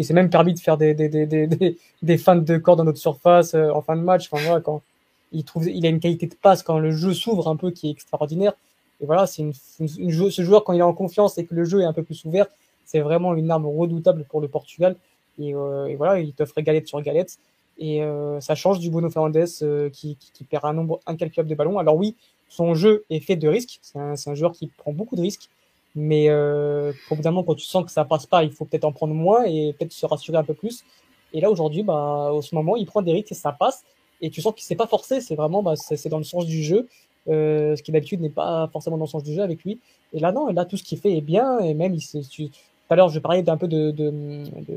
il 0.00 0.04
s'est 0.04 0.14
même 0.14 0.30
permis 0.30 0.54
de 0.54 0.58
faire 0.58 0.78
des, 0.78 0.94
des, 0.94 1.08
des, 1.08 1.26
des, 1.26 1.78
des 2.02 2.18
feintes 2.18 2.44
de 2.44 2.56
corps 2.56 2.76
dans 2.76 2.84
notre 2.84 2.98
surface 2.98 3.54
euh, 3.54 3.70
en 3.70 3.82
fin 3.82 3.96
de 3.96 4.02
match. 4.02 4.28
Enfin, 4.32 4.42
voilà, 4.44 4.60
quand 4.60 4.82
il, 5.30 5.44
trouve, 5.44 5.68
il 5.68 5.84
a 5.84 5.88
une 5.88 6.00
qualité 6.00 6.26
de 6.26 6.34
passe 6.34 6.62
quand 6.62 6.78
le 6.78 6.90
jeu 6.90 7.12
s'ouvre 7.12 7.48
un 7.48 7.56
peu 7.56 7.70
qui 7.70 7.88
est 7.88 7.90
extraordinaire. 7.90 8.54
Et 9.02 9.06
voilà, 9.06 9.26
c'est 9.26 9.42
une, 9.42 9.52
ce 9.52 10.42
joueur 10.42 10.64
quand 10.64 10.72
il 10.72 10.80
est 10.80 10.82
en 10.82 10.94
confiance 10.94 11.38
et 11.38 11.44
que 11.44 11.54
le 11.54 11.64
jeu 11.64 11.82
est 11.82 11.84
un 11.84 11.92
peu 11.92 12.02
plus 12.02 12.24
ouvert, 12.24 12.46
c'est 12.86 13.00
vraiment 13.00 13.34
une 13.34 13.50
arme 13.50 13.66
redoutable 13.66 14.24
pour 14.24 14.40
le 14.40 14.48
Portugal. 14.48 14.96
Euh, 15.38 15.86
et, 15.86 15.96
voilà, 15.96 16.18
il 16.18 16.32
t'offrait 16.32 16.62
galette 16.62 16.88
sur 16.88 17.00
galette. 17.02 17.38
Et 17.80 18.02
euh, 18.02 18.40
ça 18.40 18.54
change 18.54 18.78
du 18.78 18.90
Bruno 18.90 19.08
Fernandes 19.08 19.48
euh, 19.62 19.88
qui, 19.88 20.16
qui, 20.16 20.44
perd 20.44 20.66
un 20.66 20.74
nombre 20.74 21.00
incalculable 21.06 21.48
de 21.48 21.54
ballons. 21.54 21.78
Alors 21.78 21.96
oui, 21.96 22.14
son 22.48 22.74
jeu 22.74 23.04
est 23.08 23.20
fait 23.20 23.36
de 23.36 23.48
risques. 23.48 23.78
C'est 23.80 23.98
un, 23.98 24.14
un, 24.24 24.34
joueur 24.34 24.52
qui 24.52 24.68
prend 24.68 24.92
beaucoup 24.92 25.16
de 25.16 25.22
risques. 25.22 25.48
Mais 25.96 26.28
euh, 26.28 26.92
évidemment, 27.10 27.42
quand 27.42 27.54
tu 27.54 27.64
sens 27.64 27.84
que 27.84 27.90
ça 27.90 28.04
passe 28.04 28.26
pas, 28.26 28.44
il 28.44 28.52
faut 28.52 28.66
peut-être 28.66 28.84
en 28.84 28.92
prendre 28.92 29.14
moins 29.14 29.44
et 29.44 29.74
peut-être 29.76 29.92
se 29.92 30.06
rassurer 30.06 30.36
un 30.36 30.44
peu 30.44 30.54
plus. 30.54 30.84
Et 31.32 31.40
là, 31.40 31.50
aujourd'hui, 31.50 31.82
bah, 31.82 32.30
au 32.32 32.42
ce 32.42 32.54
moment, 32.54 32.76
il 32.76 32.86
prend 32.86 33.02
des 33.02 33.12
risques 33.12 33.32
et 33.32 33.34
ça 33.34 33.52
passe. 33.52 33.82
Et 34.20 34.30
tu 34.30 34.42
sens 34.42 34.54
qu'il 34.54 34.64
s'est 34.64 34.76
pas 34.76 34.86
forcé. 34.86 35.22
C'est 35.22 35.34
vraiment, 35.34 35.62
bah, 35.62 35.74
c'est 35.76 36.08
dans 36.08 36.18
le 36.18 36.24
sens 36.24 36.46
du 36.46 36.62
jeu. 36.62 36.86
Euh, 37.28 37.76
ce 37.76 37.82
qui 37.82 37.92
d'habitude 37.92 38.20
n'est 38.20 38.30
pas 38.30 38.68
forcément 38.72 38.96
dans 38.96 39.04
le 39.04 39.10
sens 39.10 39.22
du 39.22 39.34
jeu 39.34 39.42
avec 39.42 39.64
lui. 39.64 39.78
Et 40.12 40.20
là, 40.20 40.32
non, 40.32 40.48
là, 40.48 40.64
tout 40.64 40.76
ce 40.76 40.82
qu'il 40.82 40.98
fait 40.98 41.16
est 41.16 41.20
bien. 41.22 41.58
Et 41.60 41.74
même, 41.74 41.94
il, 41.94 42.28
tu, 42.28 42.50
à 42.94 42.96
l'heure, 42.96 43.08
je 43.08 43.18
parlais 43.18 43.42
d'un 43.42 43.56
peu 43.56 43.68
de, 43.68 43.92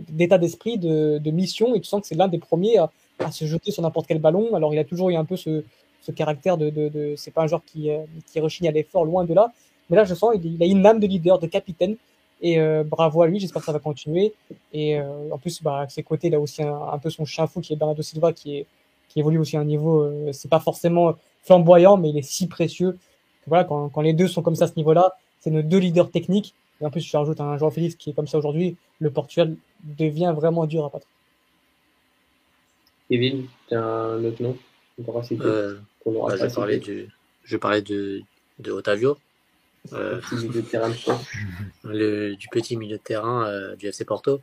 d'état 0.09 0.37
d'esprit, 0.37 0.77
de, 0.77 1.17
de, 1.17 1.31
mission, 1.31 1.75
et 1.75 1.81
tu 1.81 1.87
sens 1.87 2.01
que 2.01 2.07
c'est 2.07 2.15
l'un 2.15 2.27
des 2.27 2.37
premiers 2.37 2.77
à, 2.77 2.89
se 3.31 3.45
jeter 3.45 3.71
sur 3.71 3.81
n'importe 3.83 4.07
quel 4.07 4.19
ballon. 4.19 4.55
Alors, 4.55 4.73
il 4.73 4.79
a 4.79 4.83
toujours 4.83 5.09
eu 5.09 5.15
un 5.15 5.25
peu 5.25 5.35
ce, 5.35 5.63
ce 6.01 6.11
caractère 6.11 6.57
de, 6.57 6.69
de, 6.69 6.89
de 6.89 7.13
c'est 7.15 7.31
pas 7.31 7.43
un 7.43 7.47
joueur 7.47 7.63
qui, 7.65 7.89
euh, 7.89 7.99
qui 8.31 8.39
rechigne 8.39 8.67
à 8.67 8.71
l'effort, 8.71 9.05
loin 9.05 9.23
de 9.23 9.33
là. 9.33 9.51
Mais 9.89 9.97
là, 9.97 10.03
je 10.03 10.13
sens, 10.13 10.35
il, 10.43 10.61
a 10.61 10.65
une 10.65 10.85
âme 10.85 10.99
de 10.99 11.07
leader, 11.07 11.39
de 11.39 11.47
capitaine. 11.47 11.95
Et 12.41 12.59
euh, 12.59 12.83
bravo 12.83 13.21
à 13.21 13.27
lui, 13.27 13.39
j'espère 13.39 13.61
que 13.61 13.65
ça 13.65 13.71
va 13.71 13.79
continuer. 13.79 14.33
Et 14.73 14.99
euh, 14.99 15.31
en 15.31 15.37
plus, 15.37 15.63
bah, 15.63 15.81
à 15.81 15.89
ses 15.89 16.03
côtés, 16.03 16.27
il 16.27 16.35
a 16.35 16.39
aussi 16.39 16.61
un, 16.61 16.97
peu 17.01 17.09
son 17.09 17.23
chien 17.25 17.47
fou 17.47 17.61
qui 17.61 17.73
est 17.73 17.75
Bernardo 17.77 18.01
Silva, 18.01 18.33
qui, 18.33 18.57
est, 18.57 18.65
qui 19.07 19.19
évolue 19.19 19.37
aussi 19.37 19.55
à 19.55 19.61
un 19.61 19.65
niveau, 19.65 20.09
c'est 20.33 20.49
pas 20.49 20.59
forcément 20.59 21.15
flamboyant, 21.41 21.95
mais 21.95 22.09
il 22.09 22.17
est 22.17 22.21
si 22.23 22.47
précieux. 22.47 22.97
Voilà, 23.47 23.63
quand, 23.63 23.89
quand 23.89 24.01
les 24.01 24.13
deux 24.13 24.27
sont 24.27 24.41
comme 24.41 24.55
ça 24.55 24.65
à 24.65 24.67
ce 24.67 24.75
niveau-là, 24.75 25.13
c'est 25.39 25.51
nos 25.51 25.61
deux 25.61 25.77
leaders 25.77 26.11
techniques. 26.11 26.53
Et 26.81 26.85
en 26.85 26.91
plus, 26.91 27.01
tu 27.01 27.15
rajoutes 27.15 27.39
un 27.39 27.57
Jean-Félix 27.57 27.95
qui 27.95 28.09
est 28.09 28.13
comme 28.13 28.27
ça 28.27 28.37
aujourd'hui, 28.37 28.75
le 28.99 29.11
Portugal 29.11 29.55
devient 29.83 30.33
vraiment 30.35 30.65
dur 30.65 30.85
à 30.85 30.89
battre. 30.89 31.07
Kevin, 33.09 33.45
tu 33.67 33.75
as 33.75 33.83
un 33.83 34.23
autre 34.23 34.41
nom 34.41 34.57
euh, 35.41 35.79
bah, 36.05 36.35
je, 36.37 36.53
parlais 36.53 36.77
du, 36.77 37.09
je 37.43 37.57
parlais 37.57 37.81
de, 37.81 38.21
de 38.59 38.71
Otavio. 38.71 39.17
euh, 39.91 40.21
le, 41.83 42.35
du 42.35 42.47
petit 42.49 42.77
milieu 42.77 42.97
de 42.97 43.01
terrain 43.03 43.47
euh, 43.47 43.75
du 43.75 43.87
FC 43.87 44.05
Porto, 44.05 44.39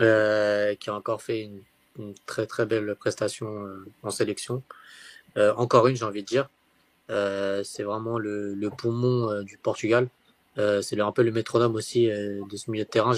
euh, 0.00 0.74
qui 0.76 0.88
a 0.90 0.94
encore 0.94 1.20
fait 1.22 1.42
une, 1.42 1.62
une 1.98 2.14
très 2.26 2.46
très 2.46 2.64
belle 2.64 2.94
prestation 2.94 3.66
euh, 3.66 3.84
en 4.02 4.10
sélection. 4.10 4.62
Euh, 5.36 5.52
encore 5.56 5.88
une, 5.88 5.96
j'ai 5.96 6.04
envie 6.04 6.22
de 6.22 6.28
dire. 6.28 6.48
Euh, 7.10 7.62
c'est 7.64 7.82
vraiment 7.82 8.18
le, 8.18 8.54
le 8.54 8.70
poumon 8.70 9.30
euh, 9.30 9.42
du 9.42 9.56
Portugal. 9.58 10.08
Euh, 10.58 10.82
c'est 10.82 11.00
un 11.00 11.12
peu 11.12 11.22
le 11.22 11.30
métronome 11.32 11.74
aussi 11.74 12.10
euh, 12.10 12.40
de 12.50 12.56
ce 12.56 12.70
milieu 12.70 12.84
de 12.84 12.88
terrain. 12.90 13.14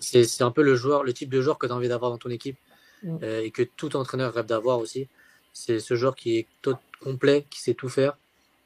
C'est 0.00 0.42
un 0.42 0.50
peu 0.50 0.62
le 0.62 0.74
joueur, 0.76 1.02
le 1.04 1.12
type 1.12 1.30
de 1.30 1.40
joueur 1.40 1.58
que 1.58 1.66
tu 1.66 1.72
as 1.72 1.76
envie 1.76 1.88
d'avoir 1.88 2.10
dans 2.10 2.18
ton 2.18 2.30
équipe 2.30 2.56
Mm. 3.04 3.18
euh, 3.22 3.40
et 3.42 3.52
que 3.52 3.62
tout 3.62 3.94
entraîneur 3.94 4.34
rêve 4.34 4.46
d'avoir 4.46 4.80
aussi. 4.80 5.06
C'est 5.52 5.78
ce 5.78 5.94
joueur 5.94 6.16
qui 6.16 6.36
est 6.38 6.46
tot- 6.62 6.74
complet, 7.00 7.46
qui 7.48 7.60
sait 7.60 7.74
tout 7.74 7.88
faire, 7.88 8.16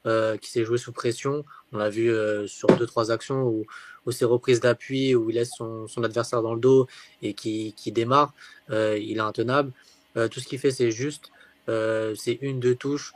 euh, 0.07 0.39
qui 0.39 0.51
sait 0.51 0.65
jouer 0.65 0.79
sous 0.79 0.93
pression. 0.93 1.45
On 1.73 1.77
l'a 1.77 1.91
vu 1.91 2.11
euh, 2.11 2.47
sur 2.47 2.69
deux 2.69 2.87
trois 2.87 3.11
actions 3.11 3.43
où, 3.43 3.67
où 4.07 4.11
ses 4.11 4.25
reprises 4.25 4.61
d'appui, 4.61 5.15
où 5.15 5.29
il 5.29 5.35
laisse 5.35 5.51
son, 5.55 5.87
son 5.87 6.03
adversaire 6.03 6.41
dans 6.41 6.55
le 6.55 6.61
dos 6.61 6.87
et 7.21 7.35
qui, 7.35 7.75
qui 7.77 7.93
démarre. 7.93 8.33
Euh, 8.71 8.97
il 8.99 9.19
est 9.19 9.21
intenable. 9.21 9.71
Euh, 10.17 10.29
tout 10.29 10.41
ce 10.41 10.49
qu'il 10.49 10.59
fait, 10.59 10.71
c'est 10.71 10.91
juste. 10.91 11.31
Euh, 11.69 12.15
c'est 12.15 12.39
une, 12.41 12.59
deux 12.59 12.75
touches. 12.75 13.13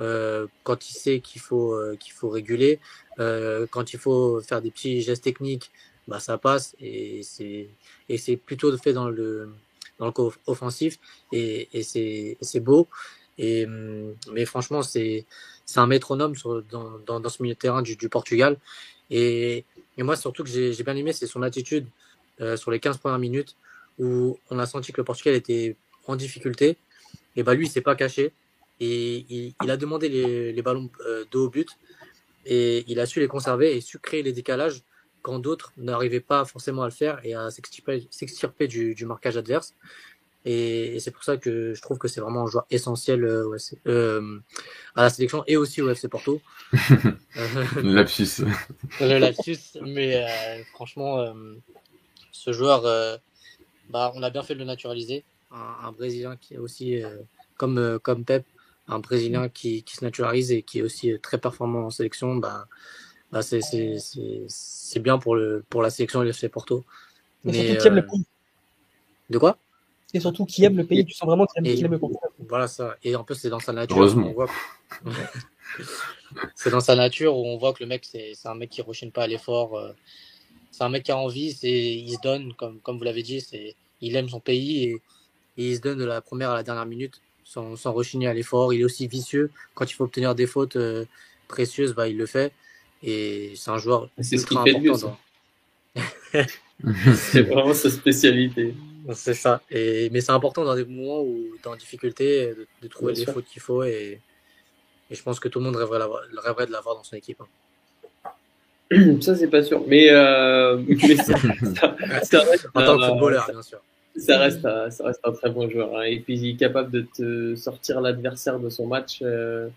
Euh, 0.00 0.46
quand 0.64 0.88
il 0.90 0.94
sait 0.94 1.20
qu'il 1.20 1.40
faut, 1.40 1.74
euh, 1.74 1.96
qu'il 1.96 2.12
faut 2.12 2.28
réguler, 2.28 2.78
euh, 3.18 3.66
quand 3.70 3.92
il 3.92 3.98
faut 3.98 4.40
faire 4.42 4.62
des 4.62 4.70
petits 4.70 5.02
gestes 5.02 5.24
techniques, 5.24 5.70
bah, 6.06 6.20
ça 6.20 6.38
passe 6.38 6.76
et 6.80 7.22
c'est, 7.22 7.68
et 8.08 8.16
c'est 8.18 8.36
plutôt 8.36 8.76
fait 8.78 8.92
dans 8.92 9.08
le, 9.10 9.50
dans 9.98 10.06
le 10.06 10.12
co- 10.12 10.32
offensif 10.46 10.98
et, 11.32 11.68
et 11.72 11.82
c'est, 11.82 12.36
c'est 12.40 12.60
beau. 12.60 12.88
Et, 13.38 13.66
hum, 13.66 14.14
mais 14.32 14.44
franchement, 14.44 14.82
c'est, 14.82 15.24
c'est 15.66 15.80
un 15.80 15.86
métronome 15.86 16.34
sur, 16.36 16.62
dans, 16.64 16.98
dans, 17.06 17.20
dans 17.20 17.28
ce 17.28 17.42
milieu 17.42 17.54
de 17.54 17.58
terrain 17.58 17.82
du, 17.82 17.96
du 17.96 18.08
Portugal. 18.08 18.56
Et, 19.10 19.64
et 19.96 20.02
moi, 20.02 20.16
surtout 20.16 20.44
que 20.44 20.50
j'ai, 20.50 20.72
j'ai 20.72 20.82
bien 20.84 20.96
aimé, 20.96 21.12
c'est 21.12 21.26
son 21.26 21.42
attitude 21.42 21.86
euh, 22.40 22.56
sur 22.56 22.70
les 22.70 22.80
15 22.80 22.98
premières 22.98 23.18
minutes 23.18 23.56
où 23.98 24.38
on 24.50 24.58
a 24.58 24.66
senti 24.66 24.92
que 24.92 25.00
le 25.00 25.04
Portugal 25.04 25.34
était 25.34 25.76
en 26.06 26.16
difficulté. 26.16 26.76
Et 27.36 27.42
bah 27.42 27.54
lui, 27.54 27.66
il 27.66 27.70
s'est 27.70 27.80
pas 27.80 27.96
caché. 27.96 28.32
Et 28.80 29.26
il, 29.28 29.54
il 29.62 29.70
a 29.70 29.76
demandé 29.76 30.08
les, 30.08 30.52
les 30.52 30.62
ballons 30.62 30.90
euh, 31.06 31.24
de 31.30 31.38
haut 31.38 31.50
but. 31.50 31.68
Et 32.46 32.84
il 32.88 33.00
a 33.00 33.06
su 33.06 33.20
les 33.20 33.28
conserver 33.28 33.76
et 33.76 33.80
su 33.80 33.98
créer 33.98 34.22
les 34.22 34.32
décalages 34.32 34.82
quand 35.22 35.38
d'autres 35.38 35.72
n'arrivaient 35.76 36.20
pas 36.20 36.44
forcément 36.44 36.82
à 36.82 36.86
le 36.86 36.92
faire 36.92 37.20
et 37.24 37.34
à 37.34 37.50
s'extirper, 37.50 38.68
du, 38.68 38.94
du 38.94 39.04
marquage 39.04 39.36
adverse. 39.36 39.74
Et, 40.44 40.96
et 40.96 41.00
c'est 41.00 41.10
pour 41.10 41.24
ça 41.24 41.36
que 41.36 41.74
je 41.74 41.82
trouve 41.82 41.98
que 41.98 42.08
c'est 42.08 42.20
vraiment 42.20 42.44
un 42.44 42.46
joueur 42.46 42.64
essentiel 42.70 43.24
euh, 43.24 43.54
euh, 43.86 44.38
à 44.94 45.02
la 45.02 45.10
sélection 45.10 45.44
et 45.46 45.56
aussi 45.56 45.82
au 45.82 45.90
FC 45.90 46.08
Porto. 46.08 46.40
Euh, 47.36 47.82
Lapsus. 47.82 48.42
le 49.00 49.18
lapsus, 49.18 49.78
mais 49.80 50.16
euh, 50.16 50.64
franchement, 50.72 51.32
ce 52.32 52.52
joueur, 52.52 52.82
bah, 53.90 54.12
on 54.16 54.22
a 54.22 54.30
bien 54.30 54.42
fait 54.42 54.54
de 54.54 54.58
le 54.58 54.64
naturaliser. 54.64 55.24
Un, 55.52 55.86
un 55.86 55.92
Brésilien 55.92 56.36
qui 56.36 56.54
est 56.54 56.58
aussi, 56.58 57.00
comme, 57.56 58.00
comme 58.02 58.24
Pep, 58.24 58.44
un 58.88 58.98
Brésilien 58.98 59.48
qui, 59.48 59.82
qui 59.82 59.96
se 59.96 60.04
naturalise 60.04 60.50
et 60.52 60.62
qui 60.62 60.78
est 60.78 60.82
aussi 60.82 61.12
euh, 61.12 61.18
très 61.18 61.38
performant 61.38 61.86
en 61.86 61.90
sélection, 61.90 62.36
bah, 62.36 62.66
bah, 63.30 63.42
c'est, 63.42 63.60
c'est, 63.60 63.98
c'est, 63.98 64.44
c'est 64.48 65.00
bien 65.00 65.18
pour, 65.18 65.36
le, 65.36 65.64
pour 65.68 65.82
la 65.82 65.90
sélection 65.90 66.22
du 66.22 66.30
FC 66.30 66.48
Porto. 66.48 66.84
Et 67.44 67.48
Mais, 67.48 67.52
surtout 67.52 67.80
qui 67.80 67.86
aime 67.86 67.92
euh, 67.92 67.96
le 67.96 68.06
pays. 68.06 68.26
de 69.30 69.38
quoi? 69.38 69.58
Et 70.14 70.20
surtout 70.20 70.46
qui 70.46 70.64
aime 70.64 70.76
le 70.76 70.86
pays. 70.86 71.04
Tu 71.04 71.12
sens 71.12 71.26
vraiment 71.26 71.44
qu'il 71.46 71.58
aime, 71.58 71.66
Et- 71.66 71.74
qu'il 71.74 71.84
aime 71.84 71.92
le 71.92 71.98
Portugal. 71.98 72.30
Voilà 72.48 72.66
ça. 72.66 72.96
Et 73.04 73.14
en 73.14 73.24
plus, 73.24 73.34
c'est 73.34 73.50
dans 73.50 73.60
sa 73.60 73.72
nature. 73.72 73.96
Heureusement. 73.96 74.28
On 74.28 74.32
voit... 74.32 74.48
c'est 76.54 76.70
dans 76.70 76.80
sa 76.80 76.96
nature 76.96 77.36
où 77.36 77.44
on 77.46 77.58
voit 77.58 77.74
que 77.74 77.82
le 77.82 77.88
mec, 77.88 78.06
c'est 78.10 78.32
c'est 78.34 78.48
un 78.48 78.54
mec 78.54 78.70
qui 78.70 78.80
rechigne 78.80 79.10
pas 79.10 79.24
à 79.24 79.26
l'effort. 79.26 79.76
euh, 79.76 79.92
C'est 80.70 80.82
un 80.84 80.88
mec 80.88 81.02
qui 81.04 81.12
a 81.12 81.18
envie, 81.18 81.52
c'est 81.52 81.70
il 81.70 82.14
se 82.14 82.20
donne, 82.22 82.54
comme, 82.54 82.80
comme 82.80 82.96
vous 82.96 83.04
l'avez 83.04 83.22
dit, 83.22 83.40
c'est 83.42 83.76
il 84.00 84.16
aime 84.16 84.28
son 84.30 84.40
pays 84.40 84.84
et, 84.84 84.92
et 85.58 85.70
il 85.70 85.76
se 85.76 85.80
donne 85.82 85.98
de 85.98 86.04
la 86.04 86.20
première 86.22 86.50
à 86.50 86.54
la 86.54 86.62
dernière 86.62 86.86
minute 86.86 87.20
sans, 87.48 87.76
sans 87.76 87.92
rechigner 87.94 88.28
à 88.28 88.34
l'effort. 88.34 88.74
Il 88.74 88.80
est 88.82 88.84
aussi 88.84 89.06
vicieux. 89.08 89.50
Quand 89.74 89.90
il 89.90 89.94
faut 89.94 90.04
obtenir 90.04 90.34
des 90.34 90.46
fautes 90.46 90.76
euh, 90.76 91.06
précieuses, 91.48 91.94
bah, 91.94 92.06
il 92.06 92.18
le 92.18 92.26
fait. 92.26 92.52
Et 93.02 93.52
c'est 93.56 93.70
un 93.70 93.78
joueur 93.78 94.10
C'est 94.18 94.36
ce 94.36 94.42
ultra 94.42 94.64
qu'il 94.64 94.72
fait 94.72 94.78
de 94.78 94.84
mieux, 94.84 94.90
important. 94.92 95.18
ça. 96.34 96.46
C'est 97.16 97.42
vraiment 97.42 97.72
sa 97.74 97.90
spécialité. 97.90 98.74
dans- 99.06 99.14
C'est 99.14 99.34
ça. 99.34 99.62
Et, 99.70 100.10
mais 100.10 100.20
c'est 100.20 100.30
important 100.32 100.64
dans 100.64 100.74
des 100.76 100.84
moments 100.84 101.22
où 101.22 101.46
tu 101.56 101.62
es 101.64 101.66
en 101.68 101.74
difficulté 101.76 102.48
de, 102.54 102.66
de 102.82 102.88
trouver 102.88 103.12
Bien 103.14 103.20
les 103.20 103.24
sûr. 103.24 103.32
fautes 103.34 103.46
qu'il 103.46 103.62
faut. 103.62 103.82
Et, 103.82 104.20
et 105.10 105.14
je 105.14 105.22
pense 105.22 105.40
que 105.40 105.48
tout 105.48 105.58
le 105.58 105.64
monde 105.64 105.76
rêverait, 105.76 105.98
de 106.66 106.72
l'avoir 106.72 106.94
dans 106.96 107.02
son 107.04 107.16
équipe. 107.16 107.40
hein. 107.40 108.30
Ça, 109.22 109.34
c'est 109.34 109.48
pas 109.48 109.62
sûr. 109.62 109.82
Mais, 109.88 110.08
euh, 110.10 110.76
mais 110.86 111.16
ça, 111.16 111.34
ça- 112.22 112.46
En 112.74 112.82
tant 112.84 112.98
que 112.98 113.06
footballeur, 113.06 113.46
bien 113.50 113.62
sûr. 113.62 113.80
Ça, 114.18 114.38
reste 114.38 114.64
un, 114.64 114.90
ça 114.90 115.04
reste 115.04 115.20
un 115.24 115.32
très 115.32 115.50
bon 115.50 115.68
joueur. 115.70 115.96
hein. 115.98 116.02
Et 116.02 116.20
puis, 116.20 116.38
il 116.38 116.50
est 116.50 116.56
capable 116.56 116.90
de 116.90 117.02
te 117.02 117.54
sortir 117.56 118.00
l'adversaire 118.00 118.58
de 118.58 118.68
son 118.70 118.86
match 118.86 119.20
euh, 119.22 119.68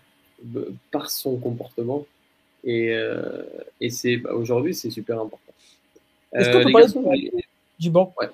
par 0.90 1.10
son 1.10 1.36
comportement. 1.36 2.06
Et, 2.64 2.92
euh, 2.94 3.42
et 3.80 3.90
c'est 3.90 4.16
bah, 4.18 4.34
aujourd'hui, 4.34 4.74
c'est 4.74 4.90
super 4.90 5.16
important. 5.20 5.52
Est-ce 6.32 6.48
Euh, 6.48 6.52
qu'on 6.52 6.58
peut 6.66 6.72
parler 6.72 6.86
garçons, 6.86 7.02
de- 7.02 7.42
du 7.78 7.90
banc? 7.90 8.14
Ouais. 8.20 8.28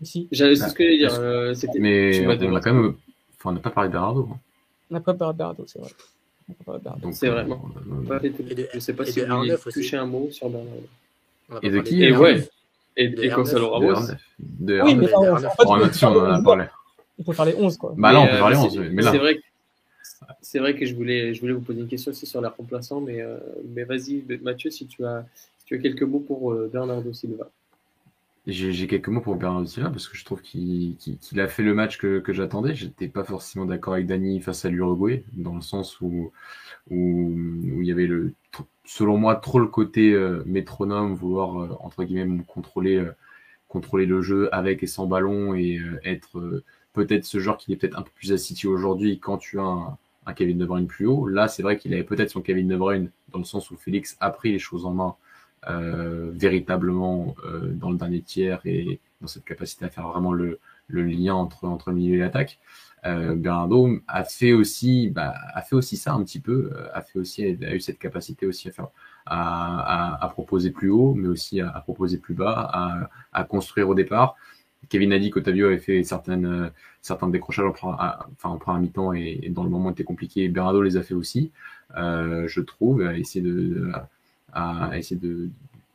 Ici. 0.00 0.26
j'allais- 0.32 0.56
c'est 0.56 0.68
ce 0.68 0.74
que 0.74 0.82
j'allais 0.84 0.98
dire. 0.98 1.14
euh, 1.14 1.54
c'était- 1.54 1.78
Mais 1.78 2.10
tu 2.12 2.26
on 2.26 2.50
n'a 2.50 2.60
quand 2.60 2.74
même. 2.74 2.94
Enfin, 3.38 3.50
on 3.50 3.52
n'a 3.52 3.60
pas 3.60 3.70
parlé 3.70 3.88
de 3.88 3.92
Bernardo. 3.92 4.28
hein. 4.32 4.38
On 4.90 4.94
n'a 4.94 5.00
pas 5.00 5.14
parlé 5.14 5.34
de 5.34 5.38
Bernardo, 5.38 5.64
c'est 5.66 5.78
vrai. 5.78 5.90
On 6.48 6.52
n'a 6.52 6.56
pas 6.56 6.64
parlé 6.64 6.78
de 6.80 6.84
Bernardo. 6.84 7.06
Donc, 7.06 7.14
C'est 7.14 7.28
euh, 7.28 7.42
vrai. 7.42 7.46
euh, 8.24 8.30
Et 8.64 8.68
je 8.74 8.78
sais 8.80 8.92
pas 8.94 9.04
et 9.04 9.12
si 9.12 9.20
vous 9.20 9.26
voulez 9.36 9.50
R9 9.52 9.66
aussi. 9.68 9.80
toucher 9.80 9.96
un 9.98 10.06
mot 10.06 10.28
sur 10.30 10.48
Bernardo. 10.50 10.82
Et 11.62 11.70
de 11.70 11.80
qui, 11.80 12.02
Et 12.02 12.10
R9? 12.12 12.18
ouais. 12.20 12.48
Et, 12.96 13.04
et 13.06 13.28
Gonzalo 13.28 13.66
R9. 13.66 13.80
de 13.80 13.86
Ramos. 13.88 14.00
R9. 14.06 14.16
De 14.38 14.80
Oui, 14.82 14.94
R9. 14.94 14.96
mais 15.00 15.06
R9. 15.06 15.32
en 15.32 15.78
fait, 15.80 15.92
si, 15.94 16.04
on 16.04 16.08
en 16.08 16.24
a 16.32 16.42
parlé. 16.42 16.64
il 17.18 17.24
faut 17.24 17.32
faire 17.32 17.44
les 17.44 17.54
11, 17.56 17.76
quoi. 17.76 17.94
Bah 17.96 18.12
là, 18.12 18.20
on 18.20 18.26
peut 18.26 18.32
euh, 18.34 18.38
parler 18.38 18.56
mais 18.56 18.62
11, 18.62 18.72
c'est- 18.74 18.90
mais 18.90 19.02
là. 19.02 19.10
C'est 19.12 19.18
vrai, 19.18 19.36
que- 19.36 19.42
c'est 20.40 20.58
vrai 20.58 20.74
que 20.76 20.86
je 20.86 20.94
voulais, 20.94 21.34
je 21.34 21.40
voulais 21.40 21.52
vous 21.52 21.60
poser 21.60 21.80
une 21.80 21.88
question 21.88 22.10
aussi 22.12 22.26
sur 22.26 22.40
la 22.40 22.50
remplaçant, 22.50 23.00
mais, 23.00 23.20
euh, 23.20 23.38
mais 23.74 23.84
vas-y, 23.84 24.22
Mathieu, 24.42 24.70
si 24.70 24.86
tu 24.86 25.04
as, 25.04 25.24
si 25.58 25.64
tu 25.66 25.74
as 25.74 25.78
quelques 25.78 26.02
mots 26.02 26.20
pour 26.20 26.52
euh, 26.52 26.70
Bernardo 26.72 27.12
Silva. 27.12 27.48
J'ai 28.46 28.86
quelques 28.86 29.08
mots 29.08 29.22
pour 29.22 29.36
Bernardo 29.36 29.66
Silva 29.66 29.88
parce 29.88 30.06
que 30.06 30.18
je 30.18 30.24
trouve 30.24 30.42
qu'il 30.42 30.96
qu'il- 30.96 31.16
qu'il 31.16 31.40
a 31.40 31.48
fait 31.48 31.62
le 31.62 31.72
match 31.72 31.96
que, 31.96 32.18
que 32.18 32.34
j'attendais. 32.34 32.74
J'étais 32.74 33.08
pas 33.08 33.24
forcément 33.24 33.64
d'accord 33.64 33.94
avec 33.94 34.06
Dani 34.06 34.38
face 34.40 34.66
à 34.66 34.68
l'Uruguay, 34.68 35.24
dans 35.32 35.54
le 35.54 35.62
sens 35.62 35.98
où, 36.02 36.30
où, 36.90 36.96
où 36.96 37.82
il 37.82 37.86
y 37.86 37.92
avait, 37.92 38.06
le, 38.06 38.32
selon 38.84 39.16
moi, 39.16 39.36
trop 39.36 39.58
le 39.58 39.66
côté 39.66 40.12
euh, 40.12 40.42
métronome, 40.46 41.14
vouloir, 41.14 41.60
euh, 41.60 41.68
entre 41.80 42.04
guillemets, 42.04 42.42
contrôler, 42.46 42.96
euh, 42.96 43.12
contrôler 43.68 44.06
le 44.06 44.22
jeu 44.22 44.48
avec 44.54 44.82
et 44.82 44.86
sans 44.86 45.06
ballon 45.06 45.54
et 45.54 45.78
euh, 45.78 46.00
être 46.04 46.38
euh, 46.38 46.62
peut-être 46.92 47.24
ce 47.24 47.38
joueur 47.38 47.56
qui 47.56 47.72
est 47.72 47.76
peut-être 47.76 47.98
un 47.98 48.02
peu 48.02 48.10
plus 48.14 48.32
à 48.32 48.38
City 48.38 48.66
aujourd'hui 48.66 49.18
quand 49.18 49.38
tu 49.38 49.58
as 49.58 49.64
un, 49.64 49.96
un 50.26 50.32
Kevin 50.34 50.58
De 50.58 50.66
Bruyne 50.66 50.86
plus 50.86 51.06
haut. 51.06 51.26
Là, 51.26 51.48
c'est 51.48 51.62
vrai 51.62 51.76
qu'il 51.78 51.92
avait 51.94 52.04
peut-être 52.04 52.30
son 52.30 52.42
Kevin 52.42 52.68
De 52.68 52.76
Bruyne 52.76 53.10
dans 53.32 53.38
le 53.38 53.44
sens 53.44 53.70
où 53.70 53.76
Félix 53.76 54.16
a 54.20 54.30
pris 54.30 54.52
les 54.52 54.58
choses 54.58 54.86
en 54.86 54.92
main 54.92 55.14
euh, 55.68 56.30
véritablement 56.34 57.34
dans 57.72 57.90
le 57.90 57.96
dernier 57.96 58.20
tiers 58.20 58.60
et 58.64 59.00
dans 59.20 59.26
cette 59.26 59.44
capacité 59.44 59.86
à 59.86 59.88
faire 59.88 60.08
vraiment 60.08 60.32
le, 60.32 60.58
le 60.88 61.02
lien 61.02 61.34
entre, 61.34 61.64
entre 61.64 61.90
le 61.90 61.96
milieu 61.96 62.16
et 62.16 62.18
l'attaque. 62.18 62.58
Euh, 63.06 63.34
Bernardo 63.34 63.98
a 64.08 64.24
fait 64.24 64.52
aussi, 64.52 65.10
bah, 65.10 65.34
a 65.52 65.60
fait 65.62 65.76
aussi 65.76 65.96
ça 65.96 66.14
un 66.14 66.22
petit 66.24 66.40
peu, 66.40 66.70
euh, 66.74 66.88
a 66.94 67.02
fait 67.02 67.18
aussi, 67.18 67.44
a 67.44 67.74
eu 67.74 67.80
cette 67.80 67.98
capacité 67.98 68.46
aussi 68.46 68.68
à 68.68 68.72
faire, 68.72 68.88
à, 69.26 70.16
à, 70.16 70.24
à 70.24 70.28
proposer 70.28 70.70
plus 70.70 70.90
haut, 70.90 71.14
mais 71.14 71.28
aussi 71.28 71.60
à, 71.60 71.68
à 71.68 71.80
proposer 71.80 72.16
plus 72.18 72.34
bas, 72.34 72.70
à, 72.72 73.10
à 73.32 73.44
construire 73.44 73.88
au 73.88 73.94
départ. 73.94 74.36
Kevin 74.88 75.12
a 75.12 75.18
dit 75.18 75.30
qu'Otavio 75.30 75.66
avait 75.66 75.78
fait 75.78 76.02
certaines, 76.02 76.46
euh, 76.46 76.68
certains 77.02 77.28
décrochages 77.28 77.66
en, 77.66 77.70
enfin, 77.72 78.50
en 78.50 78.58
première 78.58 78.80
mi-temps 78.80 79.12
et, 79.12 79.40
et 79.42 79.50
dans 79.50 79.64
le 79.64 79.70
moment 79.70 79.90
était 79.90 80.04
compliqué. 80.04 80.48
Bernardo 80.48 80.82
les 80.82 80.96
a 80.96 81.02
fait 81.02 81.14
aussi, 81.14 81.52
euh, 81.96 82.46
je 82.48 82.60
trouve, 82.60 83.02
à 83.02 83.16
essayer 83.16 83.44
de, 83.44 83.90
à 84.52 84.96
essayer 84.96 85.20
de 85.20 85.48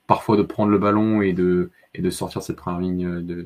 parfois 0.10 0.38
de 0.38 0.41
prendre 0.41 0.72
le 0.72 0.80
ballon 0.80 1.22
et 1.22 1.34
de, 1.34 1.70
et 1.93 2.01
de 2.01 2.10
sortir 2.10 2.41
cette 2.41 2.55
première 2.55 2.80
ligne 2.80 3.22
de, 3.22 3.45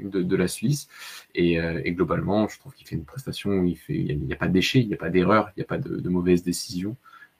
de, 0.00 0.22
de 0.22 0.36
la 0.36 0.48
Suisse. 0.48 0.88
Et, 1.34 1.60
euh, 1.60 1.82
et 1.84 1.92
globalement, 1.92 2.48
je 2.48 2.58
trouve 2.58 2.72
qu'il 2.72 2.86
fait 2.86 2.96
une 2.96 3.04
prestation 3.04 3.50
où 3.50 3.64
il 3.66 3.76
fait, 3.76 3.94
il 3.94 4.18
n'y 4.18 4.32
a, 4.32 4.36
pas 4.36 4.48
de 4.48 4.54
déchets, 4.54 4.80
il 4.80 4.88
n'y 4.88 4.94
a 4.94 4.96
pas 4.96 5.10
d'erreur, 5.10 5.50
il 5.50 5.60
n'y 5.60 5.64
a 5.64 5.66
pas 5.66 5.76
de, 5.76 5.96
de 5.96 6.08
mauvaise 6.08 6.42
décision. 6.42 6.96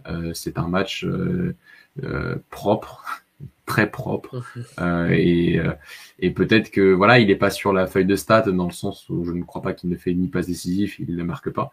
Euh, 0.07 0.35
c'est 0.35 0.59
un 0.59 0.69
match 0.69 1.03
euh, 1.07 1.57
euh, 2.05 2.37
propre, 2.51 3.23
très 3.65 3.91
propre. 3.91 4.43
Euh, 4.81 5.09
et 5.13 5.59
euh, 5.59 5.73
et 6.19 6.31
peut-être 6.31 6.71
que 6.71 6.93
voilà, 6.93 7.21
il 7.21 7.29
n'est 7.29 7.37
pas 7.37 7.51
sur 7.51 7.73
la 7.73 7.87
feuille 7.87 8.05
de 8.05 8.17
stats 8.17 8.53
dans 8.53 8.67
le 8.67 8.73
sens 8.73 9.09
où 9.09 9.25
je 9.25 9.33
ne 9.33 9.45
crois 9.45 9.63
pas 9.63 9.73
qu'il 9.73 9.89
ne 9.89 9.97
fait 9.97 10.13
ni 10.13 10.29
passe 10.29 10.47
décisif, 10.47 10.99
il 10.99 11.17
ne 11.17 11.25
marque 11.25 11.49
pas. 11.49 11.71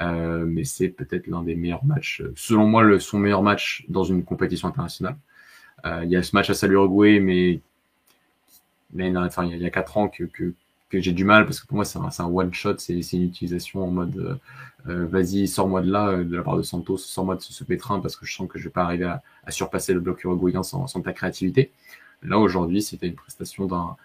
Euh, 0.00 0.44
mais 0.46 0.62
c'est 0.62 0.88
peut-être 0.88 1.26
l'un 1.26 1.42
des 1.42 1.56
meilleurs 1.56 1.84
matchs, 1.84 2.22
selon 2.36 2.68
moi, 2.68 2.84
le, 2.84 3.00
son 3.00 3.18
meilleur 3.18 3.42
match 3.42 3.84
dans 3.88 4.04
une 4.04 4.22
compétition 4.22 4.68
internationale. 4.68 5.16
Euh, 5.86 6.02
il 6.04 6.10
y 6.10 6.16
a 6.16 6.22
ce 6.22 6.34
match 6.34 6.50
à 6.50 6.54
Salut 6.54 6.74
Uruguay, 6.74 7.20
mais, 7.20 7.60
mais 8.92 9.14
enfin, 9.16 9.44
il 9.44 9.50
y 9.50 9.52
a- 9.54 9.56
il 9.56 9.62
y 9.62 9.66
a 9.66 9.70
quatre 9.70 9.96
ans 9.96 10.08
que, 10.08 10.24
que 10.24 10.54
que 10.90 11.00
j'ai 11.02 11.12
du 11.12 11.22
mal 11.24 11.44
parce 11.44 11.60
que 11.60 11.66
pour 11.66 11.74
moi 11.76 11.84
c'est 11.84 11.98
un, 11.98 12.08
un 12.18 12.24
one 12.32 12.54
shot, 12.54 12.78
c'est 12.78 12.94
une 13.12 13.24
utilisation 13.24 13.84
en 13.84 13.88
mode 13.90 14.16
euh, 14.16 14.36
euh, 14.88 15.06
vas-y 15.06 15.46
sors-moi 15.46 15.82
de 15.82 15.90
là 15.90 16.16
de 16.24 16.34
la 16.34 16.42
part 16.42 16.56
de 16.56 16.62
Santos, 16.62 16.96
sors-moi 16.96 17.36
de 17.36 17.42
ce, 17.42 17.62
pétrin 17.64 18.00
parce 18.00 18.16
que 18.16 18.24
je 18.24 18.34
sens 18.34 18.48
que 18.48 18.58
je 18.58 18.64
vais 18.64 18.70
pas 18.70 18.84
arriver 18.84 19.04
à, 19.04 19.22
à 19.44 19.50
surpasser 19.50 19.92
le 19.92 20.00
bloc 20.00 20.24
uruguayen 20.24 20.62
sans, 20.62 20.86
sans 20.86 21.02
ta 21.02 21.12
créativité. 21.12 21.72
Là 22.22 22.38
aujourd'hui 22.38 22.80
c'était 22.82 23.06
une 23.08 23.16
prestation 23.16 23.66
d'un 23.66 23.96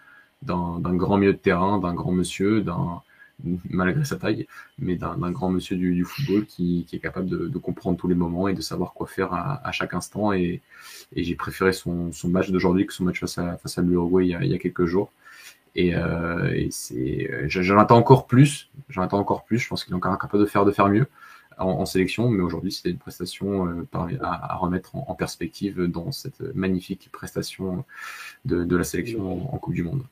d'un 0.42 0.94
grand 0.94 1.16
milieu 1.16 1.32
de 1.32 1.38
terrain, 1.38 1.78
d'un 1.78 1.94
grand 1.94 2.12
monsieur, 2.12 2.60
d'un 2.60 3.00
malgré 3.70 4.04
sa 4.04 4.16
taille, 4.16 4.46
mais 4.78 4.96
d'un 4.96 5.30
grand 5.30 5.50
monsieur 5.50 5.76
du, 5.76 6.04
football 6.04 6.46
qui, 6.46 6.86
est 6.92 6.98
capable 6.98 7.28
de, 7.28 7.58
comprendre 7.58 7.96
tous 7.96 8.08
les 8.08 8.14
moments 8.14 8.48
et 8.48 8.54
de 8.54 8.60
savoir 8.60 8.92
quoi 8.92 9.06
faire 9.06 9.32
à, 9.32 9.72
chaque 9.72 9.94
instant. 9.94 10.32
Et, 10.32 10.60
j'ai 11.14 11.34
préféré 11.34 11.72
son, 11.72 12.10
match 12.24 12.50
d'aujourd'hui 12.50 12.86
que 12.86 12.92
son 12.92 13.04
match 13.04 13.20
face 13.20 13.38
à, 13.38 13.82
l'Uruguay 13.82 14.26
il, 14.26 14.46
y 14.50 14.54
a, 14.54 14.58
quelques 14.58 14.86
jours. 14.86 15.12
Et, 15.76 15.94
euh, 15.96 16.52
et 16.52 17.48
j'en 17.48 17.78
attends 17.78 17.98
encore 17.98 18.26
plus. 18.26 18.70
J'en 18.88 19.02
attends 19.02 19.18
encore 19.18 19.44
plus. 19.44 19.58
Je 19.58 19.68
pense 19.68 19.84
qu'il 19.84 19.92
est 19.92 19.96
encore 19.96 20.16
capable 20.18 20.42
de 20.42 20.48
faire 20.48 20.64
de 20.64 20.70
faire 20.70 20.88
mieux 20.88 21.06
en, 21.58 21.86
sélection, 21.86 22.28
mais 22.30 22.42
aujourd'hui 22.42 22.72
c'était 22.72 22.90
une 22.90 22.98
prestation 22.98 23.68
euh, 23.68 23.86
à, 24.22 24.56
remettre 24.56 24.96
en, 24.96 25.14
perspective 25.14 25.84
dans 25.84 26.10
cette 26.10 26.40
magnifique 26.54 27.10
prestation 27.12 27.84
de, 28.44 28.76
la 28.76 28.84
sélection 28.84 29.54
en 29.54 29.58
Coupe 29.58 29.74
du 29.74 29.84
Monde 29.84 30.04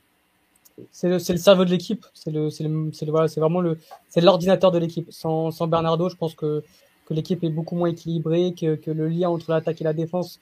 c'est 0.91 1.07
le, 1.07 1.15
le, 1.15 1.37
cerveau 1.37 1.65
de 1.65 1.69
l'équipe. 1.69 2.05
C'est 2.13 2.31
le, 2.31 2.49
c'est 2.49 2.63
le, 2.63 3.11
voilà, 3.11 3.27
c'est 3.27 3.39
vraiment 3.39 3.61
le, 3.61 3.77
c'est 4.09 4.21
l'ordinateur 4.21 4.71
de 4.71 4.79
l'équipe. 4.79 5.11
Sans, 5.11 5.51
sans 5.51 5.67
Bernardo, 5.67 6.09
je 6.09 6.15
pense 6.15 6.35
que, 6.35 6.63
que 7.05 7.13
l'équipe 7.13 7.43
est 7.43 7.49
beaucoup 7.49 7.75
moins 7.75 7.89
équilibrée, 7.89 8.53
que, 8.59 8.75
que 8.75 8.91
le 8.91 9.07
lien 9.07 9.29
entre 9.29 9.51
l'attaque 9.51 9.81
et 9.81 9.83
la 9.83 9.93
défense 9.93 10.39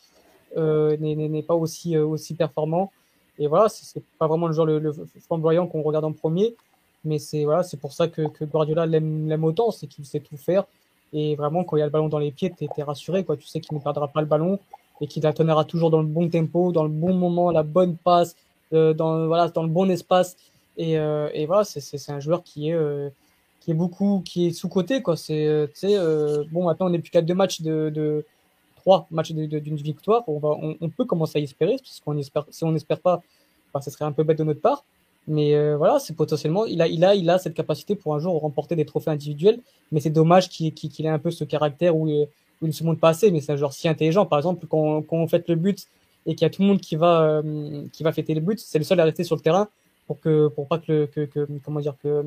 euh, 0.58 0.98
n'est, 0.98 1.44
pas 1.44 1.56
aussi, 1.56 1.96
euh, 1.96 2.06
aussi 2.06 2.36
performant. 2.36 2.92
Et 3.40 3.48
voilà, 3.48 3.70
c'est, 3.70 4.04
pas 4.20 4.28
vraiment 4.28 4.48
le 4.48 4.54
genre 4.54 4.66
le, 4.66 4.94
flamboyant 5.26 5.68
qu'on 5.68 5.82
regarde 5.82 6.06
en 6.06 6.14
premier, 6.14 6.56
mais 7.06 7.18
c'est 7.18 7.46
voilà, 7.46 7.64
c'est 7.64 7.78
pour 7.78 7.94
ça 7.94 8.08
que, 8.08 8.28
que 8.28 8.46
Guardiola 8.46 8.86
l'aime, 8.86 9.44
autant, 9.44 9.72
c'est 9.72 9.88
qu'il 9.88 10.06
sait 10.06 10.20
tout 10.20 10.38
faire. 10.38 10.66
Et 11.14 11.36
vraiment, 11.36 11.64
quand 11.64 11.76
il 11.76 11.80
y 11.80 11.84
a 11.84 11.86
le 11.86 11.92
ballon 11.92 12.08
dans 12.08 12.20
les 12.20 12.32
pieds, 12.32 12.52
t'es, 12.52 12.84
rassuré, 12.84 13.26
quoi. 13.26 13.36
Tu 13.36 13.48
sais 13.48 13.60
qu'il 13.60 13.76
ne 13.76 13.82
perdra 13.82 14.08
pas 14.08 14.22
le 14.22 14.28
ballon 14.28 14.60
et 15.02 15.08
qu'il 15.08 15.24
la 15.24 15.34
toujours 15.66 15.90
dans 15.90 16.02
le 16.02 16.08
bon 16.08 16.30
tempo, 16.30 16.72
dans 16.72 16.84
le 16.84 16.90
bon 16.90 17.14
moment, 17.14 17.52
la 17.52 17.64
bonne 17.64 17.98
passe, 17.98 18.36
dans, 18.72 19.28
voilà, 19.28 19.50
dans 19.50 19.64
le 19.64 19.70
bon 19.70 19.90
espace. 19.90 20.36
Et, 20.78 20.98
euh, 20.98 21.30
et 21.34 21.46
voilà, 21.46 21.64
c'est 21.64 22.12
un 22.12 22.20
joueur 22.20 22.44
qui 22.44 22.70
est, 22.70 22.74
euh, 22.74 23.10
qui 23.60 23.72
est 23.72 23.76
beaucoup, 23.76 24.22
qui 24.26 24.48
est 24.48 24.52
sous-côté. 24.52 25.02
Bon, 25.02 26.66
maintenant, 26.66 26.88
on 26.88 26.90
n'est 26.90 27.00
plus 27.00 27.12
qu'à 27.12 27.22
deux 27.22 27.34
matchs 27.34 27.62
de, 27.62 28.26
trois 28.78 29.08
matchs 29.12 29.32
d'une 29.32 29.76
victoire. 29.76 30.24
On, 30.28 30.40
va, 30.40 30.58
on, 30.60 30.90
peut 30.90 31.06
commencer 31.06 31.38
à 31.38 31.42
y 31.42 31.44
espérer, 31.44 31.78
parce 31.78 32.00
qu'on 32.00 32.18
espère, 32.18 32.46
si 32.50 32.64
on 32.64 32.72
n'espère 32.72 33.00
pas, 33.00 33.22
bah, 33.74 33.82
ce 33.82 33.92
serait 33.92 34.06
un 34.06 34.12
peu 34.12 34.24
bête 34.24 34.38
de 34.38 34.44
notre 34.44 34.62
part. 34.62 34.84
Mais 35.28 35.54
euh, 35.54 35.78
voilà, 35.78 36.00
c'est 36.00 36.16
potentiellement, 36.16 36.66
il 36.66 36.82
a, 36.82 36.88
il, 36.88 37.06
a, 37.06 37.14
il 37.14 37.30
a 37.30 37.38
cette 37.38 37.54
capacité 37.54 37.94
pour 37.96 38.16
un 38.16 38.20
jour 38.20 38.42
remporter 38.42 38.76
des 38.76 38.86
trophées 38.86 39.12
individuels, 39.12 39.60
mais 39.92 40.00
c'est 40.00 40.10
dommage 40.10 40.50
qu'il 40.50 40.74
qu 40.74 40.88
ait 41.04 41.08
un 41.08 41.20
peu 41.20 41.30
ce 41.30 41.44
caractère 41.44 41.96
où, 41.96 42.08
où 42.08 42.28
il 42.64 42.68
ne 42.68 42.72
se 42.72 42.84
montre 42.84 43.00
pas 43.00 43.10
assez, 43.10 43.30
mais 43.30 43.40
c'est 43.40 43.52
un 43.52 43.56
joueur 43.56 43.72
si 43.72 43.88
intelligent. 43.88 44.26
Par 44.26 44.40
exemple, 44.40 44.66
quand, 44.68 45.04
quand 45.04 45.18
on 45.18 45.28
fait 45.28 45.48
le 45.48 45.56
but 45.56 45.88
et 46.26 46.36
qu'il 46.36 46.46
y 46.46 46.46
a 46.46 46.50
tout 46.50 46.62
le 46.62 46.68
monde 46.68 46.82
qui 46.82 46.96
va 46.96 47.22
euh, 47.22 47.86
qui 47.92 48.04
va 48.04 48.12
fêter 48.12 48.34
les 48.34 48.42
buts, 48.42 48.58
c'est 48.58 48.78
le 48.78 48.84
seul 48.84 49.00
à 49.00 49.06
rester 49.06 49.24
sur 49.24 49.36
le 49.36 49.42
terrain 49.42 49.68
pour 50.08 50.20
que 50.20 50.48
pour 50.50 50.68
pas 50.68 50.80
que, 50.80 51.06
que, 51.06 51.22
que 51.26 51.48
comment 51.64 51.80
dire 51.80 51.96
que 52.02 52.24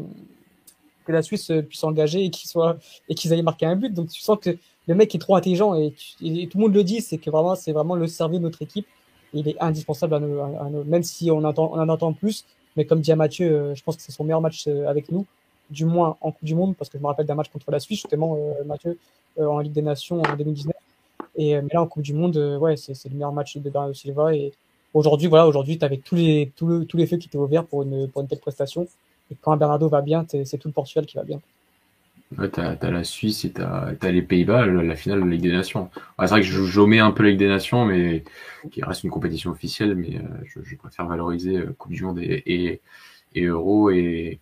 que 1.04 1.12
la 1.12 1.22
Suisse 1.22 1.52
puisse 1.68 1.80
s'engager 1.80 2.24
et 2.24 2.30
qu'il 2.30 2.48
soit 2.48 2.78
et 3.08 3.14
qu'ils 3.14 3.32
aillent 3.32 3.42
marquer 3.42 3.66
un 3.66 3.76
but. 3.76 3.92
Donc 3.92 4.08
tu 4.08 4.20
sens 4.20 4.38
que 4.40 4.56
le 4.86 4.94
mec 4.94 5.14
est 5.14 5.18
trop 5.18 5.36
intelligent 5.36 5.74
et, 5.74 5.90
tout 5.90 6.58
le 6.58 6.60
monde 6.60 6.74
le 6.74 6.84
dit, 6.84 7.00
c'est 7.00 7.18
que 7.18 7.30
vraiment 7.30 7.54
c'est 7.54 7.72
vraiment 7.72 7.94
le 7.94 8.06
cerveau 8.06 8.38
de 8.38 8.42
notre 8.42 8.62
équipe. 8.62 8.86
il 9.32 9.48
est 9.48 9.56
indispensable 9.60 10.14
à 10.14 10.20
nos, 10.20 10.40
à 10.40 10.68
nos, 10.70 10.84
même 10.84 11.02
si 11.02 11.30
on, 11.30 11.44
entend, 11.44 11.70
on 11.72 11.78
en 11.78 11.88
entend 11.88 12.12
plus. 12.12 12.44
Mais 12.76 12.86
comme 12.86 13.00
dit 13.00 13.12
à 13.12 13.16
Mathieu, 13.16 13.52
euh, 13.52 13.74
je 13.74 13.82
pense 13.84 13.96
que 13.96 14.02
c'est 14.02 14.12
son 14.12 14.24
meilleur 14.24 14.40
match 14.40 14.64
euh, 14.66 14.88
avec 14.88 15.12
nous, 15.12 15.26
du 15.70 15.84
moins 15.84 16.16
en 16.20 16.32
Coupe 16.32 16.44
du 16.44 16.56
Monde, 16.56 16.74
parce 16.76 16.90
que 16.90 16.98
je 16.98 17.02
me 17.02 17.06
rappelle 17.06 17.26
d'un 17.26 17.36
match 17.36 17.48
contre 17.48 17.70
la 17.70 17.78
Suisse, 17.78 18.00
justement, 18.00 18.36
Mathieu, 18.66 18.98
en 19.38 19.60
Ligue 19.60 19.72
des 19.72 19.82
Nations 19.82 20.20
en 20.20 20.36
2019 20.36 20.74
et, 21.36 21.56
euh, 21.56 21.62
mais 21.62 21.70
là, 21.72 21.82
en 21.82 21.86
Coupe 21.86 22.02
du 22.02 22.14
Monde, 22.14 22.36
euh, 22.36 22.58
ouais, 22.58 22.76
c'est 22.76 23.08
le 23.08 23.14
meilleur 23.14 23.32
match 23.32 23.56
de 23.56 23.70
Bernardo 23.70 23.94
Silva. 23.94 24.34
Et 24.34 24.52
aujourd'hui, 24.92 25.28
voilà, 25.28 25.46
aujourd'hui, 25.46 25.78
tu 25.78 25.98
tous 26.00 26.14
les, 26.14 26.52
tous, 26.56 26.66
le, 26.66 26.84
tous 26.84 26.96
les 26.96 27.06
feux 27.06 27.16
qui 27.16 27.28
étaient 27.28 27.38
ouverts 27.38 27.64
pour 27.64 27.82
une, 27.82 28.08
pour 28.08 28.22
une 28.22 28.28
telle 28.28 28.40
prestation. 28.40 28.86
Et 29.30 29.36
quand 29.40 29.56
Bernardo 29.56 29.88
va 29.88 30.02
bien, 30.02 30.26
c'est 30.28 30.58
tout 30.58 30.68
le 30.68 30.74
Portugal 30.74 31.06
qui 31.06 31.16
va 31.16 31.24
bien. 31.24 31.40
Ouais, 32.38 32.48
t'as 32.48 32.72
as 32.72 32.90
la 32.90 33.04
Suisse 33.04 33.44
et 33.44 33.52
t'as 33.52 33.92
as 34.00 34.10
les 34.10 34.22
Pays-Bas, 34.22 34.66
la 34.66 34.96
finale 34.96 35.20
de 35.20 35.24
la 35.24 35.30
Ligue 35.30 35.42
des 35.42 35.52
Nations. 35.52 35.90
Ouais, 36.18 36.26
c'est 36.26 36.30
vrai 36.30 36.40
que 36.40 36.46
je, 36.46 36.64
je 36.64 36.80
mets 36.80 36.98
un 36.98 37.10
peu 37.10 37.22
la 37.22 37.30
Ligue 37.30 37.38
des 37.38 37.48
Nations, 37.48 37.84
mais 37.84 38.24
qui 38.70 38.82
reste 38.82 39.04
une 39.04 39.10
compétition 39.10 39.50
officielle, 39.50 39.94
mais 39.94 40.16
euh, 40.16 40.22
je, 40.44 40.60
je, 40.62 40.76
préfère 40.76 41.06
valoriser 41.06 41.64
Coupe 41.78 41.92
du 41.92 42.02
Monde 42.02 42.18
et, 42.18 42.42
et, 42.46 42.80
et 43.34 43.44
Euro 43.44 43.90
et, 43.90 44.40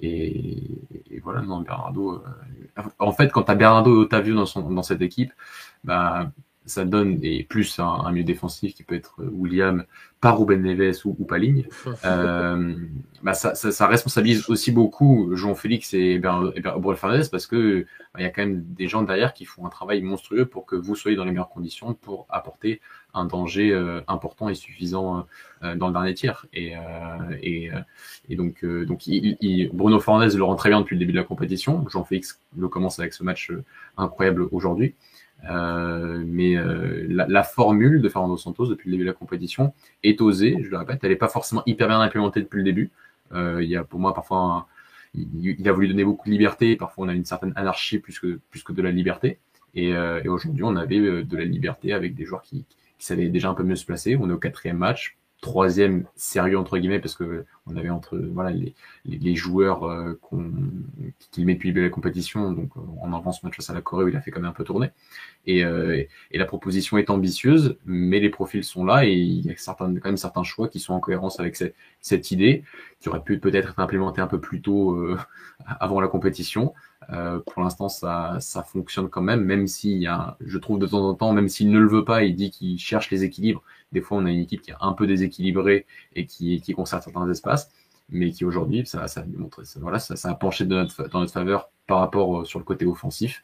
et, 0.00 0.62
et, 1.10 1.20
voilà, 1.20 1.42
non, 1.42 1.60
Bernardo. 1.60 2.14
Euh, 2.14 2.82
en 2.98 3.12
fait, 3.12 3.30
quand 3.30 3.42
t'as 3.42 3.54
Bernardo 3.54 3.94
et 3.94 4.04
Otavio 4.04 4.34
dans, 4.34 4.46
son, 4.46 4.68
dans 4.70 4.82
cette 4.82 5.02
équipe, 5.02 5.32
bah, 5.84 6.32
ça 6.64 6.84
donne, 6.84 7.18
et 7.22 7.44
plus 7.44 7.78
un, 7.78 7.84
un 7.84 8.12
milieu 8.12 8.24
défensif 8.24 8.74
qui 8.74 8.84
peut 8.84 8.94
être 8.94 9.16
William, 9.18 9.84
par 10.22 10.38
Ruben 10.38 10.62
Neves 10.62 11.00
ou, 11.04 11.16
ou 11.18 11.24
pas 11.24 11.36
Ligne, 11.36 11.66
euh, 12.04 12.76
bah 13.22 13.34
ça, 13.34 13.54
ça, 13.56 13.72
ça, 13.72 13.88
responsabilise 13.88 14.48
aussi 14.48 14.70
beaucoup 14.70 15.34
Jean 15.34 15.54
Félix 15.56 15.92
et 15.94 16.20
Bruno 16.20 16.94
Fernandez 16.94 17.28
parce 17.30 17.46
que 17.46 17.84
bah, 18.14 18.20
il 18.20 18.22
y 18.22 18.26
a 18.26 18.30
quand 18.30 18.42
même 18.42 18.62
des 18.62 18.86
gens 18.86 19.02
derrière 19.02 19.34
qui 19.34 19.44
font 19.44 19.66
un 19.66 19.68
travail 19.68 20.00
monstrueux 20.00 20.46
pour 20.46 20.64
que 20.64 20.76
vous 20.76 20.94
soyez 20.94 21.16
dans 21.16 21.24
les 21.24 21.32
meilleures 21.32 21.48
conditions 21.48 21.94
pour 21.94 22.26
apporter 22.28 22.80
un 23.14 23.24
danger 23.24 23.72
euh, 23.72 24.00
important 24.06 24.48
et 24.48 24.54
suffisant 24.54 25.26
euh, 25.64 25.74
dans 25.74 25.88
le 25.88 25.92
dernier 25.92 26.14
tiers. 26.14 26.46
Et, 26.52 26.76
euh, 26.76 26.80
et, 27.42 27.70
et 28.28 28.36
donc, 28.36 28.64
donc 28.64 29.08
il, 29.08 29.36
il, 29.40 29.70
Bruno 29.72 29.98
Fernandez 29.98 30.36
le 30.36 30.44
rend 30.44 30.54
très 30.54 30.68
bien 30.68 30.80
depuis 30.80 30.94
le 30.94 31.00
début 31.00 31.12
de 31.12 31.18
la 31.18 31.24
compétition. 31.24 31.84
Jean 31.88 32.04
Félix 32.04 32.40
le 32.56 32.68
commence 32.68 33.00
avec 33.00 33.12
ce 33.12 33.24
match 33.24 33.50
incroyable 33.96 34.46
aujourd'hui. 34.52 34.94
Euh, 35.50 36.22
mais 36.24 36.56
euh, 36.56 37.04
la, 37.08 37.26
la, 37.26 37.42
formule 37.42 38.00
de 38.00 38.08
Fernando 38.08 38.36
Santos 38.36 38.66
depuis 38.66 38.88
le 38.88 38.92
début 38.92 39.04
de 39.04 39.08
la 39.08 39.14
compétition 39.14 39.74
est 40.04 40.20
osée, 40.20 40.56
je 40.62 40.70
le 40.70 40.76
répète, 40.76 41.00
elle 41.02 41.10
n'est 41.10 41.16
pas 41.16 41.28
forcément 41.28 41.64
hyper 41.66 41.88
bien 41.88 42.00
implémentée 42.00 42.40
depuis 42.40 42.58
le 42.58 42.64
début. 42.64 42.92
Euh, 43.34 43.62
il 43.62 43.68
y 43.68 43.76
a 43.76 43.84
pour 43.84 44.00
moi 44.00 44.14
parfois, 44.14 44.66
il, 45.14 45.68
a 45.68 45.72
voulu 45.72 45.88
donner 45.88 46.04
beaucoup 46.04 46.28
de 46.28 46.32
liberté, 46.32 46.76
parfois 46.76 47.06
on 47.06 47.08
a 47.08 47.14
une 47.14 47.24
certaine 47.24 47.52
anarchie 47.56 47.98
plus 47.98 48.18
que, 48.18 48.40
plus 48.50 48.62
que 48.62 48.72
de 48.72 48.82
la 48.82 48.90
liberté. 48.90 49.38
Et, 49.74 49.94
euh, 49.94 50.22
et 50.22 50.28
aujourd'hui, 50.28 50.64
on 50.64 50.76
avait 50.76 50.98
euh, 50.98 51.24
de 51.24 51.36
la 51.36 51.44
liberté 51.44 51.92
avec 51.92 52.14
des 52.14 52.24
joueurs 52.24 52.42
qui, 52.42 52.64
qui 52.98 53.06
savaient 53.06 53.28
déjà 53.28 53.48
un 53.48 53.54
peu 53.54 53.62
mieux 53.62 53.76
se 53.76 53.86
placer. 53.86 54.16
On 54.16 54.28
est 54.28 54.32
au 54.32 54.38
quatrième 54.38 54.78
match, 54.78 55.16
troisième 55.42 56.04
sérieux 56.14 56.56
entre 56.56 56.78
guillemets 56.78 57.00
parce 57.00 57.16
que 57.16 57.44
on 57.66 57.76
avait 57.76 57.90
entre 57.90 58.16
voilà 58.16 58.50
les, 58.50 58.74
les, 59.04 59.18
les 59.18 59.34
joueurs 59.34 59.84
euh, 59.84 60.14
qu'on 60.22 60.52
qui 61.32 61.44
met 61.44 61.54
depuis 61.54 61.72
la 61.72 61.90
compétition. 61.90 62.52
Donc 62.52 62.70
on 62.76 63.12
avance 63.12 63.40
ce 63.40 63.46
match 63.46 63.56
face 63.56 63.68
à 63.68 63.74
la 63.74 63.82
Corée 63.82 64.04
où 64.04 64.08
il 64.08 64.16
a 64.16 64.20
fait 64.20 64.30
quand 64.30 64.40
même 64.40 64.50
un 64.50 64.54
peu 64.54 64.64
tourner. 64.64 64.90
Et, 65.44 65.64
euh, 65.64 66.04
et, 66.30 66.38
la 66.38 66.44
proposition 66.44 66.96
est 66.98 67.10
ambitieuse 67.10 67.76
mais 67.84 68.20
les 68.20 68.30
profils 68.30 68.62
sont 68.62 68.84
là 68.84 69.04
et 69.04 69.10
il 69.10 69.44
y 69.44 69.50
a 69.50 69.56
certains 69.56 69.92
quand 69.92 70.08
même 70.08 70.16
certains 70.16 70.44
choix 70.44 70.68
qui 70.68 70.78
sont 70.78 70.94
en 70.94 71.00
cohérence 71.00 71.40
avec 71.40 71.56
cette, 71.56 71.74
cette 72.00 72.30
idée 72.30 72.62
qui 73.00 73.08
aurait 73.08 73.22
pu 73.22 73.40
peut-être 73.40 73.70
être 73.70 73.80
implémentée 73.80 74.20
un 74.20 74.28
peu 74.28 74.40
plus 74.40 74.62
tôt 74.62 74.92
euh, 74.92 75.18
avant 75.80 76.00
la 76.00 76.08
compétition. 76.08 76.72
Euh, 77.10 77.40
pour 77.40 77.62
l'instant, 77.62 77.88
ça, 77.88 78.36
ça 78.40 78.62
fonctionne 78.62 79.08
quand 79.08 79.22
même, 79.22 79.44
même 79.44 79.66
s'il 79.66 79.98
y 79.98 80.06
a, 80.06 80.36
je 80.44 80.58
trouve 80.58 80.78
de 80.78 80.86
temps 80.86 81.08
en 81.08 81.14
temps, 81.14 81.32
même 81.32 81.48
s'il 81.48 81.70
ne 81.70 81.80
le 81.80 81.88
veut 81.88 82.04
pas, 82.04 82.22
il 82.22 82.36
dit 82.36 82.50
qu'il 82.50 82.78
cherche 82.78 83.10
les 83.10 83.24
équilibres. 83.24 83.62
Des 83.92 84.00
fois, 84.00 84.18
on 84.18 84.26
a 84.26 84.30
une 84.30 84.40
équipe 84.40 84.62
qui 84.62 84.70
est 84.70 84.76
un 84.80 84.92
peu 84.92 85.06
déséquilibrée 85.06 85.86
et 86.16 86.26
qui, 86.26 86.60
qui 86.60 86.72
conserve 86.74 87.02
certains 87.02 87.28
espaces, 87.30 87.70
mais 88.08 88.30
qui 88.30 88.44
aujourd'hui, 88.44 88.86
ça, 88.86 89.06
ça, 89.08 89.24
ça, 89.62 89.80
voilà, 89.80 89.98
ça, 89.98 90.16
ça 90.16 90.30
a 90.30 90.34
penché 90.34 90.64
dans 90.66 90.86
notre 91.14 91.32
faveur 91.32 91.70
par 91.86 91.98
rapport 92.00 92.46
sur 92.46 92.58
le 92.58 92.64
côté 92.64 92.86
offensif. 92.86 93.42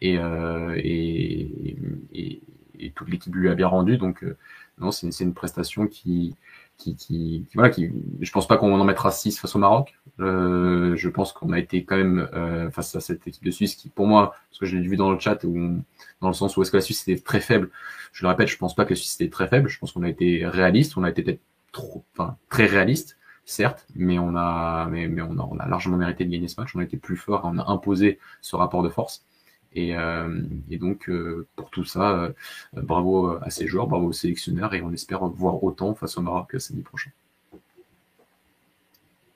Et, 0.00 0.18
euh, 0.18 0.74
et, 0.76 1.76
et, 2.12 2.90
toute 2.94 3.08
l'équipe 3.08 3.34
lui 3.34 3.48
a 3.48 3.54
bien 3.54 3.68
rendu. 3.68 3.96
Donc, 3.98 4.22
euh, 4.24 4.36
non, 4.78 4.90
c'est 4.90 5.20
une 5.20 5.34
prestation 5.34 5.86
qui, 5.86 6.36
qui, 6.76 6.96
qui, 6.96 7.46
voilà, 7.54 7.70
qui, 7.70 7.90
je 8.20 8.30
pense 8.30 8.46
pas 8.46 8.56
qu'on 8.56 8.78
en 8.78 8.84
mettra 8.84 9.10
6 9.10 9.38
face 9.38 9.54
au 9.54 9.58
Maroc. 9.58 9.94
Euh, 10.20 10.94
je 10.96 11.08
pense 11.08 11.32
qu'on 11.32 11.52
a 11.52 11.58
été 11.58 11.84
quand 11.84 11.96
même 11.96 12.28
euh, 12.34 12.70
face 12.70 12.94
à 12.94 13.00
cette 13.00 13.26
équipe 13.26 13.44
de 13.44 13.50
Suisse 13.50 13.74
qui, 13.74 13.88
pour 13.88 14.06
moi, 14.06 14.34
parce 14.50 14.60
que 14.60 14.66
je 14.66 14.76
l'ai 14.76 14.86
vu 14.86 14.96
dans 14.96 15.10
le 15.10 15.18
chat, 15.18 15.42
où, 15.44 15.82
dans 16.20 16.28
le 16.28 16.34
sens 16.34 16.56
où 16.56 16.62
est-ce 16.62 16.70
que 16.70 16.76
la 16.76 16.82
Suisse 16.82 17.06
était 17.08 17.20
très 17.20 17.40
faible. 17.40 17.70
Je 18.12 18.24
le 18.24 18.28
répète, 18.28 18.48
je 18.48 18.58
pense 18.58 18.74
pas 18.74 18.84
que 18.84 18.90
la 18.90 18.96
Suisse 18.96 19.14
était 19.16 19.30
très 19.30 19.48
faible. 19.48 19.68
Je 19.68 19.78
pense 19.78 19.92
qu'on 19.92 20.02
a 20.02 20.08
été 20.08 20.46
réaliste, 20.46 20.96
on 20.96 21.04
a 21.04 21.10
été 21.10 21.22
peut-être 21.22 21.40
trop, 21.72 22.04
enfin 22.12 22.36
très 22.50 22.66
réaliste, 22.66 23.18
certes, 23.44 23.86
mais 23.94 24.18
on 24.18 24.36
a, 24.36 24.86
mais, 24.90 25.08
mais 25.08 25.22
on 25.22 25.38
a, 25.38 25.48
on 25.50 25.58
a 25.58 25.68
largement 25.68 25.96
mérité 25.96 26.24
de 26.24 26.30
gagner 26.30 26.48
ce 26.48 26.60
match. 26.60 26.74
On 26.74 26.80
a 26.80 26.84
été 26.84 26.96
plus 26.96 27.16
fort, 27.16 27.42
on 27.44 27.58
a 27.58 27.70
imposé 27.70 28.18
ce 28.42 28.56
rapport 28.56 28.82
de 28.82 28.88
force. 28.88 29.24
Et, 29.72 29.94
euh, 29.96 30.42
et, 30.70 30.78
donc, 30.78 31.08
euh, 31.08 31.46
pour 31.54 31.70
tout 31.70 31.84
ça, 31.84 32.18
euh, 32.22 32.32
bravo 32.72 33.36
à 33.42 33.50
ces 33.50 33.66
joueurs, 33.66 33.86
bravo 33.86 34.06
aux 34.06 34.12
sélectionneurs, 34.12 34.72
et 34.74 34.82
on 34.82 34.92
espère 34.92 35.26
voir 35.26 35.62
autant 35.62 35.94
face 35.94 36.16
au 36.16 36.22
Maroc 36.22 36.54
samedi 36.58 36.82
prochain. 36.82 37.10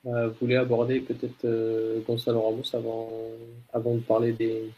vous 0.03 0.33
voulez 0.41 0.55
aborder 0.55 0.99
peut-être 1.01 2.03
Gonzalo 2.07 2.41
Ramos 2.41 2.73
avant, 2.73 3.11
avant 3.71 3.95
de 3.95 3.99
parler 3.99 4.31
des, 4.33 4.71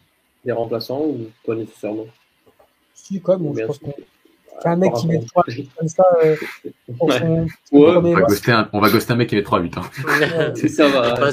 des 0.44 0.52
remplaçants 0.52 1.06
ou 1.06 1.30
pas 1.46 1.56
nécessairement? 1.56 2.08
Si, 2.94 3.22
quand 3.22 3.40
même, 3.40 3.58
je 3.58 3.66
pense 3.66 3.80
qu'on 3.80 3.94
qu'un 4.62 4.76
mec 4.76 4.94
qui 4.94 5.08
met 5.08 5.20
3 5.20 5.44
comme 5.78 5.88
ça 5.88 6.06
euh, 6.24 6.36
pour 6.98 7.12
son, 7.12 7.42
ouais. 7.42 7.48
on, 7.72 8.02
va 8.14 8.22
ghoster 8.22 8.52
un, 8.52 8.70
on 8.74 8.80
va 8.80 8.90
ghoster 8.90 9.14
un 9.14 9.16
mec 9.16 9.30
qui 9.30 9.36
met 9.36 9.42
3-8. 9.42 9.80
Hein. 9.80 10.54
ça 10.70 10.88
va. 10.90 11.32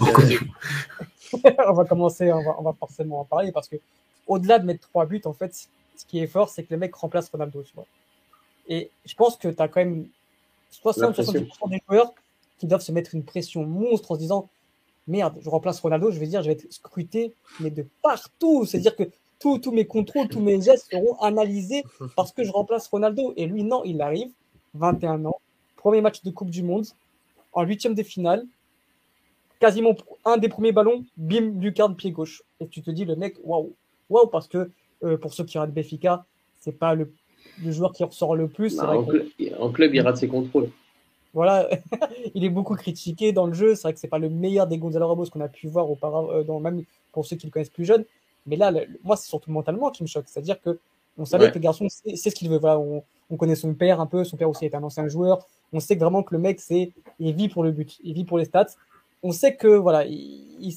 on 1.68 1.72
va 1.72 1.84
commencer, 1.84 2.32
on 2.32 2.42
va, 2.42 2.56
on 2.58 2.62
va, 2.62 2.72
forcément 2.78 3.20
en 3.20 3.24
parler 3.24 3.52
parce 3.52 3.68
que 3.68 3.76
au-delà 4.30 4.58
de 4.60 4.64
mettre 4.64 4.88
3 4.88 5.06
buts, 5.06 5.20
en 5.24 5.32
fait, 5.32 5.68
ce 5.96 6.06
qui 6.06 6.20
est 6.20 6.26
fort, 6.26 6.48
c'est 6.48 6.62
que 6.62 6.72
le 6.72 6.78
mec 6.78 6.94
remplace 6.94 7.28
Ronaldo. 7.28 7.62
Et 8.68 8.90
je 9.04 9.14
pense 9.14 9.36
que 9.36 9.48
tu 9.48 9.60
as 9.60 9.68
quand 9.68 9.80
même 9.80 10.06
60-70% 10.72 11.68
des 11.68 11.82
joueurs 11.88 12.14
qui 12.58 12.66
doivent 12.66 12.80
se 12.80 12.92
mettre 12.92 13.14
une 13.14 13.24
pression 13.24 13.66
monstre 13.66 14.12
en 14.12 14.14
se 14.14 14.20
disant 14.20 14.48
merde, 15.08 15.36
je 15.40 15.50
remplace 15.50 15.80
Ronaldo, 15.80 16.12
je 16.12 16.20
vais 16.20 16.28
dire, 16.28 16.42
je 16.42 16.46
vais 16.46 16.52
être 16.52 16.72
scruté, 16.72 17.34
mais 17.58 17.70
de 17.70 17.84
partout. 18.02 18.64
C'est-à-dire 18.64 18.94
que 18.94 19.10
tous 19.40 19.72
mes 19.72 19.86
contrôles, 19.86 20.28
tous 20.28 20.40
mes 20.40 20.60
gestes 20.60 20.88
seront 20.90 21.16
analysés 21.20 21.82
parce 22.14 22.30
que 22.32 22.44
je 22.44 22.52
remplace 22.52 22.86
Ronaldo. 22.86 23.32
Et 23.36 23.46
lui, 23.46 23.64
non, 23.64 23.82
il 23.84 24.00
arrive, 24.00 24.30
21 24.74 25.24
ans, 25.24 25.40
premier 25.76 26.00
match 26.00 26.22
de 26.22 26.30
Coupe 26.30 26.50
du 26.50 26.62
Monde, 26.62 26.86
en 27.52 27.64
huitième 27.64 27.94
de 27.96 28.04
finale, 28.04 28.46
quasiment 29.58 29.96
un 30.24 30.36
des 30.36 30.48
premiers 30.48 30.72
ballons, 30.72 31.04
bim, 31.16 31.58
lucarne 31.58 31.96
pied 31.96 32.12
gauche. 32.12 32.44
Et 32.60 32.68
tu 32.68 32.80
te 32.80 32.92
dis, 32.92 33.04
le 33.04 33.16
mec, 33.16 33.36
waouh, 33.42 33.74
waouh, 34.10 34.26
parce 34.26 34.48
que 34.48 34.70
euh, 35.02 35.16
pour 35.16 35.32
ceux 35.32 35.44
qui 35.44 35.58
regardent 35.58 35.74
Béfica, 35.74 36.24
c'est 36.58 36.78
pas 36.78 36.94
le, 36.94 37.10
joueur 37.66 37.92
qui 37.92 38.04
ressort 38.04 38.36
le 38.36 38.48
plus. 38.48 38.78
en, 38.78 39.04
club, 39.70 39.94
il 39.94 40.00
rate 40.02 40.18
ses 40.18 40.28
contrôles. 40.28 40.68
Voilà, 41.32 41.68
il 42.34 42.44
est 42.44 42.50
beaucoup 42.50 42.74
critiqué 42.74 43.32
dans 43.32 43.46
le 43.46 43.54
jeu. 43.54 43.74
C'est 43.74 43.82
vrai 43.82 43.94
que 43.94 44.00
c'est 44.00 44.08
pas 44.08 44.18
le 44.18 44.28
meilleur 44.28 44.66
des 44.66 44.78
Gonzalo 44.78 45.08
Ramos 45.08 45.26
qu'on 45.26 45.40
a 45.40 45.48
pu 45.48 45.68
voir 45.68 45.90
auparavant, 45.90 46.30
euh, 46.32 46.42
dans, 46.42 46.60
même 46.60 46.82
pour 47.12 47.24
ceux 47.24 47.36
qui 47.36 47.46
le 47.46 47.52
connaissent 47.52 47.70
plus 47.70 47.84
jeunes. 47.84 48.04
Mais 48.46 48.56
là, 48.56 48.72
moi, 49.04 49.16
c'est 49.16 49.28
surtout 49.28 49.50
mentalement 49.50 49.90
qui 49.90 50.02
me 50.02 50.08
choque. 50.08 50.24
C'est-à-dire 50.26 50.60
que 50.60 50.78
on 51.18 51.24
savait 51.24 51.50
que 51.50 51.54
le 51.54 51.60
garçon, 51.60 51.86
c'est 51.90 52.30
ce 52.30 52.34
qu'il 52.34 52.48
veut. 52.48 52.58
Voilà, 52.58 52.80
on, 52.80 53.36
connaît 53.36 53.54
son 53.54 53.74
père 53.74 54.00
un 54.00 54.06
peu. 54.06 54.24
Son 54.24 54.36
père 54.36 54.48
aussi 54.48 54.64
est 54.64 54.74
un 54.74 54.82
ancien 54.82 55.06
joueur. 55.06 55.46
On 55.72 55.80
sait 55.80 55.94
vraiment 55.94 56.22
que 56.22 56.34
le 56.34 56.40
mec, 56.40 56.60
c'est, 56.60 56.92
il 57.18 57.34
vit 57.34 57.48
pour 57.48 57.62
le 57.62 57.72
but, 57.72 57.98
il 58.02 58.14
vit 58.14 58.24
pour 58.24 58.38
les 58.38 58.46
stats. 58.46 58.68
On 59.22 59.32
sait 59.32 59.54
que 59.54 59.68
voilà, 59.68 60.04
il, 60.06 60.74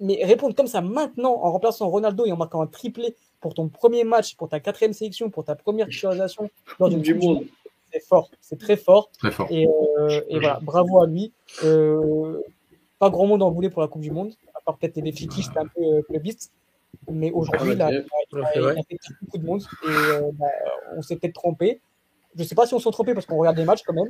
mais 0.00 0.24
répondre 0.24 0.54
comme 0.54 0.66
ça 0.66 0.80
maintenant 0.80 1.34
en 1.34 1.52
remplaçant 1.52 1.88
Ronaldo 1.88 2.26
et 2.26 2.32
en 2.32 2.36
marquant 2.36 2.60
un 2.60 2.66
triplé 2.66 3.16
pour 3.40 3.54
ton 3.54 3.68
premier 3.68 4.04
match, 4.04 4.36
pour 4.36 4.48
ta 4.48 4.60
quatrième 4.60 4.92
sélection, 4.92 5.30
pour 5.30 5.44
ta 5.44 5.54
première 5.54 5.88
titularisation 5.88 6.50
lors 6.78 6.88
du 6.88 7.14
monde, 7.14 7.44
c'est 7.92 8.04
fort, 8.04 8.30
c'est 8.40 8.58
très 8.58 8.76
fort. 8.76 9.10
Très 9.18 9.30
fort. 9.30 9.46
Et, 9.50 9.66
euh, 9.66 10.20
et, 10.28 10.38
voilà, 10.38 10.58
bravo 10.60 11.00
à 11.00 11.06
lui. 11.06 11.32
Euh, 11.64 12.42
pas 12.98 13.10
grand 13.10 13.26
monde 13.26 13.42
en 13.42 13.50
voulait 13.50 13.70
pour 13.70 13.82
la 13.82 13.88
Coupe 13.88 14.02
du 14.02 14.10
Monde, 14.10 14.32
à 14.54 14.60
part 14.60 14.76
peut-être 14.76 14.96
les 14.96 15.12
Fiki, 15.12 15.42
c'était 15.42 15.60
un 15.60 15.66
peu 15.66 15.82
euh, 15.82 16.02
clubiste. 16.02 16.52
Mais 17.10 17.30
aujourd'hui, 17.30 17.72
il, 17.72 17.82
a, 17.82 17.90
fait 17.90 18.04
beaucoup 19.22 19.38
de 19.38 19.44
monde 19.44 19.62
et 19.84 19.88
euh, 19.88 20.30
bah, 20.32 20.46
on 20.96 21.02
s'est 21.02 21.16
peut-être 21.16 21.34
trompé. 21.34 21.80
Je 22.34 22.42
ne 22.42 22.46
sais 22.46 22.54
pas 22.54 22.66
si 22.66 22.74
on 22.74 22.78
s'est 22.78 22.90
trompé 22.90 23.14
parce 23.14 23.26
qu'on 23.26 23.36
regarde 23.36 23.56
les 23.56 23.64
matchs 23.64 23.82
quand 23.86 23.92
même. 23.92 24.08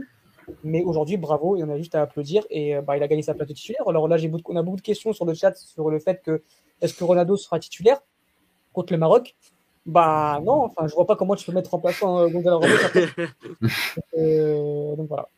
Mais 0.65 0.83
aujourd'hui, 0.83 1.17
bravo, 1.17 1.57
et 1.57 1.63
on 1.63 1.71
a 1.71 1.77
juste 1.77 1.95
à 1.95 2.03
applaudir. 2.03 2.45
Et 2.51 2.77
euh, 2.77 2.83
bah, 2.83 2.97
il 2.97 3.03
a 3.03 3.09
gagné 3.09 3.23
sa 3.23 3.35
place 3.35 3.49
de 3.49 3.55
titulaire. 3.55 3.87
Alors 3.87 4.09
là, 4.09 4.17
j'ai 4.17 4.31
on 4.47 4.57
a 4.57 4.63
beaucoup 4.63 4.77
de 4.77 4.83
questions 4.83 5.13
sur 5.13 5.25
le 5.25 5.35
chat 5.35 5.55
sur 5.57 5.91
le 5.91 5.99
fait 5.99 6.23
que 6.23 6.43
est-ce 6.81 6.95
que 6.95 7.05
Ronaldo 7.05 7.37
sera 7.37 7.59
titulaire 7.59 8.01
contre 8.73 8.93
le 8.93 8.99
Maroc? 8.99 9.35
Bah 9.89 10.41
non, 10.45 10.65
enfin, 10.65 10.87
je 10.87 10.95
vois 10.95 11.07
pas 11.07 11.17
comment 11.17 11.35
tu 11.35 11.47
peux 11.47 11.53
mettre 11.53 11.73
en 11.73 11.79
place 11.79 12.03
un 12.03 12.29
Gonzalo 12.29 12.59
Ramos. 12.59 12.77
euh, 14.19 14.97
donc 14.97 15.09
voilà. 15.09 15.29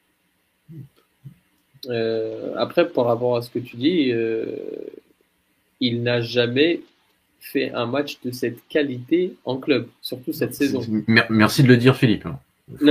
Euh, 1.89 2.55
après, 2.57 2.89
par 2.89 3.05
rapport 3.05 3.37
à 3.37 3.43
ce 3.43 3.51
que 3.51 3.61
tu 3.61 3.77
dis, 3.77 4.11
euh, 4.13 4.57
il 5.79 6.03
n'a 6.03 6.21
jamais 6.21 6.81
fait 7.39 7.71
un 7.71 7.87
match 7.87 8.19
de 8.25 8.33
cette 8.33 8.67
qualité 8.69 9.35
en 9.45 9.57
club, 9.57 9.89
surtout 10.03 10.33
cette 10.33 10.55
saison. 10.55 10.83
Merci 11.31 11.63
de 11.63 11.69
le 11.69 11.77
dire, 11.77 11.97
Philippe. 11.97 12.25
non, 12.25 12.37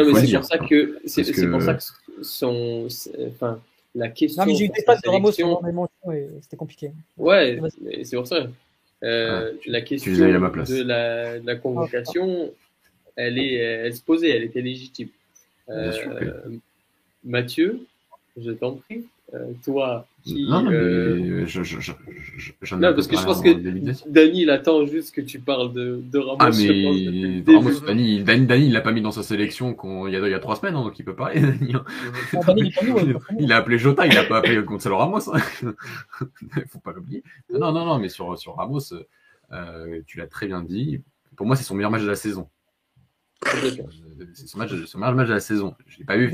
mais 0.06 0.26
c'est 0.26 0.38
pour 0.38 0.46
ça 0.46 0.58
que 0.58 1.00
c'est 1.06 1.50
pour 1.52 1.62
ça 1.62 1.74
que 1.74 1.84
son, 2.22 2.88
enfin, 3.28 3.62
la 3.96 4.10
question. 4.10 4.44
Non, 4.44 4.48
mais 4.48 4.56
j'ai 4.56 4.66
eu 4.66 4.70
des 4.70 4.84
passes 4.84 5.02
de 5.02 5.10
Ramos 5.10 5.32
sur 5.32 5.64
mes 5.64 5.72
mentions 5.72 6.12
et 6.12 6.28
c'était 6.42 6.58
compliqué. 6.58 6.92
Ouais, 7.18 7.60
c'est 8.04 8.16
pour 8.16 8.28
ça. 8.28 8.48
Euh, 9.04 9.54
ah, 9.54 9.58
la 9.66 9.82
question 9.82 10.12
de 10.12 10.84
la, 10.84 11.40
de 11.40 11.46
la, 11.46 11.56
convocation, 11.56 12.52
elle 13.16 13.38
est, 13.38 13.54
elle 13.54 13.96
se 13.96 14.02
posait, 14.02 14.30
elle 14.30 14.44
était 14.44 14.62
légitime. 14.62 15.10
Euh, 15.70 15.92
Mathieu, 17.24 17.86
je 18.38 18.52
t'en 18.52 18.74
prie. 18.74 19.06
Euh, 19.34 19.52
toi 19.64 20.08
qui. 20.24 20.48
Non, 20.48 20.64
non, 20.64 20.72
euh... 20.72 21.46
je, 21.46 21.62
je, 21.62 21.80
je, 21.80 22.76
non 22.76 22.94
parce 22.96 23.08
que 23.08 23.16
je 23.16 23.24
pense 23.24 23.42
que 23.42 23.54
Dany, 24.10 24.42
il 24.42 24.50
attend 24.50 24.86
juste 24.88 25.14
que 25.14 25.22
tu 25.22 25.40
parles 25.40 25.72
de, 25.72 26.02
de 26.02 26.18
Ramos. 26.18 26.38
Ah, 26.40 26.50
mais 26.50 27.44
Ramos, 27.46 27.80
Dany, 27.82 28.24
Dany, 28.24 28.48
Dany, 28.48 28.66
il 28.66 28.74
l'a 28.74 28.82
pas 28.82 28.92
mis 28.92 29.02
dans 29.02 29.12
sa 29.12 29.22
sélection 29.22 29.76
il, 30.08 30.14
y 30.14 30.16
a, 30.16 30.20
il 30.28 30.32
y 30.32 30.34
a 30.34 30.40
trois 30.40 30.56
semaines, 30.56 30.76
hein, 30.76 30.84
donc 30.84 30.98
il 30.98 31.06
peut 31.06 31.16
parler. 31.16 31.42
Dany, 31.42 31.76
hein. 31.76 31.84
il, 32.58 33.18
il, 33.40 33.54
a 33.54 33.58
appelé 33.58 33.78
Jota, 33.78 34.08
il 34.08 34.18
a 34.18 34.24
pas 34.24 34.40
appelé 34.40 34.64
Gonzalo 34.64 34.98
Ramos. 34.98 35.30
Hein. 35.32 35.40
Faut 36.70 36.80
pas 36.80 36.94
l'oublier. 36.94 37.24
Non, 37.54 37.72
non, 37.72 37.86
non, 37.86 38.00
mais 38.00 38.10
sur, 38.10 38.36
sur 38.40 38.56
Ramos, 38.56 38.94
euh, 39.52 40.02
tu 40.08 40.18
l'as 40.18 40.28
très 40.28 40.48
bien 40.48 40.64
dit. 40.64 41.04
Pour 41.36 41.46
moi, 41.46 41.56
c'est 41.56 41.64
son 41.64 41.76
meilleur 41.76 41.92
match 41.92 42.02
de 42.02 42.08
la 42.08 42.16
saison. 42.16 42.50
C'est 43.46 44.48
son, 44.48 44.58
match, 44.58 44.74
son 44.86 44.98
meilleur 44.98 45.16
match 45.16 45.28
de 45.28 45.34
la 45.34 45.40
saison. 45.40 45.76
Je 45.86 46.00
l'ai 46.00 46.06
pas 46.06 46.18
vu. 46.18 46.32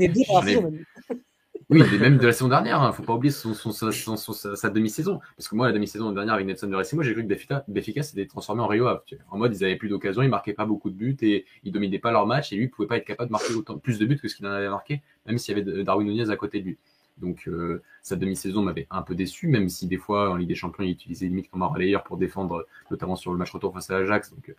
Oui, 1.68 1.82
même 2.00 2.18
de 2.18 2.26
la 2.26 2.32
saison 2.32 2.48
dernière, 2.48 2.80
ne 2.80 2.86
hein. 2.86 2.92
faut 2.92 3.02
pas 3.02 3.14
oublier 3.14 3.32
son, 3.32 3.52
son, 3.52 3.72
sa, 3.72 4.70
demi-saison. 4.70 5.18
Parce 5.36 5.48
que 5.48 5.56
moi, 5.56 5.66
la 5.66 5.72
demi-saison 5.72 6.12
dernière 6.12 6.34
avec 6.34 6.46
Nelson 6.46 6.68
de 6.68 6.76
Racimo, 6.76 7.02
j'ai 7.02 7.12
cru 7.12 7.26
que 7.26 7.62
Béfica 7.68 8.02
s'était 8.02 8.26
transformé 8.26 8.62
en 8.62 8.68
Rio 8.68 8.86
Ave. 8.86 9.02
En 9.30 9.38
mode, 9.38 9.54
ils 9.56 9.64
avaient 9.64 9.76
plus 9.76 9.88
d'occasion, 9.88 10.22
ils 10.22 10.28
marquaient 10.28 10.52
pas 10.52 10.64
beaucoup 10.64 10.90
de 10.90 10.94
buts 10.94 11.16
et 11.22 11.44
ils 11.64 11.72
dominaient 11.72 11.98
pas 11.98 12.12
leur 12.12 12.26
match 12.26 12.52
et 12.52 12.56
lui, 12.56 12.64
il 12.64 12.70
pouvait 12.70 12.86
pas 12.86 12.98
être 12.98 13.04
capable 13.04 13.30
de 13.30 13.32
marquer 13.32 13.54
autant, 13.54 13.78
plus 13.78 13.98
de 13.98 14.06
buts 14.06 14.16
que 14.16 14.28
ce 14.28 14.36
qu'il 14.36 14.46
en 14.46 14.50
avait 14.50 14.68
marqué, 14.68 15.02
même 15.26 15.38
s'il 15.38 15.58
y 15.58 15.60
avait 15.60 15.82
Darwin 15.82 16.06
Nunez 16.06 16.30
à 16.30 16.36
côté 16.36 16.60
de 16.60 16.66
lui. 16.66 16.78
Donc, 17.18 17.48
euh, 17.48 17.82
sa 18.02 18.14
demi-saison 18.14 18.62
m'avait 18.62 18.86
un 18.90 19.02
peu 19.02 19.14
déçu, 19.16 19.48
même 19.48 19.68
si 19.68 19.86
des 19.86 19.96
fois, 19.96 20.30
en 20.30 20.36
Ligue 20.36 20.48
des 20.48 20.54
Champions, 20.54 20.84
il 20.84 20.90
utilisait 20.90 21.26
limite 21.26 21.50
comme 21.50 21.62
un 21.62 21.66
relayeur 21.66 22.04
pour 22.04 22.16
défendre, 22.16 22.66
notamment 22.90 23.16
sur 23.16 23.32
le 23.32 23.38
match 23.38 23.50
retour 23.50 23.72
face 23.72 23.90
à 23.90 23.98
l'Ajax. 23.98 24.30
Donc, 24.30 24.54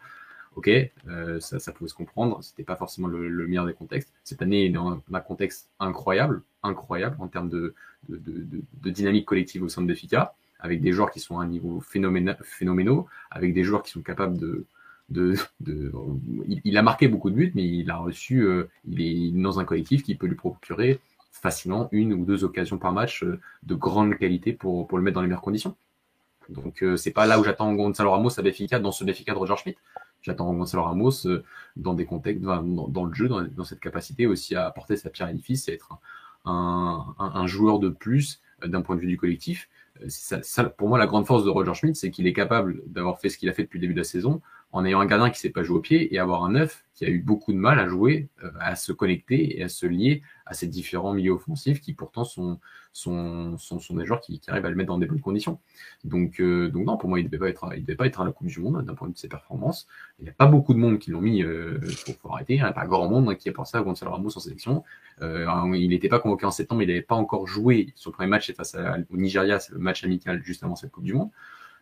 ok, 0.58 0.70
euh, 1.08 1.40
ça, 1.40 1.72
pouvait 1.72 1.88
se 1.88 1.94
comprendre, 1.94 2.44
c'était 2.44 2.64
pas 2.64 2.76
forcément 2.76 3.08
le, 3.08 3.30
le, 3.30 3.48
meilleur 3.48 3.68
des 3.68 3.74
contextes. 3.74 4.12
Cette 4.24 4.42
année 4.42 4.66
est 4.66 4.70
dans 4.70 5.00
un 5.14 5.20
contexte 5.20 5.70
incroyable, 5.80 6.42
incroyable 6.64 7.16
en 7.20 7.28
termes 7.28 7.48
de, 7.50 7.76
dynamique 8.84 9.26
collective 9.26 9.62
au 9.62 9.70
sein 9.70 9.84
de 9.84 9.88
Béfica, 9.88 10.34
avec 10.60 10.82
des 10.82 10.92
joueurs 10.92 11.12
qui 11.12 11.20
sont 11.20 11.40
à 11.40 11.44
un 11.44 11.48
niveau 11.48 11.80
phénoménaux, 11.80 13.08
avec 13.30 13.54
des 13.54 13.64
joueurs 13.64 13.84
qui 13.84 13.92
sont 13.92 14.02
capables 14.02 14.38
de, 14.40 14.66
il, 15.16 16.62
il, 16.64 16.78
a 16.78 16.82
marqué 16.82 17.08
beaucoup 17.08 17.30
de 17.30 17.36
buts, 17.36 17.52
mais 17.54 17.64
il 17.64 17.92
a 17.92 17.98
reçu, 17.98 18.42
euh, 18.42 18.68
il 18.88 19.02
est 19.02 19.32
dans 19.40 19.60
un 19.60 19.64
collectif 19.64 20.02
qui 20.02 20.16
peut 20.16 20.28
lui 20.28 20.36
procurer 20.36 21.00
facilement 21.32 21.88
une 21.92 22.14
ou 22.14 22.26
deux 22.26 22.44
occasions 22.44 22.80
par 22.80 22.94
match 22.94 23.24
euh, 23.24 23.40
de 23.62 23.76
grande 23.76 24.18
qualité 24.18 24.54
pour, 24.54 24.88
pour 24.88 24.98
le 24.98 25.04
mettre 25.04 25.16
dans 25.16 25.22
les 25.22 25.28
meilleures 25.28 25.42
conditions. 25.42 25.76
Donc 26.50 26.82
euh, 26.82 26.98
c'est 26.98 27.12
pas 27.12 27.26
là 27.26 27.40
où 27.40 27.44
j'attends 27.44 27.74
Gonzalo 27.74 28.12
Ramos 28.12 28.40
à 28.40 28.42
Béfica 28.42 28.80
dans 28.80 28.92
ce 28.92 29.04
Béfica 29.04 29.34
de 29.34 29.38
Roger 29.38 29.56
Schmidt. 29.58 29.78
J'attends 30.28 30.54
Gonzalo 30.54 30.84
Ramos 30.84 31.26
euh, 31.26 31.46
dans 31.78 31.94
des 31.94 32.06
contextes, 32.06 32.44
dans, 32.44 33.06
le 33.06 33.14
jeu, 33.14 33.30
dans, 33.30 33.64
cette 33.64 33.80
capacité 33.80 34.28
aussi 34.28 34.56
à 34.56 34.66
apporter 34.66 34.98
sa 34.98 35.10
pierre 35.10 35.30
à 35.30 35.32
l'édifice 35.32 35.70
et 35.70 35.74
être 35.74 35.94
un, 36.44 37.48
joueur 37.48 37.80
de 37.80 37.88
plus 37.88 38.42
euh, 38.62 38.68
d'un 38.68 38.82
point 38.82 38.98
de 38.98 39.02
vue 39.02 39.08
du 39.08 39.16
collectif. 39.16 39.70
Euh, 40.02 40.70
pour 40.78 40.90
moi, 40.90 40.98
la 40.98 41.08
grande 41.08 41.26
force 41.26 41.46
de 41.46 41.50
Roger 41.50 41.74
Schmidt, 41.74 41.98
c'est 41.98 42.12
qu'il 42.12 42.28
est 42.28 42.34
capable 42.34 42.84
d'avoir 42.88 43.22
fait 43.22 43.30
ce 43.30 43.38
qu'il 43.38 43.48
a 43.48 43.54
fait 43.54 43.64
depuis 43.64 43.78
le 43.78 43.84
début 43.84 43.94
de 43.94 44.00
la 44.00 44.04
saison 44.04 44.42
en 44.74 44.84
ayant 44.84 45.00
un 45.00 45.06
gardien 45.06 45.30
qui 45.30 45.38
ne 45.38 45.40
s'est 45.40 45.50
pas 45.50 45.64
joué 45.64 45.78
au 45.78 45.82
pied 45.82 46.14
et 46.14 46.20
avoir 46.20 46.44
un 46.44 46.52
neuf 46.52 46.84
qui 46.94 47.06
a 47.06 47.10
eu 47.10 47.20
beaucoup 47.20 47.54
de 47.54 47.58
mal 47.58 47.80
à 47.80 47.88
jouer, 47.88 48.28
à 48.60 48.76
se 48.76 48.92
connecter 48.92 49.58
et 49.58 49.64
à 49.64 49.70
se 49.70 49.86
lier 49.86 50.24
à 50.46 50.54
ces 50.54 50.68
différents 50.68 51.14
milieux 51.14 51.32
offensifs 51.32 51.80
qui 51.80 51.94
pourtant 51.94 52.26
sont, 52.26 52.60
sont, 52.98 53.58
sont, 53.58 53.96
des 53.96 54.06
joueurs 54.06 54.22
qui, 54.22 54.40
qui, 54.40 54.50
arrivent 54.50 54.66
à 54.66 54.70
le 54.70 54.76
mettre 54.76 54.88
dans 54.88 54.98
des 54.98 55.06
bonnes 55.06 55.22
conditions. 55.22 55.60
Donc, 56.04 56.40
euh, 56.40 56.72
non, 56.74 56.98
pour 56.98 57.10
moi, 57.10 57.20
il 57.20 57.26
ne 57.26 57.30
devait, 57.30 57.54
pas 57.54 58.06
être, 58.06 58.22
à 58.22 58.26
la 58.26 58.32
Coupe 58.32 58.48
du 58.48 58.60
Monde 58.60 58.84
d'un 58.84 58.96
point 58.96 59.08
de 59.08 59.12
vue 59.12 59.16
de 59.16 59.20
ses 59.20 59.28
performances. 59.28 59.88
Il 60.20 60.24
n'y 60.24 60.30
a 60.30 60.34
pas 60.34 60.48
beaucoup 60.48 60.74
de 60.74 60.80
monde 60.80 60.98
qui 60.98 61.12
l'ont 61.12 61.22
mis, 61.22 61.44
euh, 61.44 61.80
faut, 61.90 62.14
faut 62.14 62.32
arrêter, 62.34 62.56
il 62.56 62.62
n'y 62.62 62.64
a 62.64 62.74
pas 62.74 62.86
grand 62.86 63.08
monde 63.08 63.36
qui 63.36 63.50
a 63.50 63.52
pensé 63.52 63.78
à 63.78 63.82
Gonzalo 63.82 64.12
Ramos 64.12 64.36
en 64.36 64.40
sélection. 64.40 64.84
Euh, 65.22 65.46
il 65.76 65.90
n'était 65.90 66.10
pas 66.10 66.20
convoqué 66.20 66.46
en 66.46 66.52
septembre, 66.52 66.82
il 66.82 66.88
n'avait 66.88 67.02
pas 67.02 67.16
encore 67.16 67.48
joué 67.48 67.94
son 67.96 68.12
premier 68.12 68.30
match 68.30 68.52
face 68.54 68.76
au 69.10 69.18
Nigeria, 69.18 69.60
c'est 69.60 69.74
le 69.74 69.80
match 69.80 70.04
amical 70.04 70.42
juste 70.44 70.64
avant 70.64 70.76
cette 70.76 70.92
Coupe 70.92 71.04
du 71.04 71.14
Monde. 71.14 71.30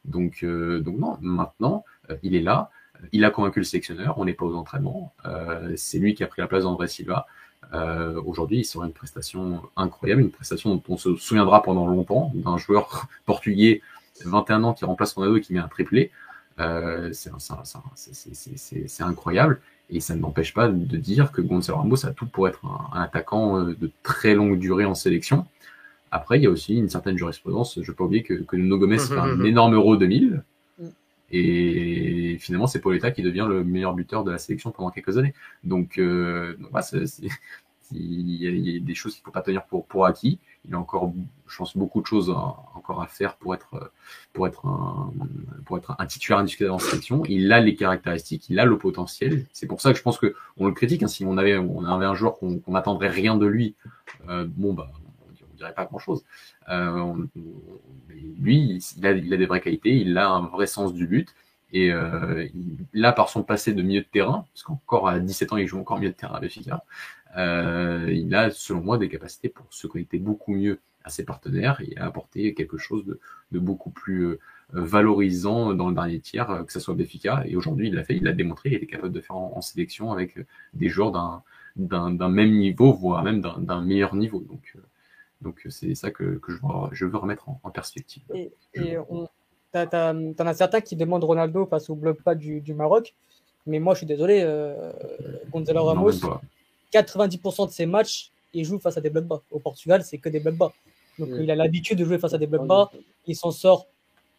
Donc, 0.05 0.43
euh, 0.43 0.79
donc 0.79 0.97
non, 0.97 1.17
maintenant, 1.21 1.83
euh, 2.09 2.17
il 2.23 2.35
est 2.35 2.41
là. 2.41 2.69
Il 3.11 3.25
a 3.25 3.29
convaincu 3.29 3.59
le 3.59 3.65
sélectionneur, 3.65 4.17
on 4.17 4.25
n'est 4.25 4.33
pas 4.33 4.45
aux 4.45 4.55
entraînements. 4.55 5.13
Euh, 5.25 5.73
c'est 5.75 5.99
lui 5.99 6.13
qui 6.13 6.23
a 6.23 6.27
pris 6.27 6.41
la 6.41 6.47
place 6.47 6.63
d'André 6.63 6.87
Silva. 6.87 7.27
Euh, 7.73 8.21
Aujourd'hui, 8.25 8.59
il 8.59 8.65
sera 8.65 8.85
une 8.85 8.93
prestation 8.93 9.61
incroyable, 9.75 10.21
une 10.21 10.31
prestation 10.31 10.75
dont 10.75 10.83
on 10.89 10.97
se 10.97 11.15
souviendra 11.15 11.63
pendant 11.63 11.87
longtemps, 11.87 12.31
d'un 12.35 12.57
joueur 12.57 13.07
portugais 13.25 13.81
21 14.23 14.63
ans 14.63 14.73
qui 14.73 14.85
remplace 14.85 15.13
Ronaldo 15.13 15.37
et 15.37 15.41
qui 15.41 15.53
met 15.53 15.59
un 15.59 15.67
triplé. 15.67 16.11
Euh, 16.59 17.11
c'est 17.11 19.03
incroyable. 19.03 19.59
Et 19.89 19.99
ça 19.99 20.15
ne 20.15 20.21
m'empêche 20.21 20.53
pas 20.53 20.67
de 20.67 20.97
dire 20.97 21.31
que 21.31 21.41
Gonzalo 21.41 21.79
Ramos 21.79 22.05
a 22.05 22.11
tout 22.11 22.25
pour 22.25 22.47
être 22.47 22.65
un, 22.65 22.97
un, 22.97 23.01
attaquant 23.01 23.59
euh, 23.59 23.75
de 23.79 23.91
très 24.03 24.33
longue 24.33 24.57
durée 24.57 24.85
en 24.85 24.95
sélection. 24.95 25.45
Après, 26.11 26.39
il 26.39 26.43
y 26.43 26.47
a 26.47 26.49
aussi 26.49 26.75
une 26.75 26.89
certaine 26.89 27.17
jurisprudence. 27.17 27.75
Je 27.75 27.81
ne 27.81 27.85
peux 27.87 27.93
pas 27.93 28.03
oublier 28.05 28.23
que, 28.23 28.33
que 28.33 28.55
Nuno 28.55 28.77
Gomez 28.77 28.99
fait 28.99 29.17
un 29.17 29.43
énorme 29.43 29.75
Euro 29.75 29.97
2000 29.97 30.43
Et 31.31 32.37
finalement, 32.39 32.67
c'est 32.67 32.79
Pauletta 32.79 33.11
qui 33.11 33.21
devient 33.21 33.45
le 33.47 33.63
meilleur 33.63 33.93
buteur 33.93 34.23
de 34.23 34.31
la 34.31 34.37
sélection 34.37 34.71
pendant 34.71 34.91
quelques 34.91 35.17
années. 35.17 35.33
Donc, 35.63 35.97
euh, 35.97 36.55
donc 36.57 36.71
il, 37.91 38.35
y 38.35 38.77
a, 38.77 38.79
des 38.79 38.95
choses 38.95 39.13
qu'il 39.13 39.21
ne 39.21 39.25
faut 39.25 39.31
pas 39.31 39.41
tenir 39.41 39.65
pour, 39.65 39.85
pour 39.85 40.05
acquis. 40.05 40.39
Il 40.67 40.73
a 40.73 40.79
encore, 40.79 41.13
je 41.47 41.57
pense, 41.57 41.77
beaucoup 41.77 42.01
de 42.01 42.07
choses 42.07 42.29
encore 42.29 43.01
à 43.01 43.07
faire 43.07 43.35
pour 43.35 43.53
être, 43.53 43.91
pour 44.33 44.47
être, 44.47 44.65
un, 44.65 45.13
pour 45.65 45.77
être 45.77 45.95
un 45.97 46.05
titulaire 46.05 46.39
indiscutable 46.39 46.73
en 46.73 46.79
sélection. 46.79 47.23
Il 47.27 47.51
a 47.51 47.59
les 47.59 47.75
caractéristiques, 47.75 48.49
il 48.49 48.59
a 48.59 48.65
le 48.65 48.77
potentiel. 48.77 49.45
C'est 49.53 49.67
pour 49.67 49.81
ça 49.81 49.91
que 49.91 49.97
je 49.97 50.03
pense 50.03 50.17
que 50.17 50.35
on 50.57 50.67
le 50.67 50.73
critique. 50.73 51.03
Hein. 51.03 51.07
si 51.07 51.25
on 51.25 51.37
avait, 51.37 51.57
on 51.57 51.85
avait 51.85 52.05
un 52.05 52.15
joueur 52.15 52.37
qu'on 52.37 52.61
n'attendrait 52.67 53.09
rien 53.09 53.35
de 53.35 53.45
lui, 53.45 53.75
euh, 54.29 54.45
bon, 54.47 54.73
bah, 54.73 54.91
pas 55.73 55.85
grand 55.85 55.99
chose. 55.99 56.23
Euh, 56.69 57.13
lui, 58.39 58.81
il 58.97 59.05
a, 59.05 59.13
des 59.13 59.45
vraies 59.45 59.61
qualités, 59.61 59.95
il 59.95 60.17
a 60.17 60.29
un 60.29 60.47
vrai 60.47 60.67
sens 60.67 60.93
du 60.93 61.07
but. 61.07 61.33
Et 61.71 61.91
euh, 61.91 62.47
là, 62.93 63.11
par 63.11 63.29
son 63.29 63.43
passé 63.43 63.73
de 63.73 63.81
milieu 63.81 64.01
de 64.01 64.07
terrain, 64.07 64.45
parce 64.53 64.63
qu'encore 64.63 65.09
à 65.09 65.19
17 65.19 65.53
ans, 65.53 65.57
il 65.57 65.67
joue 65.67 65.79
encore 65.79 65.97
milieu 65.97 66.11
de 66.11 66.15
terrain 66.15 66.35
à 66.35 66.39
Benfica, 66.39 66.83
euh, 67.37 68.09
il 68.11 68.33
a, 68.33 68.51
selon 68.51 68.81
moi, 68.81 68.97
des 68.97 69.09
capacités 69.09 69.49
pour 69.49 69.65
se 69.69 69.87
connecter 69.87 70.19
beaucoup 70.19 70.53
mieux 70.53 70.79
à 71.03 71.09
ses 71.09 71.23
partenaires 71.25 71.81
et 71.81 71.97
apporter 71.97 72.53
quelque 72.53 72.77
chose 72.77 73.05
de, 73.05 73.59
beaucoup 73.59 73.91
plus 73.91 74.25
euh, 74.25 74.37
valorisant 74.73 75.73
dans 75.73 75.89
le 75.89 75.95
dernier 75.95 76.19
tiers, 76.19 76.49
euh, 76.49 76.63
que 76.63 76.71
ce 76.71 76.79
soit 76.79 76.95
Benfica. 76.95 77.43
Et 77.45 77.55
aujourd'hui, 77.55 77.89
il 77.89 77.95
l'a 77.95 78.03
fait, 78.03 78.15
il 78.15 78.23
l'a 78.23 78.33
démontré, 78.33 78.69
il 78.69 78.75
était 78.75 78.87
capable 78.87 79.13
de 79.13 79.21
faire 79.21 79.35
en, 79.35 79.61
sélection 79.61 80.11
avec 80.11 80.37
des 80.73 80.89
joueurs 80.89 81.11
d'un 81.11 81.43
d'un 81.77 82.29
même 82.29 82.51
niveau, 82.51 82.93
voire 82.93 83.21
même 83.21 83.41
d'un 83.41 83.81
meilleur 83.81 84.15
niveau. 84.15 84.39
Donc, 84.39 84.77
donc 85.45 85.61
c'est 85.69 85.93
ça 85.93 86.09
que, 86.11 86.39
que 86.39 86.51
je, 86.51 86.57
veux, 86.57 86.89
je, 86.91 87.05
veux, 87.05 87.17
remettre 87.17 87.47
en, 87.47 87.69
perspective. 87.69 88.23
Et, 88.33 88.51
et 88.73 88.97
on, 88.97 89.29
t'en 89.71 90.47
as 90.47 90.53
certains 90.55 90.81
qui 90.81 90.95
demandent 90.95 91.23
Ronaldo 91.23 91.65
face 91.67 91.89
au 91.89 91.95
bloc 91.95 92.21
pas 92.23 92.35
du, 92.35 92.61
du, 92.61 92.73
Maroc, 92.73 93.13
mais 93.67 93.79
moi 93.79 93.93
je 93.93 93.99
suis 93.99 94.07
désolé, 94.07 94.41
euh, 94.43 94.91
Gonzalo 95.51 95.83
Ramos, 95.83 96.11
90% 96.91 97.67
de 97.67 97.71
ses 97.71 97.85
matchs, 97.85 98.31
il 98.53 98.65
joue 98.65 98.79
face 98.79 98.97
à 98.97 99.01
des 99.01 99.09
blocs 99.09 99.25
bas. 99.25 99.41
Au 99.51 99.59
Portugal, 99.59 100.03
c'est 100.03 100.17
que 100.17 100.29
des 100.29 100.39
blocs 100.39 100.57
bas. 100.57 100.73
Donc 101.19 101.29
il 101.39 101.49
a 101.51 101.55
l'habitude 101.55 101.97
de 101.99 102.05
jouer 102.05 102.17
face 102.17 102.33
à 102.33 102.37
des 102.39 102.47
blocs 102.47 102.65
bas, 102.65 102.89
il 103.27 103.35
s'en 103.35 103.51
sort 103.51 103.85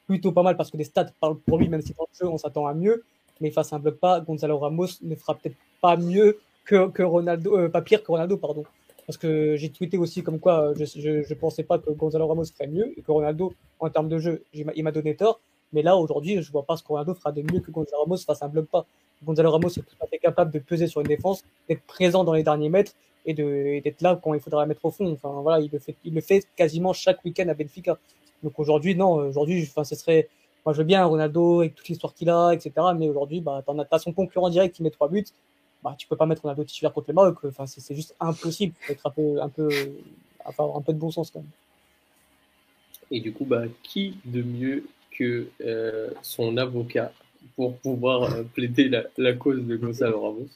plutôt 0.07 0.33
pas 0.33 0.43
mal 0.43 0.57
parce 0.57 0.71
que 0.71 0.77
les 0.77 0.85
stats 0.85 1.11
parlent 1.21 1.39
pour 1.39 1.59
lui, 1.59 1.69
même 1.69 1.83
si 1.83 1.93
dans 1.95 2.07
le 2.11 2.19
jeu 2.19 2.29
on 2.29 2.39
s'attend 2.39 2.67
à 2.67 2.75
mieux. 2.75 3.05
Mais 3.41 3.51
face 3.51 3.73
à 3.73 3.77
un 3.77 3.79
bloc 3.79 4.01
bas, 4.01 4.21
Gonzalo 4.21 4.59
Ramos 4.59 4.89
ne 5.03 5.15
fera 5.15 5.35
peut-être 5.35 5.57
pas 5.81 5.97
mieux 5.97 6.39
que, 6.65 6.89
que 6.89 7.03
Ronaldo, 7.03 7.59
euh, 7.59 7.69
pas 7.69 7.83
pire 7.83 8.03
que 8.03 8.11
Ronaldo, 8.11 8.37
pardon. 8.37 8.65
Parce 9.07 9.19
que 9.19 9.57
j'ai 9.57 9.71
tweeté 9.71 9.99
aussi 9.99 10.23
comme 10.23 10.41
quoi 10.41 10.75
je 10.75 11.11
ne 11.11 11.35
pensais 11.35 11.63
pas 11.63 11.79
que 11.79 11.91
Gonzalo 11.91 12.27
Ramos 12.27 12.47
ferait 12.47 12.67
mieux 12.67 12.93
et 12.99 13.03
que 13.03 13.13
Ronaldo, 13.13 13.53
en 13.79 13.89
termes 13.89 14.09
de 14.09 14.19
jeu, 14.19 14.43
il 14.53 14.83
m'a 14.83 14.93
donné 14.93 15.15
tort. 15.15 15.41
Mais 15.73 15.83
là, 15.83 15.97
aujourd'hui, 15.97 16.43
je 16.43 16.51
vois 16.51 16.65
pas 16.65 16.77
ce 16.77 16.83
que 16.83 16.89
Ronaldo 16.89 17.15
fera 17.15 17.33
de 17.33 17.43
mieux 17.43 17.61
que 17.61 17.71
Gonzalo 17.71 18.03
Ramos 18.03 18.19
face 18.19 18.43
à 18.43 18.47
un 18.47 18.49
bloc 18.49 18.67
pas. 18.67 18.85
Gonzalo 19.25 19.51
Ramos 19.51 19.69
est 19.69 19.83
tout 19.83 19.97
à 20.01 20.07
fait 20.07 20.19
capable 20.19 20.51
de 20.51 20.59
peser 20.59 20.87
sur 20.89 21.01
une 21.01 21.07
défense, 21.07 21.43
d'être 21.69 21.83
présent 21.83 22.25
dans 22.25 22.33
les 22.35 22.43
derniers 22.43 22.69
mètres 22.69 22.93
et 23.25 23.35
d'être 23.35 24.03
là 24.03 24.19
quand 24.23 24.35
il 24.35 24.41
faudra 24.41 24.63
la 24.63 24.67
mettre 24.67 24.85
au 24.85 24.91
fond. 24.91 25.13
Enfin, 25.13 25.41
voilà, 25.41 25.61
il 25.61 25.71
le 25.73 25.79
fait, 25.79 25.97
il 26.05 26.15
le 26.15 26.21
fait 26.21 26.47
quasiment 26.57 26.93
chaque 26.93 27.25
week-end 27.25 27.49
à 27.49 27.55
Benfica. 27.55 27.99
Donc 28.43 28.59
aujourd'hui, 28.59 28.95
non, 28.95 29.15
aujourd'hui, 29.15 29.63
enfin, 29.63 29.85
ce 29.85 29.95
serait, 29.95 30.29
moi, 30.65 30.73
je 30.73 30.79
veux 30.79 30.85
bien 30.85 31.05
Ronaldo 31.05 31.61
avec 31.61 31.75
toute 31.75 31.89
l'histoire 31.89 32.13
qu'il 32.13 32.31
a, 32.31 32.53
etc. 32.53 32.73
Mais 32.97 33.09
aujourd'hui, 33.09 33.41
bah, 33.41 33.63
t'en 33.65 33.79
as, 33.79 33.87
as 33.91 33.99
son 33.99 34.13
concurrent 34.13 34.51
direct 34.51 34.75
qui 34.75 34.83
met 34.83 34.91
trois 34.91 35.09
buts 35.09 35.25
bah, 35.87 35.95
tu 35.97 36.09
peux 36.09 36.17
pas 36.17 36.27
mettre 36.27 36.43
Ronaldo 36.43 36.65
titulaire 36.65 36.93
contre 36.93 37.11
le 37.11 37.15
Maroc. 37.15 37.37
Enfin, 37.45 37.65
c'est 37.65 37.95
juste 37.95 38.17
impossible. 38.19 38.75
Il 38.81 38.87
faut 38.87 38.93
être 38.93 39.07
un 39.07 39.11
peu, 39.11 39.41
un 39.41 39.49
peu, 39.49 39.69
avoir 40.45 40.77
un 40.77 40.81
peu 40.81 40.93
de 40.93 40.99
bon 40.99 41.13
sens 41.13 41.31
quand 41.31 41.39
même. 41.39 41.49
Et 43.13 43.21
du 43.21 43.33
coup, 43.33 43.45
bah, 43.45 43.63
qui 43.85 44.19
de 44.25 44.43
mieux 44.43 44.89
que 45.17 45.47
euh, 45.65 46.11
son 46.23 46.57
avocat 46.57 47.13
pour 47.55 47.79
pouvoir 47.79 48.25
euh, 48.25 48.43
plaider 48.43 48.89
la, 48.89 49.05
la, 49.17 49.35
cause 49.35 49.65
de 49.65 49.77
Gonzalo 49.77 50.21
Ramos? 50.21 50.49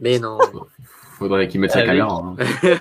Mais 0.00 0.18
non. 0.18 0.38
Faudrait 1.18 1.46
qu'il 1.46 1.60
mette 1.60 1.70
sa 1.70 1.82
caméra. 1.82 2.20
Hein. 2.20 2.36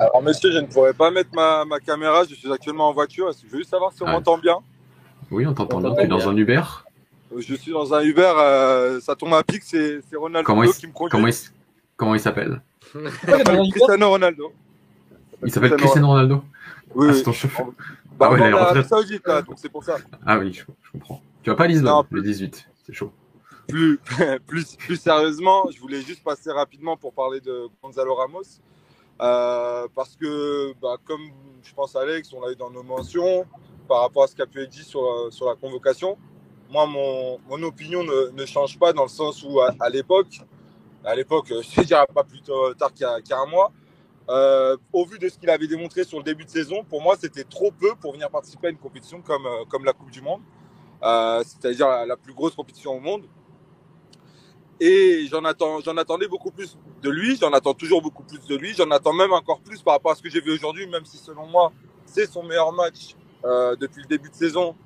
Alors, 0.00 0.22
monsieur, 0.22 0.50
je 0.50 0.60
ne 0.60 0.66
pourrais 0.66 0.94
pas 0.94 1.10
mettre 1.10 1.34
ma, 1.34 1.66
ma, 1.66 1.78
caméra. 1.78 2.24
Je 2.24 2.34
suis 2.36 2.50
actuellement 2.50 2.88
en 2.88 2.94
voiture. 2.94 3.30
Je 3.32 3.46
veux 3.48 3.58
juste 3.58 3.70
savoir 3.70 3.92
si 3.92 4.02
on 4.02 4.06
m'entend 4.06 4.38
bien? 4.38 4.60
Oui, 5.30 5.46
on 5.46 5.52
t'entend 5.52 5.82
bien. 5.82 5.94
Tu 5.94 6.00
es 6.04 6.06
dans 6.06 6.26
un 6.26 6.36
Uber? 6.38 6.62
Je 7.36 7.54
suis 7.54 7.72
dans 7.72 7.92
un 7.94 8.02
Uber, 8.02 8.32
euh, 8.36 9.00
ça 9.00 9.14
tombe 9.14 9.34
à 9.34 9.42
pic, 9.42 9.62
c'est 9.62 10.00
Ronaldo 10.14 10.46
comment 10.46 10.62
il, 10.62 10.72
qui 10.72 10.86
me 10.86 10.92
conduit. 10.92 11.10
Comment 11.10 11.28
il, 11.28 11.34
comment 11.96 12.14
il 12.14 12.20
s'appelle 12.20 12.62
Cristiano 13.70 14.10
Ronaldo. 14.10 14.52
Il 15.44 15.52
s'appelle 15.52 15.76
Cristiano 15.76 16.08
Ronaldo 16.08 16.42
Oui, 16.94 17.08
ah, 17.10 17.14
c'est 17.14 17.22
ton 17.22 17.32
chauffeur. 17.32 17.66
Bah, 18.18 18.28
ah 18.30 18.32
ouais, 18.32 18.40
il 18.40 18.46
est 18.46 18.52
en 18.54 18.84
Saoudite, 18.84 19.26
là, 19.26 19.42
donc 19.42 19.56
c'est 19.58 19.68
pour 19.68 19.84
ça. 19.84 19.96
Ah 20.26 20.38
oui, 20.38 20.52
je, 20.52 20.62
je 20.82 20.90
comprends. 20.92 21.22
Tu 21.42 21.50
vas 21.50 21.56
pas 21.56 21.64
à 21.64 21.68
Lisbonne, 21.68 22.04
le 22.10 22.22
18, 22.22 22.68
c'est 22.84 22.92
chaud. 22.92 23.12
Plus, 23.68 24.00
plus, 24.46 24.76
plus 24.76 24.96
sérieusement, 24.96 25.68
je 25.70 25.78
voulais 25.78 26.00
juste 26.00 26.24
passer 26.24 26.50
rapidement 26.50 26.96
pour 26.96 27.12
parler 27.12 27.40
de 27.40 27.68
Gonzalo 27.82 28.14
Ramos. 28.14 28.42
Euh, 29.20 29.86
parce 29.94 30.16
que, 30.16 30.72
bah, 30.80 30.96
comme 31.04 31.22
je 31.62 31.74
pense 31.74 31.94
Alex, 31.96 32.32
on 32.32 32.40
l'a 32.40 32.52
eu 32.52 32.56
dans 32.56 32.70
nos 32.70 32.82
mentions, 32.82 33.44
par 33.88 34.02
rapport 34.02 34.24
à 34.24 34.26
ce 34.26 34.34
qui 34.34 34.42
a 34.42 34.46
pu 34.46 34.62
être 34.62 34.70
dit 34.70 34.84
sur, 34.84 35.28
sur 35.30 35.46
la 35.46 35.54
convocation, 35.54 36.16
moi, 36.70 36.86
mon, 36.86 37.38
mon 37.48 37.62
opinion 37.62 38.02
ne, 38.04 38.30
ne, 38.30 38.46
change 38.46 38.78
pas 38.78 38.92
dans 38.92 39.04
le 39.04 39.08
sens 39.08 39.42
où, 39.42 39.60
à, 39.60 39.88
l'époque, 39.90 40.40
à 41.04 41.14
l'époque, 41.14 41.48
je 41.50 41.80
ne 41.80 41.84
dirais 41.86 42.06
pas 42.14 42.24
plus 42.24 42.42
tard 42.42 42.92
qu'il 42.92 43.06
y, 43.06 43.32
a 43.32 43.38
un 43.38 43.46
mois, 43.46 43.72
euh, 44.28 44.76
au 44.92 45.06
vu 45.06 45.18
de 45.18 45.28
ce 45.28 45.38
qu'il 45.38 45.48
avait 45.48 45.66
démontré 45.66 46.04
sur 46.04 46.18
le 46.18 46.24
début 46.24 46.44
de 46.44 46.50
saison, 46.50 46.84
pour 46.84 47.00
moi, 47.00 47.16
c'était 47.18 47.44
trop 47.44 47.70
peu 47.70 47.94
pour 47.94 48.12
venir 48.12 48.30
participer 48.30 48.66
à 48.66 48.70
une 48.70 48.78
compétition 48.78 49.22
comme, 49.22 49.46
euh, 49.46 49.64
comme 49.68 49.84
la 49.84 49.94
Coupe 49.94 50.10
du 50.10 50.20
Monde, 50.20 50.42
euh, 51.02 51.42
c'est-à-dire 51.44 51.88
la, 52.06 52.16
plus 52.16 52.34
grosse 52.34 52.54
compétition 52.54 52.92
au 52.96 53.00
monde. 53.00 53.24
Et 54.80 55.26
j'en 55.28 55.44
attendais 55.44 56.28
beaucoup 56.28 56.52
plus 56.52 56.78
de 57.02 57.10
lui, 57.10 57.36
j'en 57.36 57.52
attends 57.52 57.74
toujours 57.74 58.00
beaucoup 58.00 58.22
plus 58.22 58.46
de 58.46 58.54
lui, 58.54 58.74
j'en 58.74 58.90
attends 58.90 59.12
même 59.12 59.32
encore 59.32 59.60
plus 59.60 59.82
par 59.82 59.94
rapport 59.94 60.12
à 60.12 60.14
ce 60.14 60.22
que 60.22 60.30
j'ai 60.30 60.40
vu 60.40 60.52
aujourd'hui, 60.52 60.86
même 60.86 61.04
si 61.04 61.16
selon 61.16 61.46
moi, 61.46 61.72
c'est 62.04 62.30
son 62.30 62.44
meilleur 62.44 62.72
match 62.72 63.16
euh, 63.44 63.74
depuis 63.76 64.02
le 64.02 64.08
début 64.08 64.30
de 64.30 64.34
saison 64.34 64.76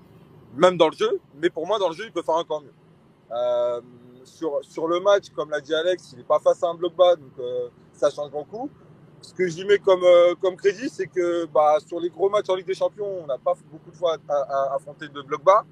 même 0.54 0.76
dans 0.76 0.88
le 0.88 0.96
jeu. 0.96 1.20
Mais 1.40 1.50
pour 1.50 1.66
moi, 1.66 1.78
dans 1.78 1.88
le 1.88 1.94
jeu, 1.94 2.04
il 2.04 2.12
peut 2.12 2.22
faire 2.22 2.36
encore 2.36 2.62
mieux. 2.62 2.72
Euh, 3.32 3.80
sur, 4.24 4.60
sur 4.62 4.86
le 4.86 5.00
match, 5.00 5.30
comme 5.34 5.50
l'a 5.50 5.60
dit 5.60 5.74
Alex, 5.74 6.10
il 6.12 6.18
n'est 6.18 6.24
pas 6.24 6.38
face 6.38 6.62
à 6.62 6.68
un 6.68 6.74
bloc 6.74 6.94
bas, 6.94 7.16
donc 7.16 7.32
euh, 7.38 7.68
ça 7.92 8.10
change 8.10 8.30
beaucoup. 8.30 8.70
Ce 9.20 9.32
que 9.32 9.46
j'y 9.46 9.64
mets 9.64 9.78
comme, 9.78 10.02
euh, 10.02 10.34
comme 10.40 10.56
crédit, 10.56 10.88
c'est 10.88 11.06
que 11.06 11.46
bah, 11.46 11.78
sur 11.86 12.00
les 12.00 12.10
gros 12.10 12.28
matchs 12.28 12.48
en 12.48 12.56
Ligue 12.56 12.66
des 12.66 12.74
Champions, 12.74 13.22
on 13.22 13.26
n'a 13.26 13.38
pas 13.38 13.54
beaucoup 13.70 13.90
de 13.90 13.96
fois 13.96 14.16
affronté 14.74 15.08
de 15.08 15.22
bloc 15.22 15.42
bas. 15.44 15.64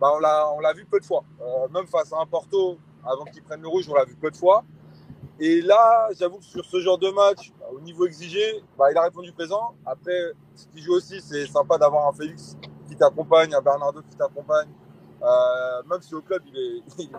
Bah, 0.00 0.12
on 0.14 0.18
l'a 0.20 0.50
on 0.52 0.60
l'a 0.60 0.72
vu 0.72 0.84
peu 0.84 1.00
de 1.00 1.04
fois. 1.04 1.24
Même 1.72 1.86
face 1.86 2.12
à 2.12 2.20
un 2.20 2.26
Porto, 2.26 2.78
avant 3.04 3.24
qu'il 3.24 3.42
prenne 3.42 3.62
le 3.62 3.68
rouge, 3.68 3.88
on 3.88 3.94
l'a 3.94 4.04
vu 4.04 4.14
peu 4.14 4.30
de 4.30 4.36
fois. 4.36 4.64
Et 5.40 5.60
là, 5.62 6.08
j'avoue 6.18 6.38
que 6.38 6.44
sur 6.44 6.64
ce 6.64 6.80
genre 6.80 6.98
de 6.98 7.10
match, 7.10 7.52
au 7.72 7.80
niveau 7.80 8.06
exigé, 8.06 8.62
bah, 8.76 8.90
il 8.90 8.98
a 8.98 9.02
répondu 9.02 9.32
présent. 9.32 9.74
Après, 9.86 10.32
ce 10.54 10.66
qui 10.68 10.82
joue 10.82 10.94
aussi, 10.94 11.20
c'est 11.20 11.46
sympa 11.46 11.78
d'avoir 11.78 12.08
un 12.08 12.12
Félix 12.12 12.56
t'accompagne, 12.98 13.54
un 13.54 13.62
Bernardo 13.62 14.02
qui 14.02 14.16
t'accompagne. 14.16 14.70
Euh, 15.22 15.82
même 15.84 16.02
si 16.02 16.14
au 16.14 16.22
club, 16.22 16.42
il 16.46 16.56
est. 16.56 16.82
Il 16.98 17.04
est 17.06 17.18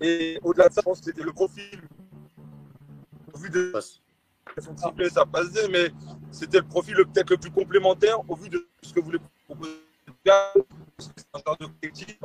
et 0.00 0.38
au-delà 0.42 0.68
de 0.68 0.74
ça, 0.74 0.80
je 0.80 0.84
pense 0.84 1.00
que 1.00 1.06
c'était 1.06 1.22
le 1.22 1.32
profil. 1.32 1.80
Au 3.32 3.38
vu 3.38 3.50
de 3.50 3.72
son 4.58 4.74
triplé, 4.74 5.08
ça 5.10 5.24
passait, 5.24 5.68
mais 5.68 5.90
c'était 6.30 6.58
le 6.58 6.66
profil 6.66 6.96
peut-être 6.96 7.30
le 7.30 7.36
plus 7.38 7.50
complémentaire 7.50 8.18
au 8.28 8.36
vu 8.36 8.48
de 8.48 8.66
ce 8.82 8.92
que 8.92 9.00
voulait 9.00 9.18
proposer. 9.44 9.72
C'est 10.98 11.26
un 11.34 11.38
genre 11.46 11.56
de 11.58 11.66
collectif, 11.66 12.18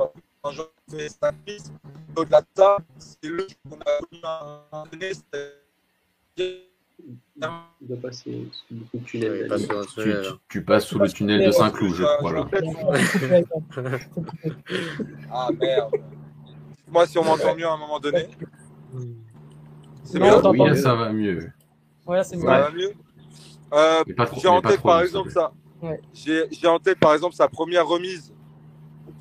un 0.44 0.50
genre 0.50 0.72
de 0.88 1.08
service. 1.08 1.72
Au-delà 2.16 2.40
de 2.40 2.46
ça, 2.54 2.78
c'est 2.98 3.28
le 3.28 3.46
qu'on 3.68 3.78
a 3.80 4.00
connu 4.00 4.20
un 4.22 4.84
il 7.80 7.88
va 7.88 7.96
passer 7.96 8.48
sous 8.52 8.74
le 8.94 9.00
tunnel. 9.00 9.48
tu, 10.48 10.62
passes 10.62 10.86
sous 10.86 10.98
le 10.98 11.08
tunnel 11.10 11.46
de 11.46 11.50
Saint-Cloud, 11.50 12.06
voilà. 12.20 12.48
ah 15.32 15.48
merde. 15.58 15.92
Moi, 16.88 17.06
si 17.06 17.18
on 17.18 17.24
m'entend 17.24 17.54
mieux 17.56 17.66
à 17.66 17.72
un 17.72 17.76
moment 17.76 17.98
donné. 17.98 18.28
C'est 20.04 20.18
mieux 20.18 20.46
Oui, 20.46 20.76
ça 20.76 20.94
va 20.94 21.12
mieux. 21.12 21.50
Ouais, 22.06 22.22
c'est 22.22 22.36
mieux. 22.36 22.42
Ça 22.42 22.60
va 22.60 22.70
mieux. 22.70 22.92
Euh, 23.72 24.04
j'ai 24.40 24.48
en 24.48 24.60
tête, 24.60 24.82
par 24.82 25.00
exemple, 25.00 25.30
ça. 25.30 25.52
J'ai 26.12 26.68
en 26.68 26.78
tête, 26.78 26.98
par 26.98 27.14
exemple, 27.14 27.34
sa 27.34 27.48
première 27.48 27.86
remise 27.86 28.32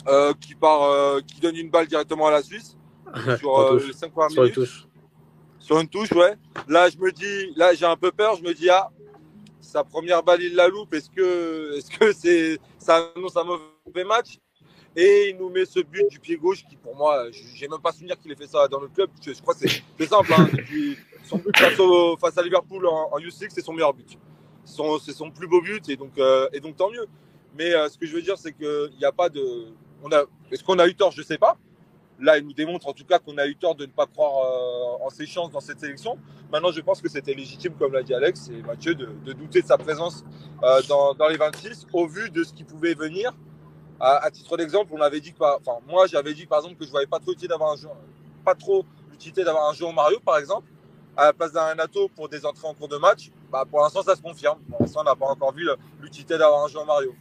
euh, 0.07 0.33
qui, 0.39 0.55
part, 0.55 0.83
euh, 0.83 1.21
qui 1.25 1.39
donne 1.39 1.55
une 1.55 1.69
balle 1.69 1.87
directement 1.87 2.27
à 2.27 2.31
la 2.31 2.41
Suisse 2.41 2.77
sur 3.39 3.79
les 3.79 3.93
5 3.93 4.11
premières 4.11 4.43
minutes. 4.43 4.87
Sur 5.61 5.79
une 5.79 5.87
touche, 5.87 6.11
ouais. 6.11 6.35
Là, 6.67 6.89
je 6.89 6.97
me 6.97 7.11
dis, 7.11 7.53
là, 7.55 7.73
j'ai 7.73 7.85
un 7.85 7.95
peu 7.95 8.11
peur. 8.11 8.35
Je 8.35 8.43
me 8.43 8.53
dis, 8.53 8.69
ah, 8.69 8.89
sa 9.59 9.83
première 9.83 10.23
balle, 10.23 10.41
il 10.41 10.55
la 10.55 10.67
loupe. 10.67 10.93
Est-ce 10.93 11.09
que, 11.09 11.77
est-ce 11.77 11.89
que 11.91 12.11
c'est, 12.13 12.59
ça 12.79 13.11
annonce 13.15 13.37
un 13.37 13.43
mauvais 13.43 14.03
match? 14.03 14.39
Et 14.95 15.29
il 15.29 15.37
nous 15.37 15.49
met 15.49 15.65
ce 15.65 15.79
but 15.79 16.05
du 16.09 16.19
pied 16.19 16.35
gauche 16.35 16.65
qui, 16.67 16.75
pour 16.75 16.95
moi, 16.95 17.27
j'ai 17.31 17.67
même 17.67 17.79
pas 17.79 17.93
souvenir 17.93 18.19
qu'il 18.19 18.31
ait 18.31 18.35
fait 18.35 18.47
ça 18.47 18.67
dans 18.67 18.81
le 18.81 18.89
club. 18.89 19.09
Je, 19.25 19.39
crois 19.39 19.53
que 19.53 19.61
c'est 19.61 20.05
simple. 20.05 20.33
Hein. 20.33 20.47
son 21.23 21.37
but 21.37 21.55
face, 22.19 22.37
à 22.37 22.41
Liverpool 22.41 22.85
en, 22.87 23.09
en 23.13 23.19
U6, 23.19 23.47
c'est 23.49 23.61
son 23.61 23.71
meilleur 23.71 23.93
but. 23.93 24.17
C'est 24.65 25.13
son, 25.13 25.31
plus 25.31 25.47
beau 25.47 25.61
but 25.61 25.87
et 25.89 25.95
donc, 25.95 26.17
euh, 26.17 26.49
et 26.51 26.59
donc 26.59 26.75
tant 26.75 26.89
mieux. 26.89 27.07
Mais 27.57 27.73
euh, 27.73 27.87
ce 27.87 27.97
que 27.97 28.05
je 28.05 28.13
veux 28.13 28.21
dire, 28.21 28.37
c'est 28.37 28.53
qu'il 28.53 28.93
n'y 28.97 29.05
a 29.05 29.11
pas 29.11 29.29
de. 29.29 29.67
Est-ce 30.51 30.63
qu'on 30.63 30.79
a 30.79 30.87
eu 30.87 30.95
tort? 30.95 31.11
Je 31.11 31.21
ne 31.21 31.25
sais 31.25 31.37
pas. 31.37 31.57
Là, 32.21 32.37
il 32.37 32.45
nous 32.45 32.53
démontre 32.53 32.87
en 32.87 32.93
tout 32.93 33.03
cas 33.03 33.17
qu'on 33.17 33.37
a 33.39 33.47
eu 33.47 33.55
tort 33.55 33.73
de 33.73 33.87
ne 33.87 33.91
pas 33.91 34.05
croire 34.05 34.45
euh, 34.45 35.05
en 35.05 35.09
ses 35.09 35.25
chances 35.25 35.49
dans 35.49 35.59
cette 35.59 35.79
sélection. 35.79 36.19
Maintenant, 36.51 36.71
je 36.71 36.79
pense 36.81 37.01
que 37.01 37.09
c'était 37.09 37.33
légitime, 37.33 37.73
comme 37.73 37.93
l'a 37.93 38.03
dit 38.03 38.13
Alex 38.13 38.49
et 38.49 38.61
Mathieu, 38.61 38.93
de, 38.93 39.33
douter 39.33 39.63
de 39.63 39.67
sa 39.67 39.77
présence 39.77 40.23
euh, 40.63 40.81
dans, 40.87 41.27
les 41.27 41.37
26 41.37 41.87
au 41.93 42.07
vu 42.07 42.29
de 42.29 42.43
ce 42.43 42.53
qui 42.53 42.63
pouvait 42.63 42.93
venir. 42.93 43.33
À, 43.99 44.29
titre 44.31 44.57
d'exemple, 44.57 44.91
on 44.93 45.01
avait 45.01 45.19
dit 45.19 45.31
que, 45.31 45.43
enfin, 45.43 45.77
moi, 45.87 46.07
j'avais 46.07 46.33
dit 46.33 46.47
par 46.47 46.59
exemple 46.59 46.75
que 46.75 46.85
je 46.85 46.91
voyais 46.91 47.05
pas 47.05 47.19
trop 47.19 47.31
l'utilité 47.31 47.47
d'avoir 47.47 47.71
un 47.73 47.75
joueur, 47.75 47.95
pas 48.43 48.55
trop 48.55 48.83
l'utilité 49.11 49.43
d'avoir 49.43 49.69
un 49.69 49.73
joueur 49.73 49.93
Mario, 49.93 50.19
par 50.19 50.39
exemple, 50.39 50.67
à 51.15 51.25
la 51.25 51.33
place 51.33 51.51
d'un 51.51 51.69
Renato 51.69 52.09
pour 52.09 52.27
des 52.27 52.43
entrées 52.43 52.67
en 52.67 52.73
cours 52.73 52.87
de 52.87 52.97
match. 52.97 53.29
Bah, 53.51 53.63
pour 53.69 53.81
l'instant, 53.81 54.01
ça 54.01 54.15
se 54.15 54.21
confirme. 54.21 54.59
Pour 54.69 54.81
l'instant, 54.81 55.01
on 55.01 55.03
n'a 55.03 55.15
pas 55.15 55.27
encore 55.27 55.53
vu 55.53 55.69
l'utilité 55.99 56.37
d'avoir 56.37 56.65
un 56.65 56.67
joueur 56.67 56.85
Mario. 56.85 57.13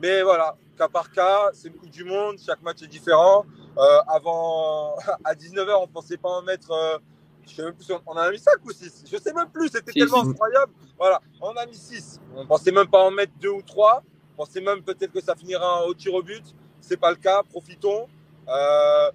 Mais 0.00 0.22
voilà, 0.22 0.56
cas 0.76 0.88
par 0.88 1.10
cas, 1.10 1.50
c'est 1.52 1.72
une 1.82 1.90
du 1.90 2.04
Monde, 2.04 2.36
chaque 2.44 2.62
match 2.62 2.82
est 2.82 2.86
différent. 2.86 3.44
Euh, 3.78 4.00
avant, 4.08 4.96
à 5.24 5.34
19h, 5.34 5.72
on 5.78 5.86
ne 5.86 5.92
pensait 5.92 6.16
pas 6.16 6.30
en 6.30 6.42
mettre. 6.42 6.70
Euh, 6.70 6.98
je 7.46 7.54
sais 7.54 7.62
même 7.62 7.74
plus, 7.74 7.90
on 7.90 8.10
en 8.10 8.16
a 8.16 8.30
mis 8.30 8.38
5 8.38 8.54
ou 8.64 8.72
6. 8.72 9.04
Je 9.10 9.16
sais 9.16 9.32
même 9.32 9.48
plus, 9.48 9.68
c'était 9.68 9.92
tellement 9.92 10.22
incroyable. 10.22 10.72
Voilà, 10.98 11.20
on 11.40 11.52
a 11.52 11.64
mis 11.66 11.76
6. 11.76 12.20
On 12.36 12.42
ne 12.42 12.46
pensait 12.46 12.72
même 12.72 12.88
pas 12.88 13.04
en 13.04 13.10
mettre 13.10 13.32
2 13.40 13.48
ou 13.48 13.62
3. 13.62 14.02
On 14.34 14.44
pensait 14.44 14.60
même 14.60 14.82
peut-être 14.82 15.12
que 15.12 15.20
ça 15.20 15.34
finira 15.34 15.86
au 15.86 15.94
tir 15.94 16.12
au 16.12 16.22
but. 16.22 16.44
Ce 16.80 16.90
n'est 16.90 16.96
pas 16.96 17.10
le 17.10 17.16
cas, 17.16 17.42
profitons. 17.42 18.06
Euh, 18.48 19.10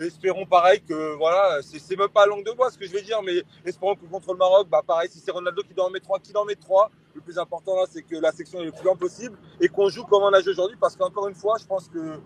espérons 0.00 0.46
pareil 0.46 0.80
que 0.82 1.16
voilà, 1.16 1.60
c'est 1.62 1.96
même 1.96 2.08
pas 2.08 2.26
langue 2.26 2.44
de 2.44 2.52
bois 2.52 2.70
ce 2.70 2.78
que 2.78 2.86
je 2.86 2.92
vais 2.92 3.02
dire, 3.02 3.20
mais 3.22 3.42
espérons 3.64 3.96
que 3.96 4.06
contre 4.06 4.32
le 4.32 4.38
Maroc, 4.38 4.68
bah 4.68 4.82
pareil, 4.86 5.08
si 5.10 5.18
c'est 5.18 5.30
Ronaldo 5.30 5.62
qui 5.62 5.74
doit 5.74 5.86
en 5.86 5.90
mettre 5.90 6.04
3, 6.04 6.20
qu'il 6.20 6.36
en 6.36 6.44
met 6.44 6.54
3. 6.54 6.90
Le 7.14 7.20
plus 7.20 7.38
important 7.38 7.74
là, 7.76 7.84
c'est 7.90 8.02
que 8.02 8.16
la 8.16 8.30
section 8.30 8.60
est 8.60 8.66
le 8.66 8.72
plus 8.72 8.84
lente 8.84 8.98
possible 8.98 9.36
et 9.60 9.68
qu'on 9.68 9.88
joue 9.88 10.04
comme 10.04 10.22
on 10.22 10.32
a 10.32 10.40
joué 10.40 10.52
aujourd'hui 10.52 10.76
parce 10.80 10.94
qu'encore 10.94 11.26
une 11.26 11.34
fois, 11.34 11.56
je 11.58 11.66
pense 11.66 11.88
que 11.88 12.20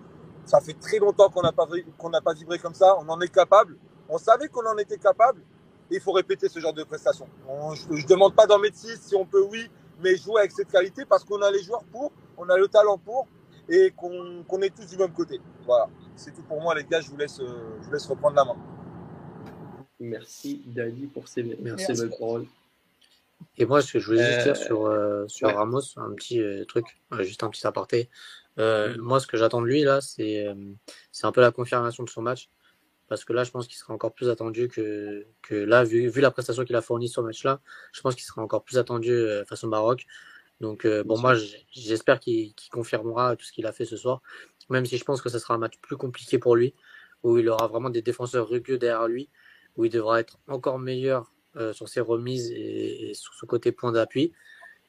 ça 0.44 0.60
fait 0.60 0.74
très 0.74 0.98
longtemps 0.98 1.28
qu'on 1.30 1.42
n'a 1.42 1.52
pas, 1.52 1.66
qu'on 1.98 2.10
n'a 2.10 2.20
pas 2.20 2.34
vibré 2.34 2.58
comme 2.58 2.74
ça. 2.74 2.96
On 2.98 3.08
en 3.08 3.20
est 3.20 3.32
capable. 3.32 3.76
On 4.08 4.18
savait 4.18 4.48
qu'on 4.48 4.66
en 4.66 4.76
était 4.78 4.98
capable 4.98 5.40
et 5.90 5.96
il 5.96 6.00
faut 6.00 6.12
répéter 6.12 6.48
ce 6.48 6.58
genre 6.58 6.72
de 6.72 6.84
prestations. 6.84 7.28
je 7.74 7.92
ne 7.92 8.06
demande 8.06 8.34
pas 8.34 8.46
d'en 8.46 8.58
mettre 8.58 8.76
6 8.76 9.00
si 9.00 9.14
on 9.14 9.24
peut, 9.24 9.42
oui, 9.50 9.70
mais 10.02 10.16
jouer 10.16 10.40
avec 10.40 10.52
cette 10.52 10.70
qualité 10.70 11.04
parce 11.04 11.24
qu'on 11.24 11.40
a 11.42 11.50
les 11.50 11.62
joueurs 11.62 11.84
pour, 11.84 12.12
on 12.36 12.48
a 12.48 12.56
le 12.56 12.68
talent 12.68 12.98
pour 12.98 13.28
et 13.68 13.92
qu'on 13.96 14.44
qu 14.48 14.64
est 14.64 14.74
tous 14.74 14.86
du 14.86 14.96
même 14.96 15.12
côté. 15.12 15.40
Voilà 15.66 15.88
c'est 16.16 16.32
tout 16.34 16.42
pour 16.42 16.60
moi, 16.60 16.74
les 16.74 16.84
gars. 16.84 17.00
Je 17.00 17.10
vous 17.10 17.16
laisse, 17.16 17.40
euh, 17.40 17.78
je 17.80 17.86
vous 17.86 17.92
laisse 17.92 18.06
reprendre 18.06 18.36
la 18.36 18.44
main. 18.44 18.56
Merci, 20.00 20.62
Dadi, 20.66 21.06
pour 21.06 21.28
ces, 21.28 21.42
Merci. 21.42 21.92
belles 21.92 22.10
paroles. 22.18 22.46
Et 23.56 23.66
moi, 23.66 23.82
ce 23.82 23.92
que 23.92 23.98
je 23.98 24.06
voulais 24.06 24.24
juste 24.24 24.42
dire 24.44 24.52
euh, 24.52 24.66
sur, 24.66 24.86
euh, 24.86 25.28
sur 25.28 25.54
Ramos, 25.54 25.82
un 25.96 26.12
petit 26.14 26.42
truc, 26.68 26.86
juste 27.20 27.42
un 27.42 27.50
petit 27.50 27.66
aparté. 27.66 28.08
Mm. 28.56 28.96
Moi, 28.98 29.20
ce 29.20 29.26
que 29.26 29.36
j'attends 29.36 29.62
de 29.62 29.66
lui, 29.66 29.82
là, 29.82 30.00
c'est 30.00 30.46
c'est 31.10 31.26
un 31.26 31.32
peu 31.32 31.40
la 31.40 31.50
confirmation 31.52 32.04
de 32.04 32.10
son 32.10 32.22
match. 32.22 32.48
Parce 33.08 33.24
que 33.26 33.34
là, 33.34 33.44
je 33.44 33.50
pense 33.50 33.66
qu'il 33.66 33.76
sera 33.76 33.92
encore 33.92 34.14
plus 34.14 34.30
attendu 34.30 34.68
que, 34.68 35.26
que 35.42 35.54
là, 35.54 35.84
vu, 35.84 36.08
vu 36.08 36.22
la 36.22 36.30
prestation 36.30 36.64
qu'il 36.64 36.76
a 36.76 36.80
fournie 36.80 37.08
sur 37.08 37.20
ce 37.20 37.26
match-là, 37.26 37.60
je 37.92 38.00
pense 38.00 38.14
qu'il 38.14 38.24
sera 38.24 38.40
encore 38.42 38.64
plus 38.64 38.78
attendu 38.78 39.14
face 39.46 39.64
au 39.64 39.68
Maroc. 39.68 40.06
Donc, 40.60 40.86
bon, 41.04 41.18
moi, 41.18 41.34
j'espère 41.72 42.20
qu'il 42.20 42.54
confirmera 42.70 43.36
tout 43.36 43.44
ce 43.44 43.52
qu'il 43.52 43.66
a 43.66 43.72
fait 43.72 43.84
ce 43.84 43.96
soir 43.98 44.22
même 44.70 44.86
si 44.86 44.98
je 44.98 45.04
pense 45.04 45.22
que 45.22 45.28
ce 45.28 45.38
sera 45.38 45.54
un 45.54 45.58
match 45.58 45.78
plus 45.80 45.96
compliqué 45.96 46.38
pour 46.38 46.56
lui, 46.56 46.74
où 47.22 47.38
il 47.38 47.48
aura 47.48 47.68
vraiment 47.68 47.90
des 47.90 48.02
défenseurs 48.02 48.48
rugueux 48.48 48.78
derrière 48.78 49.06
lui, 49.06 49.28
où 49.76 49.84
il 49.84 49.90
devra 49.90 50.20
être 50.20 50.38
encore 50.48 50.78
meilleur 50.78 51.32
euh, 51.56 51.72
sur 51.72 51.88
ses 51.88 52.00
remises 52.00 52.50
et, 52.50 53.12
sur 53.14 53.34
ce 53.34 53.46
côté 53.46 53.72
point 53.72 53.92
d'appui. 53.92 54.32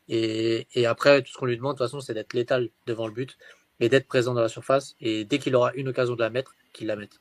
Et, 0.10 0.86
après, 0.86 1.22
tout 1.22 1.32
ce 1.32 1.38
qu'on 1.38 1.46
lui 1.46 1.58
demande, 1.58 1.74
de 1.74 1.78
toute 1.78 1.88
façon, 1.88 2.02
c'est 2.02 2.14
d'être 2.14 2.34
létal 2.34 2.70
devant 2.88 3.08
le 3.08 3.14
but 3.14 3.38
et 3.80 3.90
d'être 3.90 4.08
présent 4.08 4.34
dans 4.34 4.42
la 4.42 4.50
surface. 4.50 4.96
Et 5.02 5.26
dès 5.26 5.40
qu'il 5.40 5.56
aura 5.56 5.74
une 5.76 5.88
occasion 5.88 6.16
de 6.16 6.20
la 6.20 6.30
mettre, 6.30 6.56
qu'il 6.74 6.88
la 6.88 6.96
mette. 6.96 7.20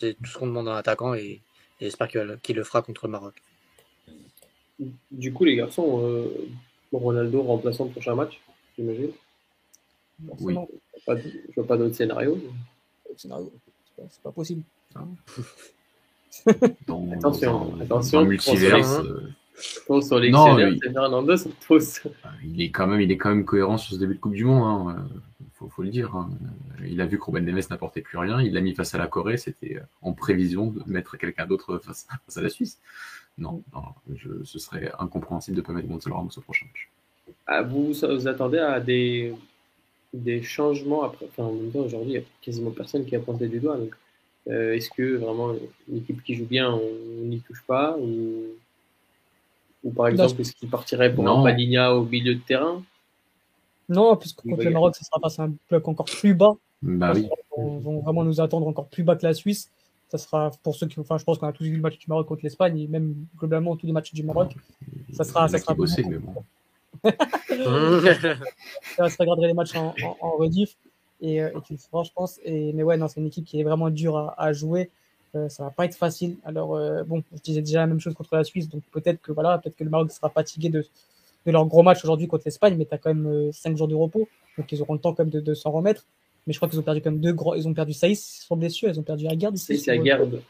C'est 0.00 0.14
tout 0.14 0.26
ce 0.30 0.38
qu'on 0.38 0.46
demande 0.46 0.68
à 0.68 0.74
l'attaquant 0.74 1.14
et, 1.14 1.40
j'espère 1.80 2.08
qu'il 2.08 2.56
le 2.56 2.64
fera 2.64 2.82
contre 2.82 3.06
le 3.06 3.12
Maroc. 3.12 3.34
Du 5.10 5.32
coup, 5.32 5.44
les 5.44 5.56
garçons, 5.56 6.00
euh, 6.02 6.48
Ronaldo 6.92 7.42
remplaçant 7.42 7.84
le 7.84 7.90
prochain 7.90 8.14
match, 8.14 8.40
j'imagine? 8.76 9.10
Oui. 10.40 10.54
Je 11.06 11.12
ne 11.12 11.54
vois 11.56 11.66
pas 11.66 11.76
d'autre 11.76 11.94
scénario. 11.94 12.38
Scénario, 13.16 13.52
c'est 13.96 14.22
pas, 14.22 14.32
possible. 14.32 14.62
Hein? 14.96 15.06
dans, 16.86 17.12
attention, 17.16 17.80
attention. 17.80 18.20
Dans 18.20 18.26
multivers. 18.26 19.04
Euh... 19.90 20.00
sur 20.00 20.20
non, 20.20 20.58
il... 20.58 20.78
Fernando 20.82 21.36
Santos. 21.36 22.08
Il 22.44 22.60
est 22.60 22.70
quand 22.70 22.86
même, 22.86 23.00
il 23.00 23.10
est 23.10 23.16
quand 23.16 23.28
même 23.28 23.44
cohérent 23.44 23.76
sur 23.76 23.94
ce 23.94 24.00
début 24.00 24.14
de 24.14 24.20
Coupe 24.20 24.34
du 24.34 24.44
Monde. 24.44 24.96
Hein. 24.96 25.06
Faut, 25.54 25.68
faut, 25.68 25.82
le 25.82 25.90
dire. 25.90 26.16
Hein. 26.16 26.30
Il 26.86 27.00
a 27.00 27.06
vu 27.06 27.18
que 27.18 27.24
Ruben 27.24 27.44
Neves 27.44 27.68
n'apportait 27.70 28.00
plus 28.00 28.18
rien. 28.18 28.40
Il 28.40 28.52
l'a 28.52 28.60
mis 28.60 28.74
face 28.74 28.94
à 28.94 28.98
la 28.98 29.06
Corée. 29.06 29.36
C'était 29.36 29.80
en 30.02 30.12
prévision 30.12 30.66
de 30.66 30.82
mettre 30.86 31.16
quelqu'un 31.16 31.46
d'autre 31.46 31.78
face, 31.78 32.06
face, 32.26 32.36
à 32.36 32.42
la 32.42 32.48
Suisse. 32.48 32.80
Non, 33.38 33.62
non 33.72 33.82
je, 34.14 34.44
ce 34.44 34.58
serait 34.58 34.92
incompréhensible 34.98 35.56
de 35.56 35.60
ne 35.60 35.66
pas 35.66 35.72
mettre 35.72 35.88
Gonzalo 35.88 36.16
Ramos 36.16 36.30
au 36.36 36.40
prochain 36.40 36.66
match. 36.66 36.90
Ah, 37.46 37.62
vous, 37.62 37.92
vous 37.92 38.28
attendez 38.28 38.58
à 38.58 38.80
des 38.80 39.34
des 40.14 40.42
changements 40.42 41.02
après. 41.02 41.26
Enfin, 41.26 41.48
en 41.48 41.52
même 41.52 41.70
temps, 41.70 41.80
aujourd'hui, 41.80 42.12
il 42.12 42.18
n'y 42.18 42.24
a 42.24 42.26
quasiment 42.40 42.70
personne 42.70 43.04
qui 43.04 43.16
a 43.16 43.20
pointé 43.20 43.48
du 43.48 43.58
doigt. 43.58 43.76
Donc, 43.76 43.94
euh, 44.48 44.74
est-ce 44.74 44.90
que 44.90 45.16
vraiment 45.16 45.52
une 45.88 45.98
équipe 45.98 46.22
qui 46.22 46.34
joue 46.34 46.46
bien, 46.46 46.72
on 46.72 47.24
n'y 47.24 47.40
touche 47.40 47.62
pas 47.66 47.96
ou, 47.98 48.44
ou 49.84 49.90
par 49.92 50.08
exemple, 50.08 50.40
est-ce 50.40 50.52
qu'il 50.52 50.68
partirait 50.68 51.14
pour 51.14 51.28
un 51.28 51.42
Padinha 51.42 51.94
au 51.94 52.04
milieu 52.04 52.34
de 52.34 52.40
terrain? 52.40 52.82
Non, 53.88 54.16
puisque 54.16 54.42
contre 54.42 54.64
le 54.64 54.70
Maroc, 54.70 54.96
ça 54.96 55.04
sera 55.04 55.20
passé 55.20 55.42
un 55.42 55.52
bloc 55.68 55.86
encore 55.86 56.06
plus 56.06 56.34
bas. 56.34 56.54
Bah 56.82 57.12
oui. 57.14 57.28
Ils 57.58 57.80
vont 57.80 58.00
vraiment 58.00 58.24
nous 58.24 58.40
attendre 58.40 58.66
encore 58.66 58.88
plus 58.88 59.02
bas 59.02 59.14
que 59.14 59.26
la 59.26 59.34
Suisse. 59.34 59.70
Ça 60.08 60.18
sera 60.18 60.50
pour 60.62 60.74
ceux 60.74 60.86
qui, 60.86 60.98
enfin, 60.98 61.18
je 61.18 61.24
pense 61.24 61.38
qu'on 61.38 61.46
a 61.46 61.52
tous 61.52 61.64
vu 61.64 61.76
le 61.76 61.82
match 61.82 61.98
du 61.98 62.06
Maroc 62.08 62.26
contre 62.26 62.42
l'Espagne, 62.42 62.78
et 62.78 62.86
même 62.88 63.14
globalement 63.38 63.76
tous 63.76 63.86
les 63.86 63.92
matchs 63.92 64.12
du 64.14 64.22
Maroc. 64.22 64.54
Ça 65.12 65.24
sera, 65.24 65.48
ça 65.48 65.58
sera. 65.58 65.74
Bossé, 65.74 66.02
mais 66.08 66.18
bon 66.18 66.44
je 67.48 69.18
regarderai 69.18 69.46
les 69.48 69.54
matchs 69.54 69.74
en, 69.76 69.94
en, 70.20 70.30
rediff 70.32 70.76
et, 71.20 71.42
euh, 71.42 71.50
et, 71.56 71.60
tu 71.62 71.74
le 71.74 71.78
feras, 71.78 72.04
je 72.04 72.10
pense. 72.12 72.40
Et, 72.44 72.72
mais 72.72 72.82
ouais, 72.82 72.96
non, 72.96 73.08
c'est 73.08 73.20
une 73.20 73.26
équipe 73.26 73.44
qui 73.44 73.60
est 73.60 73.64
vraiment 73.64 73.90
dure 73.90 74.16
à, 74.16 74.34
à 74.40 74.52
jouer. 74.52 74.90
Euh, 75.34 75.48
ça 75.48 75.64
va 75.64 75.70
pas 75.70 75.84
être 75.84 75.96
facile. 75.96 76.36
Alors, 76.44 76.76
euh, 76.76 77.02
bon, 77.04 77.22
je 77.32 77.40
disais 77.40 77.60
déjà 77.60 77.80
la 77.80 77.86
même 77.86 78.00
chose 78.00 78.14
contre 78.14 78.36
la 78.36 78.44
Suisse, 78.44 78.68
donc 78.68 78.82
peut-être 78.92 79.20
que 79.20 79.32
voilà, 79.32 79.58
peut-être 79.58 79.76
que 79.76 79.84
le 79.84 79.90
Maroc 79.90 80.10
sera 80.12 80.30
fatigué 80.30 80.68
de, 80.68 80.84
de 81.46 81.52
leur 81.52 81.66
gros 81.66 81.82
match 81.82 82.04
aujourd'hui 82.04 82.26
contre 82.28 82.44
l'Espagne, 82.46 82.76
mais 82.78 82.84
tu 82.84 82.94
as 82.94 82.98
quand 82.98 83.14
même 83.14 83.52
5 83.52 83.76
jours 83.76 83.88
de 83.88 83.94
repos, 83.94 84.28
donc 84.58 84.70
ils 84.70 84.80
auront 84.80 84.94
le 84.94 85.00
temps 85.00 85.12
quand 85.12 85.24
même 85.24 85.32
de, 85.32 85.40
de 85.40 85.54
s'en 85.54 85.70
remettre. 85.70 86.04
Mais 86.46 86.52
je 86.52 86.58
crois 86.58 86.68
qu'ils 86.68 86.78
ont 86.78 86.82
perdu 86.82 87.00
quand 87.00 87.10
même 87.10 87.20
deux 87.20 87.32
gros. 87.32 87.54
Ils 87.54 87.66
ont 87.66 87.72
perdu 87.72 87.94
Saïs 87.94 88.42
sur 88.44 88.56
blessure, 88.56 88.90
ils 88.90 89.00
ont 89.00 89.02
perdu 89.02 89.26
Aguerd. 89.26 89.56
C'est 89.56 89.88
Aguerd. 89.88 90.42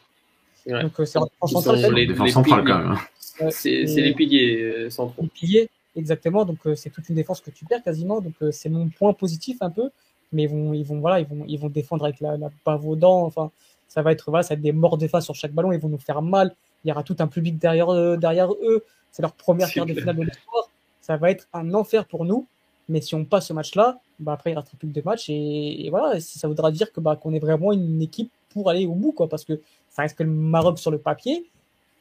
Ouais. 0.65 0.81
Donc 0.81 0.93
c'est 1.05 1.17
en 1.17 1.47
central. 1.47 1.93
Les, 1.93 2.05
les, 2.05 2.15
quand 2.15 2.63
même. 2.63 2.69
Hein. 2.69 3.49
C'est 3.51 3.83
les 3.83 4.13
piliers 4.13 4.89
centraux. 4.89 5.21
Les 5.21 5.29
piliers. 5.29 5.69
Exactement. 5.95 6.43
Donc 6.45 6.57
euh, 6.65 6.75
c'est 6.75 6.89
toute 6.89 7.07
une 7.09 7.15
défense 7.15 7.39
que 7.39 7.51
tu 7.51 7.65
perds 7.65 7.83
quasiment. 7.83 8.21
Donc 8.21 8.33
euh, 8.41 8.51
c'est 8.51 8.69
mon 8.69 8.89
point 8.89 9.13
positif 9.13 9.57
un 9.61 9.69
peu. 9.69 9.89
Mais 10.33 10.43
ils 10.43 10.49
vont, 10.49 10.73
ils 10.73 10.83
vont, 10.83 10.99
voilà, 10.99 11.19
ils 11.19 11.27
vont, 11.27 11.45
ils 11.47 11.59
vont 11.59 11.69
défendre 11.69 12.03
avec 12.03 12.19
la, 12.19 12.35
la 12.35 12.49
bave 12.65 12.85
aux 12.85 12.95
dents. 12.95 13.23
Enfin, 13.23 13.51
ça 13.95 14.01
va 14.01 14.11
être, 14.11 14.29
voilà, 14.29 14.43
ça 14.43 14.49
va 14.53 14.57
être 14.57 14.61
des 14.61 14.73
morts 14.73 14.97
de 14.97 15.07
face 15.07 15.25
sur 15.25 15.33
chaque 15.33 15.53
ballon. 15.53 15.71
Ils 15.71 15.79
vont 15.79 15.89
nous 15.89 15.97
faire 15.97 16.21
mal. 16.21 16.53
Il 16.83 16.89
y 16.89 16.91
aura 16.91 17.01
tout 17.01 17.15
un 17.19 17.27
public 17.27 17.57
derrière, 17.57 17.89
euh, 17.89 18.17
derrière 18.17 18.51
eux. 18.51 18.83
C'est 19.11 19.21
leur 19.21 19.31
première 19.31 19.71
quart 19.71 19.85
de 19.85 19.93
finale 19.93 20.17
de 20.17 20.23
l'histoire. 20.23 20.69
Ça 21.01 21.15
va 21.15 21.31
être 21.31 21.47
un 21.53 21.73
enfer 21.73 22.05
pour 22.05 22.25
nous. 22.25 22.45
Mais 22.89 23.01
si 23.01 23.15
on 23.15 23.25
passe 23.25 23.47
ce 23.47 23.53
match-là, 23.53 23.99
bah 24.19 24.33
après 24.33 24.51
il 24.51 24.55
restera 24.55 24.77
plus 24.77 24.87
deux 24.89 25.01
matchs 25.01 25.29
et, 25.29 25.87
voilà, 25.89 26.19
ça 26.19 26.47
voudra 26.47 26.71
dire 26.71 26.91
que 26.91 26.99
bah 26.99 27.15
qu'on 27.15 27.33
est 27.33 27.39
vraiment 27.39 27.71
une 27.71 27.99
équipe 28.01 28.31
pour 28.49 28.69
aller 28.69 28.85
au 28.85 28.93
bout 28.93 29.11
quoi, 29.11 29.27
parce 29.27 29.43
que 29.43 29.59
ça 29.89 30.03
reste 30.03 30.15
que 30.15 30.23
le 30.23 30.29
Maroc 30.29 30.77
sur 30.77 30.91
le 30.91 30.99
papier, 30.99 31.49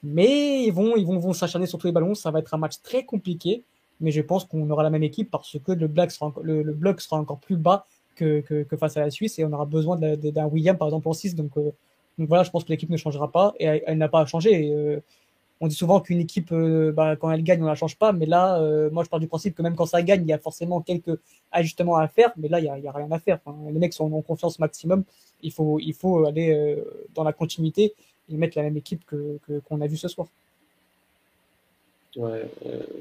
mais 0.03 0.65
ils 0.65 0.73
vont 0.73 0.95
ils 0.97 1.07
vont, 1.07 1.19
vont 1.19 1.33
s'acharner 1.33 1.67
sur 1.67 1.79
tous 1.79 1.87
les 1.87 1.93
ballons. 1.93 2.15
Ça 2.15 2.31
va 2.31 2.41
être 2.41 2.53
un 2.53 2.59
match 2.59 2.83
très 2.83 3.05
compliqué 3.05 3.65
mais 4.01 4.11
je 4.11 4.21
pense 4.21 4.45
qu'on 4.45 4.69
aura 4.71 4.83
la 4.83 4.91
même 4.91 5.03
équipe 5.03 5.31
parce 5.31 5.57
que 5.59 5.73
le 5.73 5.87
bloc 5.87 6.11
sera, 6.11 6.33
le, 6.43 6.63
bloc 6.73 7.01
sera 7.01 7.19
encore 7.19 7.39
plus 7.39 7.57
bas 7.57 7.87
que, 8.15 8.41
que, 8.41 8.77
face 8.77 8.97
à 8.97 9.01
la 9.01 9.11
Suisse 9.11 9.39
et 9.39 9.45
on 9.45 9.53
aura 9.53 9.67
besoin 9.67 9.97
d'un 9.97 10.47
William 10.47 10.77
par 10.77 10.89
exemple 10.89 11.09
en 11.09 11.13
6. 11.13 11.35
Donc, 11.35 11.57
euh, 11.57 11.73
donc 12.19 12.29
voilà, 12.29 12.45
je 12.45 12.51
pense 12.51 12.65
que 12.65 12.71
l'équipe 12.71 12.91
ne 12.91 12.97
changera 12.97 13.31
pas 13.31 13.55
et 13.59 13.83
elle, 13.87 13.99
n'a 13.99 14.09
pas 14.09 14.21
à 14.21 14.27
changer. 14.27 14.71
Euh, 14.73 15.01
on 15.61 15.69
dit 15.69 15.75
souvent 15.75 16.01
qu'une 16.01 16.21
équipe, 16.21 16.53
euh, 16.53 16.93
bah, 16.93 17.17
quand 17.17 17.31
elle 17.31 17.43
gagne, 17.43 17.63
on 17.63 17.67
la 17.67 17.75
change 17.75 17.97
pas, 17.97 18.13
mais 18.13 18.27
là, 18.27 18.61
moi 18.91 19.05
je 19.05 19.09
pars 19.09 19.21
du 19.21 19.29
principe 19.29 19.55
que 19.55 19.63
même 19.63 19.77
quand 19.77 19.87
ça 19.87 20.03
gagne, 20.03 20.23
il 20.23 20.29
y 20.29 20.33
a 20.33 20.39
forcément 20.39 20.81
quelques 20.81 21.19
ajustements 21.53 21.97
à 21.97 22.09
faire, 22.09 22.33
mais 22.37 22.49
là, 22.49 22.61
il 22.61 22.65
n'y 22.65 22.89
a, 22.89 22.93
rien 22.93 23.11
à 23.11 23.19
faire. 23.19 23.39
les 23.71 23.79
mecs 23.79 23.93
sont 23.93 24.13
en 24.13 24.23
confiance 24.23 24.59
maximum, 24.59 25.05
il 25.43 25.53
faut, 25.53 25.79
il 25.81 25.95
faut 25.95 26.27
aller 26.27 26.77
dans 27.15 27.25
la 27.25 27.33
continuité 27.33 27.95
et 28.31 28.37
mettre 28.37 28.59
la 28.59 28.65
même 28.65 28.77
équipe 28.77 29.05
que 29.07 29.39
qu'on 29.69 29.81
a 29.81 29.87
vu 29.87 29.97
ce 29.97 30.09
soir. 30.09 30.29
Ouais, 32.17 32.49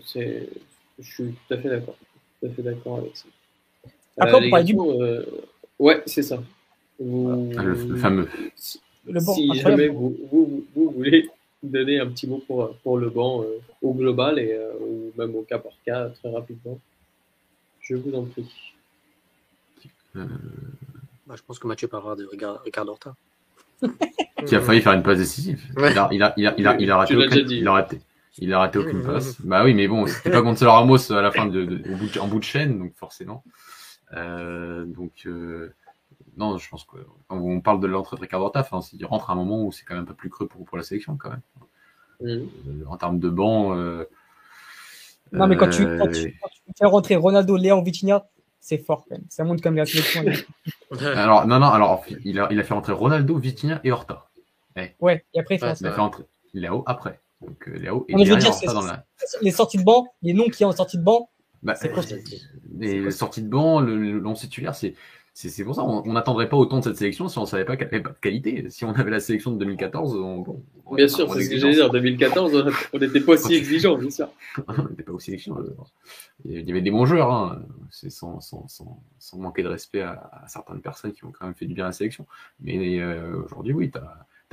c'est 0.05 0.49
je 0.99 1.11
suis 1.11 1.33
tout 1.47 1.53
à 1.53 1.57
fait 1.57 1.69
d'accord. 1.69 1.95
Tout 2.39 2.47
à 2.47 2.49
fait 2.49 2.61
d'accord 2.61 2.97
avec 2.99 3.17
ça. 3.17 3.25
Après, 4.17 4.53
euh, 4.53 4.63
du... 4.63 4.75
euh, 4.79 5.23
Ouais, 5.79 6.01
c'est 6.05 6.21
ça. 6.23 6.41
Vous... 6.99 7.51
Ah, 7.57 7.63
le, 7.63 7.95
fameux. 7.97 8.27
Si, 8.55 8.79
le 9.07 9.19
banc, 9.19 9.33
si 9.33 9.53
jamais 9.59 9.87
vous, 9.89 10.15
vous, 10.31 10.63
vous, 10.75 10.91
voulez 10.91 11.29
donner 11.63 11.99
un 11.99 12.07
petit 12.07 12.27
mot 12.27 12.41
pour, 12.45 12.75
pour 12.83 12.97
le 12.97 13.09
banc 13.09 13.41
euh, 13.41 13.59
au 13.81 13.93
global 13.93 14.39
et 14.39 14.53
euh, 14.53 14.71
ou 14.79 15.11
même 15.17 15.35
au 15.35 15.41
cas 15.41 15.57
par 15.59 15.71
cas 15.85 16.09
très 16.09 16.29
rapidement, 16.31 16.79
je 17.81 17.95
vous 17.95 18.13
en 18.15 18.23
prie. 18.25 18.47
Euh, 20.15 20.25
Bah, 21.25 21.35
je 21.37 21.41
pense 21.45 21.57
que 21.59 21.67
Mathieu 21.67 21.87
parlera 21.87 22.15
de 22.15 22.25
Ricardo 22.63 22.91
Horta. 22.91 23.15
qui 24.45 24.55
a 24.55 24.61
failli 24.61 24.81
faire 24.81 24.93
une 24.93 25.03
passe 25.03 25.17
décisive. 25.17 25.61
Ouais. 25.75 25.91
Il, 25.91 25.97
a, 25.97 26.09
il, 26.11 26.23
a, 26.23 26.33
il, 26.37 26.47
a, 26.47 26.53
il, 26.57 26.67
a, 26.67 26.77
il 26.79 26.91
a 26.91 26.97
raté 26.97 27.15
aucun- 27.15 27.35
il 27.35 27.67
a 27.67 27.71
raté. 27.71 27.99
Il 28.39 28.53
a 28.53 28.59
raté 28.59 28.77
aucune 28.79 29.01
passe. 29.05 29.41
Bah 29.41 29.63
oui, 29.65 29.73
mais 29.73 29.87
bon, 29.87 30.05
c'était 30.07 30.31
pas 30.31 30.41
Gonzalo 30.41 30.71
Ramos 30.71 31.11
à 31.11 31.21
la 31.21 31.31
fin 31.31 31.47
de, 31.47 31.65
de- 31.65 31.91
au 31.91 31.95
bout 31.97 32.07
de- 32.13 32.19
en 32.19 32.27
bout 32.27 32.39
de 32.39 32.43
chaîne, 32.43 32.77
donc 32.79 32.93
forcément. 32.95 33.43
Euh, 34.13 34.85
donc 34.85 35.23
euh, 35.25 35.73
non, 36.37 36.57
je 36.57 36.69
pense 36.69 36.83
que 36.85 36.97
quand 37.27 37.37
on 37.37 37.61
parle 37.61 37.79
de 37.79 37.87
l'entrée 37.87 38.15
de 38.17 38.21
Ricardo 38.21 38.45
Horta, 38.45 38.59
enfin, 38.61 38.79
il 38.93 39.05
rentre 39.05 39.29
à 39.29 39.33
un 39.33 39.35
moment 39.35 39.63
où 39.63 39.71
c'est 39.71 39.83
quand 39.85 39.95
même 39.95 40.03
un 40.03 40.07
peu 40.07 40.13
plus 40.13 40.29
creux 40.29 40.47
pour, 40.47 40.63
pour 40.65 40.77
la 40.77 40.83
sélection 40.83 41.17
quand 41.17 41.29
même. 41.31 41.41
Euh, 42.21 42.45
en 42.87 42.97
termes 42.97 43.19
de 43.19 43.29
banc. 43.29 43.75
euh, 43.75 44.05
Non, 45.31 45.47
mais 45.47 45.57
quand 45.57 45.69
tu, 45.69 45.83
quand 45.97 46.07
tu, 46.07 46.37
quand 46.41 46.47
tu 46.49 46.61
fais 46.77 46.85
rentrer 46.85 47.15
Ronaldo, 47.15 47.57
Léon, 47.57 47.81
Vitinha, 47.81 48.25
c'est 48.59 48.77
fort 48.77 49.05
quand 49.09 49.15
même. 49.17 49.25
Ça 49.29 49.43
montre 49.43 49.61
comme 49.61 49.75
la 49.75 49.85
sélection. 49.85 50.23
elle- 50.25 51.07
Alors 51.17 51.47
non 51.47 51.59
non 51.59 51.67
alors 51.69 52.05
il 52.23 52.39
a 52.39 52.47
il 52.51 52.59
a 52.59 52.63
fait 52.63 52.73
rentrer 52.75 52.93
Ronaldo, 52.93 53.37
Vitinha 53.37 53.81
et 53.83 53.91
Horta. 53.91 54.29
Ouais, 55.01 55.25
et 55.33 55.39
après, 55.39 55.55
il 55.55 55.63
Ouais, 55.63 55.73
Il 55.79 55.87
a 55.87 55.91
fait 55.91 55.99
rentrer 56.01 56.23
Léo 56.53 56.83
après. 56.85 57.19
Donc 57.41 57.65
Léo 57.67 58.05
et 58.07 58.13
Non, 58.15 58.23
je 58.23 58.31
veux 58.33 58.39
dire, 58.39 58.51
dans 58.73 58.81
la. 58.81 59.05
les 59.41 59.51
sorties 59.51 59.77
de 59.79 59.83
banc, 59.83 60.07
les 60.21 60.33
noms 60.33 60.45
qu'il 60.45 60.61
y 60.61 60.63
a 60.63 60.67
en 60.67 60.71
sortie 60.71 60.97
de 60.97 61.03
banc, 61.03 61.29
Bah, 61.61 61.75
c'est 61.75 61.89
les 63.03 63.11
sorties 63.11 63.41
de 63.43 63.49
banc, 63.49 63.79
le, 63.79 63.97
le 63.97 64.19
long 64.19 64.33
titulaire, 64.33 64.75
c'est 64.75 64.93
c'est 65.35 65.49
c'est 65.49 65.63
pour 65.63 65.73
ça 65.75 65.83
on 65.83 66.03
on 66.07 66.13
n'attendrait 66.13 66.47
pas 66.47 66.57
autant 66.57 66.77
de 66.77 66.83
cette 66.83 66.97
sélection 66.97 67.27
si 67.27 67.39
on 67.39 67.45
savait 67.47 67.65
pas 67.65 67.75
qu'elle 67.75 67.87
avait 67.87 68.01
pas 68.01 68.11
de 68.11 68.19
qualité. 68.21 68.69
Si 68.69 68.85
on 68.85 68.91
avait 68.93 69.09
la 69.09 69.19
sélection 69.19 69.51
de 69.51 69.57
2014, 69.57 70.15
on, 70.15 70.39
bon, 70.39 70.63
on 70.85 70.95
Bien 70.95 71.07
sûr, 71.07 71.31
c'est 71.33 71.43
ce 71.43 71.49
que 71.49 71.57
j'allais 71.57 71.73
dire. 71.73 71.87
En 71.87 71.89
2014, 71.89 72.53
on- 72.93 72.99
n'était 72.99 73.19
pas 73.25 73.31
aussi 73.33 73.55
exigeant, 73.55 73.97
bien 73.97 74.11
sûr. 74.11 74.29
on 74.67 74.83
n'était 74.89 75.03
pas 75.03 75.11
aussi 75.13 75.33
exigeant. 75.33 75.57
Il 76.45 76.67
y 76.67 76.71
avait 76.71 76.81
des 76.81 76.91
bons 76.91 77.05
joueurs, 77.05 77.31
hein. 77.31 77.61
c'est 77.89 78.09
sans, 78.09 78.39
sans, 78.41 78.67
sans, 78.67 79.01
sans 79.17 79.37
manquer 79.37 79.63
de 79.63 79.69
respect 79.69 80.01
à, 80.01 80.29
à 80.43 80.47
certaines 80.47 80.81
personnes 80.81 81.13
qui 81.13 81.23
ont 81.25 81.31
quand 81.31 81.45
même 81.45 81.55
fait 81.55 81.65
du 81.65 81.73
bien 81.73 81.85
à 81.85 81.87
la 81.87 81.93
sélection. 81.93 82.27
Mais 82.59 82.99
euh, 82.99 83.41
aujourd'hui, 83.43 83.73
oui, 83.73 83.91
tu 83.91 83.97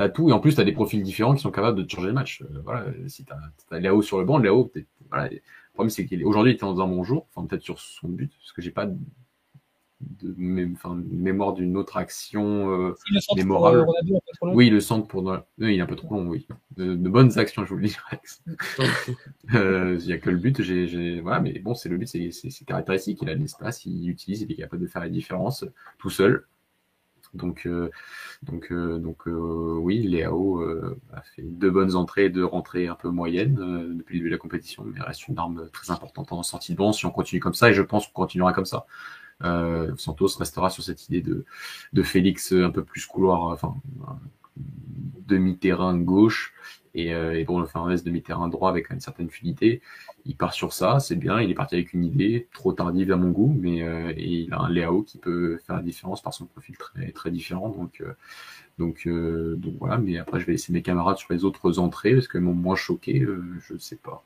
as, 0.02 0.08
tout, 0.08 0.30
et 0.30 0.32
en 0.32 0.40
plus, 0.40 0.54
tu 0.54 0.60
as 0.60 0.64
des 0.64 0.72
profils 0.72 1.02
différents 1.02 1.34
qui 1.34 1.42
sont 1.42 1.50
capables 1.50 1.76
de 1.76 1.82
te 1.82 1.92
changer 1.94 2.06
le 2.06 2.14
match. 2.14 2.42
Euh, 2.42 2.60
voilà, 2.64 2.86
si 3.06 3.24
tu 3.24 3.32
as, 3.70 3.78
Léo 3.80 4.00
sur 4.02 4.18
le 4.18 4.24
banc, 4.24 4.38
Léo, 4.38 4.64
peut-être. 4.64 4.86
Voilà, 5.10 5.28
problème, 5.80 5.90
c'est 5.90 6.06
qu'aujourd'hui, 6.06 6.52
il 6.52 6.54
était 6.56 6.66
dans 6.66 6.80
un 6.80 6.88
bon 6.88 7.04
jour, 7.04 7.26
enfin, 7.34 7.46
peut-être 7.46 7.62
sur 7.62 7.78
son 7.80 8.08
but, 8.08 8.32
parce 8.40 8.52
que 8.52 8.62
j'ai 8.62 8.70
pas 8.70 8.86
de, 8.86 8.96
de 10.00 10.32
mé- 10.38 10.72
enfin, 10.72 10.94
de 10.94 11.04
mémoire 11.14 11.52
d'une 11.52 11.76
autre 11.76 11.96
action. 11.98 12.70
euh, 12.70 12.94
le 13.10 13.20
centre 13.20 13.26
pour 13.28 13.36
mémorable. 13.36 13.78
euh, 13.80 14.18
trop 14.36 14.46
long. 14.46 14.54
oui, 14.54 14.70
le 14.70 14.80
centre 14.80 15.06
pour. 15.06 15.36
Il 15.58 15.68
est 15.70 15.80
un 15.80 15.86
peu 15.86 15.96
trop 15.96 16.14
long, 16.14 16.26
oui. 16.26 16.46
De, 16.76 16.94
de 16.94 17.08
bonnes 17.10 17.38
actions, 17.38 17.64
je 17.64 17.70
vous 17.70 17.76
le 17.76 17.88
dis, 17.88 17.96
Rex. 18.10 18.42
Euh, 19.54 19.98
Il 20.00 20.06
n'y 20.06 20.12
a 20.12 20.18
que 20.18 20.30
le 20.30 20.36
but. 20.38 20.62
J'ai, 20.62 20.86
j'ai- 20.86 21.20
Voilà, 21.20 21.40
mais 21.40 21.58
bon, 21.58 21.74
c'est 21.74 21.88
le 21.88 21.96
but, 21.98 22.06
c'est, 22.06 22.30
caractéristique. 22.66 23.18
Il 23.22 23.28
a 23.28 23.34
de 23.34 23.40
l'espace, 23.40 23.84
il 23.84 24.08
utilise, 24.08 24.42
il 24.42 24.50
est 24.52 24.54
capable 24.56 24.82
de 24.82 24.86
faire 24.88 25.02
la 25.02 25.08
différence 25.08 25.64
tout 25.98 26.10
seul. 26.10 26.46
Donc, 27.34 27.66
euh, 27.66 27.90
donc, 28.42 28.72
euh, 28.72 28.98
donc 28.98 29.28
euh, 29.28 29.76
oui, 29.78 30.02
Léao 30.02 30.62
a 31.12 31.22
fait 31.22 31.42
deux 31.42 31.70
bonnes 31.70 31.94
entrées, 31.94 32.28
deux 32.28 32.44
rentrées 32.44 32.88
un 32.88 32.94
peu 32.94 33.08
moyennes 33.08 33.54
depuis 33.96 34.14
le 34.14 34.20
début 34.20 34.30
de 34.30 34.34
la 34.34 34.38
compétition, 34.38 34.84
mais 34.84 35.00
reste 35.00 35.28
une 35.28 35.38
arme 35.38 35.68
très 35.72 35.90
importante 35.90 36.32
en 36.32 36.42
sortie 36.42 36.72
de 36.72 36.78
banc 36.78 36.92
si 36.92 37.06
on 37.06 37.10
continue 37.10 37.40
comme 37.40 37.54
ça, 37.54 37.70
et 37.70 37.74
je 37.74 37.82
pense 37.82 38.06
qu'on 38.06 38.22
continuera 38.22 38.52
comme 38.52 38.66
ça. 38.66 38.86
Santos 39.96 40.36
restera 40.38 40.68
sur 40.68 40.82
cette 40.82 41.06
idée 41.08 41.22
de, 41.22 41.46
de 41.94 42.02
Félix 42.02 42.52
un 42.52 42.70
peu 42.70 42.84
plus 42.84 43.06
couloir, 43.06 43.44
enfin 43.44 43.74
demi-terrain 45.26 45.96
gauche 45.96 46.52
et, 46.94 47.14
euh, 47.14 47.38
et 47.38 47.44
Bruno 47.44 47.66
Fernandes 47.66 48.02
demi-terrain 48.04 48.48
droit 48.48 48.68
avec 48.70 48.90
une 48.90 49.00
certaine 49.00 49.30
fluidité. 49.30 49.80
Il 50.26 50.36
part 50.36 50.52
sur 50.52 50.72
ça, 50.72 50.98
c'est 51.00 51.16
bien. 51.16 51.40
Il 51.40 51.50
est 51.50 51.54
parti 51.54 51.74
avec 51.76 51.92
une 51.92 52.04
idée 52.04 52.46
trop 52.52 52.72
tardive 52.72 53.10
à 53.12 53.16
mon 53.16 53.30
goût, 53.30 53.54
mais 53.58 53.82
euh, 53.82 54.12
et 54.16 54.24
il 54.42 54.52
a 54.52 54.58
un 54.60 54.68
Léao 54.70 55.02
qui 55.02 55.18
peut 55.18 55.58
faire 55.66 55.76
la 55.76 55.82
différence 55.82 56.20
par 56.22 56.34
son 56.34 56.46
profil 56.46 56.76
très 56.76 57.10
très 57.12 57.30
différent. 57.30 57.68
Donc 57.70 58.00
euh, 58.00 58.12
donc 58.78 59.06
euh, 59.06 59.56
donc 59.56 59.74
voilà. 59.78 59.98
Mais 59.98 60.18
après, 60.18 60.40
je 60.40 60.46
vais 60.46 60.52
laisser 60.52 60.72
mes 60.72 60.82
camarades 60.82 61.18
sur 61.18 61.32
les 61.32 61.44
autres 61.44 61.78
entrées 61.78 62.14
parce 62.14 62.28
qu'elles 62.28 62.40
m'ont 62.42 62.54
moins 62.54 62.76
choqué. 62.76 63.20
Euh, 63.20 63.42
je 63.68 63.76
sais 63.78 63.96
pas. 63.96 64.22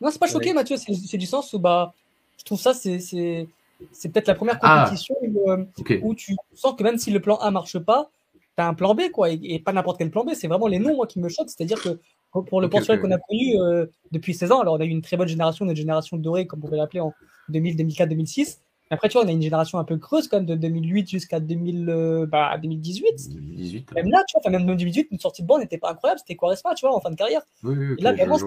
Non, 0.00 0.10
c'est 0.10 0.18
pas 0.18 0.26
choqué, 0.26 0.48
Ouais. 0.48 0.54
Mathieu. 0.54 0.76
C'est 0.76 1.16
du 1.18 1.26
sens 1.26 1.52
où 1.52 1.58
bah, 1.58 1.94
je 2.38 2.44
trouve 2.44 2.60
ça, 2.60 2.74
c'est 2.74 2.98
c'est 2.98 3.48
c'est 3.92 4.08
peut-être 4.10 4.28
la 4.28 4.34
première 4.34 4.58
Ah. 4.62 4.84
compétition 4.84 5.14
où, 5.22 5.50
euh, 5.50 5.64
où 6.02 6.14
tu 6.14 6.34
sens 6.54 6.74
que 6.76 6.82
même 6.82 6.98
si 6.98 7.10
le 7.10 7.20
plan 7.20 7.36
A 7.36 7.50
marche 7.50 7.78
pas, 7.78 8.10
tu 8.56 8.62
as 8.62 8.68
un 8.68 8.74
plan 8.74 8.94
B, 8.94 9.10
quoi, 9.12 9.30
et, 9.30 9.38
et 9.42 9.58
pas 9.58 9.72
n'importe 9.72 9.98
quel 9.98 10.10
plan 10.10 10.24
B. 10.24 10.30
C'est 10.34 10.48
vraiment 10.48 10.66
les 10.66 10.78
noms, 10.78 10.96
moi, 10.96 11.06
qui 11.06 11.20
me 11.20 11.28
choquent. 11.28 11.50
C'est-à-dire 11.50 11.80
que 11.80 11.98
pour 12.42 12.60
le 12.60 12.66
Ok, 12.66 12.72
Portugal 12.72 13.00
qu'on 13.00 13.10
a 13.10 13.18
connu 13.18 13.60
euh, 13.60 13.86
depuis 14.10 14.34
16 14.34 14.52
ans, 14.52 14.60
alors 14.60 14.74
on 14.74 14.80
a 14.80 14.84
eu 14.84 14.88
une 14.88 15.02
très 15.02 15.16
bonne 15.16 15.28
génération, 15.28 15.64
notre 15.64 15.78
génération 15.78 16.16
dorée, 16.16 16.46
comme 16.46 16.60
on 16.60 16.66
pourrait 16.66 16.78
l'appeler 16.78 17.00
en 17.00 17.12
2000, 17.48 17.76
2004, 17.76 18.08
2006. 18.08 18.60
Après, 18.90 19.08
tu 19.08 19.14
vois, 19.14 19.24
on 19.24 19.28
a 19.28 19.32
une 19.32 19.42
génération 19.42 19.78
un 19.78 19.84
peu 19.84 19.96
creuse 19.96 20.28
quand 20.28 20.36
même 20.36 20.46
de 20.46 20.54
2008 20.54 21.08
jusqu'à 21.08 21.40
2000, 21.40 21.88
euh, 21.88 22.26
bah, 22.26 22.56
2018. 22.58 23.30
18. 23.30 23.92
Même 23.94 24.10
là, 24.10 24.22
tu 24.28 24.34
vois, 24.34 24.40
enfin, 24.40 24.50
même 24.50 24.66
2018, 24.66 25.08
une 25.10 25.18
sortie 25.18 25.42
de 25.42 25.46
banc 25.46 25.58
n'était 25.58 25.78
pas 25.78 25.90
incroyable. 25.90 26.20
C'était 26.20 26.36
Quaresma, 26.36 26.74
tu 26.74 26.86
vois, 26.86 26.94
en 26.94 27.00
fin 27.00 27.10
de 27.10 27.16
carrière. 27.16 27.42
Oui, 27.62 27.74
oui, 27.76 27.94
Et 27.98 28.02
là, 28.02 28.12
vraiment, 28.12 28.38
ce. 28.38 28.44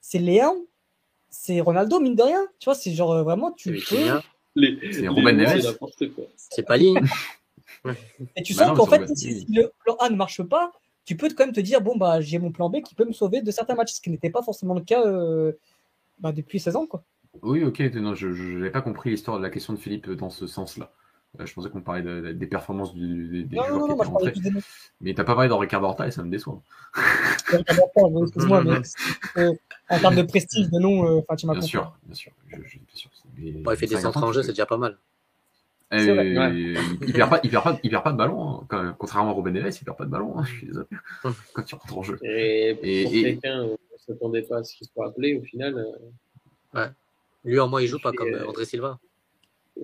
C'est 0.00 0.18
Léon, 0.18 0.66
c'est 1.28 1.60
Ronaldo, 1.60 1.98
mine 1.98 2.14
de 2.14 2.22
rien. 2.22 2.46
Tu 2.60 2.66
vois, 2.66 2.74
c'est 2.74 2.92
genre 2.92 3.12
euh, 3.12 3.22
vraiment, 3.24 3.50
tu 3.52 3.72
peux. 3.72 4.20
Les, 4.54 4.78
C'est 4.92 5.02
les 5.02 5.62
n'importe 5.62 6.14
quoi. 6.14 6.24
Et 8.36 8.42
tu 8.42 8.54
Bah 8.54 8.66
sens 8.66 8.76
qu'en 8.78 8.86
fait, 8.86 9.06
si, 9.16 9.46
le 9.50 9.70
plan 9.84 9.96
A 10.00 10.08
ne 10.10 10.16
marche 10.16 10.42
pas, 10.42 10.72
tu 11.04 11.16
peux 11.16 11.28
quand 11.28 11.44
même 11.46 11.54
te 11.54 11.60
dire 11.60 11.80
bon, 11.80 11.96
bah, 11.96 12.20
j'ai 12.20 12.38
mon 12.38 12.50
plan 12.52 12.68
B 12.70 12.82
qui 12.82 12.94
peut 12.94 13.04
me 13.04 13.12
sauver 13.12 13.42
de 13.42 13.50
certains 13.50 13.74
matchs, 13.74 13.94
ce 13.94 14.00
qui 14.00 14.10
n'était 14.10 14.30
pas 14.30 14.42
forcément 14.42 14.74
le 14.74 14.80
cas 14.82 15.04
euh, 15.06 15.52
bah, 16.18 16.32
depuis 16.32 16.58
16 16.60 16.76
ans. 16.76 16.86
Quoi. 16.86 17.04
Oui, 17.42 17.62
ok. 17.64 17.78
Non, 17.94 18.14
je 18.14 18.28
n'avais 18.28 18.70
pas 18.70 18.80
compris 18.82 19.10
l'histoire 19.10 19.38
de 19.38 19.42
la 19.42 19.50
question 19.50 19.72
de 19.74 19.78
Philippe 19.78 20.10
dans 20.10 20.30
ce 20.30 20.46
sens-là. 20.46 20.90
Euh, 21.38 21.44
je 21.44 21.52
pensais 21.52 21.68
qu'on 21.68 21.82
parlait 21.82 22.02
de- 22.02 22.20
de- 22.22 22.32
des 22.32 22.46
performances 22.46 22.94
du- 22.94 23.28
des, 23.28 23.44
des 23.44 23.56
Non, 23.56 23.64
joueurs 23.64 23.78
non, 23.78 23.84
qui 23.84 23.90
non, 23.90 23.96
moi 23.96 24.04
étaient 24.04 24.04
je 24.04 24.10
parlais 24.10 24.32
rentrés. 24.32 24.50
des. 24.50 24.60
Mais 25.02 25.12
t'as 25.14 25.24
pas 25.24 25.34
parlé 25.34 25.48
de 25.50 25.52
Ricardo 25.54 25.86
Horta 25.86 26.06
et 26.06 26.10
ça 26.10 26.22
me 26.22 26.30
déçoit. 26.30 26.62
Excuse-moi, 27.52 28.64
mais 28.64 28.80
euh, 29.36 29.52
en 29.90 29.98
termes 29.98 30.14
de 30.16 30.22
prestige, 30.22 30.68
de 30.70 30.78
nom, 30.78 31.04
euh, 31.06 31.18
enfin, 31.20 31.36
tu 31.36 31.46
m'as 31.46 31.52
Bien 31.52 31.60
compris. 31.60 31.70
sûr, 31.70 31.96
bien 32.04 32.14
sûr. 32.14 32.32
Je, 32.48 32.56
je, 32.56 32.78
bien 32.78 32.84
sûr. 32.94 33.10
Mais 33.36 33.50
Bon, 33.52 33.70
il 33.72 33.76
fait 33.76 33.86
des 33.86 33.96
centres 33.96 34.22
en 34.22 34.32
jeu, 34.32 34.40
qui- 34.40 34.46
c'est 34.46 34.52
déjà 34.52 34.66
pas 34.66 34.78
mal. 34.78 34.96
Vrai, 35.90 36.36
ouais. 36.36 36.74
il, 37.06 37.12
perd 37.12 37.30
pas, 37.30 37.40
il, 37.44 37.50
perd 37.50 37.62
pas, 37.64 37.78
il 37.82 37.90
perd 37.90 38.02
pas 38.04 38.12
de 38.12 38.16
ballon. 38.16 38.48
hein. 38.60 38.66
Quand- 38.68 38.92
contrairement 38.98 39.30
à 39.30 39.34
Robin 39.34 39.52
Neves, 39.52 39.76
il 39.80 39.84
perd 39.84 39.96
pas 39.96 40.04
de 40.04 40.10
ballon. 40.10 40.38
hein, 40.38 40.44
Je 40.44 40.52
suis 40.56 40.66
désolé. 40.66 40.86
Quand 41.54 41.70
il 41.70 41.74
rentre 41.76 41.98
en 41.98 42.02
jeu. 42.02 42.18
Et 42.22 42.74
pour 42.74 42.84
Et- 42.84 43.02
et- 43.18 43.22
quelqu'un, 43.22 43.62
on 43.62 43.70
ne 43.72 43.76
s'attendait 43.98 44.42
pas 44.42 44.58
à 44.58 44.64
ce 44.64 44.74
qu'il 44.74 44.86
soit 44.88 45.06
appelé 45.08 45.36
au 45.36 45.42
final. 45.42 45.84
euh, 46.74 46.88
Lui, 47.44 47.60
en 47.60 47.68
moins, 47.68 47.80
il 47.82 47.86
joue 47.86 48.00
pas 48.00 48.12
comme 48.12 48.28
euh, 48.34 48.42
euh, 48.42 48.48
André 48.48 48.64
Silva. 48.64 48.98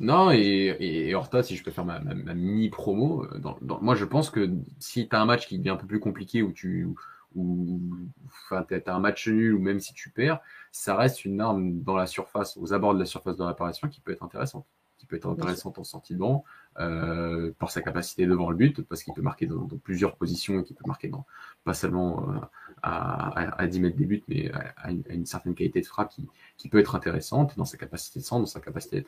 Non, 0.00 0.30
et, 0.30 0.38
et, 0.38 1.08
et 1.08 1.14
Horta, 1.16 1.42
si 1.42 1.56
je 1.56 1.64
peux 1.64 1.72
faire 1.72 1.84
ma, 1.84 1.98
ma, 1.98 2.14
ma 2.14 2.34
mini 2.34 2.68
promo, 2.68 3.26
dans, 3.38 3.58
dans- 3.62 3.80
moi 3.80 3.96
je 3.96 4.04
pense 4.04 4.30
que 4.30 4.48
si 4.78 5.08
tu 5.08 5.16
as 5.16 5.20
un 5.20 5.24
match 5.24 5.48
qui 5.48 5.58
devient 5.58 5.70
un 5.70 5.76
peu 5.76 5.88
plus 5.88 5.98
compliqué 5.98 6.40
ou 6.42 6.52
tu 6.52 6.86
ou 7.34 7.80
enfin 8.26 8.62
t'as 8.68 8.78
t'as 8.80 8.94
un 8.94 9.00
match 9.00 9.26
nul 9.26 9.54
ou 9.54 9.58
même 9.58 9.80
si 9.80 9.92
tu 9.94 10.10
perds, 10.10 10.38
ça 10.70 10.94
reste 10.96 11.24
une 11.24 11.40
arme 11.40 11.80
dans 11.82 11.96
la 11.96 12.06
surface, 12.06 12.56
aux 12.56 12.72
abords 12.72 12.94
de 12.94 13.00
la 13.00 13.06
surface 13.06 13.36
de 13.36 13.42
réparation 13.42 13.88
qui 13.88 14.00
peut 14.00 14.12
être 14.12 14.22
intéressante, 14.22 14.66
peut 15.08 15.16
être 15.16 15.28
intéressante 15.28 15.78
en 15.78 15.84
sortie 15.84 16.14
de 16.14 16.18
banc 16.18 16.44
euh, 16.78 17.52
par 17.58 17.70
sa 17.70 17.82
capacité 17.82 18.26
devant 18.26 18.50
le 18.50 18.56
but, 18.56 18.82
parce 18.82 19.02
qu'il 19.02 19.14
peut 19.14 19.22
marquer 19.22 19.46
dans, 19.46 19.64
dans 19.64 19.78
plusieurs 19.78 20.16
positions 20.16 20.60
et 20.60 20.64
qu'il 20.64 20.76
peut 20.76 20.86
marquer 20.86 21.08
dans 21.08 21.26
pas 21.64 21.74
seulement 21.74 22.30
euh, 22.30 22.38
à, 22.82 23.28
à, 23.40 23.62
à 23.62 23.66
10 23.66 23.80
mètres 23.80 23.96
des 23.96 24.06
buts, 24.06 24.22
mais 24.28 24.50
à, 24.52 24.74
à 24.76 24.90
une, 24.90 25.02
à 25.10 25.14
une 25.14 25.26
certaine 25.26 25.54
qualité 25.54 25.80
de 25.80 25.86
frappe 25.86 26.10
qui, 26.10 26.28
qui 26.56 26.68
peut 26.68 26.78
être 26.78 26.94
intéressante 26.94 27.56
dans 27.56 27.64
sa 27.64 27.76
capacité 27.76 28.20
de 28.20 28.24
centre, 28.24 28.40
dans 28.40 28.46
sa 28.46 28.60
capacité 28.60 29.06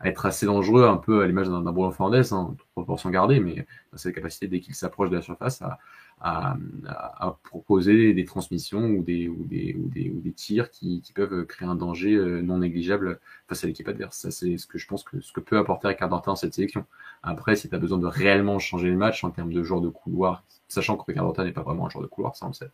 à 0.00 0.08
être 0.08 0.26
assez 0.26 0.46
dangereux, 0.46 0.84
un 0.84 0.96
peu 0.96 1.22
à 1.22 1.26
l'image 1.26 1.48
d'un 1.48 1.60
Bruno 1.60 1.90
Fernandes, 1.92 2.32
hein, 2.32 2.54
toute 2.58 2.68
proportion 2.74 3.10
gardée, 3.10 3.40
mais 3.40 3.66
dans 3.92 3.98
sa 3.98 4.10
capacité, 4.12 4.48
dès 4.48 4.60
qu'il 4.60 4.74
s'approche 4.74 5.10
de 5.10 5.16
la 5.16 5.22
surface, 5.22 5.62
à, 5.62 5.78
à, 6.22 6.56
à- 6.86 7.36
proposer 7.44 8.14
des 8.14 8.24
transmissions 8.24 8.84
ou 8.84 9.02
des, 9.02 9.28
ou 9.28 9.44
des, 9.44 9.74
ou 9.78 9.88
des, 9.88 10.08
ou 10.10 10.20
des 10.20 10.32
tirs 10.32 10.70
qui, 10.70 11.00
qui 11.02 11.12
peuvent 11.12 11.44
créer 11.46 11.68
un 11.68 11.74
danger 11.74 12.14
euh, 12.14 12.40
non 12.42 12.58
négligeable 12.58 13.18
face 13.48 13.64
à 13.64 13.66
l'équipe 13.66 13.88
adverse. 13.88 14.16
Ça, 14.16 14.30
c'est 14.30 14.56
ce 14.56 14.66
que 14.66 14.78
je 14.78 14.86
pense 14.86 15.02
que 15.04 15.20
ce 15.20 15.32
que 15.32 15.40
peut 15.40 15.58
apporter 15.58 15.88
Ricardo 15.88 16.14
Horta 16.14 16.30
dans 16.30 16.36
cette 16.36 16.54
sélection. 16.54 16.84
Après, 17.22 17.56
si 17.56 17.68
tu 17.68 17.74
as 17.74 17.78
besoin 17.78 17.98
de 17.98 18.06
réellement 18.06 18.58
changer 18.58 18.88
le 18.88 18.96
match 18.96 19.24
en 19.24 19.30
termes 19.30 19.52
de 19.52 19.62
joueur 19.62 19.80
de 19.80 19.88
couloir, 19.88 20.44
sachant 20.68 20.96
que 20.96 21.04
Ricardo 21.06 21.28
Horta 21.30 21.44
n'est 21.44 21.52
pas 21.52 21.62
vraiment 21.62 21.86
un 21.86 21.90
joueur 21.90 22.02
de 22.04 22.08
couloir, 22.08 22.34
ça 22.36 22.46
on 22.46 22.48
le 22.48 22.54
sait, 22.54 22.70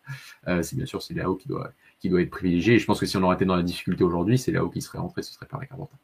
euh, 0.47 0.63
c'est 0.63 0.77
bien 0.77 0.87
sûr 0.87 1.03
c'est 1.03 1.15
Léo 1.15 1.35
qui 1.35 1.49
doit, 1.49 1.73
qui 2.01 2.09
doit 2.09 2.21
être 2.23 2.31
privilégié. 2.31 2.75
Et 2.75 2.79
je 2.79 2.87
pense 2.87 3.01
que 3.01 3.07
si 3.07 3.17
on 3.17 3.23
aurait 3.23 3.37
été 3.37 3.45
dans 3.45 3.57
la 3.57 3.63
difficulté 3.63 4.05
aujourd'hui, 4.05 4.39
c'est 4.39 4.53
Léo 4.53 4.69
qui 4.71 4.81
serait 4.83 4.99
rentré, 4.99 5.23
ce 5.23 5.33
serait 5.33 5.47
pas 5.47 5.59
Ricardo 5.59 5.83
Horta. 5.85 5.97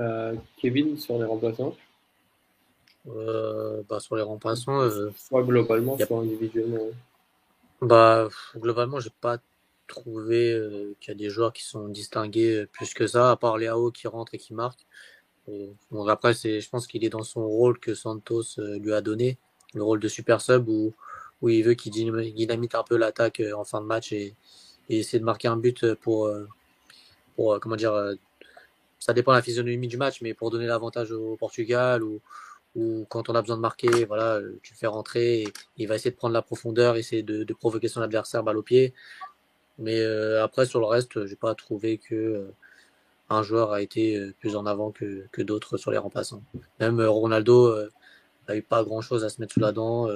euh, 0.00 0.34
Kevin 0.56 0.96
sur 0.96 1.18
les 1.18 1.24
remplaçants, 1.24 1.74
Euh, 3.08 3.82
bah, 3.88 3.98
sur 3.98 4.14
les 4.14 4.22
remplaçants, 4.22 4.80
euh, 4.80 5.10
soit 5.16 5.42
globalement, 5.42 5.98
soit 5.98 6.20
individuellement. 6.20 6.90
bah, 7.80 8.26
pff, 8.28 8.60
globalement, 8.60 9.00
j'ai 9.00 9.10
pas 9.20 9.38
trouvé 9.88 10.52
euh, 10.52 10.94
qu'il 11.00 11.12
y 11.12 11.16
a 11.16 11.18
des 11.18 11.28
joueurs 11.28 11.52
qui 11.52 11.64
sont 11.64 11.88
distingués 11.88 12.58
euh, 12.58 12.68
plus 12.70 12.94
que 12.94 13.08
ça, 13.08 13.32
à 13.32 13.36
part 13.36 13.58
Léao 13.58 13.90
qui 13.90 14.06
rentre 14.06 14.34
et 14.34 14.38
qui 14.38 14.54
marque. 14.54 14.86
Et, 15.48 15.70
bon, 15.90 16.06
après, 16.06 16.32
c'est, 16.34 16.60
je 16.60 16.70
pense 16.70 16.86
qu'il 16.86 17.04
est 17.04 17.08
dans 17.08 17.24
son 17.24 17.44
rôle 17.44 17.80
que 17.80 17.94
Santos 17.94 18.58
euh, 18.58 18.78
lui 18.78 18.92
a 18.92 19.00
donné, 19.00 19.36
le 19.74 19.82
rôle 19.82 19.98
de 19.98 20.08
super 20.08 20.40
sub 20.40 20.68
où, 20.68 20.94
où 21.42 21.48
il 21.48 21.64
veut 21.64 21.74
qu'il 21.74 21.92
dynam- 21.92 22.32
dynamite 22.32 22.76
un 22.76 22.84
peu 22.84 22.96
l'attaque 22.96 23.40
euh, 23.40 23.52
en 23.54 23.64
fin 23.64 23.80
de 23.80 23.86
match 23.86 24.12
et, 24.12 24.36
et 24.88 24.98
essayer 24.98 25.18
de 25.18 25.24
marquer 25.24 25.48
un 25.48 25.56
but 25.56 25.94
pour, 25.94 26.26
euh, 26.26 26.46
pour 27.34 27.54
euh, 27.54 27.58
comment 27.58 27.74
dire, 27.74 27.94
euh, 27.94 28.14
ça 29.00 29.12
dépend 29.12 29.32
de 29.32 29.38
la 29.38 29.42
physionomie 29.42 29.88
du 29.88 29.96
match, 29.96 30.22
mais 30.22 30.34
pour 30.34 30.50
donner 30.50 30.66
l'avantage 30.66 31.10
au 31.10 31.36
Portugal 31.36 32.04
ou, 32.04 32.20
ou 32.74 33.06
quand 33.08 33.28
on 33.28 33.34
a 33.34 33.42
besoin 33.42 33.56
de 33.56 33.62
marquer, 33.62 34.04
voilà, 34.06 34.40
tu 34.62 34.72
le 34.72 34.78
fais 34.78 34.86
rentrer, 34.86 35.44
il 35.76 35.88
va 35.88 35.96
essayer 35.96 36.10
de 36.10 36.16
prendre 36.16 36.34
la 36.34 36.42
profondeur, 36.42 36.96
essayer 36.96 37.22
de, 37.22 37.44
de 37.44 37.54
provoquer 37.54 37.88
son 37.88 38.00
adversaire 38.00 38.42
balle 38.42 38.56
au 38.56 38.62
pied. 38.62 38.94
Mais 39.78 40.00
euh, 40.00 40.42
après, 40.42 40.66
sur 40.66 40.80
le 40.80 40.86
reste, 40.86 41.26
j'ai 41.26 41.36
pas 41.36 41.54
trouvé 41.54 41.98
que 41.98 42.14
euh, 42.14 42.54
un 43.30 43.42
joueur 43.42 43.72
a 43.72 43.82
été 43.82 44.16
euh, 44.16 44.34
plus 44.38 44.56
en 44.56 44.66
avant 44.66 44.90
que, 44.90 45.26
que 45.32 45.42
d'autres 45.42 45.76
sur 45.76 45.90
les 45.90 45.98
remplaçants. 45.98 46.42
Même 46.80 47.00
Ronaldo 47.00 47.76
n'a 48.48 48.56
eu 48.56 48.62
pas 48.62 48.84
grand 48.84 49.00
chose 49.00 49.24
à 49.24 49.28
se 49.28 49.40
mettre 49.40 49.54
sous 49.54 49.60
la 49.60 49.72
dent. 49.72 50.08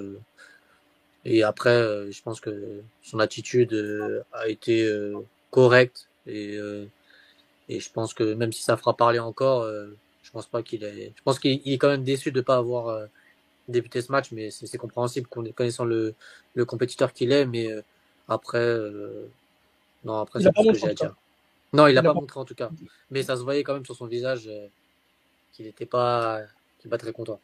et 1.24 1.42
après, 1.42 2.10
je 2.10 2.22
pense 2.22 2.40
que 2.40 2.80
son 3.02 3.18
attitude 3.18 3.74
a 4.32 4.48
été 4.48 4.88
correcte 5.50 6.08
et, 6.26 6.58
et 7.68 7.80
je 7.80 7.92
pense 7.92 8.14
que 8.14 8.34
même 8.34 8.52
si 8.52 8.62
ça 8.62 8.76
fera 8.76 8.96
parler 8.96 9.18
encore, 9.18 9.66
je 10.26 10.32
pense 10.32 10.46
pas 10.46 10.62
qu'il 10.62 10.82
est. 10.84 11.12
Je 11.16 11.22
pense 11.22 11.38
qu'il 11.38 11.60
est 11.64 11.78
quand 11.78 11.88
même 11.88 12.04
déçu 12.04 12.32
de 12.32 12.38
ne 12.38 12.42
pas 12.44 12.56
avoir 12.56 13.06
débuté 13.68 14.02
ce 14.02 14.10
match, 14.12 14.32
mais 14.32 14.50
c'est 14.50 14.78
compréhensible 14.78 15.28
connaissant 15.28 15.84
le, 15.84 16.14
le 16.54 16.64
compétiteur 16.64 17.12
qu'il 17.12 17.32
est. 17.32 17.46
Mais 17.46 17.68
après, 18.28 18.78
non, 20.04 20.20
après, 20.20 20.40
c'est 20.40 20.50
ce 20.56 20.72
que 20.72 20.78
j'ai 20.78 20.88
à 20.88 20.94
dire. 20.94 21.14
Non, 21.72 21.88
il 21.88 21.94
l'a 21.94 22.02
pas, 22.02 22.14
montré 22.14 22.38
en 22.38 22.44
tout 22.44 22.54
cas. 22.54 22.70
Mais 23.10 23.22
ça 23.22 23.36
se 23.36 23.42
voyait 23.42 23.64
quand 23.64 23.74
même 23.74 23.84
sur 23.84 23.96
son 23.96 24.06
visage 24.06 24.46
euh, 24.46 24.66
qu'il 25.52 25.66
n'était 25.66 25.84
pas, 25.84 26.40
pas 26.88 26.98
très 26.98 27.12
content. 27.12 27.40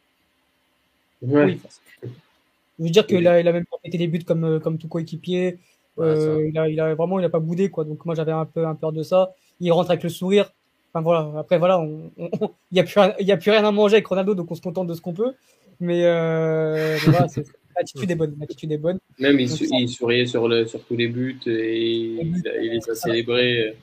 Oui. 1.21 1.59
Je 2.01 2.83
veux 2.83 2.89
dire 2.89 3.05
qu'il 3.05 3.27
a, 3.27 3.39
il 3.39 3.47
a 3.47 3.51
même 3.51 3.65
pas 3.65 3.77
été 3.83 3.97
des 3.97 4.07
buts 4.07 4.23
comme, 4.23 4.45
euh, 4.45 4.59
comme 4.59 4.77
tout 4.77 4.87
coéquipier. 4.87 5.59
Euh, 5.99 6.49
il, 6.49 6.57
a, 6.57 6.69
il 6.69 6.79
a 6.79 6.95
vraiment 6.95 7.19
il 7.19 7.25
a 7.25 7.29
pas 7.29 7.39
boudé 7.39 7.69
quoi. 7.69 7.83
Donc 7.83 8.03
moi 8.05 8.15
j'avais 8.15 8.31
un 8.31 8.45
peu 8.45 8.65
un 8.65 8.75
peur 8.75 8.93
de 8.93 9.03
ça. 9.03 9.35
Il 9.59 9.71
rentre 9.71 9.91
avec 9.91 10.03
le 10.03 10.09
sourire. 10.09 10.51
Enfin 10.93 11.01
voilà. 11.01 11.39
Après 11.39 11.57
voilà, 11.57 11.83
il 12.17 12.29
n'y 12.71 12.79
a 12.79 12.83
plus 12.83 13.01
il 13.19 13.25
y 13.25 13.31
a 13.31 13.37
plus 13.37 13.51
rien 13.51 13.65
à 13.65 13.71
manger 13.71 13.95
avec 13.95 14.07
Ronaldo 14.07 14.35
donc 14.35 14.51
on 14.51 14.55
se 14.55 14.61
contente 14.61 14.87
de 14.87 14.93
ce 14.93 15.01
qu'on 15.01 15.13
peut. 15.13 15.33
Mais, 15.79 16.05
euh, 16.05 16.97
voilà, 17.03 17.27
l'attitude 17.75 18.11
est 18.11 18.15
bonne. 18.15 18.35
L'attitude 18.39 18.71
est 18.71 18.77
bonne. 18.77 18.99
Même 19.19 19.39
il, 19.39 19.49
il 19.79 19.89
souriait 19.89 20.25
sur, 20.25 20.47
le, 20.47 20.65
sur 20.65 20.83
tous 20.83 20.95
les 20.95 21.07
buts 21.07 21.39
et 21.45 21.89
il, 22.21 22.41
les 22.61 22.89
a 22.89 22.95
célébrés. 22.95 23.75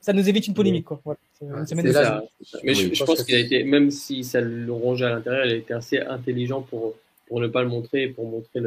Ça 0.00 0.12
nous 0.12 0.28
évite 0.28 0.46
une 0.46 0.54
polémique, 0.54 0.86
quoi. 0.86 1.00
Voilà. 1.04 1.18
C'est 1.66 1.92
ça. 1.92 2.22
Mais 2.64 2.74
je, 2.74 2.92
je, 2.92 3.04
pense 3.04 3.22
qu'il 3.22 3.34
a 3.36 3.38
été, 3.38 3.62
même 3.62 3.90
si 3.90 4.24
ça 4.24 4.40
le 4.40 4.72
rongeait 4.72 5.04
à 5.04 5.10
l'intérieur, 5.10 5.46
il 5.46 5.52
a 5.52 5.56
été 5.56 5.72
assez 5.72 5.98
intelligent 5.98 6.62
pour, 6.62 6.94
pour 7.28 7.40
ne 7.40 7.46
pas 7.46 7.62
le 7.62 7.68
montrer 7.68 8.04
et 8.04 8.08
pour 8.08 8.26
montrer 8.26 8.60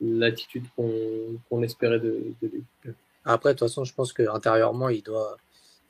l'attitude 0.00 0.64
qu'on 0.76 1.62
espérait 1.62 1.98
de, 1.98 2.32
de, 2.40 2.48
lui. 2.48 2.92
Après, 3.24 3.50
de 3.52 3.58
toute 3.58 3.68
façon, 3.68 3.84
je 3.84 3.92
pense 3.92 4.12
qu'intérieurement, 4.12 4.88
il 4.88 5.02
doit, 5.02 5.36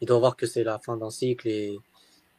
il 0.00 0.06
doit 0.06 0.18
voir 0.18 0.36
que 0.36 0.46
c'est 0.46 0.64
la 0.64 0.78
fin 0.78 0.96
d'un 0.96 1.10
cycle 1.10 1.48
et, 1.48 1.78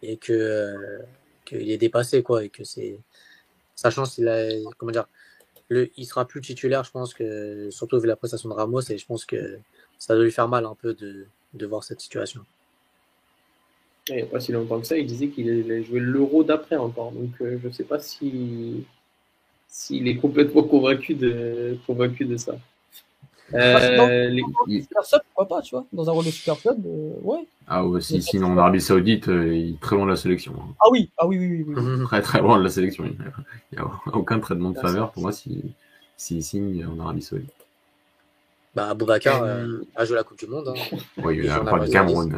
et 0.01 0.17
que 0.17 0.33
euh, 0.33 0.99
qu'il 1.45 1.69
est 1.69 1.77
dépassé, 1.77 2.23
quoi, 2.23 2.43
et 2.43 2.49
que 2.49 2.63
c'est 2.63 2.99
sachant 3.75 4.05
s'il 4.05 4.27
a, 4.27 4.49
comment 4.77 4.91
dire, 4.91 5.07
le, 5.69 5.89
il 5.97 6.05
sera 6.05 6.27
plus 6.27 6.41
titulaire, 6.41 6.83
je 6.83 6.91
pense 6.91 7.13
que, 7.13 7.69
surtout 7.71 7.99
vu 7.99 8.07
la 8.07 8.15
prestation 8.15 8.49
de 8.49 8.53
Ramos, 8.53 8.81
et 8.89 8.97
je 8.97 9.05
pense 9.05 9.25
que 9.25 9.59
ça 9.97 10.15
doit 10.15 10.23
lui 10.23 10.31
faire 10.31 10.47
mal 10.47 10.65
un 10.65 10.75
peu 10.75 10.93
de, 10.93 11.27
de 11.53 11.65
voir 11.65 11.83
cette 11.83 12.01
situation. 12.01 12.41
Il 14.09 14.15
n'y 14.15 14.21
a 14.23 14.25
pas 14.25 14.39
si 14.39 14.51
longtemps 14.51 14.79
que 14.79 14.87
ça, 14.87 14.97
il 14.97 15.05
disait 15.05 15.27
qu'il 15.29 15.49
allait 15.49 15.83
jouer 15.83 15.99
l'euro 15.99 16.43
d'après 16.43 16.77
encore. 16.77 17.11
Donc 17.11 17.29
euh, 17.41 17.59
je 17.61 17.67
ne 17.67 17.73
sais 17.73 17.83
pas 17.83 17.99
si 17.99 18.85
s'il 19.67 20.07
est 20.07 20.17
complètement 20.17 20.63
convaincu 20.63 21.13
de, 21.13 21.77
convaincu 21.85 22.25
de 22.25 22.37
ça. 22.37 22.57
Euh, 23.53 24.29
les... 24.29 24.81
Super 24.81 25.05
sub, 25.05 25.19
pourquoi 25.33 25.57
pas, 25.57 25.61
tu 25.61 25.75
vois, 25.75 25.85
dans 25.91 26.09
un 26.09 26.13
rôle 26.13 26.25
de 26.25 26.31
super 26.31 26.55
sub, 26.55 26.85
euh, 26.85 27.13
ouais. 27.21 27.47
Ah 27.67 27.85
ouais, 27.85 28.01
si, 28.01 28.21
sinon 28.21 28.47
en 28.47 28.57
Arabie 28.57 28.81
Saoudite, 28.81 29.29
euh, 29.29 29.55
il 29.55 29.73
est 29.75 29.79
très 29.79 29.95
loin 29.95 30.05
de 30.05 30.11
la 30.11 30.15
sélection. 30.15 30.53
Hein. 30.57 30.73
Ah 30.79 30.87
oui, 30.91 31.11
ah 31.17 31.27
oui, 31.27 31.37
oui, 31.37 31.65
oui. 31.67 31.75
oui. 31.77 32.03
Très 32.05 32.21
très 32.21 32.41
loin 32.41 32.57
de 32.57 32.63
la 32.63 32.69
sélection. 32.69 33.05
Il 33.05 33.15
n'y 33.73 33.77
a, 33.77 33.89
aucun 34.13 34.39
traitement 34.39 34.71
de 34.71 34.79
faveur 34.79 35.11
pour 35.11 35.21
moi 35.21 35.31
s'il 35.31 35.61
si, 36.17 36.41
si 36.41 36.43
signe 36.43 36.85
en 36.85 36.99
Arabie 36.99 37.21
Saoudite. 37.21 37.53
Bah, 38.75 38.93
Boubacar 38.93 39.43
euh, 39.43 39.81
a 39.95 40.05
joué 40.05 40.15
la 40.15 40.23
Coupe 40.23 40.39
du 40.39 40.47
Monde. 40.47 40.73
Hein. 40.75 40.97
Oui, 41.23 41.41
il 41.43 41.49
a 41.49 41.59
pas 41.59 41.79
du 41.79 41.91
Cameroun. 41.91 42.31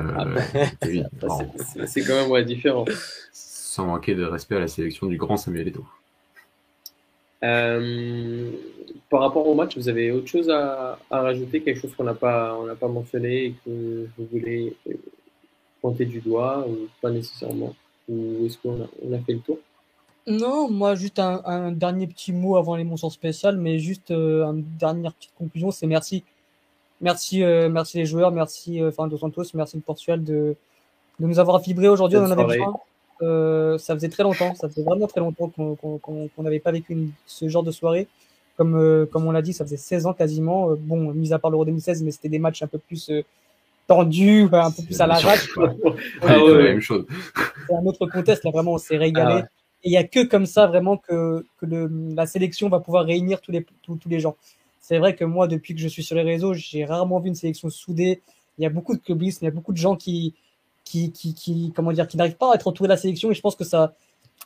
c'est 1.86 2.02
quand 2.02 2.16
même 2.16 2.30
ouais, 2.30 2.44
différent. 2.44 2.86
Sans 3.32 3.86
manquer 3.86 4.16
de 4.16 4.24
respect 4.24 4.56
à 4.56 4.60
la 4.60 4.68
sélection 4.68 5.08
du 5.08 5.18
grand 5.18 5.38
Samuel 5.38 5.68
Eto'o. 5.68 5.86
Euh, 7.44 8.52
par 9.10 9.22
rapport 9.22 9.48
au 9.48 9.54
match, 9.54 9.76
vous 9.78 9.90
avez 9.90 10.12
autre 10.12 10.28
chose 10.28 10.50
à, 10.50 10.98
à 11.10 11.22
rajouter, 11.22 11.62
quelque 11.62 11.80
chose 11.80 11.94
qu'on 11.96 12.04
n'a 12.04 12.14
pas, 12.14 12.56
on 12.56 12.66
n'a 12.66 12.76
pas 12.76 12.88
mentionné 12.88 13.46
et 13.46 13.56
que 13.66 14.08
vous 14.18 14.26
voulez 14.32 14.76
euh, 14.88 14.94
pointer 15.82 16.06
du 16.06 16.22
doigt 16.22 16.66
ou 16.68 16.88
pas 17.02 17.10
nécessairement? 17.10 17.76
Ou 18.08 18.46
est-ce 18.46 18.58
qu'on 18.58 18.82
a, 18.82 18.88
on 19.04 19.14
a 19.14 19.20
fait 19.20 19.34
le 19.34 19.40
tour? 19.40 19.58
Non, 20.28 20.70
moi 20.70 20.96
juste 20.96 21.20
un, 21.20 21.42
un, 21.46 21.72
dernier 21.72 22.08
petit 22.08 22.32
mot 22.32 22.56
avant 22.56 22.76
les 22.76 22.84
mentions 22.84 23.10
spéciales, 23.10 23.58
mais 23.58 23.80
juste 23.80 24.12
euh, 24.12 24.46
une 24.46 24.64
dernière 24.78 25.14
petite 25.14 25.34
conclusion, 25.36 25.72
c'est 25.72 25.88
merci. 25.88 26.24
Merci, 27.02 27.44
euh, 27.44 27.68
merci 27.70 27.98
les 27.98 28.06
joueurs, 28.06 28.32
merci 28.32 28.82
enfin 28.84 29.08
Dos 29.08 29.18
Santos, 29.18 29.46
merci 29.56 29.76
le 29.76 29.82
Portugal 29.82 30.24
de, 30.24 30.56
de 31.20 31.28
nous 31.28 31.40
avoir 31.40 31.60
vibré 31.60 31.88
aujourd'hui. 31.88 32.20
On 32.20 32.26
en 32.26 32.32
avait 32.32 32.46
besoin. 32.46 32.80
Euh, 33.22 33.78
ça 33.78 33.94
faisait 33.94 34.10
très 34.10 34.24
longtemps, 34.24 34.56
ça 34.56 34.68
faisait 34.68 34.84
vraiment 34.84 35.08
très 35.08 35.20
longtemps 35.20 35.50
qu'on 35.50 36.44
n'avait 36.44 36.60
pas 36.60 36.72
vécu 36.72 36.94
une, 36.94 37.12
ce 37.26 37.48
genre 37.48 37.64
de 37.64 37.72
soirée. 37.72 38.08
Comme, 38.58 38.76
euh, 38.76 39.06
comme 39.06 39.26
on 39.26 39.32
l'a 39.32 39.42
dit, 39.42 39.54
ça 39.54 39.64
faisait 39.66 39.78
16 39.78 40.06
ans 40.06 40.14
quasiment. 40.14 40.72
Euh, 40.72 40.76
bon, 40.78 41.14
mis 41.14 41.34
à 41.34 41.40
part 41.40 41.52
l'Euro 41.52 41.66
2016, 41.66 42.04
mais 42.04 42.12
c'était 42.12 42.30
des 42.30 42.40
matchs 42.40 42.62
un 42.62 42.68
peu 42.68 42.78
plus 42.78 43.10
euh, 43.10 43.24
tendus, 43.88 44.48
un 44.52 44.72
peu 44.72 44.84
plus 44.84 45.00
à 45.02 45.08
l'arrache. 45.08 45.50
Ah, 46.22 46.44
ouais, 46.44 46.64
même 46.64 46.82
chose. 46.82 47.06
C'est 47.68 47.76
un 47.76 47.86
autre 47.86 48.06
contexte, 48.08 48.44
là 48.44 48.52
vraiment, 48.52 48.74
on 48.74 48.78
s'est 48.78 48.98
régalé. 48.98 49.42
Ah, 49.44 49.50
Et 49.84 49.90
il 49.90 49.92
n'y 49.92 49.98
a 49.98 50.04
que 50.04 50.26
comme 50.26 50.46
ça 50.46 50.68
vraiment 50.68 50.98
que, 50.98 51.46
que 51.60 51.66
le, 51.66 51.90
la 52.14 52.26
sélection 52.26 52.70
va 52.70 52.80
pouvoir 52.80 53.06
réunir 53.06 53.42
tous 53.42 53.52
les, 53.52 53.66
tous, 53.84 53.96
tous 53.96 54.10
les 54.10 54.20
gens. 54.20 54.36
C'est 54.80 55.00
vrai 55.00 55.16
que 55.16 55.24
moi, 55.24 55.48
depuis 55.48 55.74
que 55.74 55.80
je 55.80 55.88
suis 55.88 56.04
sur 56.04 56.16
les 56.16 56.24
réseaux, 56.24 56.54
j'ai 56.54 56.86
rarement 56.86 57.20
vu 57.20 57.30
une 57.30 57.36
sélection 57.36 57.70
soudée. 57.70 58.22
Il 58.58 58.64
y 58.64 58.66
a 58.66 58.70
beaucoup 58.70 58.96
de 58.96 59.02
clubistes, 59.02 59.42
il 59.42 59.46
y 59.46 59.48
a 59.48 59.52
beaucoup 59.52 59.72
de 59.72 59.78
gens 59.78 59.96
qui, 59.96 60.36
qui, 60.84 61.12
qui, 61.12 61.34
qui 61.34 61.74
comment 61.76 61.92
dire, 61.92 62.08
qui 62.08 62.18
n'arrivent 62.18 62.38
pas 62.38 62.52
à 62.52 62.56
être 62.56 62.68
entourés 62.68 62.88
de 62.88 62.94
la 62.94 62.98
sélection. 62.98 63.32
Et 63.32 63.34
je 63.34 63.42
pense 63.42 63.56
que 63.56 63.64
ça, 63.64 63.94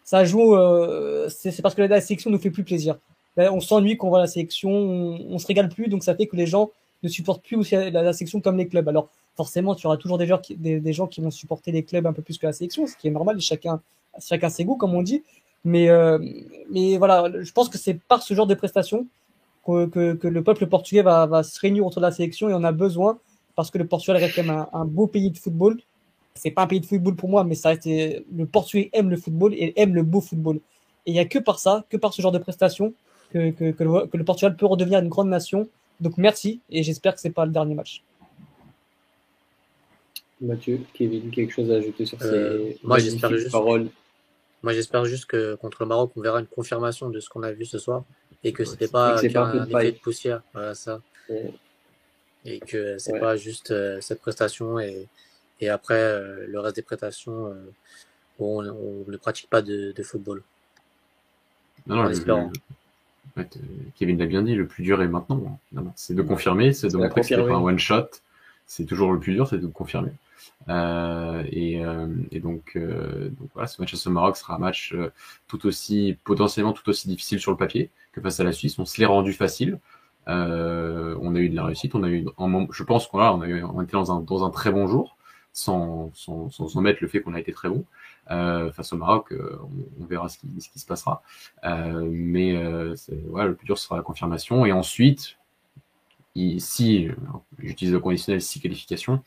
ça 0.04 0.26
joue. 0.26 0.56
Euh, 0.56 1.30
c'est 1.30 1.62
parce 1.62 1.76
que 1.76 1.82
la, 1.82 2.02
sélection 2.02 2.30
nous 2.30 2.40
fait 2.40 2.52
plus 2.52 2.64
plaisir. 2.64 2.98
on 3.38 3.60
s'ennuie 3.60 3.98
quand 3.98 4.08
on 4.08 4.12
voit 4.12 4.20
la 4.20 4.28
sélection, 4.28 4.72
on, 4.72 5.20
on, 5.30 5.40
se 5.40 5.48
régale 5.48 5.70
plus, 5.70 5.88
donc 5.88 6.04
ça 6.04 6.16
fait 6.16 6.28
que 6.28 6.36
les 6.36 6.48
gens 6.48 6.72
ne 7.04 7.10
supportent 7.10 7.44
plus 7.44 7.56
aussi 7.58 7.76
la, 7.76 7.90
la 7.90 8.14
sélection 8.14 8.42
comme 8.42 8.58
les 8.58 8.68
clubs. 8.68 8.88
Alors 8.88 9.10
forcément, 9.36 9.76
tu 9.76 9.88
auras 9.88 9.98
toujours 9.98 10.18
des 10.18 10.28
gens, 10.28 10.38
qui, 10.38 10.56
des, 10.56 10.94
gens 10.94 11.08
qui 11.08 11.22
vont 11.22 11.32
supporter 11.32 11.72
les 11.72 11.84
clubs 11.84 12.06
un 12.08 12.14
peu 12.14 12.22
plus 12.22 12.38
que 12.38 12.46
la 12.46 12.54
sélection, 12.54 12.88
ce 12.88 12.96
qui 12.96 13.08
est 13.08 13.12
normal. 13.12 13.40
Chacun, 13.40 13.82
chacun 14.20 14.50
ses 14.50 14.66
goûts, 14.66 14.78
comme 14.78 14.96
on 14.96 15.04
dit. 15.04 15.24
Mais, 15.64 15.90
euh, 15.90 16.20
mais 16.70 16.98
voilà, 16.98 17.26
je 17.42 17.52
pense 17.52 17.70
que 17.70 17.78
c'est 17.78 17.96
par 17.96 18.22
ce 18.22 18.34
genre 18.34 18.48
de 18.48 18.54
prestations 18.54 19.08
que, 19.66 20.14
que, 20.14 20.28
le 20.28 20.44
peuple 20.44 20.68
portugais 20.68 21.02
va, 21.02 21.26
va 21.26 21.42
se 21.42 21.60
réunir 21.60 21.86
autour 21.86 22.02
de 22.02 22.06
la 22.06 22.12
sélection 22.12 22.50
et 22.50 22.54
on 22.54 22.64
a 22.64 22.72
besoin 22.72 23.18
parce 23.56 23.72
que 23.72 23.80
le 23.80 23.88
Portugal 23.88 24.18
reste 24.18 24.36
quand 24.36 24.44
même 24.44 24.66
un 24.72 24.86
beau 24.86 25.08
pays 25.08 25.32
de 25.32 25.38
football 25.40 25.80
c'est 26.36 26.52
pas 26.52 26.64
un 26.64 26.68
pays 26.68 26.82
de 26.82 26.86
football 26.86 27.16
pour 27.16 27.30
moi, 27.30 27.44
mais 27.44 27.56
ça 27.56 27.70
reste, 27.70 27.86
le 27.86 28.46
Portugais 28.46 28.90
aime 28.94 29.10
le 29.10 29.18
football 29.18 29.54
et 29.54 29.74
aime 29.78 29.96
le 29.96 30.04
beau 30.04 30.22
football. 30.22 30.58
Et 31.06 31.12
il 31.12 31.14
n'y 31.14 31.20
a 31.20 31.26
que 31.26 31.40
par 31.40 31.60
ça, 31.60 31.86
que 31.90 31.98
par 31.98 32.14
ce 32.14 32.22
genre 32.22 32.32
de 32.32 32.40
prestations, 32.40 32.94
que, 33.32 33.52
que, 33.52 33.72
que, 33.72 33.84
le, 33.84 34.08
que, 34.08 34.18
le, 34.18 34.24
Portugal 34.24 34.56
peut 34.56 34.66
redevenir 34.66 35.00
une 35.00 35.10
grande 35.10 35.30
nation. 35.30 35.68
Donc 36.02 36.18
merci, 36.18 36.60
et 36.70 36.84
j'espère 36.84 37.16
que 37.16 37.22
c'est 37.22 37.32
pas 37.32 37.46
le 37.46 37.52
dernier 37.52 37.74
match. 37.74 38.04
Mathieu, 40.42 40.82
Kevin, 40.94 41.32
quelque 41.32 41.54
chose 41.54 41.72
à 41.72 41.76
ajouter 41.76 42.06
sur 42.06 42.18
euh, 42.22 42.72
ces 42.74 42.80
moi, 42.84 43.00
j'espère 43.00 43.32
juste, 43.32 43.52
paroles? 43.52 43.88
Moi, 44.62 44.74
j'espère 44.74 45.06
juste 45.06 45.26
que 45.26 45.56
contre 45.56 45.78
le 45.82 45.88
Maroc, 45.88 46.12
on 46.18 46.22
verra 46.22 46.40
une 46.40 46.48
confirmation 46.48 47.10
de 47.10 47.20
ce 47.20 47.30
qu'on 47.30 47.44
a 47.44 47.52
vu 47.52 47.66
ce 47.66 47.78
soir 47.78 48.04
et 48.44 48.52
que 48.52 48.66
c'était 48.66 48.88
pas, 48.88 49.20
qu 49.22 49.32
pas 49.32 49.46
un, 49.46 49.60
un 49.60 49.80
effet 49.80 49.92
de 49.94 49.98
poussière. 49.98 50.42
Voilà 50.54 50.76
ça. 50.76 51.02
Ouais. 51.30 51.54
Et 52.44 52.60
que 52.60 52.98
c'est 52.98 53.14
ouais. 53.14 53.20
pas 53.20 53.38
juste 53.38 53.72
euh, 53.72 54.02
cette 54.02 54.20
prestation 54.20 54.80
et 54.80 55.08
et 55.62 55.70
après, 55.70 55.96
euh, 55.96 56.46
le 56.48 56.60
reste 56.60 56.76
des 56.76 56.82
prestations, 56.82 57.48
euh, 57.48 57.72
on, 58.40 58.66
on, 58.66 59.06
ne 59.10 59.18
pratique 59.18 59.50
pas 59.50 59.62
de, 59.62 59.94
de 59.96 60.04
football. 60.04 60.44
Non, 61.88 61.98
non, 61.98 62.04
le, 62.04 62.10
le, 62.10 62.50
fait, 63.36 63.58
Kevin 63.96 64.18
l'a 64.18 64.26
bien 64.26 64.42
dit, 64.42 64.56
le 64.56 64.66
plus 64.66 64.84
dur 64.84 65.02
est 65.02 65.08
maintenant. 65.08 65.60
C'est 65.96 66.16
de 66.16 66.22
confirmer, 66.22 66.74
c'est 66.74 66.88
de 66.88 66.98
montrer 66.98 67.22
que 67.22 67.28
c'est 67.28 67.36
pas 67.38 67.54
un 67.54 67.62
one 67.62 67.80
shot. 67.80 68.08
C'est 68.66 68.86
toujours 68.86 69.12
le 69.12 69.20
plus 69.20 69.34
dur, 69.34 69.48
c'est 69.48 69.60
de 69.60 69.68
confirmer. 69.68 70.12
Euh, 70.70 71.44
et, 71.52 71.86
euh, 71.86 72.08
et 72.32 72.40
donc, 72.40 72.72
euh, 72.76 73.30
donc, 73.30 73.50
voilà, 73.54 73.68
ce 73.68 73.80
match 73.82 73.94
à 73.94 73.98
ce 73.98 74.10
Maroc 74.10 74.38
sera 74.38 74.56
un 74.56 74.58
match 74.58 74.94
euh, 74.94 75.12
tout 75.48 75.66
aussi 75.68 76.18
potentiellement 76.24 76.74
tout 76.74 76.88
aussi 76.90 77.08
difficile 77.08 77.40
sur 77.40 77.52
le 77.52 77.58
papier 77.58 77.92
que 78.14 78.22
face 78.22 78.40
à 78.40 78.44
la 78.44 78.52
Suisse. 78.52 78.80
On 78.80 78.86
se 78.86 79.00
l'est 79.00 79.06
rendu 79.06 79.34
facile. 79.34 79.80
Euh, 80.28 81.16
on 81.22 81.36
a 81.36 81.40
eu 81.40 81.50
de 81.50 81.56
la 81.56 81.66
réussite. 81.66 81.94
On 81.94 82.04
a 82.04 82.10
eu, 82.10 82.26
en, 82.38 82.72
je 82.72 82.84
pense 82.84 83.08
qu'on 83.08 83.20
a, 83.20 83.32
on 83.32 83.42
a 83.42 83.48
eu, 83.48 83.64
on 83.64 83.82
était 83.82 83.92
dans 83.92 84.12
un, 84.12 84.22
dans 84.22 84.44
un 84.44 84.50
très 84.50 84.72
bon 84.72 84.88
jour 84.88 85.15
sans, 85.56 86.12
sans, 86.14 86.50
sans 86.50 86.76
omettre 86.76 87.00
le 87.02 87.08
fait 87.08 87.22
qu'on 87.22 87.34
a 87.34 87.40
été 87.40 87.54
très 87.54 87.70
bon. 87.70 87.86
Euh, 88.30 88.72
face 88.74 88.92
au 88.92 88.98
Maroc, 88.98 89.32
euh, 89.32 89.58
on, 89.64 90.04
on, 90.04 90.06
verra 90.06 90.28
ce 90.28 90.38
qui, 90.38 90.48
ce 90.60 90.70
qui 90.70 90.80
se 90.80 90.86
passera. 90.86 91.24
Euh, 91.64 92.08
mais 92.12 92.54
voilà, 93.30 93.48
le 93.48 93.56
plus 93.56 93.66
dur 93.66 93.78
sera 93.78 93.96
la 93.96 94.04
confirmation. 94.04 94.66
Et 94.66 94.74
ensuite, 94.74 95.38
si 96.36 97.08
j'utilise 97.60 97.94
le 97.94 98.00
conditionnel, 98.00 98.42
si 98.42 98.60
qualification, 98.60 99.24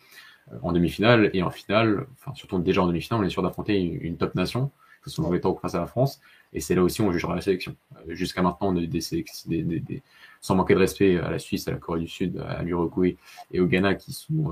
en 0.62 0.72
demi-finale 0.72 1.30
et 1.32 1.42
en 1.42 1.50
finale, 1.50 2.06
enfin 2.12 2.34
surtout 2.34 2.58
déjà 2.58 2.82
en 2.82 2.86
demi-finale, 2.86 3.22
on 3.22 3.26
est 3.26 3.30
sûr 3.30 3.42
d'affronter 3.42 3.80
une, 3.80 4.18
top 4.18 4.34
nation, 4.34 4.70
que 5.02 5.08
ce 5.10 5.16
soit 5.16 5.24
en 5.24 5.54
face 5.56 5.74
à 5.74 5.80
la 5.80 5.86
France, 5.86 6.20
et 6.52 6.60
c'est 6.60 6.74
là 6.74 6.82
aussi 6.82 7.00
où 7.00 7.06
on 7.06 7.12
jugera 7.12 7.34
la 7.34 7.40
sélection. 7.40 7.74
Jusqu'à 8.08 8.42
maintenant, 8.42 8.68
on 8.68 8.76
a 8.76 8.80
eu 8.80 8.86
des, 8.86 9.00
des, 9.46 9.62
des, 9.62 10.02
sans 10.40 10.54
manquer 10.54 10.74
de 10.74 10.80
respect 10.80 11.18
à 11.18 11.30
la 11.30 11.38
Suisse, 11.38 11.68
à 11.68 11.72
la 11.72 11.78
Corée 11.78 12.00
du 12.00 12.08
Sud, 12.08 12.42
à 12.48 12.62
l'Uruguay 12.62 13.16
et 13.52 13.60
au 13.60 13.66
Ghana, 13.66 13.94
qui 13.94 14.12
sont 14.12 14.50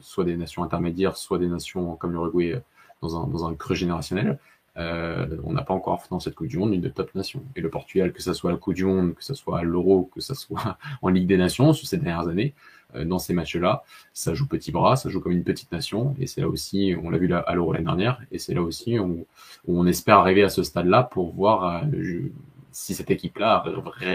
soit 0.00 0.24
des 0.24 0.36
nations 0.36 0.62
intermédiaires, 0.62 1.16
soit 1.16 1.38
des 1.38 1.48
nations 1.48 1.96
comme 1.96 2.12
l'Uruguay 2.12 2.60
dans 3.02 3.22
un, 3.22 3.26
dans 3.26 3.46
un 3.46 3.54
creux 3.54 3.74
générationnel. 3.74 4.38
Euh, 4.78 5.26
on 5.44 5.52
n'a 5.52 5.62
pas 5.62 5.72
encore 5.72 6.02
dans 6.10 6.20
cette 6.20 6.34
Coupe 6.34 6.48
du 6.48 6.58
Monde 6.58 6.74
une 6.74 6.80
de 6.80 6.88
top 6.88 7.14
nation. 7.14 7.42
Et 7.54 7.60
le 7.60 7.70
Portugal, 7.70 8.12
que 8.12 8.22
ce 8.22 8.32
soit 8.32 8.50
la 8.50 8.58
Coupe 8.58 8.74
du 8.74 8.84
Monde, 8.84 9.14
que 9.14 9.24
ce 9.24 9.34
soit 9.34 9.58
à 9.58 9.62
l'Euro, 9.62 10.10
que 10.14 10.20
ce 10.20 10.34
soit 10.34 10.78
en 11.02 11.08
Ligue 11.08 11.26
des 11.26 11.38
Nations 11.38 11.72
sur 11.72 11.88
ces 11.88 11.96
dernières 11.96 12.28
années, 12.28 12.54
euh, 12.94 13.04
dans 13.04 13.18
ces 13.18 13.32
matchs-là, 13.32 13.84
ça 14.12 14.34
joue 14.34 14.46
petit 14.46 14.72
bras, 14.72 14.96
ça 14.96 15.08
joue 15.08 15.20
comme 15.20 15.32
une 15.32 15.44
petite 15.44 15.72
nation. 15.72 16.14
Et 16.20 16.26
c'est 16.26 16.42
là 16.42 16.48
aussi, 16.48 16.94
on 17.02 17.10
l'a 17.10 17.18
vu 17.18 17.32
à 17.32 17.54
l'Euro 17.54 17.72
l'année 17.72 17.86
dernière, 17.86 18.20
et 18.30 18.38
c'est 18.38 18.54
là 18.54 18.62
aussi 18.62 18.98
où, 18.98 19.26
on 19.66 19.86
espère 19.86 20.18
arriver 20.18 20.44
à 20.44 20.48
ce 20.48 20.62
stade-là 20.62 21.02
pour 21.02 21.34
voir 21.34 21.82
euh, 21.84 22.30
si 22.76 22.94
cette 22.94 23.10
équipe-là 23.10 23.64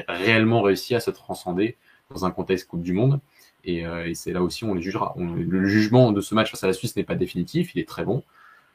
a 0.08 0.14
réellement 0.14 0.62
réussi 0.62 0.94
à 0.94 1.00
se 1.00 1.10
transcender 1.10 1.78
dans 2.14 2.26
un 2.26 2.32
contexte 2.32 2.68
Coupe 2.68 2.84
du 2.84 2.94
Monde. 2.94 3.20
Et, 3.64 3.84
c'est 4.14 4.34
là 4.34 4.44
aussi 4.44 4.66
où 4.66 4.70
on 4.70 4.76
les 4.76 4.82
jugera. 4.82 5.16
le 5.18 5.66
jugement 5.66 6.12
de 6.12 6.22
ce 6.22 6.36
match 6.36 6.52
face 6.52 6.64
à 6.64 6.68
la 6.68 6.74
Suisse 6.74 6.96
n'est 6.96 7.04
pas 7.04 7.16
définitif, 7.16 7.74
il 7.74 7.82
est 7.82 7.88
très 7.88 8.06
bon. 8.06 8.24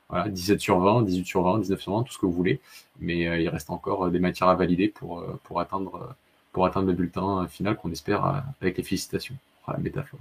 Voilà, 0.09 0.29
17 0.29 0.61
sur 0.61 0.79
20, 0.81 1.03
18 1.03 1.25
sur 1.25 1.43
20, 1.43 1.59
19 1.61 1.81
sur 1.81 1.97
20, 1.97 2.03
tout 2.05 2.13
ce 2.13 2.19
que 2.19 2.27
vous 2.27 2.33
voulez. 2.33 2.61
Mais 3.01 3.27
euh, 3.27 3.41
il 3.41 3.49
reste 3.49 3.71
encore 3.71 4.07
euh, 4.07 4.11
des 4.11 4.21
matières 4.21 4.49
à 4.49 4.55
valider 4.55 4.89
pour, 4.89 5.21
euh, 5.21 5.39
pour, 5.45 5.61
atteindre, 5.61 6.15
pour 6.53 6.67
atteindre 6.67 6.87
le 6.89 6.93
bulletin 6.95 7.47
final 7.49 7.77
qu'on 7.77 7.91
espère 7.91 8.45
avec 8.61 8.77
les 8.77 8.83
félicitations. 8.83 9.37
Oh, 9.67 9.73
la 9.73 9.79
métaphore. 9.79 10.21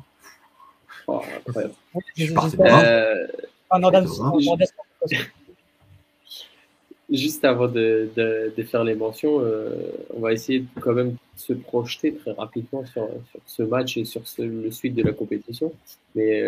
Oh, 1.08 1.22
Je 2.16 2.34
Juste 7.12 7.46
avant 7.46 7.68
de, 7.68 8.10
de, 8.16 8.52
de, 8.56 8.64
faire 8.64 8.84
les 8.84 8.96
mentions, 8.96 9.40
on 10.16 10.20
va 10.20 10.34
essayer 10.34 10.62
de 10.62 10.82
quand 10.82 10.94
même 10.94 11.18
se 11.36 11.54
projeter 11.54 12.16
très 12.16 12.32
rapidement 12.32 12.84
sur, 12.86 13.08
ce 13.46 13.62
match 13.62 13.98
et 13.98 14.06
sur 14.06 14.24
le 14.40 14.72
suite 14.72 14.96
de 14.96 15.04
la 15.04 15.14
compétition. 15.14 15.72
Mais 16.16 16.44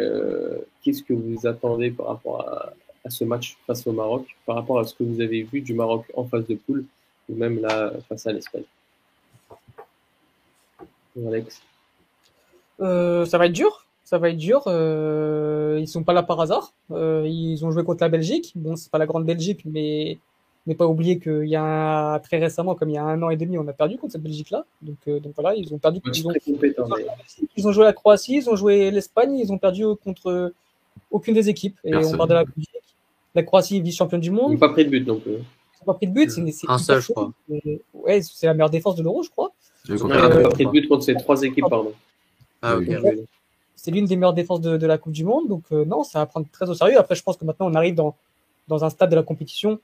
qu'est-ce 0.81 1.03
que 1.03 1.13
vous 1.13 1.45
attendez 1.45 1.91
par 1.91 2.07
rapport 2.07 2.41
à, 2.49 2.73
ce 3.09 3.23
match 3.23 3.55
face 3.67 3.85
au 3.85 3.93
Maroc 3.93 4.25
par 4.45 4.55
rapport 4.55 4.79
à 4.79 4.83
ce 4.83 4.95
que 4.95 5.03
vous 5.03 5.21
avez 5.21 5.43
vu 5.43 5.61
du 5.61 5.73
Maroc 5.73 6.05
en 6.15 6.25
phase 6.25 6.45
de 6.47 6.55
poule 6.55 6.83
ou 7.29 7.35
même 7.35 7.61
là 7.61 7.93
face 8.09 8.25
à 8.25 8.33
l'Espagne? 8.33 8.65
Alex 11.25 11.61
euh, 12.81 13.25
Ça 13.25 13.37
va 13.37 13.47
être 13.47 13.53
dur. 13.53 13.85
Ça 14.03 14.17
va 14.17 14.29
être 14.29 14.37
dur. 14.37 14.63
Euh, 14.67 15.77
ils 15.79 15.87
sont 15.87 16.03
pas 16.03 16.13
là 16.13 16.23
par 16.23 16.39
hasard. 16.39 16.73
Euh, 16.91 17.23
ils 17.27 17.65
ont 17.65 17.71
joué 17.71 17.83
contre 17.83 18.03
la 18.03 18.09
Belgique. 18.09 18.53
Bon, 18.55 18.75
c'est 18.75 18.91
pas 18.91 18.97
la 18.97 19.05
grande 19.05 19.25
Belgique, 19.25 19.61
mais 19.65 20.17
mais 20.67 20.75
pas 20.75 20.85
oublier 20.85 21.17
qu'il 21.17 21.47
y 21.47 21.55
a 21.55 22.19
très 22.19 22.37
récemment, 22.37 22.75
comme 22.75 22.89
il 22.89 22.95
y 22.95 22.97
a 22.97 23.03
un 23.03 23.21
an 23.23 23.29
et 23.29 23.37
demi, 23.37 23.57
on 23.57 23.67
a 23.67 23.73
perdu 23.73 23.97
contre 23.97 24.11
cette 24.11 24.21
Belgique-là. 24.21 24.65
Donc, 24.81 24.97
euh, 25.07 25.19
donc 25.19 25.33
voilà, 25.35 25.55
ils 25.55 25.73
ont 25.73 25.77
perdu. 25.77 26.01
Ils 26.13 26.27
ont, 26.27 26.31
ils 27.55 27.67
ont, 27.67 27.71
joué 27.71 27.85
la 27.85 27.93
Croatie, 27.93 28.35
ils 28.35 28.49
ont 28.49 28.55
joué 28.55 28.91
l'Espagne, 28.91 29.39
ils 29.39 29.51
ont 29.51 29.57
perdu 29.57 29.85
contre 30.03 30.53
aucune 31.09 31.33
des 31.33 31.49
équipes. 31.49 31.77
Et 31.85 31.95
on 31.95 32.17
parle 32.17 32.29
de 32.29 32.33
la 32.35 32.43
Belgique 32.43 32.69
la 33.37 33.43
Croatie 33.43 33.79
vice-championne 33.79 34.19
du 34.19 34.31
monde. 34.31 34.51
Ils 34.51 34.53
n'ont 34.53 34.59
pas 34.59 34.69
pris 34.69 34.83
de 34.83 34.89
but 34.89 35.01
donc. 35.01 35.21
Ils 35.25 35.31
n'ont 35.33 35.85
pas 35.85 35.93
pris 35.93 36.07
de 36.07 36.11
but. 36.11 36.29
C'est 36.31 36.69
un 36.69 36.77
seul, 36.77 37.01
je 37.01 37.11
crois. 37.11 37.31
Ouais, 37.93 38.21
c'est 38.21 38.47
la 38.47 38.53
meilleure 38.53 38.69
défense 38.69 38.95
de 38.95 39.03
l'Euro, 39.03 39.23
je 39.23 39.29
crois. 39.29 39.51
Ils 39.87 39.95
n'ont 39.95 40.09
pas 40.09 40.49
pris 40.49 40.65
de 40.65 40.71
but 40.71 40.87
contre 40.87 41.03
ces 41.03 41.15
trois 41.15 41.41
équipes, 41.43 41.65
pardon. 41.69 41.93
Ah, 42.61 42.77
ok. 42.77 42.87
C'est 43.75 43.91
l'une 43.91 44.05
des 44.05 44.15
meilleures 44.15 44.33
défenses 44.33 44.59
de, 44.59 44.85
la 44.85 44.97
Coupe 44.97 45.13
du 45.13 45.23
Monde, 45.23 45.47
donc 45.47 45.63
euh, 45.71 45.85
non, 45.85 46.03
ça 46.03 46.19
va 46.19 46.25
prendre 46.25 46.47
très 46.51 46.67
au 46.67 46.73
sérieux. 46.73 46.97
Après, 46.97 47.13
je 47.13 47.21
pense 47.21 47.37
que 47.37 47.45
maintenant, 47.45 47.67
on 47.69 47.75
arrive 47.75 47.93
dans, 47.93 48.15
dans 48.67 48.83
un 48.83 48.89
stade 48.89 49.11
de 49.11 49.15
la 49.15 49.21
compétition 49.21 49.79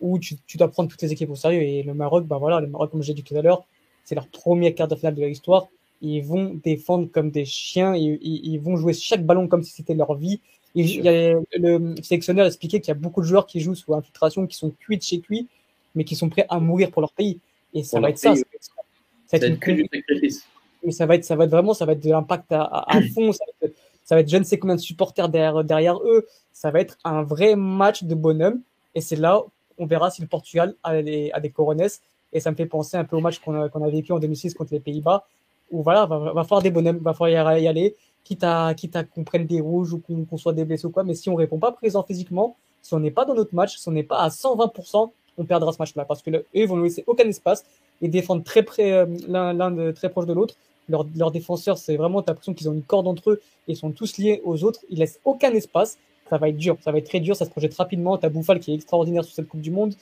où 0.00 0.18
tu, 0.18 0.36
tu, 0.46 0.56
dois 0.56 0.68
prendre 0.68 0.90
toutes 0.90 1.02
les 1.02 1.12
équipes 1.12 1.30
au 1.30 1.36
sérieux. 1.36 1.62
Et 1.62 1.82
le 1.82 1.94
Maroc, 1.94 2.26
bah 2.26 2.38
voilà, 2.38 2.60
le 2.60 2.66
Maroc, 2.66 2.90
comme 2.90 3.02
j'ai 3.02 3.14
dit 3.14 3.22
tout 3.22 3.36
à 3.36 3.42
l'heure, 3.42 3.64
c'est 4.04 4.14
leur 4.14 4.28
premier 4.28 4.74
quart 4.74 4.88
de 4.88 4.94
finale 4.94 5.14
de 5.14 5.24
l'histoire. 5.24 5.68
Ils 6.02 6.20
vont 6.20 6.60
défendre 6.62 7.08
comme 7.10 7.30
des 7.30 7.44
chiens, 7.44 7.94
ils, 7.96 8.18
ils, 8.22 8.58
vont 8.58 8.76
jouer 8.76 8.92
chaque 8.92 9.24
ballon 9.24 9.48
comme 9.48 9.62
si 9.62 9.72
c'était 9.72 9.94
leur 9.94 10.14
vie. 10.14 10.40
Il, 10.74 10.86
y 10.90 11.08
a, 11.08 11.34
le 11.54 11.94
sélectionneur 12.02 12.46
expliquait 12.46 12.80
qu'il 12.80 12.88
y 12.88 12.96
a 12.96 12.98
beaucoup 12.98 13.22
de 13.22 13.26
joueurs 13.26 13.46
qui 13.46 13.60
jouent 13.60 13.74
sous 13.74 13.94
infiltration, 13.94 14.46
qui 14.46 14.56
sont 14.56 14.70
cuits 14.70 14.98
de 14.98 15.02
chez 15.02 15.20
cuits, 15.20 15.48
mais 15.94 16.04
qui 16.04 16.14
sont 16.14 16.28
prêts 16.28 16.44
à 16.50 16.60
mourir 16.60 16.90
pour 16.90 17.00
leur 17.00 17.12
pays. 17.12 17.40
Et 17.72 17.82
ça 17.82 17.98
va 17.98 18.10
être 18.10 18.18
ça. 18.18 18.34
Ça 18.34 19.38
va 19.38 19.46
être, 19.46 19.58
sacrifice. 19.60 20.46
Mais 20.84 20.92
ça 20.92 21.06
va 21.06 21.14
être, 21.16 21.24
ça 21.24 21.34
va 21.34 21.44
être 21.44 21.50
vraiment, 21.50 21.74
ça 21.74 21.86
va 21.86 21.92
être 21.92 22.04
de 22.04 22.10
l'impact 22.10 22.52
à, 22.52 22.62
à, 22.62 23.00
fond. 23.14 23.32
Ça 23.32 23.44
va, 23.46 23.66
être, 23.66 23.76
ça 24.04 24.14
va, 24.14 24.20
être, 24.20 24.28
je 24.28 24.36
ne 24.36 24.44
sais 24.44 24.58
combien 24.58 24.76
de 24.76 24.80
supporters 24.80 25.28
derrière, 25.30 25.64
derrière 25.64 25.98
eux. 26.00 26.26
Ça 26.52 26.70
va 26.70 26.80
être 26.80 26.98
un 27.04 27.22
vrai 27.22 27.56
match 27.56 28.04
de 28.04 28.14
bonhomme. 28.14 28.60
Et 28.94 29.00
c'est 29.00 29.16
là, 29.16 29.42
on 29.78 29.86
verra 29.86 30.10
si 30.10 30.22
le 30.22 30.28
Portugal 30.28 30.74
a 30.82 31.02
des, 31.02 31.30
a 31.32 31.40
des 31.40 31.50
coronesses. 31.50 32.00
Et 32.32 32.40
ça 32.40 32.50
me 32.50 32.56
fait 32.56 32.66
penser 32.66 32.96
un 32.96 33.04
peu 33.04 33.16
au 33.16 33.20
match 33.20 33.38
qu'on 33.38 33.54
a, 33.54 33.66
a 33.66 33.90
vécu 33.90 34.12
en 34.12 34.18
2006 34.18 34.54
contre 34.54 34.72
les 34.74 34.80
Pays-Bas, 34.80 35.24
où 35.70 35.82
voilà, 35.82 36.06
va, 36.06 36.18
va 36.18 36.44
falloir 36.44 36.62
des 36.62 36.70
bonhommes, 36.70 36.98
va 36.98 37.14
falloir 37.14 37.58
y 37.58 37.66
aller 37.66 37.96
quitte 38.26 38.42
à, 38.42 38.74
quitte 38.74 38.96
à 38.96 39.04
qu'on 39.04 39.22
prenne 39.22 39.46
des 39.46 39.60
rouges 39.60 39.92
ou 39.92 40.00
qu'on 40.00 40.36
soit 40.36 40.52
des 40.52 40.64
blessés 40.64 40.86
ou 40.86 40.90
quoi. 40.90 41.04
Mais 41.04 41.14
si 41.14 41.30
on 41.30 41.36
répond 41.36 41.58
pas 41.58 41.70
présent 41.70 42.02
physiquement, 42.02 42.56
si 42.82 42.92
on 42.92 42.98
n'est 42.98 43.12
pas 43.12 43.24
dans 43.24 43.34
notre 43.34 43.54
match, 43.54 43.76
si 43.76 43.88
on 43.88 43.92
n'est 43.92 44.02
pas 44.02 44.18
à 44.18 44.28
120%, 44.28 45.10
on 45.38 45.44
perdra 45.44 45.72
ce 45.72 45.78
match-là. 45.78 46.04
Parce 46.04 46.22
que 46.22 46.30
eux, 46.30 46.44
ils 46.52 46.66
vont 46.66 46.76
nous 46.76 46.84
laisser 46.84 47.04
aucun 47.06 47.24
espace 47.28 47.64
et 48.02 48.08
défendre 48.08 48.42
très 48.42 48.64
près, 48.64 48.92
euh, 48.92 49.06
l'un 49.28 49.92
très 49.92 50.08
proche 50.08 50.26
de 50.26 50.32
l'autre. 50.32 50.56
Leurs 50.88 51.06
leur 51.16 51.30
défenseurs, 51.30 51.78
c'est 51.78 51.96
vraiment, 51.96 52.22
t'as 52.22 52.32
l'impression 52.32 52.54
qu'ils 52.54 52.68
ont 52.68 52.72
une 52.72 52.82
corde 52.82 53.06
entre 53.06 53.30
eux 53.30 53.40
et 53.68 53.74
sont 53.74 53.92
tous 53.92 54.18
liés 54.18 54.40
aux 54.44 54.64
autres. 54.64 54.80
Ils 54.90 54.98
laissent 54.98 55.20
aucun 55.24 55.52
espace. 55.52 55.98
Ça 56.28 56.38
va 56.38 56.48
être 56.48 56.56
dur. 56.56 56.76
Ça 56.82 56.92
va 56.92 56.98
être 56.98 57.08
très 57.08 57.20
dur. 57.20 57.36
Ça 57.36 57.44
se 57.44 57.50
projette 57.50 57.74
rapidement. 57.74 58.18
T'as 58.18 58.28
Bouffal 58.28 58.60
qui 58.60 58.72
est 58.72 58.74
extraordinaire 58.74 59.24
sur 59.24 59.34
cette 59.34 59.48
Coupe 59.48 59.60
du 59.60 59.70
Monde. 59.70 59.94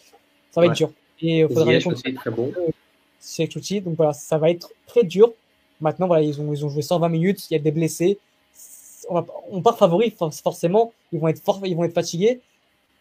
Ça 0.50 0.60
va 0.60 0.66
être 0.66 0.74
dur. 0.74 0.90
Et 1.20 1.40
il 1.40 1.48
faudra 1.48 1.72
aussi 1.76 2.14
très 2.14 2.30
bon. 2.30 2.52
C'est 3.18 3.48
Donc 3.80 3.96
voilà, 3.96 4.12
ça 4.12 4.36
va 4.38 4.50
être 4.50 4.70
très 4.86 5.02
dur. 5.02 5.32
Maintenant, 5.80 6.06
voilà, 6.06 6.22
ils 6.22 6.40
ont, 6.40 6.52
ils 6.52 6.64
ont 6.64 6.68
joué 6.68 6.82
120 6.82 7.08
minutes, 7.08 7.50
il 7.50 7.54
y 7.54 7.56
a 7.56 7.58
des 7.58 7.72
blessés. 7.72 8.18
On, 9.08 9.14
va, 9.14 9.26
on 9.50 9.60
part 9.62 9.76
favori, 9.76 10.14
forcément, 10.42 10.92
ils 11.12 11.18
vont, 11.18 11.28
être 11.28 11.42
ils 11.64 11.76
vont 11.76 11.84
être 11.84 11.94
fatigués. 11.94 12.40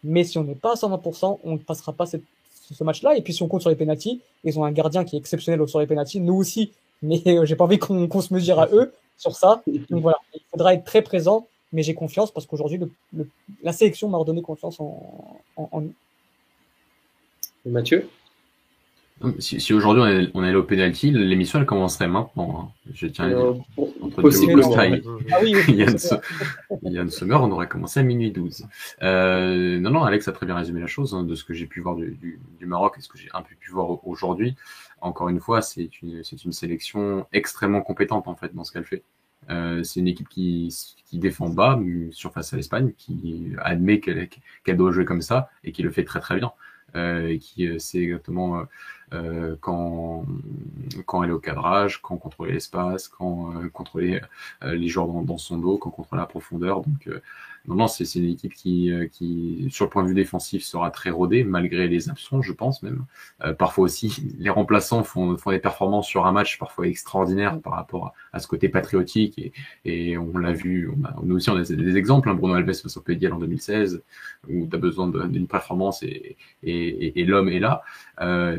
Mais 0.02 0.24
si 0.24 0.38
on 0.38 0.44
n'est 0.44 0.54
pas 0.54 0.72
à 0.72 0.74
120%, 0.74 1.40
on 1.42 1.52
ne 1.52 1.58
passera 1.58 1.92
pas 1.92 2.06
cette, 2.06 2.24
ce 2.72 2.84
match-là. 2.84 3.16
Et 3.16 3.22
puis 3.22 3.32
si 3.32 3.42
on 3.42 3.48
compte 3.48 3.60
sur 3.60 3.70
les 3.70 3.76
pénalties, 3.76 4.20
ils 4.44 4.58
ont 4.58 4.64
un 4.64 4.72
gardien 4.72 5.04
qui 5.04 5.16
est 5.16 5.18
exceptionnel 5.18 5.66
sur 5.68 5.80
les 5.80 5.86
pénalties, 5.86 6.20
nous 6.20 6.34
aussi. 6.34 6.72
Mais 7.02 7.22
euh, 7.26 7.44
j'ai 7.44 7.56
pas 7.56 7.64
envie 7.64 7.78
qu'on 7.78 8.20
se 8.20 8.32
mesure 8.32 8.58
à 8.58 8.68
eux 8.72 8.92
sur 9.16 9.36
ça. 9.36 9.62
Donc 9.90 10.02
voilà, 10.02 10.18
il 10.34 10.40
faudra 10.50 10.74
être 10.74 10.84
très 10.84 11.02
présent. 11.02 11.46
Mais 11.74 11.82
j'ai 11.82 11.94
confiance 11.94 12.30
parce 12.30 12.46
qu'aujourd'hui, 12.46 12.78
le, 13.12 13.28
la 13.62 13.72
sélection 13.72 14.08
m'a 14.08 14.16
redonné 14.16 14.42
confiance 14.42 14.78
en, 14.78 15.42
en, 15.56 15.68
en... 15.72 15.84
Mathieu? 17.66 18.08
Si, 19.38 19.60
si 19.60 19.72
aujourd'hui 19.72 20.02
on 20.02 20.06
est, 20.06 20.30
on 20.34 20.42
allé 20.42 20.54
au 20.54 20.62
penalty, 20.62 21.10
l'émission 21.10 21.58
elle 21.58 21.66
commencerait 21.66 22.06
maintenant. 22.06 22.60
Hein. 22.60 22.90
Je 22.92 23.08
tiens 23.08 23.24
à 23.24 23.28
dire. 23.28 23.54
Entre 23.76 24.22
possible, 24.22 24.60
et 24.60 25.02
ah 25.32 25.38
oui, 25.42 25.54
Yann, 26.82 27.10
Sommer, 27.10 27.36
on 27.36 27.50
aurait 27.50 27.68
commencé 27.68 28.00
à 28.00 28.02
minuit 28.04 28.30
12. 28.30 28.66
Euh, 29.02 29.80
non, 29.80 29.90
non, 29.90 30.04
Alex 30.04 30.28
a 30.28 30.32
très 30.32 30.46
bien 30.46 30.54
résumé 30.54 30.80
la 30.80 30.86
chose, 30.86 31.14
hein, 31.14 31.24
de 31.24 31.34
ce 31.34 31.44
que 31.44 31.54
j'ai 31.54 31.66
pu 31.66 31.80
voir 31.80 31.96
du, 31.96 32.12
du, 32.12 32.40
du 32.58 32.66
Maroc 32.66 32.96
et 32.98 33.00
ce 33.00 33.08
que 33.08 33.18
j'ai 33.18 33.28
un 33.34 33.42
peu 33.42 33.54
pu 33.58 33.72
voir 33.72 34.06
aujourd'hui. 34.06 34.54
Encore 35.00 35.28
une 35.28 35.40
fois, 35.40 35.60
c'est 35.60 35.90
une, 36.02 36.22
une 36.44 36.52
sélection 36.52 37.26
extrêmement 37.32 37.82
compétente 37.82 38.28
en 38.28 38.36
fait 38.36 38.54
dans 38.54 38.62
ce 38.62 38.72
qu'elle 38.72 38.84
fait. 38.84 39.02
Euh, 39.50 39.82
c'est 39.82 40.00
une 40.00 40.08
équipe 40.08 40.28
qui, 40.28 40.74
qui 41.06 41.18
défend 41.18 41.48
bas 41.48 41.78
sur 42.10 42.32
face 42.32 42.52
à 42.52 42.56
l'Espagne, 42.56 42.92
qui 42.96 43.52
admet 43.58 44.00
qu'elle 44.00 44.28
qu'elle 44.64 44.76
doit 44.76 44.92
jouer 44.92 45.04
comme 45.04 45.22
ça 45.22 45.50
et 45.64 45.72
qui 45.72 45.82
le 45.82 45.90
fait 45.90 46.04
très 46.04 46.20
très 46.20 46.36
bien. 46.36 46.52
Euh, 46.96 47.26
et 47.28 47.38
qui 47.40 47.66
euh, 47.66 47.78
sait 47.80 48.02
exactement 48.02 48.64
quand, 49.60 50.24
quand 51.06 51.22
elle 51.22 51.30
est 51.30 51.32
au 51.32 51.38
cadrage, 51.38 52.02
quand 52.02 52.16
contrôler 52.16 52.52
l'espace, 52.54 53.06
quand 53.06 53.52
contrôler 53.72 54.20
les 54.62 54.88
joueurs 54.88 55.06
dans, 55.06 55.22
dans, 55.22 55.38
son 55.38 55.58
dos, 55.58 55.78
quand 55.78 55.90
contrôler 55.90 56.20
la 56.20 56.26
profondeur. 56.26 56.80
Donc, 56.80 57.08
non, 57.66 57.76
non, 57.76 57.86
c'est 57.88 58.04
une 58.16 58.28
équipe 58.28 58.54
qui, 58.54 58.92
qui, 59.12 59.68
sur 59.70 59.86
le 59.86 59.90
point 59.90 60.02
de 60.02 60.08
vue 60.08 60.14
défensif, 60.14 60.62
sera 60.64 60.90
très 60.90 61.10
rodée, 61.10 61.44
malgré 61.44 61.88
les 61.88 62.10
absents, 62.10 62.42
je 62.42 62.52
pense 62.52 62.82
même. 62.82 63.04
parfois 63.58 63.84
aussi, 63.84 64.34
les 64.38 64.50
remplaçants 64.50 65.02
font, 65.02 65.36
font 65.36 65.50
des 65.50 65.58
performances 65.58 66.06
sur 66.06 66.26
un 66.26 66.32
match 66.32 66.58
parfois 66.58 66.86
extraordinaires 66.86 67.60
par 67.60 67.74
rapport 67.74 68.12
à, 68.32 68.38
ce 68.38 68.46
côté 68.46 68.68
patriotique. 68.68 69.38
Et, 69.38 69.52
et 69.84 70.18
on 70.18 70.36
l'a 70.36 70.52
vu, 70.52 70.90
on 70.90 71.04
a, 71.04 71.16
nous 71.22 71.36
aussi, 71.36 71.50
on 71.50 71.56
a 71.56 71.62
des 71.62 71.96
exemples. 71.96 72.28
Hein, 72.28 72.34
Bruno 72.34 72.54
Alves 72.54 72.74
face 72.74 72.96
au 72.96 73.00
Pays 73.00 73.26
en 73.28 73.38
2016, 73.38 74.02
où 74.48 74.66
tu 74.66 74.76
as 74.76 74.78
besoin 74.78 75.08
d'une 75.08 75.46
performance 75.46 76.02
et, 76.02 76.36
et, 76.62 77.20
et 77.20 77.24
l'homme 77.24 77.48
est 77.48 77.60
là. 77.60 77.82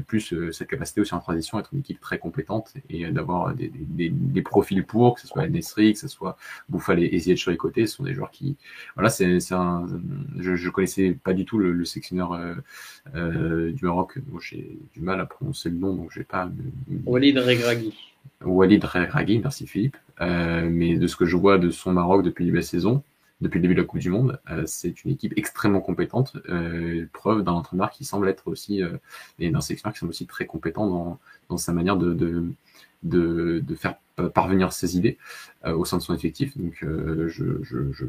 plus 0.08 0.34
cette 0.52 0.68
capacité 0.68 1.02
aussi 1.02 1.14
en 1.14 1.20
transition 1.20 1.58
à 1.58 1.62
être 1.62 1.74
une 1.74 1.80
équipe 1.80 2.00
très 2.00 2.18
compétente 2.18 2.74
et 2.90 3.06
d'avoir 3.12 3.54
des, 3.54 3.70
des, 3.70 4.10
des, 4.10 4.42
profils 4.42 4.86
pour, 4.86 5.16
que 5.16 5.22
ce 5.22 5.28
soit 5.28 5.48
Nesri, 5.48 5.94
que 5.94 6.00
ce 6.00 6.08
soit 6.08 6.38
Bouffal 6.70 7.04
et 7.04 7.20
Ziyech 7.20 7.40
sur 7.40 7.52
les 7.52 7.58
côtés, 7.58 7.88
ce 7.88 7.98
sont 7.98 8.04
des 8.04 8.14
joueurs 8.14 8.32
qui, 8.32 8.58
voilà, 8.96 9.10
c'est 9.10 9.52
un, 9.52 9.88
je, 10.40 10.56
je 10.56 10.70
connaissais 10.70 11.18
pas 11.22 11.34
du 11.34 11.44
tout 11.44 11.58
le, 11.58 11.74
le 11.74 11.84
sectionneur 11.84 12.32
euh, 12.32 12.56
euh, 13.14 13.72
du 13.72 13.84
Maroc, 13.84 14.18
j'ai 14.42 14.80
du 14.94 15.02
mal 15.02 15.20
à 15.20 15.26
prononcer 15.26 15.70
le 15.70 15.76
nom, 15.76 15.94
donc 15.94 16.12
j'ai 16.14 16.24
pas. 16.24 16.50
Walid 17.06 17.38
Regragui. 17.38 17.94
Walid 18.44 18.84
Regragui, 18.86 19.40
merci 19.40 19.68
Philippe. 19.68 19.98
Euh, 20.22 20.70
mais 20.72 20.98
de 20.98 21.08
ce 21.08 21.18
que 21.18 21.26
je 21.26 21.36
vois 21.36 21.58
de 21.58 21.70
son 21.72 21.92
Maroc 21.92 22.24
depuis 22.24 22.50
la 22.50 22.62
saison, 22.62 23.04
depuis 23.42 23.58
le 23.58 23.64
début 23.64 23.76
de 23.76 23.82
la 23.82 23.86
Coupe 23.86 24.00
du 24.00 24.10
Monde. 24.10 24.40
c'est 24.66 25.04
une 25.04 25.12
équipe 25.12 25.34
extrêmement 25.36 25.82
compétente, 25.82 26.38
preuve 27.12 27.44
d'un 27.44 27.52
entraîneur 27.52 27.92
qui 27.92 28.06
semble 28.06 28.30
être 28.30 28.48
aussi, 28.48 28.82
et 29.40 29.50
d'un 29.50 29.60
sélectionneur 29.60 29.94
qui 29.94 30.00
semble 30.00 30.12
aussi 30.12 30.26
très 30.26 30.46
compétent 30.46 30.88
dans, 30.88 31.20
dans 31.50 31.58
sa 31.58 31.74
manière 31.74 31.98
de, 31.98 32.14
de, 32.14 32.46
de, 33.06 33.64
de 33.66 33.76
faire 33.76 33.96
parvenir 34.34 34.72
ses 34.72 34.98
idées 34.98 35.18
euh, 35.66 35.76
au 35.76 35.86
sein 35.86 35.98
de 35.98 36.02
son 36.02 36.14
effectif. 36.14 36.58
Donc 36.58 36.84
euh, 36.84 37.28
je, 37.28 37.64
je, 37.64 37.92
je, 37.92 38.06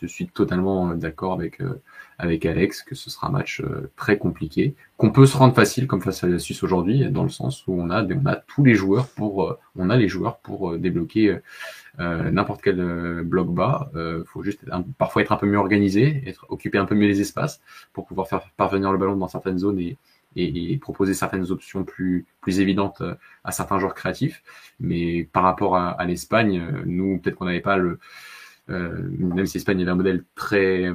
je, 0.00 0.06
suis 0.06 0.26
totalement 0.26 0.94
d'accord 0.94 1.32
avec, 1.32 1.60
euh, 1.60 1.80
avec 2.18 2.44
Alex 2.46 2.82
que 2.82 2.94
ce 2.94 3.10
sera 3.10 3.28
un 3.28 3.30
match 3.30 3.62
très 3.96 4.18
compliqué, 4.18 4.74
qu'on 4.96 5.10
peut 5.10 5.26
se 5.26 5.36
rendre 5.36 5.54
facile 5.54 5.86
comme 5.86 6.00
face 6.00 6.24
à 6.24 6.28
la 6.28 6.38
Suisse 6.38 6.62
aujourd'hui, 6.62 7.08
dans 7.10 7.22
le 7.22 7.28
sens 7.28 7.66
où 7.66 7.74
on 7.74 7.90
a, 7.90 8.04
on 8.04 8.26
a 8.26 8.36
tous 8.36 8.64
les 8.64 8.74
joueurs 8.74 9.08
pour, 9.08 9.56
on 9.76 9.90
a 9.90 9.96
les 9.96 10.08
joueurs 10.08 10.38
pour 10.38 10.76
débloquer 10.76 11.38
n'importe 11.98 12.62
quel 12.62 13.22
bloc 13.22 13.52
bas. 13.52 13.90
Il 13.94 14.24
faut 14.26 14.42
juste 14.42 14.64
parfois 14.98 15.22
être 15.22 15.32
un 15.32 15.36
peu 15.36 15.46
mieux 15.46 15.58
organisé, 15.58 16.22
être, 16.26 16.46
occuper 16.48 16.78
un 16.78 16.84
peu 16.84 16.94
mieux 16.94 17.06
les 17.06 17.20
espaces 17.20 17.60
pour 17.92 18.06
pouvoir 18.06 18.28
faire 18.28 18.50
parvenir 18.56 18.92
le 18.92 18.98
ballon 18.98 19.16
dans 19.16 19.28
certaines 19.28 19.58
zones 19.58 19.78
et, 19.78 19.96
et, 20.36 20.78
proposer 20.78 21.14
certaines 21.14 21.50
options 21.50 21.84
plus, 21.84 22.26
plus 22.40 22.60
évidentes 22.60 23.00
euh, 23.00 23.14
à 23.44 23.52
certains 23.52 23.78
joueurs 23.78 23.94
créatifs. 23.94 24.42
Mais 24.80 25.24
par 25.32 25.42
rapport 25.42 25.76
à, 25.76 25.90
à 25.90 26.04
l'Espagne, 26.04 26.60
euh, 26.60 26.82
nous, 26.86 27.18
peut-être 27.18 27.36
qu'on 27.36 27.46
n'avait 27.46 27.60
pas 27.60 27.76
le, 27.76 27.98
euh, 28.70 29.08
même 29.18 29.46
si 29.46 29.58
l'Espagne 29.58 29.80
avait 29.82 29.90
un 29.90 29.96
modèle 29.96 30.24
très 30.34 30.90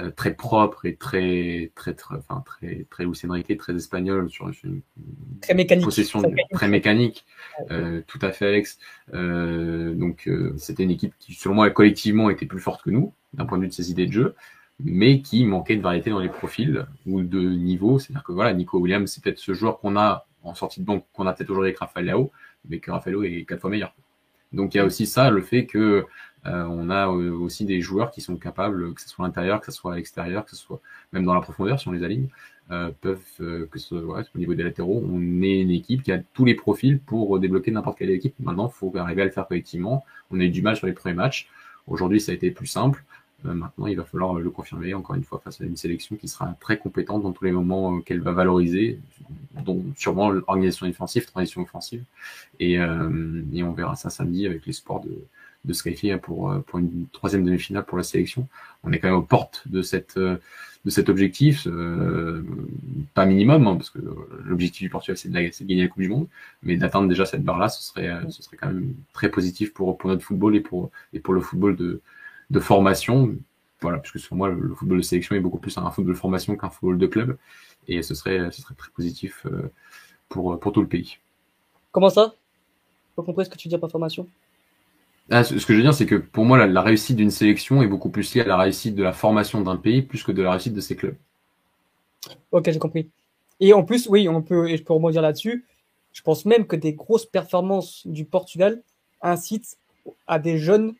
euh, 0.00 0.10
très 0.10 0.34
propre 0.34 0.86
et 0.86 0.96
très 0.96 1.70
très 1.76 1.94
très 1.94 2.16
enfin 2.16 2.42
très 2.44 2.84
très 2.90 3.04
Luis 3.04 3.20
Enrique, 3.28 3.56
très 3.56 3.76
espagnol 3.76 4.28
sur 4.28 4.48
une 4.64 4.80
très 5.40 5.54
mécanique. 5.54 5.84
possession 5.84 6.20
très 6.50 6.66
mécanique, 6.66 7.24
euh, 7.70 8.02
tout 8.08 8.18
à 8.20 8.32
fait 8.32 8.48
Alex. 8.48 8.80
Euh, 9.12 9.94
donc 9.94 10.28
c'était 10.56 10.82
une 10.82 10.90
équipe 10.90 11.14
qui 11.20 11.34
selon 11.34 11.54
moi 11.54 11.70
collectivement 11.70 12.28
était 12.28 12.44
plus 12.46 12.58
forte 12.58 12.82
que 12.82 12.90
nous 12.90 13.12
d'un 13.34 13.44
point 13.44 13.56
de 13.56 13.62
vue 13.62 13.68
de 13.68 13.72
ses 13.72 13.92
idées 13.92 14.06
de 14.06 14.12
jeu 14.12 14.34
mais 14.80 15.20
qui 15.20 15.44
manquait 15.44 15.76
de 15.76 15.82
variété 15.82 16.10
dans 16.10 16.18
les 16.18 16.28
profils 16.28 16.86
ou 17.06 17.22
de 17.22 17.40
niveau. 17.40 17.98
C'est-à-dire 17.98 18.24
que 18.24 18.32
voilà, 18.32 18.52
Nico 18.52 18.78
Williams, 18.78 19.10
c'est 19.10 19.22
peut-être 19.22 19.38
ce 19.38 19.54
joueur 19.54 19.78
qu'on 19.78 19.96
a 19.96 20.26
en 20.42 20.54
sortie 20.54 20.80
de 20.80 20.84
banque, 20.84 21.04
qu'on 21.12 21.26
a 21.26 21.32
peut-être 21.32 21.50
aujourd'hui 21.50 21.70
avec 21.70 21.78
Rafael 21.78 22.06
Leao, 22.06 22.30
mais 22.68 22.78
que 22.78 22.90
Rafael 22.90 23.14
Leao 23.14 23.24
est 23.24 23.44
quatre 23.48 23.60
fois 23.60 23.70
meilleur. 23.70 23.94
Donc 24.52 24.74
il 24.74 24.78
y 24.78 24.80
a 24.80 24.84
aussi 24.84 25.06
ça, 25.06 25.30
le 25.30 25.42
fait 25.42 25.66
que 25.66 26.04
euh, 26.46 26.64
on 26.64 26.90
a 26.90 27.08
euh, 27.08 27.32
aussi 27.32 27.64
des 27.64 27.80
joueurs 27.80 28.10
qui 28.10 28.20
sont 28.20 28.36
capables, 28.36 28.92
que 28.94 29.00
ce 29.00 29.08
soit 29.08 29.24
à 29.24 29.28
l'intérieur, 29.28 29.60
que 29.60 29.66
ce 29.66 29.72
soit 29.72 29.94
à 29.94 29.96
l'extérieur, 29.96 30.44
que 30.44 30.50
ce 30.50 30.56
soit 30.56 30.80
même 31.12 31.24
dans 31.24 31.34
la 31.34 31.40
profondeur, 31.40 31.80
si 31.80 31.88
on 31.88 31.92
les 31.92 32.04
aligne, 32.04 32.28
euh, 32.70 32.90
peuvent, 33.00 33.20
euh, 33.40 33.66
que 33.70 33.78
ce 33.78 33.88
soit 33.88 34.00
ouais, 34.00 34.22
au 34.34 34.38
niveau 34.38 34.54
des 34.54 34.62
latéraux, 34.62 35.02
on 35.06 35.42
est 35.42 35.60
une 35.60 35.70
équipe 35.70 36.02
qui 36.02 36.12
a 36.12 36.18
tous 36.18 36.44
les 36.44 36.54
profils 36.54 36.98
pour 36.98 37.38
débloquer 37.38 37.70
n'importe 37.70 37.98
quelle 37.98 38.10
équipe. 38.10 38.34
Maintenant, 38.40 38.68
il 38.68 38.72
faut 38.72 38.92
arriver 38.96 39.22
à 39.22 39.24
le 39.26 39.30
faire 39.30 39.46
collectivement. 39.46 40.04
On 40.30 40.40
a 40.40 40.44
eu 40.44 40.50
du 40.50 40.62
mal 40.62 40.76
sur 40.76 40.86
les 40.86 40.94
premiers 40.94 41.14
matchs. 41.14 41.48
Aujourd'hui, 41.86 42.20
ça 42.20 42.32
a 42.32 42.34
été 42.34 42.50
plus 42.50 42.66
simple. 42.66 43.04
Euh, 43.46 43.54
maintenant, 43.54 43.86
il 43.86 43.96
va 43.96 44.04
falloir 44.04 44.34
le 44.34 44.50
confirmer 44.50 44.94
encore 44.94 45.16
une 45.16 45.24
fois 45.24 45.40
face 45.42 45.60
à 45.60 45.64
une 45.64 45.76
sélection 45.76 46.16
qui 46.16 46.28
sera 46.28 46.56
très 46.60 46.78
compétente 46.78 47.22
dans 47.22 47.32
tous 47.32 47.44
les 47.44 47.52
moments 47.52 47.96
euh, 47.96 48.00
qu'elle 48.00 48.20
va 48.20 48.32
valoriser, 48.32 48.98
dont 49.64 49.84
sûrement 49.96 50.30
l'organisation 50.30 50.86
défensive, 50.86 51.26
transition 51.26 51.62
offensive. 51.62 52.04
Et, 52.60 52.78
euh, 52.78 53.42
et, 53.52 53.62
on 53.62 53.72
verra 53.72 53.96
ça 53.96 54.10
samedi 54.10 54.46
avec 54.46 54.66
l'espoir 54.66 55.00
de, 55.00 55.24
de 55.64 55.72
se 55.72 55.82
qualifier 55.82 56.16
pour, 56.16 56.54
pour 56.66 56.78
une 56.78 57.06
troisième 57.12 57.44
demi-finale 57.44 57.84
pour 57.84 57.98
la 57.98 58.04
sélection. 58.04 58.48
On 58.82 58.92
est 58.92 58.98
quand 58.98 59.08
même 59.08 59.16
aux 59.16 59.22
portes 59.22 59.66
de 59.66 59.82
cette 59.82 60.18
de 60.84 60.90
cet 60.90 61.08
objectif, 61.08 61.66
euh, 61.66 62.42
pas 63.14 63.24
minimum, 63.24 63.66
hein, 63.66 63.76
parce 63.76 63.90
que 63.90 64.00
l'objectif 64.44 64.82
du 64.82 64.90
Portugal 64.90 65.16
c'est 65.16 65.30
de, 65.30 65.34
de, 65.34 65.64
gagner 65.64 65.82
la 65.82 65.88
Coupe 65.88 66.02
du 66.02 66.08
Monde, 66.08 66.26
mais 66.62 66.76
d'atteindre 66.76 67.08
déjà 67.08 67.24
cette 67.24 67.42
barre-là, 67.42 67.70
ce 67.70 67.82
serait, 67.82 68.10
ce 68.28 68.42
serait 68.42 68.58
quand 68.58 68.66
même 68.66 68.94
très 69.14 69.30
positif 69.30 69.72
pour, 69.72 69.96
pour 69.96 70.10
notre 70.10 70.22
football 70.22 70.56
et 70.56 70.60
pour, 70.60 70.90
et 71.14 71.20
pour 71.20 71.32
le 71.32 71.40
football 71.40 71.76
de, 71.76 72.02
de 72.50 72.60
formation. 72.60 73.34
Voilà, 73.80 73.98
puisque 73.98 74.28
pour 74.28 74.36
moi, 74.36 74.48
le, 74.48 74.74
football 74.74 74.98
de 74.98 75.02
sélection 75.02 75.34
est 75.34 75.40
beaucoup 75.40 75.58
plus 75.58 75.76
un 75.76 75.90
football 75.90 76.14
de 76.14 76.18
formation 76.18 76.56
qu'un 76.56 76.70
football 76.70 76.98
de 76.98 77.06
club. 77.06 77.36
Et 77.86 78.02
ce 78.02 78.14
serait, 78.14 78.50
ce 78.50 78.62
serait 78.62 78.74
très 78.74 78.90
positif 78.90 79.46
euh, 79.46 79.70
pour, 80.28 80.58
pour 80.58 80.72
tout 80.72 80.80
le 80.80 80.88
pays. 80.88 81.18
Comment 81.92 82.10
ça? 82.10 82.34
Pas 83.14 83.22
compris 83.22 83.44
ce 83.44 83.50
que 83.50 83.56
tu 83.56 83.68
dis 83.68 83.78
par 83.78 83.90
formation 83.90 84.26
ah, 85.30 85.42
ce, 85.42 85.54
que 85.54 85.72
je 85.72 85.78
veux 85.78 85.82
dire, 85.82 85.94
c'est 85.94 86.04
que 86.04 86.16
pour 86.16 86.44
moi, 86.44 86.66
la, 86.66 86.82
réussite 86.82 87.16
d'une 87.16 87.30
sélection 87.30 87.82
est 87.82 87.86
beaucoup 87.86 88.10
plus 88.10 88.34
liée 88.34 88.42
à 88.42 88.46
la 88.46 88.58
réussite 88.58 88.94
de 88.94 89.02
la 89.02 89.12
formation 89.12 89.62
d'un 89.62 89.76
pays 89.76 90.02
plus 90.02 90.22
que 90.22 90.32
de 90.32 90.42
la 90.42 90.50
réussite 90.50 90.74
de 90.74 90.80
ses 90.82 90.96
clubs. 90.96 91.16
Ok, 92.52 92.70
j'ai 92.70 92.78
compris. 92.78 93.08
Et 93.58 93.72
en 93.72 93.84
plus, 93.84 94.06
oui, 94.08 94.28
on 94.28 94.42
peut, 94.42 94.68
et 94.68 94.76
je 94.76 94.82
peux 94.82 94.92
rebondir 94.92 95.22
là-dessus. 95.22 95.64
Je 96.12 96.20
pense 96.20 96.44
même 96.44 96.66
que 96.66 96.76
des 96.76 96.92
grosses 96.92 97.24
performances 97.24 98.06
du 98.06 98.26
Portugal 98.26 98.82
incitent 99.22 99.78
à 100.26 100.38
des 100.38 100.58
jeunes 100.58 100.94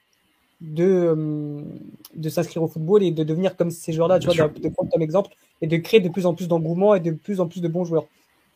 de, 0.65 0.85
euh, 0.85 1.62
de 2.15 2.28
s'inscrire 2.28 2.62
au 2.62 2.69
football 2.69 3.03
et 3.03 3.11
de 3.11 3.23
devenir 3.23 3.57
comme 3.57 3.70
ces 3.70 3.93
joueurs-là, 3.93 4.19
tu 4.19 4.27
vois, 4.27 4.49
de, 4.49 4.69
prendre 4.69 4.91
comme 4.91 5.03
exemple 5.03 5.31
et 5.61 5.66
de 5.66 5.77
créer 5.77 6.01
de 6.01 6.09
plus 6.09 6.27
en 6.27 6.35
plus 6.35 6.49
d'engouement 6.49 6.95
et 6.95 7.01
de 7.01 7.11
plus 7.11 7.41
en 7.41 7.47
plus 7.47 7.61
de 7.61 7.69
bons 7.69 7.85
joueurs. 7.85 8.07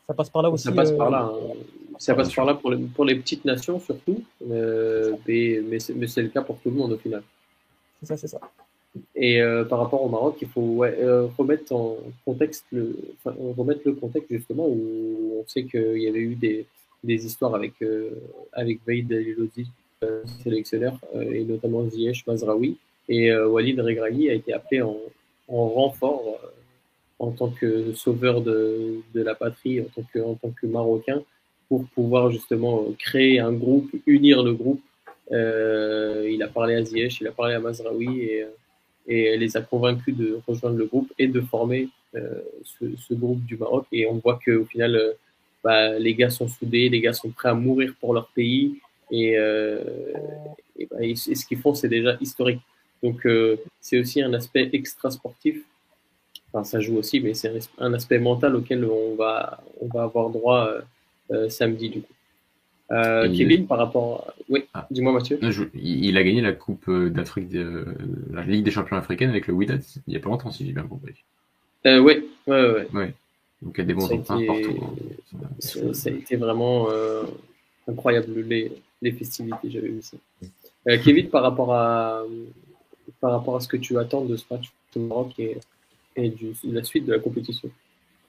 Ça 0.07 0.13
passe 0.13 0.29
par 0.29 0.41
là 0.41 0.49
aussi. 0.49 0.63
Ça 0.63 0.71
passe 0.71 0.91
par 0.91 1.09
là. 1.09 1.31
Hein. 1.31 1.53
Ça 1.99 2.15
passe 2.15 2.33
par 2.33 2.45
là 2.45 2.55
pour 2.55 2.71
les, 2.71 2.77
pour 2.77 3.05
les 3.05 3.15
petites 3.15 3.45
nations 3.45 3.79
surtout, 3.79 4.23
euh, 4.49 5.15
mais, 5.27 5.59
mais 5.67 6.07
c'est 6.07 6.21
le 6.21 6.29
cas 6.29 6.41
pour 6.41 6.57
tout 6.59 6.69
le 6.69 6.75
monde 6.75 6.93
au 6.93 6.97
final. 6.97 7.21
C'est 7.99 8.05
ça, 8.07 8.17
c'est 8.17 8.27
ça. 8.27 8.39
Et 9.15 9.41
euh, 9.41 9.65
par 9.65 9.79
rapport 9.79 10.01
au 10.01 10.09
Maroc, 10.09 10.37
il 10.41 10.47
faut 10.47 10.61
ouais, 10.61 10.97
remettre 11.37 11.73
en 11.73 11.97
contexte 12.25 12.65
le, 12.71 12.97
enfin, 13.17 13.35
remettre 13.57 13.81
le 13.85 13.93
contexte 13.93 14.31
justement 14.31 14.67
où 14.67 15.41
on 15.41 15.47
sait 15.47 15.65
qu'il 15.65 16.01
y 16.01 16.07
avait 16.07 16.19
eu 16.19 16.35
des, 16.35 16.65
des 17.03 17.25
histoires 17.25 17.53
avec 17.53 17.73
avec 18.53 18.79
Veid 18.87 19.11
Euh, 20.05 20.23
sélectionneurs, 20.45 20.97
euh, 21.13 21.29
et 21.29 21.43
notamment 21.43 21.85
Ziyech 21.89 22.25
Mazraoui. 22.25 22.77
Et 23.09 23.33
euh, 23.33 23.49
Walid 23.49 23.77
Regragui 23.81 24.29
a 24.29 24.33
été 24.33 24.53
appelé 24.53 24.81
en, 24.81 24.95
en 25.49 25.67
renfort 25.67 26.39
en 27.19 27.31
tant 27.31 27.49
que 27.49 27.91
sauveur 27.91 28.39
de, 28.39 29.01
de, 29.13 29.21
la 29.21 29.35
patrie, 29.35 29.81
en 29.81 29.87
tant 29.93 30.03
que, 30.13 30.19
en 30.19 30.35
tant 30.35 30.51
que 30.51 30.67
Marocain, 30.67 31.21
pour 31.67 31.83
pouvoir 31.87 32.31
justement 32.31 32.85
créer 32.97 33.41
un 33.41 33.51
groupe, 33.51 33.91
unir 34.05 34.41
le 34.41 34.53
groupe. 34.53 34.81
Euh, 35.33 36.29
il 36.31 36.41
a 36.43 36.47
parlé 36.47 36.75
à 36.75 36.83
Ziyech, 36.85 37.19
il 37.19 37.27
a 37.27 37.33
parlé 37.33 37.55
à 37.55 37.59
Mazraoui 37.59 38.21
et, 38.21 38.45
et 39.05 39.35
les 39.35 39.57
a 39.57 39.61
convaincus 39.61 40.15
de 40.15 40.39
rejoindre 40.47 40.77
le 40.77 40.85
groupe 40.85 41.11
et 41.19 41.27
de 41.27 41.41
former 41.41 41.89
euh, 42.15 42.39
ce, 42.63 42.85
ce, 43.05 43.13
groupe 43.13 43.43
du 43.43 43.57
Maroc. 43.57 43.85
Et 43.91 44.07
on 44.07 44.15
voit 44.19 44.39
qu'au 44.45 44.63
final, 44.63 44.97
bah, 45.61 45.99
les 45.99 46.13
gars 46.13 46.29
sont 46.29 46.47
soudés, 46.47 46.87
les 46.87 47.01
gars 47.01 47.11
sont 47.11 47.31
prêts 47.31 47.49
à 47.49 47.53
mourir 47.53 47.93
pour 47.99 48.13
leur 48.13 48.29
pays. 48.29 48.79
Et, 49.11 49.37
euh, 49.37 49.79
et, 50.77 50.87
bah, 50.89 50.97
ce 51.15 51.45
qu'ils 51.45 51.59
font, 51.59 51.73
c'est 51.73 51.89
déjà 51.89 52.17
historique. 52.21 52.61
Donc, 53.03 53.25
euh, 53.25 53.57
c'est 53.79 53.99
aussi 53.99 54.21
un 54.21 54.33
aspect 54.33 54.69
extra 54.73 55.11
sportif. 55.11 55.61
Enfin, 56.51 56.63
ça 56.63 56.79
joue 56.79 56.97
aussi, 56.97 57.19
mais 57.19 57.33
c'est 57.33 57.51
un 57.77 57.93
aspect 57.93 58.19
mental 58.19 58.55
auquel 58.55 58.83
on 58.85 59.15
va, 59.15 59.61
on 59.81 59.87
va 59.87 60.03
avoir 60.03 60.29
droit 60.29 60.69
euh, 61.31 61.49
samedi, 61.49 61.89
du 61.89 62.01
coup. 62.01 62.13
Euh, 62.91 63.31
Kevin, 63.35 63.67
par 63.67 63.77
rapport. 63.77 64.27
À... 64.27 64.33
Oui, 64.49 64.65
ah. 64.73 64.87
dis-moi, 64.89 65.13
Mathieu. 65.13 65.39
il 65.75 66.17
a 66.17 66.23
gagné 66.23 66.41
la 66.41 66.53
Coupe 66.53 66.89
d'Afrique, 66.89 67.49
de... 67.49 67.85
la 68.33 68.43
Ligue 68.43 68.63
des 68.63 68.71
champions 68.71 68.97
africaine 68.97 69.29
avec 69.29 69.45
le 69.45 69.53
Wydad 69.53 69.83
il 70.07 70.11
n'y 70.11 70.17
a 70.17 70.19
pas 70.19 70.29
longtemps, 70.29 70.49
si 70.49 70.65
j'ai 70.65 70.73
bien 70.73 70.87
compris. 70.87 71.13
Euh, 71.85 71.99
oui, 71.99 72.27
oui. 72.47 72.55
Ouais. 72.93 73.13
Donc 73.61 73.75
il 73.75 73.77
y 73.77 73.81
a 73.81 73.85
des 73.85 73.93
bons 73.93 74.07
partout. 74.07 74.33
Hein. 74.49 75.47
Ça, 75.59 75.93
ça, 75.93 76.09
a 76.09 76.13
été 76.13 76.35
vraiment 76.35 76.87
incroyable. 77.87 78.41
Les, 78.41 78.71
les 79.01 79.11
festivités, 79.11 79.69
j'avais 79.69 79.89
vu 79.89 80.01
ça. 80.01 80.17
Euh, 80.87 80.97
Kevin, 81.03 81.29
par 81.29 81.43
rapport, 81.43 81.73
à, 81.73 82.23
par 83.19 83.31
rapport 83.31 83.55
à 83.55 83.59
ce 83.59 83.67
que 83.67 83.77
tu 83.77 83.97
attends 83.97 84.25
de 84.25 84.35
ce 84.35 84.45
match 84.51 84.71
au 84.95 84.99
Maroc 84.99 85.39
et, 85.39 85.57
et 86.15 86.29
du, 86.29 86.53
de 86.63 86.75
la 86.75 86.83
suite 86.83 87.05
de 87.05 87.13
la 87.13 87.19
compétition? 87.19 87.69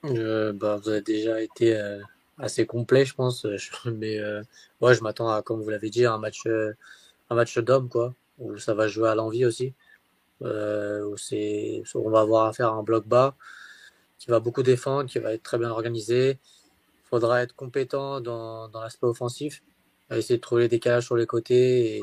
Euh, 0.05 0.53
bah, 0.53 0.77
Vous 0.77 0.89
avez 0.89 1.01
déjà 1.01 1.41
été 1.41 1.75
euh, 1.75 1.99
assez 2.37 2.65
complet, 2.65 3.05
je 3.05 3.15
pense. 3.15 3.45
Mais 3.85 4.19
euh, 4.19 4.41
ouais, 4.79 4.95
je 4.95 5.03
m'attends 5.03 5.29
à, 5.29 5.41
comme 5.41 5.61
vous 5.61 5.69
l'avez 5.69 5.89
dit, 5.89 6.05
un 6.05 6.17
match, 6.17 6.41
un 6.45 7.35
match 7.35 7.57
d'homme, 7.57 7.89
quoi, 7.89 8.13
où 8.39 8.57
ça 8.57 8.73
va 8.73 8.87
jouer 8.87 9.09
à 9.09 9.15
l'envie 9.15 9.45
aussi. 9.45 9.73
Euh, 10.43 11.03
où 11.05 11.17
c'est, 11.17 11.83
on 11.93 12.09
va 12.09 12.21
avoir 12.21 12.47
à 12.47 12.53
faire 12.53 12.73
un 12.73 12.81
bloc 12.81 13.05
bas 13.05 13.35
qui 14.17 14.31
va 14.31 14.39
beaucoup 14.39 14.63
défendre, 14.63 15.07
qui 15.09 15.19
va 15.19 15.33
être 15.33 15.43
très 15.43 15.59
bien 15.59 15.69
organisé. 15.69 16.31
Il 16.31 17.07
faudra 17.09 17.43
être 17.43 17.55
compétent 17.55 18.21
dans, 18.21 18.67
dans 18.69 18.81
l'aspect 18.81 19.05
offensif 19.05 19.61
essayer 20.17 20.37
de 20.37 20.41
trouver 20.41 20.63
des 20.63 20.77
décalages 20.77 21.05
sur 21.05 21.15
les 21.15 21.25
côtés 21.25 21.97
et, 21.97 22.01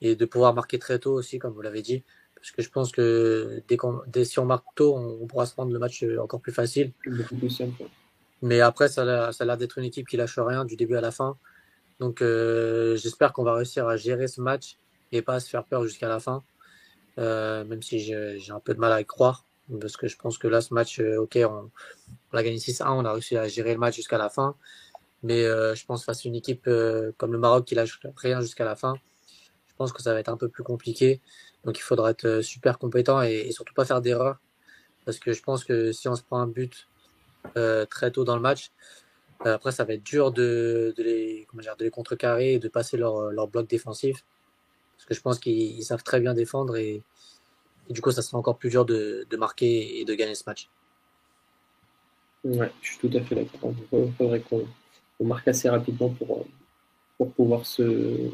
et, 0.00 0.16
de 0.16 0.24
pouvoir 0.24 0.54
marquer 0.54 0.78
très 0.78 0.98
tôt 0.98 1.12
aussi, 1.12 1.38
comme 1.38 1.52
vous 1.52 1.62
l'avez 1.62 1.82
dit. 1.82 2.02
Parce 2.34 2.52
que 2.52 2.62
je 2.62 2.70
pense 2.70 2.90
que 2.90 3.62
dès, 3.68 3.76
qu'on, 3.76 4.00
dès 4.06 4.24
si 4.24 4.38
on 4.38 4.46
marque 4.46 4.64
tôt, 4.74 4.96
on, 4.96 5.26
pourra 5.26 5.46
se 5.46 5.54
rendre 5.54 5.72
le 5.72 5.78
match 5.78 6.04
encore 6.18 6.40
plus 6.40 6.52
facile. 6.52 6.92
Mais 8.42 8.60
après, 8.60 8.88
ça 8.88 9.02
a, 9.02 9.32
ça 9.32 9.44
a 9.44 9.46
l'air 9.46 9.58
d'être 9.58 9.76
une 9.78 9.84
équipe 9.84 10.08
qui 10.08 10.16
lâche 10.16 10.38
rien 10.38 10.64
du 10.64 10.76
début 10.76 10.96
à 10.96 11.02
la 11.02 11.10
fin. 11.10 11.36
Donc 11.98 12.22
euh, 12.22 12.96
j'espère 12.96 13.32
qu'on 13.32 13.44
va 13.44 13.54
réussir 13.54 13.86
à 13.86 13.96
gérer 13.96 14.26
ce 14.26 14.40
match 14.40 14.78
et 15.12 15.20
pas 15.20 15.34
à 15.34 15.40
se 15.40 15.50
faire 15.50 15.64
peur 15.64 15.84
jusqu'à 15.84 16.08
la 16.08 16.18
fin. 16.18 16.42
Euh, 17.18 17.64
même 17.64 17.82
si 17.82 18.00
j'ai, 18.00 18.38
j'ai 18.38 18.52
un 18.52 18.60
peu 18.60 18.72
de 18.74 18.80
mal 18.80 18.92
à 18.92 19.00
y 19.00 19.04
croire. 19.04 19.44
Parce 19.80 19.96
que 19.96 20.08
je 20.08 20.16
pense 20.16 20.38
que 20.38 20.48
là, 20.48 20.62
ce 20.62 20.74
match, 20.74 20.98
euh, 20.98 21.20
ok, 21.20 21.38
on, 21.44 21.70
on 22.32 22.36
a 22.36 22.42
gagné 22.42 22.56
6-1, 22.56 22.90
on 22.90 23.04
a 23.04 23.12
réussi 23.12 23.36
à 23.36 23.46
gérer 23.46 23.74
le 23.74 23.78
match 23.78 23.96
jusqu'à 23.96 24.18
la 24.18 24.30
fin. 24.30 24.56
Mais 25.22 25.44
euh, 25.44 25.74
je 25.74 25.84
pense 25.84 26.04
face 26.04 26.24
à 26.24 26.28
une 26.28 26.34
équipe 26.34 26.66
euh, 26.66 27.12
comme 27.18 27.32
le 27.32 27.38
Maroc 27.38 27.66
qui 27.66 27.74
lâche 27.74 28.00
rien 28.16 28.40
jusqu'à 28.40 28.64
la 28.64 28.76
fin, 28.76 28.94
je 29.68 29.74
pense 29.76 29.92
que 29.92 30.02
ça 30.02 30.12
va 30.14 30.20
être 30.20 30.28
un 30.28 30.36
peu 30.36 30.48
plus 30.48 30.62
compliqué. 30.62 31.20
Donc 31.64 31.78
il 31.78 31.82
faudra 31.82 32.10
être 32.10 32.40
super 32.40 32.78
compétent 32.78 33.20
et, 33.22 33.50
surtout 33.52 33.74
pas 33.74 33.84
faire 33.84 34.00
d'erreur. 34.00 34.38
Parce 35.04 35.18
que 35.18 35.32
je 35.32 35.42
pense 35.42 35.64
que 35.64 35.92
si 35.92 36.08
on 36.08 36.14
se 36.14 36.22
prend 36.22 36.40
un 36.40 36.46
but 36.46 36.88
très 37.90 38.10
tôt 38.10 38.24
dans 38.24 38.36
le 38.36 38.42
match, 38.42 38.70
après 39.40 39.72
ça 39.72 39.84
va 39.84 39.94
être 39.94 40.02
dur 40.02 40.32
de, 40.32 40.94
les, 40.98 41.46
comment 41.48 41.62
dire, 41.62 41.76
de 41.76 41.84
les 41.84 41.90
contrecarrer 41.90 42.54
et 42.54 42.58
de 42.58 42.68
passer 42.68 42.96
leur, 42.96 43.30
leur 43.30 43.48
bloc 43.48 43.68
défensif. 43.68 44.24
Parce 44.96 45.06
que 45.06 45.14
je 45.14 45.20
pense 45.20 45.38
qu'ils 45.38 45.82
savent 45.84 46.02
très 46.02 46.20
bien 46.20 46.34
défendre 46.34 46.76
et, 46.76 47.02
du 47.88 48.00
coup 48.00 48.10
ça 48.10 48.22
sera 48.22 48.38
encore 48.38 48.56
plus 48.56 48.70
dur 48.70 48.84
de, 48.84 49.26
de 49.28 49.36
marquer 49.36 50.00
et 50.00 50.04
de 50.04 50.14
gagner 50.14 50.34
ce 50.34 50.44
match. 50.46 50.68
Ouais, 52.44 52.70
je 52.80 52.92
suis 52.92 53.08
tout 53.08 53.16
à 53.16 53.20
fait 53.20 53.34
d'accord. 53.34 53.74
Faudrait 54.16 54.40
qu'on 54.40 54.66
marque 55.24 55.48
assez 55.48 55.68
rapidement 55.68 56.08
pour, 56.08 56.46
pour 57.16 57.30
pouvoir 57.32 57.66
se, 57.66 58.30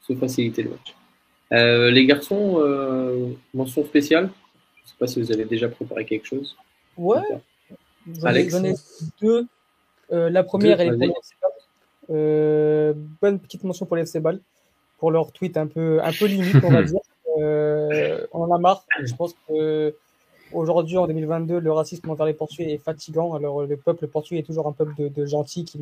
se 0.00 0.14
faciliter 0.14 0.62
le 0.62 0.70
match. 0.70 0.94
Euh, 1.52 1.90
les 1.90 2.06
garçons, 2.06 2.60
euh, 2.60 3.28
mention 3.52 3.84
spéciale 3.84 4.30
Je 4.76 4.82
ne 4.82 4.88
sais 4.88 4.94
pas 4.98 5.06
si 5.06 5.20
vous 5.20 5.30
avez 5.32 5.44
déjà 5.44 5.68
préparé 5.68 6.04
quelque 6.04 6.26
chose. 6.26 6.56
Ouais, 6.96 7.20
j'en 8.18 8.34
ai, 8.64 8.74
deux. 9.20 9.46
Euh, 10.10 10.30
la 10.30 10.42
première, 10.42 10.80
elle 10.80 10.88
est 10.88 11.12
pour 12.08 12.08
les 12.08 12.94
bonne 13.20 13.38
petite 13.38 13.64
mention 13.64 13.86
pour 13.86 13.96
les 13.96 14.02
FC 14.02 14.20
Ball, 14.20 14.40
pour 14.98 15.10
leur 15.10 15.32
tweet 15.32 15.56
un 15.56 15.66
peu, 15.66 16.00
un 16.02 16.12
peu 16.12 16.26
limite, 16.26 16.56
on 16.62 16.70
va 16.70 16.82
dire. 16.82 17.00
on 18.32 18.42
en 18.42 18.52
a 18.52 18.58
marre. 18.58 18.84
Je 19.02 19.14
pense 19.14 19.34
que 19.48 19.94
Aujourd'hui, 20.54 20.98
en 20.98 21.06
2022, 21.06 21.58
le 21.58 21.72
racisme 21.72 22.10
envers 22.10 22.26
les 22.26 22.34
Portugais 22.34 22.72
est 22.72 22.78
fatigant. 22.78 23.34
Alors, 23.34 23.62
le 23.62 23.76
peuple 23.76 24.06
portugais 24.06 24.40
est 24.40 24.44
toujours 24.44 24.66
un 24.66 24.72
peuple 24.72 25.10
de, 25.10 25.26
gentils 25.26 25.64
qui, 25.64 25.78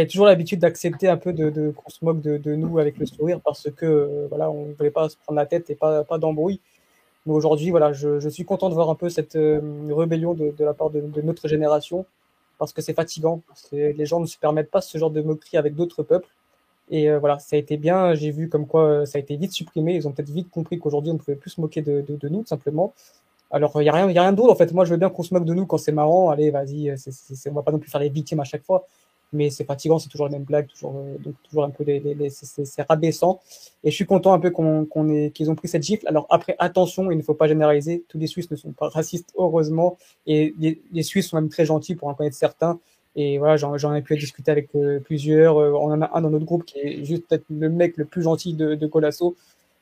a 0.00 0.06
toujours 0.06 0.26
l'habitude 0.26 0.60
d'accepter 0.60 1.08
un 1.08 1.16
peu 1.16 1.32
qu'on 1.32 1.90
se 1.90 2.04
moque 2.04 2.20
de, 2.20 2.54
nous 2.54 2.78
avec 2.78 2.98
le 2.98 3.06
sourire 3.06 3.40
parce 3.44 3.70
que 3.70 3.86
euh, 3.86 4.26
voilà, 4.28 4.50
on 4.50 4.66
ne 4.66 4.74
voulait 4.74 4.90
pas 4.90 5.08
se 5.08 5.16
prendre 5.16 5.36
la 5.36 5.46
tête 5.46 5.70
et 5.70 5.74
pas, 5.74 6.04
pas 6.04 6.18
d'embrouille. 6.18 6.60
Mais 7.26 7.32
aujourd'hui, 7.32 7.70
voilà, 7.70 7.92
je, 7.92 8.20
je, 8.20 8.28
suis 8.28 8.44
content 8.44 8.68
de 8.68 8.74
voir 8.74 8.88
un 8.88 8.94
peu 8.94 9.08
cette 9.08 9.36
euh, 9.36 9.60
rébellion 9.90 10.34
de, 10.34 10.52
la 10.60 10.74
part 10.74 10.90
de, 10.90 11.02
notre 11.22 11.48
génération 11.48 12.06
parce 12.58 12.72
que 12.72 12.80
c'est 12.82 12.94
fatigant. 12.94 13.42
Les 13.72 14.06
gens 14.06 14.20
ne 14.20 14.26
se 14.26 14.38
permettent 14.38 14.70
pas 14.70 14.80
ce 14.80 14.96
genre 14.96 15.10
de 15.10 15.20
moquerie 15.20 15.56
avec 15.56 15.74
d'autres 15.74 16.02
peuples. 16.02 16.28
Et 16.88 17.10
euh, 17.10 17.18
voilà, 17.18 17.38
ça 17.38 17.56
a 17.56 17.58
été 17.58 17.76
bien. 17.76 18.14
J'ai 18.14 18.30
vu 18.30 18.48
comme 18.48 18.66
quoi 18.66 19.06
ça 19.06 19.18
a 19.18 19.20
été 19.20 19.36
vite 19.36 19.52
supprimé. 19.52 19.94
Ils 19.94 20.06
ont 20.06 20.12
peut-être 20.12 20.30
vite 20.30 20.50
compris 20.50 20.78
qu'aujourd'hui, 20.78 21.10
on 21.10 21.14
ne 21.14 21.18
pouvait 21.18 21.36
plus 21.36 21.50
se 21.50 21.60
moquer 21.60 21.82
de, 21.82 22.04
de, 22.08 22.28
nous, 22.28 22.42
tout 22.42 22.48
simplement. 22.48 22.94
Alors, 23.50 23.72
il 23.76 23.84
n'y 23.84 23.88
a 23.88 23.92
rien, 23.92 24.10
y 24.10 24.18
a 24.18 24.22
rien 24.22 24.32
d'autre. 24.32 24.52
En 24.52 24.56
fait, 24.56 24.72
moi, 24.72 24.84
je 24.84 24.90
veux 24.90 24.96
bien 24.96 25.10
qu'on 25.10 25.22
se 25.22 25.32
moque 25.32 25.44
de 25.44 25.54
nous 25.54 25.66
quand 25.66 25.78
c'est 25.78 25.92
marrant. 25.92 26.30
Allez, 26.30 26.50
vas-y, 26.50 26.94
c'est, 26.96 27.50
on 27.50 27.54
va 27.54 27.62
pas 27.62 27.72
non 27.72 27.78
plus 27.78 27.90
faire 27.90 28.00
les 28.00 28.08
victimes 28.08 28.40
à 28.40 28.44
chaque 28.44 28.64
fois. 28.64 28.86
Mais 29.32 29.50
c'est 29.50 29.64
fatigant, 29.64 29.98
c'est 29.98 30.08
toujours 30.08 30.26
la 30.26 30.32
même 30.32 30.44
blague, 30.44 30.68
toujours, 30.68 30.94
euh, 30.96 31.18
donc 31.18 31.34
toujours 31.42 31.64
un 31.64 31.70
peu 31.70 31.82
les, 31.82 31.98
les, 31.98 32.30
c'est, 32.30 32.82
rabaissant. 32.82 33.40
Et 33.82 33.90
je 33.90 33.94
suis 33.94 34.06
content 34.06 34.32
un 34.32 34.38
peu 34.38 34.50
qu'on, 34.50 34.84
qu'on 34.84 35.08
ait, 35.08 35.30
qu'ils 35.30 35.50
ont 35.50 35.56
pris 35.56 35.66
cette 35.66 35.82
gifle. 35.82 36.06
Alors 36.06 36.26
après, 36.30 36.54
attention, 36.60 37.10
il 37.10 37.18
ne 37.18 37.22
faut 37.22 37.34
pas 37.34 37.48
généraliser. 37.48 38.04
Tous 38.08 38.18
les 38.18 38.28
Suisses 38.28 38.50
ne 38.50 38.56
sont 38.56 38.70
pas 38.70 38.88
racistes, 38.88 39.32
heureusement. 39.36 39.98
Et 40.26 40.54
les, 40.58 40.80
les 40.92 41.02
Suisses 41.02 41.28
sont 41.28 41.36
même 41.36 41.48
très 41.48 41.64
gentils 41.64 41.96
pour 41.96 42.08
en 42.08 42.14
connaître 42.14 42.36
certains. 42.36 42.78
Et 43.16 43.38
voilà, 43.38 43.56
j'en, 43.56 43.78
j'en 43.78 43.94
ai 43.94 44.02
pu 44.02 44.16
discuter 44.16 44.50
avec 44.50 44.68
euh, 44.76 45.00
plusieurs. 45.00 45.58
Euh, 45.58 45.72
on 45.72 45.90
en 45.90 46.02
a 46.02 46.10
un 46.16 46.20
dans 46.20 46.30
notre 46.30 46.44
groupe 46.44 46.64
qui 46.64 46.78
est 46.78 47.04
juste 47.04 47.26
peut-être 47.26 47.46
le 47.48 47.68
mec 47.68 47.96
le 47.96 48.04
plus 48.04 48.22
gentil 48.22 48.54
de, 48.54 48.74
de 48.74 48.86
Colasso. 48.86 49.34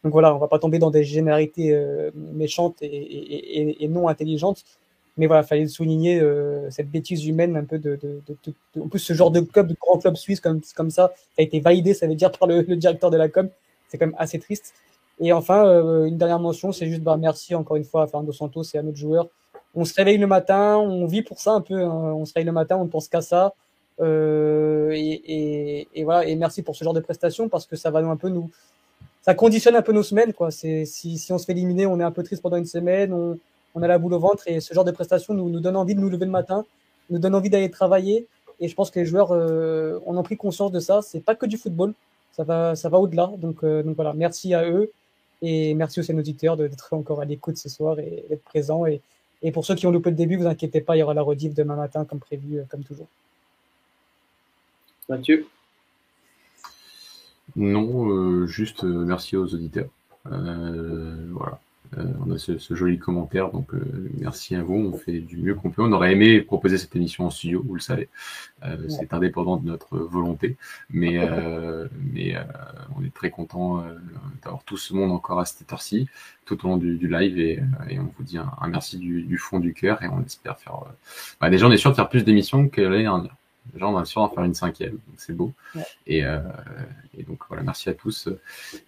Donc 0.05 0.12
voilà, 0.12 0.35
on 0.35 0.39
va 0.39 0.48
pas 0.48 0.59
tomber 0.59 0.78
dans 0.78 0.90
des 0.90 1.02
généralités 1.02 1.74
euh, 1.74 2.10
méchantes 2.14 2.76
et, 2.82 3.89
non 3.89 4.06
intelligentes. 4.06 4.62
Mais 5.16 5.26
voilà, 5.26 5.43
fallait 5.43 5.66
souligner 5.66 6.20
euh, 6.20 6.68
cette 6.70 6.90
bêtise 6.90 7.24
humaine 7.26 7.56
un 7.56 7.64
peu 7.64 7.78
de, 7.78 7.98
En 8.78 8.89
plus, 8.89 8.98
ce 8.98 9.14
genre 9.14 9.31
de 9.31 9.40
club, 9.40 9.68
de 9.68 9.76
grand 9.81 9.98
club 9.98 10.16
suisse 10.16 10.40
comme, 10.40 10.60
ça, 10.62 10.90
ça 10.90 11.10
a 11.39 11.43
été 11.43 11.60
validé, 11.60 11.94
ça 11.94 12.06
veut 12.06 12.16
dire 12.16 12.31
par 12.32 12.48
le, 12.48 12.62
directeur 12.76 13.10
de 13.10 13.16
la 13.16 13.28
com. 13.28 13.48
C'est 13.89 13.97
quand 13.97 14.06
même 14.06 14.16
assez 14.18 14.39
triste. 14.39 14.74
Et 15.20 15.32
enfin, 15.32 15.66
euh, 15.66 16.05
une 16.05 16.18
dernière 16.18 16.40
mention, 16.40 16.72
c'est 16.72 16.86
juste 16.86 17.02
bah, 17.02 17.16
merci 17.16 17.55
encore 17.55 17.76
une 17.76 17.85
fois 17.85 18.02
à 18.02 18.06
Fernando 18.06 18.32
Santos 18.32 18.64
et 18.74 18.78
à 18.78 18.82
notre 18.82 18.98
joueur. 18.98 19.28
On 19.74 19.85
se 19.85 19.94
réveille 19.94 20.18
le 20.18 20.26
matin, 20.26 20.76
on 20.76 21.06
vit 21.06 21.22
pour 21.22 21.40
ça 21.40 21.52
un 21.52 21.60
peu. 21.62 21.81
Hein. 21.82 22.12
On 22.14 22.26
se 22.26 22.35
réveille 22.35 22.47
le 22.47 22.52
matin, 22.52 22.76
on 22.76 22.85
ne 22.85 22.90
pense 22.90 23.09
qu'à 23.09 23.22
ça. 23.22 23.55
Et, 24.01 25.86
voilà. 26.02 26.26
Et 26.26 26.36
merci 26.36 26.62
pour 26.62 26.76
ce 26.76 26.85
genre 26.85 26.93
de 26.93 27.01
prestations 27.01 27.48
parce 27.48 27.66
que 27.66 27.76
ça 27.76 27.90
va 27.90 28.01
un 28.01 28.16
peu 28.16 28.28
nous 28.28 28.51
ça 29.24 29.34
conditionne 29.34 29.74
un 29.74 29.80
peu 29.80 29.92
nos 29.92 30.02
semaines. 30.02 30.34
Quoi. 30.34 30.51
Si, 30.51 30.86
si 30.86 31.32
on 31.32 31.38
se 31.38 31.46
fait 31.46 31.52
éliminer, 31.52 31.86
on 31.86 31.98
est 31.98 32.05
un 32.05 32.10
peu 32.10 32.22
triste 32.22 32.42
pendant 32.42 32.59
une 32.59 32.66
semaine, 32.66 33.10
on, 33.14 33.38
on 33.74 33.82
a 33.82 33.88
la 33.88 33.96
boule 33.96 34.12
au 34.12 34.18
ventre 34.18 34.46
et 34.46 34.60
ce 34.60 34.74
genre 34.74 34.84
de 34.84 34.90
prestations 34.90 35.32
nous, 35.32 35.48
nous 35.48 35.60
donne 35.60 35.76
envie 35.76 35.94
de 35.94 36.01
nous 36.01 36.10
lever 36.10 36.26
le 36.26 36.30
matin, 36.30 36.66
nous 37.09 37.18
donne 37.18 37.34
envie 37.34 37.48
d'aller 37.48 37.70
travailler. 37.70 38.26
Et 38.60 38.68
je 38.68 38.74
pense 38.74 38.90
que 38.90 39.01
les 39.01 39.06
joueurs 39.06 39.32
euh, 39.32 39.98
ont 40.05 40.22
pris 40.22 40.36
conscience 40.36 40.72
de 40.72 40.78
ça. 40.78 41.01
C'est 41.01 41.20
pas 41.20 41.34
que 41.34 41.46
du 41.46 41.56
football, 41.56 41.94
ça 42.32 42.44
va, 42.44 42.76
ça 42.76 42.90
va 42.90 42.98
au-delà. 42.98 43.32
Donc, 43.38 43.64
euh, 43.64 43.82
donc 43.82 43.96
voilà, 43.96 44.12
merci 44.12 44.52
à 44.52 44.68
eux 44.68 44.92
et 45.40 45.72
merci 45.72 46.01
aussi 46.01 46.12
à 46.12 46.14
nos 46.14 46.20
auditeurs 46.20 46.59
d'être 46.59 46.92
encore 46.92 47.22
à 47.22 47.24
l'écoute 47.24 47.56
ce 47.56 47.70
soir 47.70 47.98
et 48.01 48.26
d'être 48.28 48.44
présents. 48.44 48.84
Et, 48.84 49.01
et 49.42 49.52
pour 49.52 49.64
ceux 49.64 49.74
qui 49.74 49.86
ont 49.86 49.90
loupé 49.90 50.10
le 50.10 50.16
début, 50.16 50.36
vous 50.36 50.46
inquiétez 50.46 50.82
pas, 50.82 50.96
il 50.96 50.98
y 50.98 51.02
aura 51.02 51.14
la 51.14 51.22
rediff 51.22 51.55
demain 51.55 51.76
matin 51.76 52.05
comme 52.05 52.20
prévu, 52.20 52.59
euh, 52.59 52.64
comme 52.68 52.84
toujours. 52.84 53.09
Mathieu 55.09 55.46
non, 57.56 58.10
euh, 58.10 58.47
juste 58.47 58.85
euh, 58.85 59.05
merci 59.05 59.36
aux 59.36 59.55
auditeurs. 59.55 59.89
Euh, 60.32 61.26
voilà. 61.31 61.60
on 62.26 62.32
a 62.32 62.39
ce, 62.39 62.74
joli 62.74 62.98
commentaire, 62.98 63.51
donc 63.51 63.70
merci 64.18 64.56
à 64.56 64.62
vous. 64.62 64.74
On 64.74 64.97
fait 64.97 65.20
du 65.20 65.36
mieux 65.36 65.55
qu'on 65.55 65.70
peut. 65.70 65.82
On 65.82 65.93
aurait 65.93 66.12
aimé 66.12 66.40
proposer 66.40 66.78
cette 66.78 66.97
émission 66.97 67.26
en 67.26 67.31
studio, 67.31 67.62
vous 67.64 67.74
le 67.74 67.81
savez. 67.81 68.09
C'est 68.89 69.12
indépendant 69.12 69.59
de 69.59 69.66
notre 69.66 69.98
volonté, 69.98 70.56
mais 70.90 71.20
mais 72.12 72.35
on 72.97 73.05
est 73.05 73.14
très 73.14 73.31
content 73.31 73.85
d'avoir 74.43 74.64
tout 74.64 74.78
ce 74.78 74.94
monde 74.94 75.12
encore 75.12 75.39
à 75.39 75.44
cette 75.44 75.70
heure-ci, 75.72 76.09
tout 76.47 76.64
au 76.64 76.68
long 76.68 76.78
du, 76.78 77.06
live, 77.06 77.39
et, 77.39 77.60
on 77.98 78.10
vous 78.16 78.24
dit 78.24 78.39
un, 78.39 78.51
merci 78.66 78.97
du, 78.98 79.39
fond 79.39 79.60
du 79.60 79.74
cœur, 79.74 80.02
et 80.02 80.09
on 80.09 80.22
espère 80.24 80.59
faire. 80.59 80.81
Bah, 81.40 81.51
déjà, 81.51 81.68
on 81.68 81.70
est 81.70 81.76
sûr 81.76 81.90
de 81.90 81.97
faire 81.97 82.09
plus 82.09 82.24
d'émissions 82.24 82.68
que 82.68 82.81
l'année 82.81 83.02
dernière. 83.02 83.36
Déjà, 83.73 83.89
on 83.89 83.97
a 83.97 84.05
sûr 84.05 84.20
d'en 84.20 84.28
faire 84.28 84.45
une 84.45 84.55
cinquième, 84.55 84.93
donc 84.93 85.16
c'est 85.16 85.32
beau. 85.32 85.53
Et, 86.07 86.24
euh, 86.24 86.39
et, 87.19 87.23
donc 87.23 87.41
voilà, 87.49 87.62
merci 87.62 87.89
à 87.89 87.95
tous. 87.95 88.28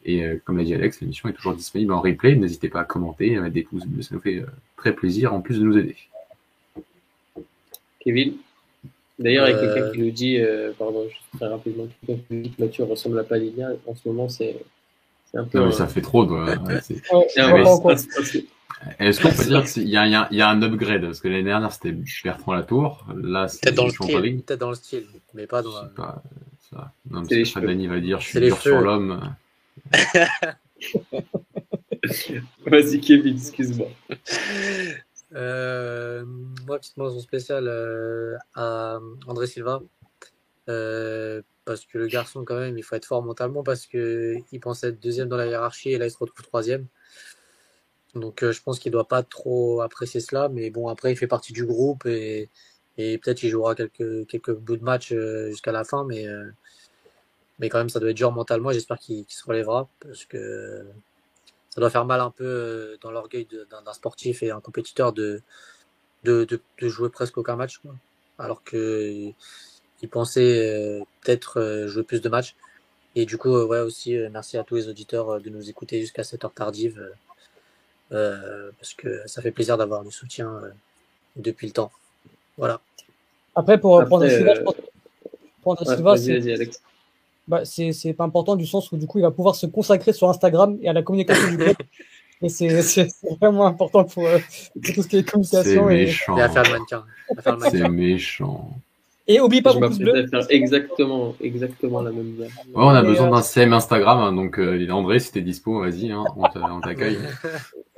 Et 0.05 0.25
euh, 0.25 0.41
comme 0.45 0.59
l'a 0.59 0.65
dit 0.65 0.75
Alex, 0.75 1.01
l'émission 1.01 1.29
est 1.29 1.33
toujours 1.33 1.55
disponible 1.55 1.93
en 1.93 2.01
replay. 2.01 2.37
N'hésitez 2.37 2.69
pas 2.69 2.81
à 2.81 2.85
commenter, 2.85 3.37
à 3.37 3.41
mettre 3.41 3.55
des 3.55 3.63
pouces 3.63 3.87
bleus, 3.87 4.03
ça 4.03 4.15
nous 4.15 4.21
fait 4.21 4.41
euh, 4.41 4.47
très 4.77 4.93
plaisir 4.93 5.33
en 5.33 5.41
plus 5.41 5.59
de 5.59 5.65
nous 5.65 5.79
aider. 5.79 5.97
Kevin? 8.01 8.35
D'ailleurs, 9.19 9.49
il 9.49 9.53
y 9.53 9.55
a 9.55 9.59
quelqu'un 9.59 9.93
qui 9.93 9.99
nous 10.01 10.11
dit, 10.11 10.39
pardon, 10.79 11.09
juste 11.09 11.23
très 11.37 11.49
rapidement, 11.49 11.89
quelqu'un 12.07 12.23
qui 12.29 12.35
nous 12.35 12.43
dit 12.43 12.51
que 12.51 12.63
Mathieu 12.63 12.85
ressemble 12.85 13.19
à 13.19 13.25
Palinia. 13.25 13.71
En 13.87 13.95
ce 13.95 14.07
moment, 14.07 14.29
c'est 14.29 14.63
un 15.33 15.45
peu. 15.45 15.59
Non, 15.59 15.67
mais 15.67 15.73
ça 15.73 15.87
fait 15.87 16.03
trop. 16.03 16.27
Quoi. 16.27 16.55
Est-ce 18.99 19.21
qu'on 19.21 19.31
peut 19.31 19.45
dire 19.45 19.65
qu'il 19.65 19.89
y, 19.89 19.97
a, 19.97 20.07
y 20.07 20.41
a 20.41 20.49
un 20.49 20.63
upgrade? 20.63 21.03
Parce 21.03 21.21
que 21.21 21.29
l'année 21.29 21.45
dernière, 21.45 21.73
c'était 21.73 21.97
Bertrand 22.25 22.55
Latour. 22.55 23.07
Là, 23.17 23.49
c'est 23.49 23.73
dans, 23.73 23.85
le 23.85 23.91
style, 23.91 24.43
peut-être 24.43 24.61
dans 24.61 24.71
le 24.71 24.75
style, 24.75 25.07
mais 25.35 25.47
pas 25.47 25.63
dans 25.63 25.75
la... 25.81 25.89
Pas, 25.89 26.23
ça. 26.71 26.93
Non, 27.11 27.23
mais 27.23 27.45
c'est 27.45 27.61
Dani 27.61 27.87
va 27.87 28.01
dire, 28.01 28.21
je 28.21 28.29
suis 28.29 28.41
dur 28.41 28.61
sur 28.61 28.81
l'homme. 28.81 29.35
Vas-y, 32.67 33.01
Kevin, 33.01 33.37
excuse-moi. 33.37 33.89
Euh, 35.35 36.25
moi, 36.67 36.79
petite 36.79 36.97
mention 36.97 37.21
spéciale 37.21 37.67
euh, 37.69 38.37
à 38.55 38.99
André 39.27 39.47
Silva. 39.47 39.83
Euh, 40.69 41.43
parce 41.65 41.85
que 41.85 41.99
le 41.99 42.07
garçon, 42.07 42.45
quand 42.45 42.59
même, 42.59 42.79
il 42.79 42.83
faut 42.83 42.95
être 42.95 43.07
fort 43.07 43.23
mentalement 43.23 43.63
parce 43.63 43.87
qu'il 43.87 44.61
pensait 44.61 44.89
être 44.89 45.01
deuxième 45.01 45.29
dans 45.29 45.37
la 45.37 45.47
hiérarchie 45.47 45.91
et 45.91 45.99
là, 45.99 46.07
il 46.07 46.11
se 46.11 46.19
retrouve 46.19 46.45
troisième. 46.45 46.87
Donc 48.17 48.43
euh, 48.43 48.53
je 48.53 48.63
pense 48.63 48.79
qu'il 48.79 48.93
doit 48.93 49.09
pas 49.09 49.23
trop 49.23 49.83
apprécier 49.83 50.21
cela, 50.21 50.49
mais 50.49 50.71
bon 50.71 50.89
après 50.89 51.13
il 51.13 51.17
fait 51.17 51.27
partie 51.27 51.53
du 51.53 51.65
groupe 51.67 52.07
et, 52.07 52.49
peut-être 52.97 53.43
il 53.43 53.51
jouera 53.51 53.75
quelques 53.75 54.27
quelques 54.27 54.53
bouts 54.53 54.77
de 54.77 54.85
match 54.85 55.13
euh, 55.13 55.51
jusqu'à 55.51 55.73
la 55.73 55.85
fin, 55.85 56.05
mais 56.05 56.27
euh, 56.27 56.51
mais 57.59 57.69
quand 57.69 57.79
même 57.79 57.91
ça 57.91 58.01
doit 58.01 58.11
être 58.11 58.17
dur 58.17 58.33
mentalement. 58.33 58.73
J'espère 58.73 58.99
qu'il 58.99 59.27
se 59.29 59.45
relèvera 59.45 59.89
parce 60.01 60.25
que 60.25 60.87
ça 61.71 61.81
doit 61.81 61.91
faire 61.91 62.07
mal 62.07 62.21
un 62.21 62.31
peu 62.31 62.99
dans 63.03 63.11
l'orgueil 63.11 63.47
d'un 63.71 63.93
sportif 63.93 64.43
et 64.43 64.51
un 64.51 64.61
compétiteur 64.61 65.13
de 65.13 65.43
de, 66.25 66.45
de, 66.45 66.89
jouer 66.89 67.11
presque 67.11 67.39
aucun 67.39 67.57
match, 67.57 67.79
quoi. 67.79 67.95
alors 68.39 68.65
que 68.65 69.31
il 70.03 70.09
pensait 70.11 71.03
peut-être 71.23 71.85
jouer 71.87 72.03
plus 72.03 72.21
de 72.21 72.29
matchs. 72.29 72.57
Et 73.15 73.27
du 73.27 73.39
coup, 73.39 73.51
ouais 73.51 73.81
aussi 73.81 74.17
merci 74.31 74.59
à 74.59 74.65
tous 74.65 74.77
les 74.77 74.89
auditeurs 74.89 75.41
de 75.41 75.51
nous 75.51 75.71
écouter 75.71 76.01
jusqu'à 76.01 76.25
cette 76.25 76.45
heure 76.45 76.53
tardive. 76.55 77.13
Euh, 78.13 78.71
parce 78.79 78.95
que 78.95 79.23
ça 79.27 79.43
fait 79.43 79.51
plaisir 79.51 79.77
d'avoir 79.77 80.05
du 80.05 80.13
soutien 80.13 80.49
euh, 80.49 80.71
depuis 81.37 81.67
le 81.67 81.73
temps. 81.73 81.91
Voilà. 82.57 82.81
Après, 83.55 83.79
pour 83.79 84.05
prendre 84.05 84.29
Silva, 84.29 84.55
Silva, 86.17 86.65
bah, 87.49 87.65
c'est 87.65 88.13
pas 88.13 88.25
important 88.25 88.57
du 88.57 88.67
sens 88.67 88.91
où 88.93 88.97
du 88.97 89.07
coup 89.07 89.19
il 89.19 89.23
va 89.23 89.31
pouvoir 89.31 89.57
se 89.57 89.67
consacrer 89.67 90.13
sur 90.13 90.29
Instagram 90.29 90.79
et 90.83 90.89
à 90.89 90.93
la 90.93 91.03
communication 91.03 91.49
du 91.51 91.57
club. 91.57 91.77
Et 92.43 92.51
c'est 92.51 93.09
vraiment 93.41 93.67
important 93.67 94.05
pour, 94.05 94.27
euh, 94.27 94.39
pour, 94.83 94.95
tout 94.95 95.03
ce 95.03 95.09
qui 95.09 95.17
est 95.17 95.29
communication. 95.29 95.89
Et, 95.89 96.05
méchant. 96.05 96.37
et 96.37 96.43
à 96.43 96.51
faire 96.51 96.65
le 96.65 96.71
mannequin. 96.73 97.05
C'est 97.71 97.89
méchant. 97.89 98.71
Et 99.27 99.41
oublie 99.41 99.63
pas 99.63 99.73
je 99.73 99.79
mon 99.79 99.89
pouce 99.89 99.99
bleu. 99.99 100.27
faire 100.29 100.47
exactement, 100.51 101.35
exactement 101.41 102.03
la 102.03 102.13
même. 102.13 102.37
Ouais, 102.39 102.49
on 102.75 102.89
a 102.91 103.03
Et, 103.03 103.07
besoin 103.07 103.29
euh, 103.29 103.31
d'un 103.31 103.43
CM 103.43 103.73
Instagram, 103.73 104.19
hein, 104.19 104.33
donc 104.33 104.59
euh, 104.59 104.89
André, 104.91 105.19
si 105.19 105.33
t'es 105.33 105.41
dispo, 105.41 105.81
vas-y, 105.81 106.13
hein, 106.13 106.25
on 106.37 106.81
t'accueille. 106.81 107.19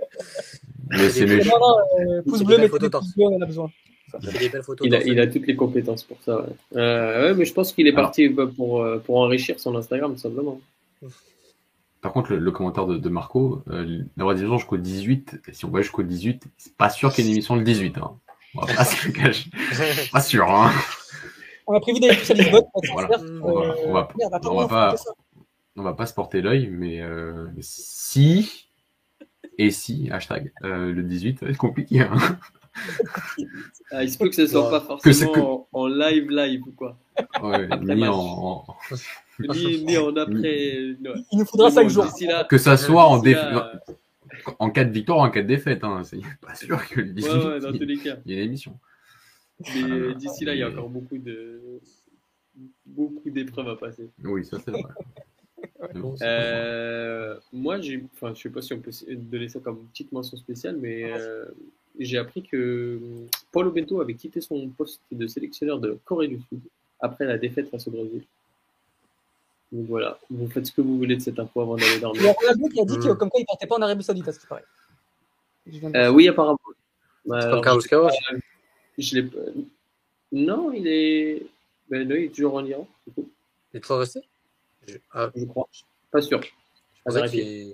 Mais 0.91 1.11
c'est 1.11 1.27
méchant. 1.27 1.53
Euh, 2.01 2.23
pouce 2.23 2.43
bleu, 2.43 2.57
des 2.57 2.63
mettez 2.63 2.69
photos 2.71 2.87
des 2.89 2.91
torse. 2.91 3.07
pouces 3.07 3.17
bleus, 3.17 3.27
on 3.27 3.37
en 3.37 3.43
a 3.43 3.47
besoin. 3.47 3.71
Il 4.23 4.31
fait 4.31 4.39
des 4.39 4.49
belles 4.49 4.63
photos. 4.63 4.87
Il 4.87 4.95
a, 4.95 5.03
il 5.03 5.21
a 5.21 5.27
toutes 5.27 5.47
les 5.47 5.57
compétences 5.57 6.03
pour 6.03 6.17
ça. 6.23 6.41
Ouais, 6.41 6.47
Euh, 6.77 7.29
ouais 7.29 7.35
mais 7.35 7.45
je 7.45 7.53
pense 7.53 7.73
qu'il 7.73 7.87
est 7.87 7.91
Alors. 7.93 8.05
parti 8.05 8.29
bah, 8.29 8.47
pour, 8.57 8.83
euh, 8.83 8.99
pour 8.99 9.19
enrichir 9.19 9.61
son 9.61 9.77
Instagram, 9.77 10.17
simplement. 10.17 10.61
Par 12.01 12.13
contre, 12.13 12.33
le, 12.33 12.39
le 12.39 12.51
commentaire 12.53 12.87
de, 12.87 12.97
de 12.97 13.09
Marco, 13.09 13.63
euh, 13.71 14.03
d'avoir 14.17 14.35
des 14.37 14.47
jusqu'au 14.47 14.77
18, 14.77 15.41
et 15.49 15.53
si 15.53 15.65
on 15.65 15.71
va 15.71 15.83
jusqu'au 15.83 16.03
18, 16.05 16.45
c'est 16.57 16.75
pas 16.77 16.89
sûr 16.91 17.13
qu'il 17.13 17.25
y 17.25 17.29
ait 17.29 17.31
une 17.33 17.37
émission 17.37 17.57
le 17.57 17.63
18. 17.65 17.99
Hein. 17.99 18.13
On 18.55 18.65
va 18.65 18.75
pas 18.75 18.85
se 18.85 19.07
le 19.09 19.13
cacher. 19.13 19.51
Pas 20.13 20.21
sûr, 20.21 20.49
hein. 20.51 20.71
On 21.67 21.75
a 21.77 21.81
prévu 21.81 22.01
d'aller 22.01 22.17
tous 22.17 22.31
à 22.31 22.35
Lisbonne. 22.35 22.63
Voilà. 22.93 23.19
On 23.43 23.53
va, 23.63 23.77
on 23.85 23.93
va, 23.93 24.09
Euh, 24.11 24.15
Merde, 24.19 24.35
attends, 24.35 24.53
on 24.55 24.57
va 24.57 24.63
faut 24.63 24.69
pas, 24.69 24.95
on 25.77 25.83
va 25.83 25.93
pas 25.93 26.07
se 26.07 26.15
porter 26.15 26.41
l'œil, 26.41 26.69
mais 26.73 27.03
euh, 27.03 27.47
si, 27.61 28.68
et 29.59 29.71
si, 29.71 30.09
hashtag, 30.11 30.53
euh, 30.65 30.93
le 30.93 31.03
18, 31.03 31.41
ça 31.41 31.47
va 31.47 31.51
être 31.53 31.59
compliqué. 31.59 32.01
Hein. 32.01 32.17
Ah, 33.91 34.05
il 34.05 34.11
se 34.11 34.19
peut 34.19 34.29
que 34.29 34.35
ce 34.37 34.47
soit 34.47 34.65
Ouais. 34.65 34.71
pas 34.71 34.81
Que 34.81 35.13
forcément 35.13 35.67
en, 35.73 35.81
en 35.81 35.87
live 35.89 36.31
live 36.31 36.63
ou 36.65 36.71
quoi. 36.73 36.97
Ouais, 37.43 37.67
ni 37.83 38.07
en, 38.07 38.15
en- 38.15 38.67
Ni, 39.41 39.83
ni 39.85 39.97
en 39.97 40.15
après. 40.15 40.77
Il 40.77 40.99
nous 41.33 41.45
faudra 41.45 41.69
Mais 41.71 41.75
5 41.75 41.83
bon, 41.85 41.89
jours. 41.89 42.07
Là, 42.29 42.45
que 42.45 42.59
ça 42.59 42.77
soit 42.77 43.07
en, 43.09 43.19
d'ici 43.19 43.35
déf- 43.35 43.51
là, 43.53 43.73
en 44.61 44.71
cas 44.71 44.85
de 44.85 44.93
victoire 44.93 45.19
ou 45.19 45.23
en 45.23 45.31
cas 45.31 45.43
de 45.43 45.49
défaite. 45.49 45.83
Hein. 45.83 46.03
C'est 46.05 46.21
pas 46.41 46.55
sûr 46.55 46.87
que 46.87 47.01
le 47.01 47.13
18, 47.13 47.31
ouais, 47.33 47.47
ouais, 47.47 47.61
dans 47.61 47.73
tous 47.73 47.85
les 47.85 47.97
cas. 47.97 48.17
il 48.27 48.33
y 48.33 48.35
ait 48.35 48.43
une 48.43 48.49
émission. 48.49 48.79
Mais 49.75 50.15
d'ici 50.15 50.45
là, 50.45 50.55
il 50.55 50.61
y 50.61 50.63
a 50.63 50.69
encore 50.69 50.91
beaucoup 50.91 51.19
de 51.19 51.61
beaucoup 52.87 53.31
d'épreuves 53.31 53.69
à 53.71 53.77
passer. 53.77 54.09
Oui, 54.23 54.45
ça 54.45 54.59
c'est 54.65 54.71
vrai. 54.71 54.83
Bon. 55.95 56.15
Euh, 56.23 57.39
moi, 57.53 57.81
j'ai, 57.81 58.05
enfin, 58.15 58.35
je 58.35 58.43
sais 58.43 58.49
pas 58.51 58.63
si 58.63 58.73
on 58.73 58.81
peut 58.81 58.91
donner 59.09 59.49
ça 59.49 59.61
comme 59.61 59.79
petite 59.89 60.13
mention 60.13 60.37
spéciale, 60.37 60.77
mais 60.77 61.05
euh, 61.05 61.45
j'ai 61.99 62.19
appris 62.19 62.43
que 62.43 62.99
Paulo 63.53 63.71
Bento 63.71 64.01
avait 64.01 64.15
quitté 64.15 64.41
son 64.41 64.69
poste 64.69 65.01
de 65.11 65.27
sélectionneur 65.27 65.79
de 65.79 65.99
Corée 66.05 66.29
du 66.29 66.41
Sud 66.49 66.61
après 67.01 67.25
la 67.25 67.39
défaite 67.39 67.71
face 67.71 67.87
au 67.89 67.91
Brésil. 67.93 68.23
Donc 69.73 69.87
voilà, 69.87 70.19
vous 70.31 70.49
faites 70.49 70.67
ce 70.67 70.73
que 70.73 70.81
vous 70.81 70.97
voulez 70.99 71.17
de 71.17 71.21
cette 71.23 71.39
info 71.39 71.61
avant 71.61 71.77
d'aller 71.77 71.89
Il 71.91 71.95
y 71.95 71.97
a 71.99 72.01
dormir. 72.01 72.35
Ronaldo 72.41 72.69
qui 72.69 72.81
a 72.81 72.85
dit 72.85 72.99
que 72.99 73.13
Mm. 73.13 73.17
comme 73.19 73.31
quoi 73.31 73.41
il 73.41 73.47
partait 73.47 73.67
pas 73.67 73.77
en 73.77 73.83
Arabie 73.83 74.03
Saoudite, 74.03 74.29
à 74.29 74.33
ce 74.33 74.41
qui 74.41 74.47
paraît. 74.47 74.65
Euh, 75.95 76.11
oui, 76.11 76.27
apparemment. 76.29 76.59
C'est 77.27 77.33
Alors, 77.35 77.63
Carlos 77.63 77.83
Queiroz. 77.83 78.13
je 78.97 79.15
l'ai 79.21 79.29
Non, 80.33 80.73
il 80.73 80.87
est. 80.87 81.47
Ben 81.91 82.07
non, 82.09 82.15
il 82.17 82.25
est 82.25 82.29
toujours 82.35 82.55
en 82.55 82.65
Iran, 82.65 82.87
du 83.07 83.13
coup, 83.13 83.31
Il 83.73 83.77
est 83.77 83.81
toujours 83.81 83.99
resté? 83.99 84.21
Ah, 85.13 85.31
je 85.35 85.45
crois. 85.45 85.69
Pas 86.11 86.23
sûr. 86.23 86.41
je 87.07 87.73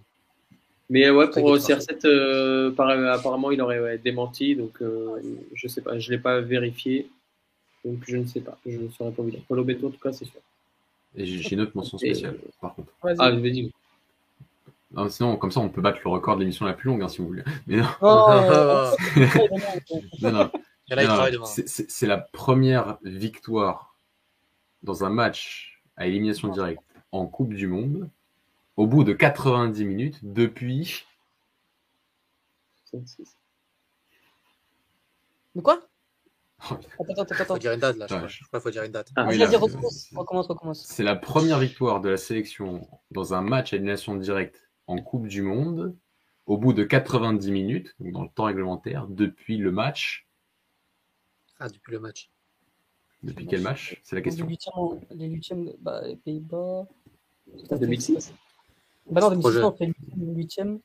Mais 0.90 1.10
ouais, 1.10 1.26
pour 1.30 1.56
T'inquiète 1.56 1.86
pas. 1.86 1.94
CR7, 1.94 2.06
euh, 2.06 2.70
par- 2.72 2.88
apparemment, 2.90 3.50
il 3.50 3.60
aurait 3.60 3.80
ouais, 3.80 3.98
démenti, 3.98 4.56
donc 4.56 4.80
euh, 4.82 5.20
je 5.54 5.68
sais 5.68 5.80
pas, 5.80 5.98
je 5.98 6.10
l'ai 6.10 6.18
pas 6.18 6.40
vérifié, 6.40 7.10
donc 7.84 8.02
je 8.06 8.16
ne 8.16 8.26
sais 8.26 8.40
pas, 8.40 8.58
je 8.66 8.78
ne 8.78 8.88
saurais 8.90 9.12
pas 9.12 9.22
vous 9.22 9.30
dire. 9.30 9.42
Paulo 9.48 9.64
Bento, 9.64 9.88
en 9.88 9.90
tout 9.90 10.00
cas, 10.00 10.12
c'est 10.12 10.24
sûr. 10.24 10.40
Et 11.16 11.26
j'ai 11.26 11.54
une 11.54 11.60
autre 11.60 11.72
mention 11.74 11.96
spéciale, 11.96 12.38
par 12.60 12.74
contre. 12.74 12.92
Ah, 13.02 13.30
vas-y. 13.30 13.70
Non, 14.90 15.08
sinon, 15.08 15.36
comme 15.36 15.50
ça, 15.50 15.60
on 15.60 15.68
peut 15.68 15.80
battre 15.80 15.98
le 16.04 16.10
record 16.10 16.36
de 16.36 16.40
l'émission 16.40 16.66
la 16.66 16.72
plus 16.72 16.88
longue, 16.88 17.02
hein, 17.02 17.08
si 17.08 17.18
vous 17.18 17.26
voulez. 17.26 17.42
Mais 17.66 17.76
non, 17.78 17.86
Oh, 18.00 18.92
non, 20.20 20.32
non. 20.32 20.50
C'est 21.46 22.06
la 22.06 22.18
première 22.18 22.98
victoire 23.02 23.96
dans 24.82 25.04
un 25.04 25.10
match 25.10 25.80
à 25.96 26.06
élimination 26.06 26.48
directe 26.48 26.82
en 27.14 27.26
Coupe 27.26 27.54
du 27.54 27.66
Monde 27.68 28.10
au 28.76 28.86
bout 28.86 29.04
de 29.04 29.12
90 29.12 29.84
minutes 29.84 30.18
depuis. 30.22 31.04
Mais 35.54 35.62
quoi? 35.62 35.80
Oh, 36.70 36.74
Attends, 36.74 37.22
attends, 37.22 37.34
attends. 37.34 37.44
Faut 37.54 37.58
dire 37.58 37.72
une 37.72 37.80
date 37.80 37.96
là, 37.96 38.06
je 38.08 38.14
crois. 38.14 38.28
je- 38.28 38.44
crois 38.44 38.60
faut 38.60 38.70
dire 38.70 38.82
une 38.84 38.92
date. 38.92 39.10
Ah, 39.16 39.26
Oui, 39.28 39.36
là, 39.38 39.46
recommence. 39.46 40.06
c'est- 40.10 40.16
Recommence, 40.16 40.46
recommence. 40.46 40.84
C'est 40.86 41.02
la 41.02 41.16
première 41.16 41.58
victoire 41.58 42.00
de 42.00 42.08
la 42.08 42.16
sélection 42.16 42.88
dans 43.10 43.34
un 43.34 43.42
match 43.42 43.72
à 43.72 43.76
élimination 43.76 44.14
directe 44.16 44.68
en 44.86 44.98
Coupe 44.98 45.26
du 45.28 45.42
Monde 45.42 45.94
au 46.46 46.56
bout 46.58 46.72
de 46.72 46.84
90 46.84 47.50
minutes, 47.52 47.94
donc 48.00 48.12
dans 48.12 48.22
le 48.22 48.28
temps 48.28 48.44
réglementaire, 48.44 49.06
depuis 49.08 49.56
le 49.56 49.70
match. 49.72 50.26
Ah, 51.58 51.68
depuis 51.68 51.92
le 51.92 52.00
match. 52.00 52.30
Depuis 53.22 53.46
quel 53.46 53.62
match? 53.62 54.00
C'est 54.02 54.16
la 54.16 54.22
question. 54.22 54.44
Les 54.46 54.50
huitièmes, 54.50 55.00
les 55.10 55.26
huitièmes, 55.28 55.72
bah, 55.80 56.02
les 56.06 56.16
Pays-Bas. 56.16 56.86
2006. 57.78 58.32
Bah 59.10 59.20
non, 59.20 59.28
2006, 59.30 59.42
Projet. 59.42 59.62
on 59.64 59.72
fait 59.72 59.86
le 59.86 60.34
huitième. 60.34 60.78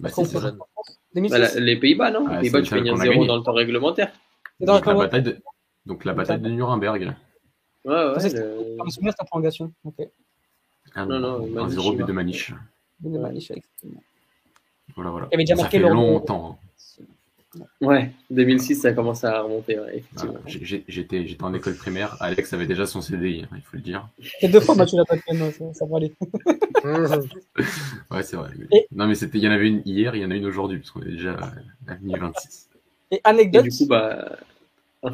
Bah, 0.00 0.08
Après, 0.08 0.22
on 0.22 0.24
c'est 0.24 0.32
fait 0.32 0.38
ça. 0.38 0.42
jeune. 0.48 0.58
2006. 1.14 1.32
Bah, 1.32 1.38
la- 1.38 1.60
les 1.60 1.76
Pays-Bas, 1.78 2.10
non 2.10 2.26
Ah, 2.28 2.34
Les 2.36 2.40
Pays-Bas, 2.50 2.58
c'est 2.58 2.62
tu 2.64 2.68
fais 2.70 2.76
celle 2.76 2.84
qu'on 2.92 3.00
a 3.00 3.04
1-0 3.04 3.12
gagnée. 3.14 3.26
dans 3.26 3.36
le 3.36 3.42
temps 3.42 3.52
réglementaire. 3.52 4.12
C'est 4.58 4.66
dans 4.66 4.74
Donc 4.76 4.86
la 4.86 4.92
la 4.92 4.98
bataille 4.98 5.22
de, 5.22 5.38
donc 5.86 6.04
la 6.04 6.14
bataille 6.14 6.40
de 6.40 6.48
Nuremberg. 6.50 7.14
Ouais, 7.84 7.94
ouais. 7.94 8.20
C'est- 8.20 8.34
le- 8.34 8.76
Dans 8.76 8.84
le 8.84 8.90
souvenir, 8.90 9.12
c'est 9.16 9.22
en 9.22 9.26
prolongation. 9.26 9.72
Ok. 9.84 9.94
Ah, 10.94 11.06
Non, 11.06 11.18
non, 11.20 11.34
un 11.36 11.46
Maniche, 11.46 11.72
0 11.74 11.92
but 11.92 12.04
de. 12.06 12.12
Maniche. 12.12 12.54
Une 13.04 13.18
Maniche, 13.20 13.50
effectivement. 13.50 14.02
Voilà, 14.94 15.10
voilà. 15.10 15.28
Il 15.30 15.34
avait 15.34 15.44
déjà 15.44 15.56
Ça 15.56 15.62
marqué 15.62 15.80
fait 15.80 15.88
longtemps. 15.88 16.58
hein. 16.62 16.94
Ouais, 17.82 18.10
2006, 18.30 18.76
ça 18.76 18.92
commence 18.92 19.24
à 19.24 19.42
remonter, 19.42 19.78
ouais, 19.78 20.02
Voilà. 20.14 20.30
effectivement. 20.40 20.40
J'ai- 20.46 20.84
J'étais 20.88 21.26
j'étais 21.26 21.44
en 21.44 21.52
école 21.52 21.74
primaire. 21.74 22.16
Alex 22.20 22.52
avait 22.54 22.66
déjà 22.66 22.86
son 22.86 23.00
CDI, 23.02 23.42
hein, 23.44 23.48
il 23.56 23.62
faut 23.62 23.76
le 23.76 23.82
dire. 23.82 24.08
C'est 24.40 24.48
deux 24.48 24.60
fois, 24.60 24.86
tu 24.86 24.96
l'as 24.96 25.04
pas 25.04 25.16
fait, 25.18 25.34
non, 25.34 25.50
ça, 25.52 25.72
ça 25.74 25.84
va 25.86 25.96
aller. 25.98 26.12
Ouais, 28.10 28.22
c'est 28.22 28.36
vrai. 28.36 28.50
Et- 28.72 28.86
Non, 28.92 29.06
mais 29.06 29.14
c'était, 29.14 29.38
il 29.38 29.44
y 29.44 29.48
en 29.48 29.52
avait 29.52 29.68
une 29.68 29.82
hier, 29.84 30.14
il 30.16 30.22
y 30.22 30.24
en 30.24 30.30
a 30.30 30.34
une 30.34 30.46
aujourd'hui, 30.46 30.78
parce 30.78 30.90
qu'on 30.90 31.02
est 31.02 31.10
déjà 31.12 31.32
à 31.86 31.94
mi 32.00 32.14
26. 32.18 32.68
Et 33.10 33.16
Et 33.16 33.20
anecdote, 33.24 33.64
du 33.64 33.70
coup, 33.70 33.86
bah. 33.86 34.36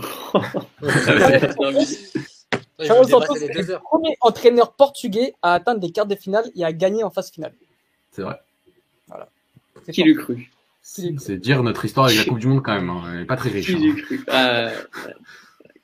Carlos 2.78 3.08
Santos 3.08 3.34
est 3.36 3.52
le 3.52 3.78
premier 3.80 4.16
entraîneur 4.20 4.72
portugais 4.72 5.34
à 5.42 5.54
atteindre 5.54 5.80
les 5.82 5.90
quarts 5.90 6.06
de 6.06 6.14
finale 6.14 6.44
et 6.54 6.64
à 6.64 6.72
gagner 6.72 7.02
en 7.02 7.10
phase 7.10 7.30
finale. 7.30 7.52
C'est 8.12 8.22
vrai. 8.22 8.36
C'est 9.84 9.92
Qui 9.92 10.02
l'eût 10.04 10.14
cru? 10.16 10.50
C'est 11.18 11.36
dire 11.36 11.62
notre 11.62 11.84
histoire 11.84 12.06
avec 12.06 12.18
la 12.18 12.24
Coupe 12.24 12.38
du 12.38 12.46
Monde 12.46 12.62
quand 12.62 12.74
même. 12.74 12.88
hein. 12.88 13.02
Elle 13.14 13.20
est 13.22 13.26
pas 13.26 13.36
très 13.36 13.50
riche. 13.50 13.70
Hein. 13.74 13.94
Ah, 14.28 14.70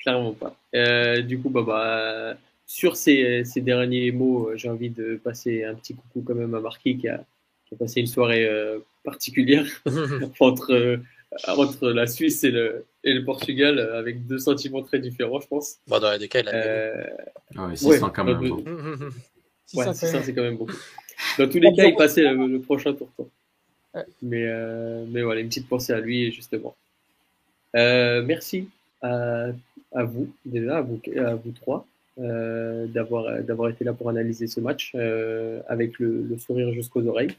Clairement 0.01 0.33
pas. 0.33 0.57
Euh, 0.75 1.21
du 1.23 1.39
coup, 1.39 1.51
bah, 1.51 1.63
bah, 1.67 2.37
sur 2.67 2.97
ces, 2.97 3.45
ces 3.45 3.61
derniers 3.61 4.13
mots, 4.13 4.49
euh, 4.51 4.57
j'ai 4.57 4.69
envie 4.69 4.91
de 4.91 5.17
passer 5.23 5.65
un 5.65 5.75
petit 5.75 5.95
coucou 5.95 6.23
quand 6.27 6.35
même 6.35 6.55
à 6.55 6.61
Marquis 6.61 6.99
qui 6.99 7.09
a, 7.09 7.25
qui 7.67 7.75
a 7.75 7.79
passé 7.79 8.01
une 8.01 8.07
soirée 8.07 8.47
euh, 8.47 8.79
particulière 9.03 9.65
entre, 10.41 10.73
euh, 10.73 10.97
entre 11.49 11.89
la 11.91 12.07
Suisse 12.07 12.45
et 12.45 12.51
le, 12.51 12.85
et 13.03 13.13
le 13.15 13.25
Portugal 13.25 13.79
avec 13.79 14.27
deux 14.27 14.39
sentiments 14.39 14.83
très 14.83 14.99
différents, 14.99 15.41
je 15.41 15.47
pense. 15.49 15.77
Bon, 15.87 15.99
dans 16.01 16.13
les 16.13 16.19
deux 16.19 16.27
cas, 16.27 16.41
il 16.41 16.49
a 16.49 16.53
gagné. 16.53 16.65
Euh, 16.67 17.07
Ouais, 17.57 17.77
600 17.77 18.07
Ouais, 18.07 18.13
quand 18.15 18.25
même. 18.25 18.43
euh, 18.43 19.05
hein. 19.05 19.09
Ouais, 19.75 19.95
c'est 19.95 20.35
quand 20.35 20.43
même 20.43 20.57
beaucoup. 20.57 20.73
Dans 21.39 21.49
tous 21.49 21.59
les 21.59 21.73
cas, 21.75 21.85
il 21.87 21.95
passait 21.95 22.23
le, 22.23 22.47
le 22.47 22.61
prochain 22.61 22.93
tour. 22.93 23.11
quoi. 23.17 23.27
Ouais. 23.95 24.05
Mais, 24.23 24.45
euh, 24.47 25.05
mais 25.09 25.23
voilà, 25.23 25.41
une 25.41 25.49
petite 25.49 25.69
pensée 25.69 25.93
à 25.93 26.01
lui, 26.01 26.33
justement. 26.33 26.75
Euh, 27.77 28.23
merci 28.23 28.69
à, 29.03 29.53
vous, 30.05 30.33
déjà, 30.45 30.79
à 30.79 30.81
vous, 30.83 31.53
trois, 31.53 31.87
euh, 32.19 32.87
d'avoir 32.87 33.43
d'avoir 33.43 33.71
été 33.71 33.85
là 33.85 33.93
pour 33.93 34.09
analyser 34.09 34.47
ce 34.47 34.61
match 34.61 34.93
euh, 34.95 35.61
avec 35.69 35.99
le, 35.99 36.23
le 36.23 36.39
sourire 36.39 36.73
jusqu'aux 36.73 37.07
oreilles. 37.07 37.37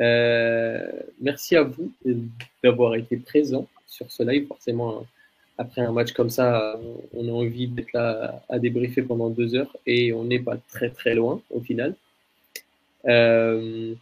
Euh, 0.00 0.90
merci 1.20 1.56
à 1.56 1.62
vous 1.62 1.92
d'avoir 2.62 2.94
été 2.94 3.16
présents 3.16 3.66
sur 3.86 4.10
ce 4.10 4.22
live. 4.22 4.46
Forcément, 4.46 5.06
après 5.58 5.82
un 5.82 5.92
match 5.92 6.12
comme 6.12 6.30
ça, 6.30 6.80
on 7.14 7.28
a 7.28 7.32
envie 7.32 7.68
d'être 7.68 7.92
là 7.92 8.42
à 8.48 8.58
débriefer 8.58 9.02
pendant 9.02 9.28
deux 9.28 9.54
heures 9.54 9.76
et 9.86 10.12
on 10.12 10.24
n'est 10.24 10.38
pas 10.38 10.56
très 10.70 10.90
très 10.90 11.14
loin 11.14 11.42
au 11.50 11.60
final. 11.60 11.94
Euh, 13.06 13.94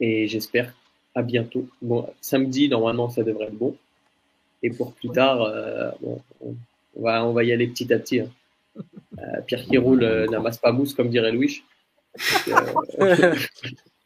et 0.00 0.26
j'espère 0.28 0.74
à 1.14 1.22
bientôt. 1.22 1.66
Bon, 1.80 2.08
samedi, 2.20 2.68
normalement, 2.68 3.08
ça 3.10 3.22
devrait 3.22 3.46
être 3.46 3.54
bon. 3.58 3.76
Et 4.62 4.70
pour 4.70 4.92
plus 4.94 5.10
tard, 5.10 5.42
euh, 5.42 5.90
bon, 6.00 6.22
on, 6.40 6.54
va, 7.02 7.24
on 7.26 7.32
va 7.32 7.44
y 7.44 7.52
aller 7.52 7.66
petit 7.68 7.92
à 7.92 7.98
petit. 7.98 8.20
hein. 8.20 8.30
Euh, 9.18 9.40
Pierre 9.46 9.64
qui 9.64 9.76
roule 9.76 10.02
euh, 10.04 10.26
n'amasse 10.26 10.58
pas 10.58 10.72
mousse, 10.72 10.94
comme 10.94 11.10
dirait 11.10 11.32
Louis. 11.32 11.62
Donc, 12.46 13.00
euh, 13.00 13.34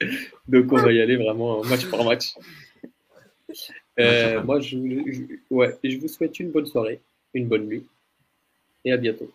donc, 0.49 0.73
on 0.73 0.77
va 0.77 0.93
y 0.93 1.01
aller 1.01 1.17
vraiment 1.17 1.63
match 1.65 1.87
par 1.91 2.05
match. 2.05 2.35
Euh, 4.01 4.43
moi, 4.43 4.61
je, 4.61 4.77
vous- 4.77 5.05
je- 5.13 5.55
ouais, 5.55 5.79
je 5.85 5.97
vous 5.99 6.09
souhaite 6.09 6.39
une 6.41 6.51
bonne 6.51 6.67
soirée, 6.67 7.01
une 7.35 7.47
bonne 7.49 7.67
nuit 7.67 7.87
et 8.85 8.93
à 8.93 8.97
bientôt. 8.97 9.31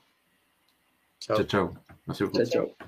Ciao. 1.20 1.38
Ciao, 1.38 1.46
ciao. 1.46 1.70
Merci 2.08 2.24
beaucoup. 2.24 2.38
Ciao, 2.38 2.46
ciao. 2.46 2.88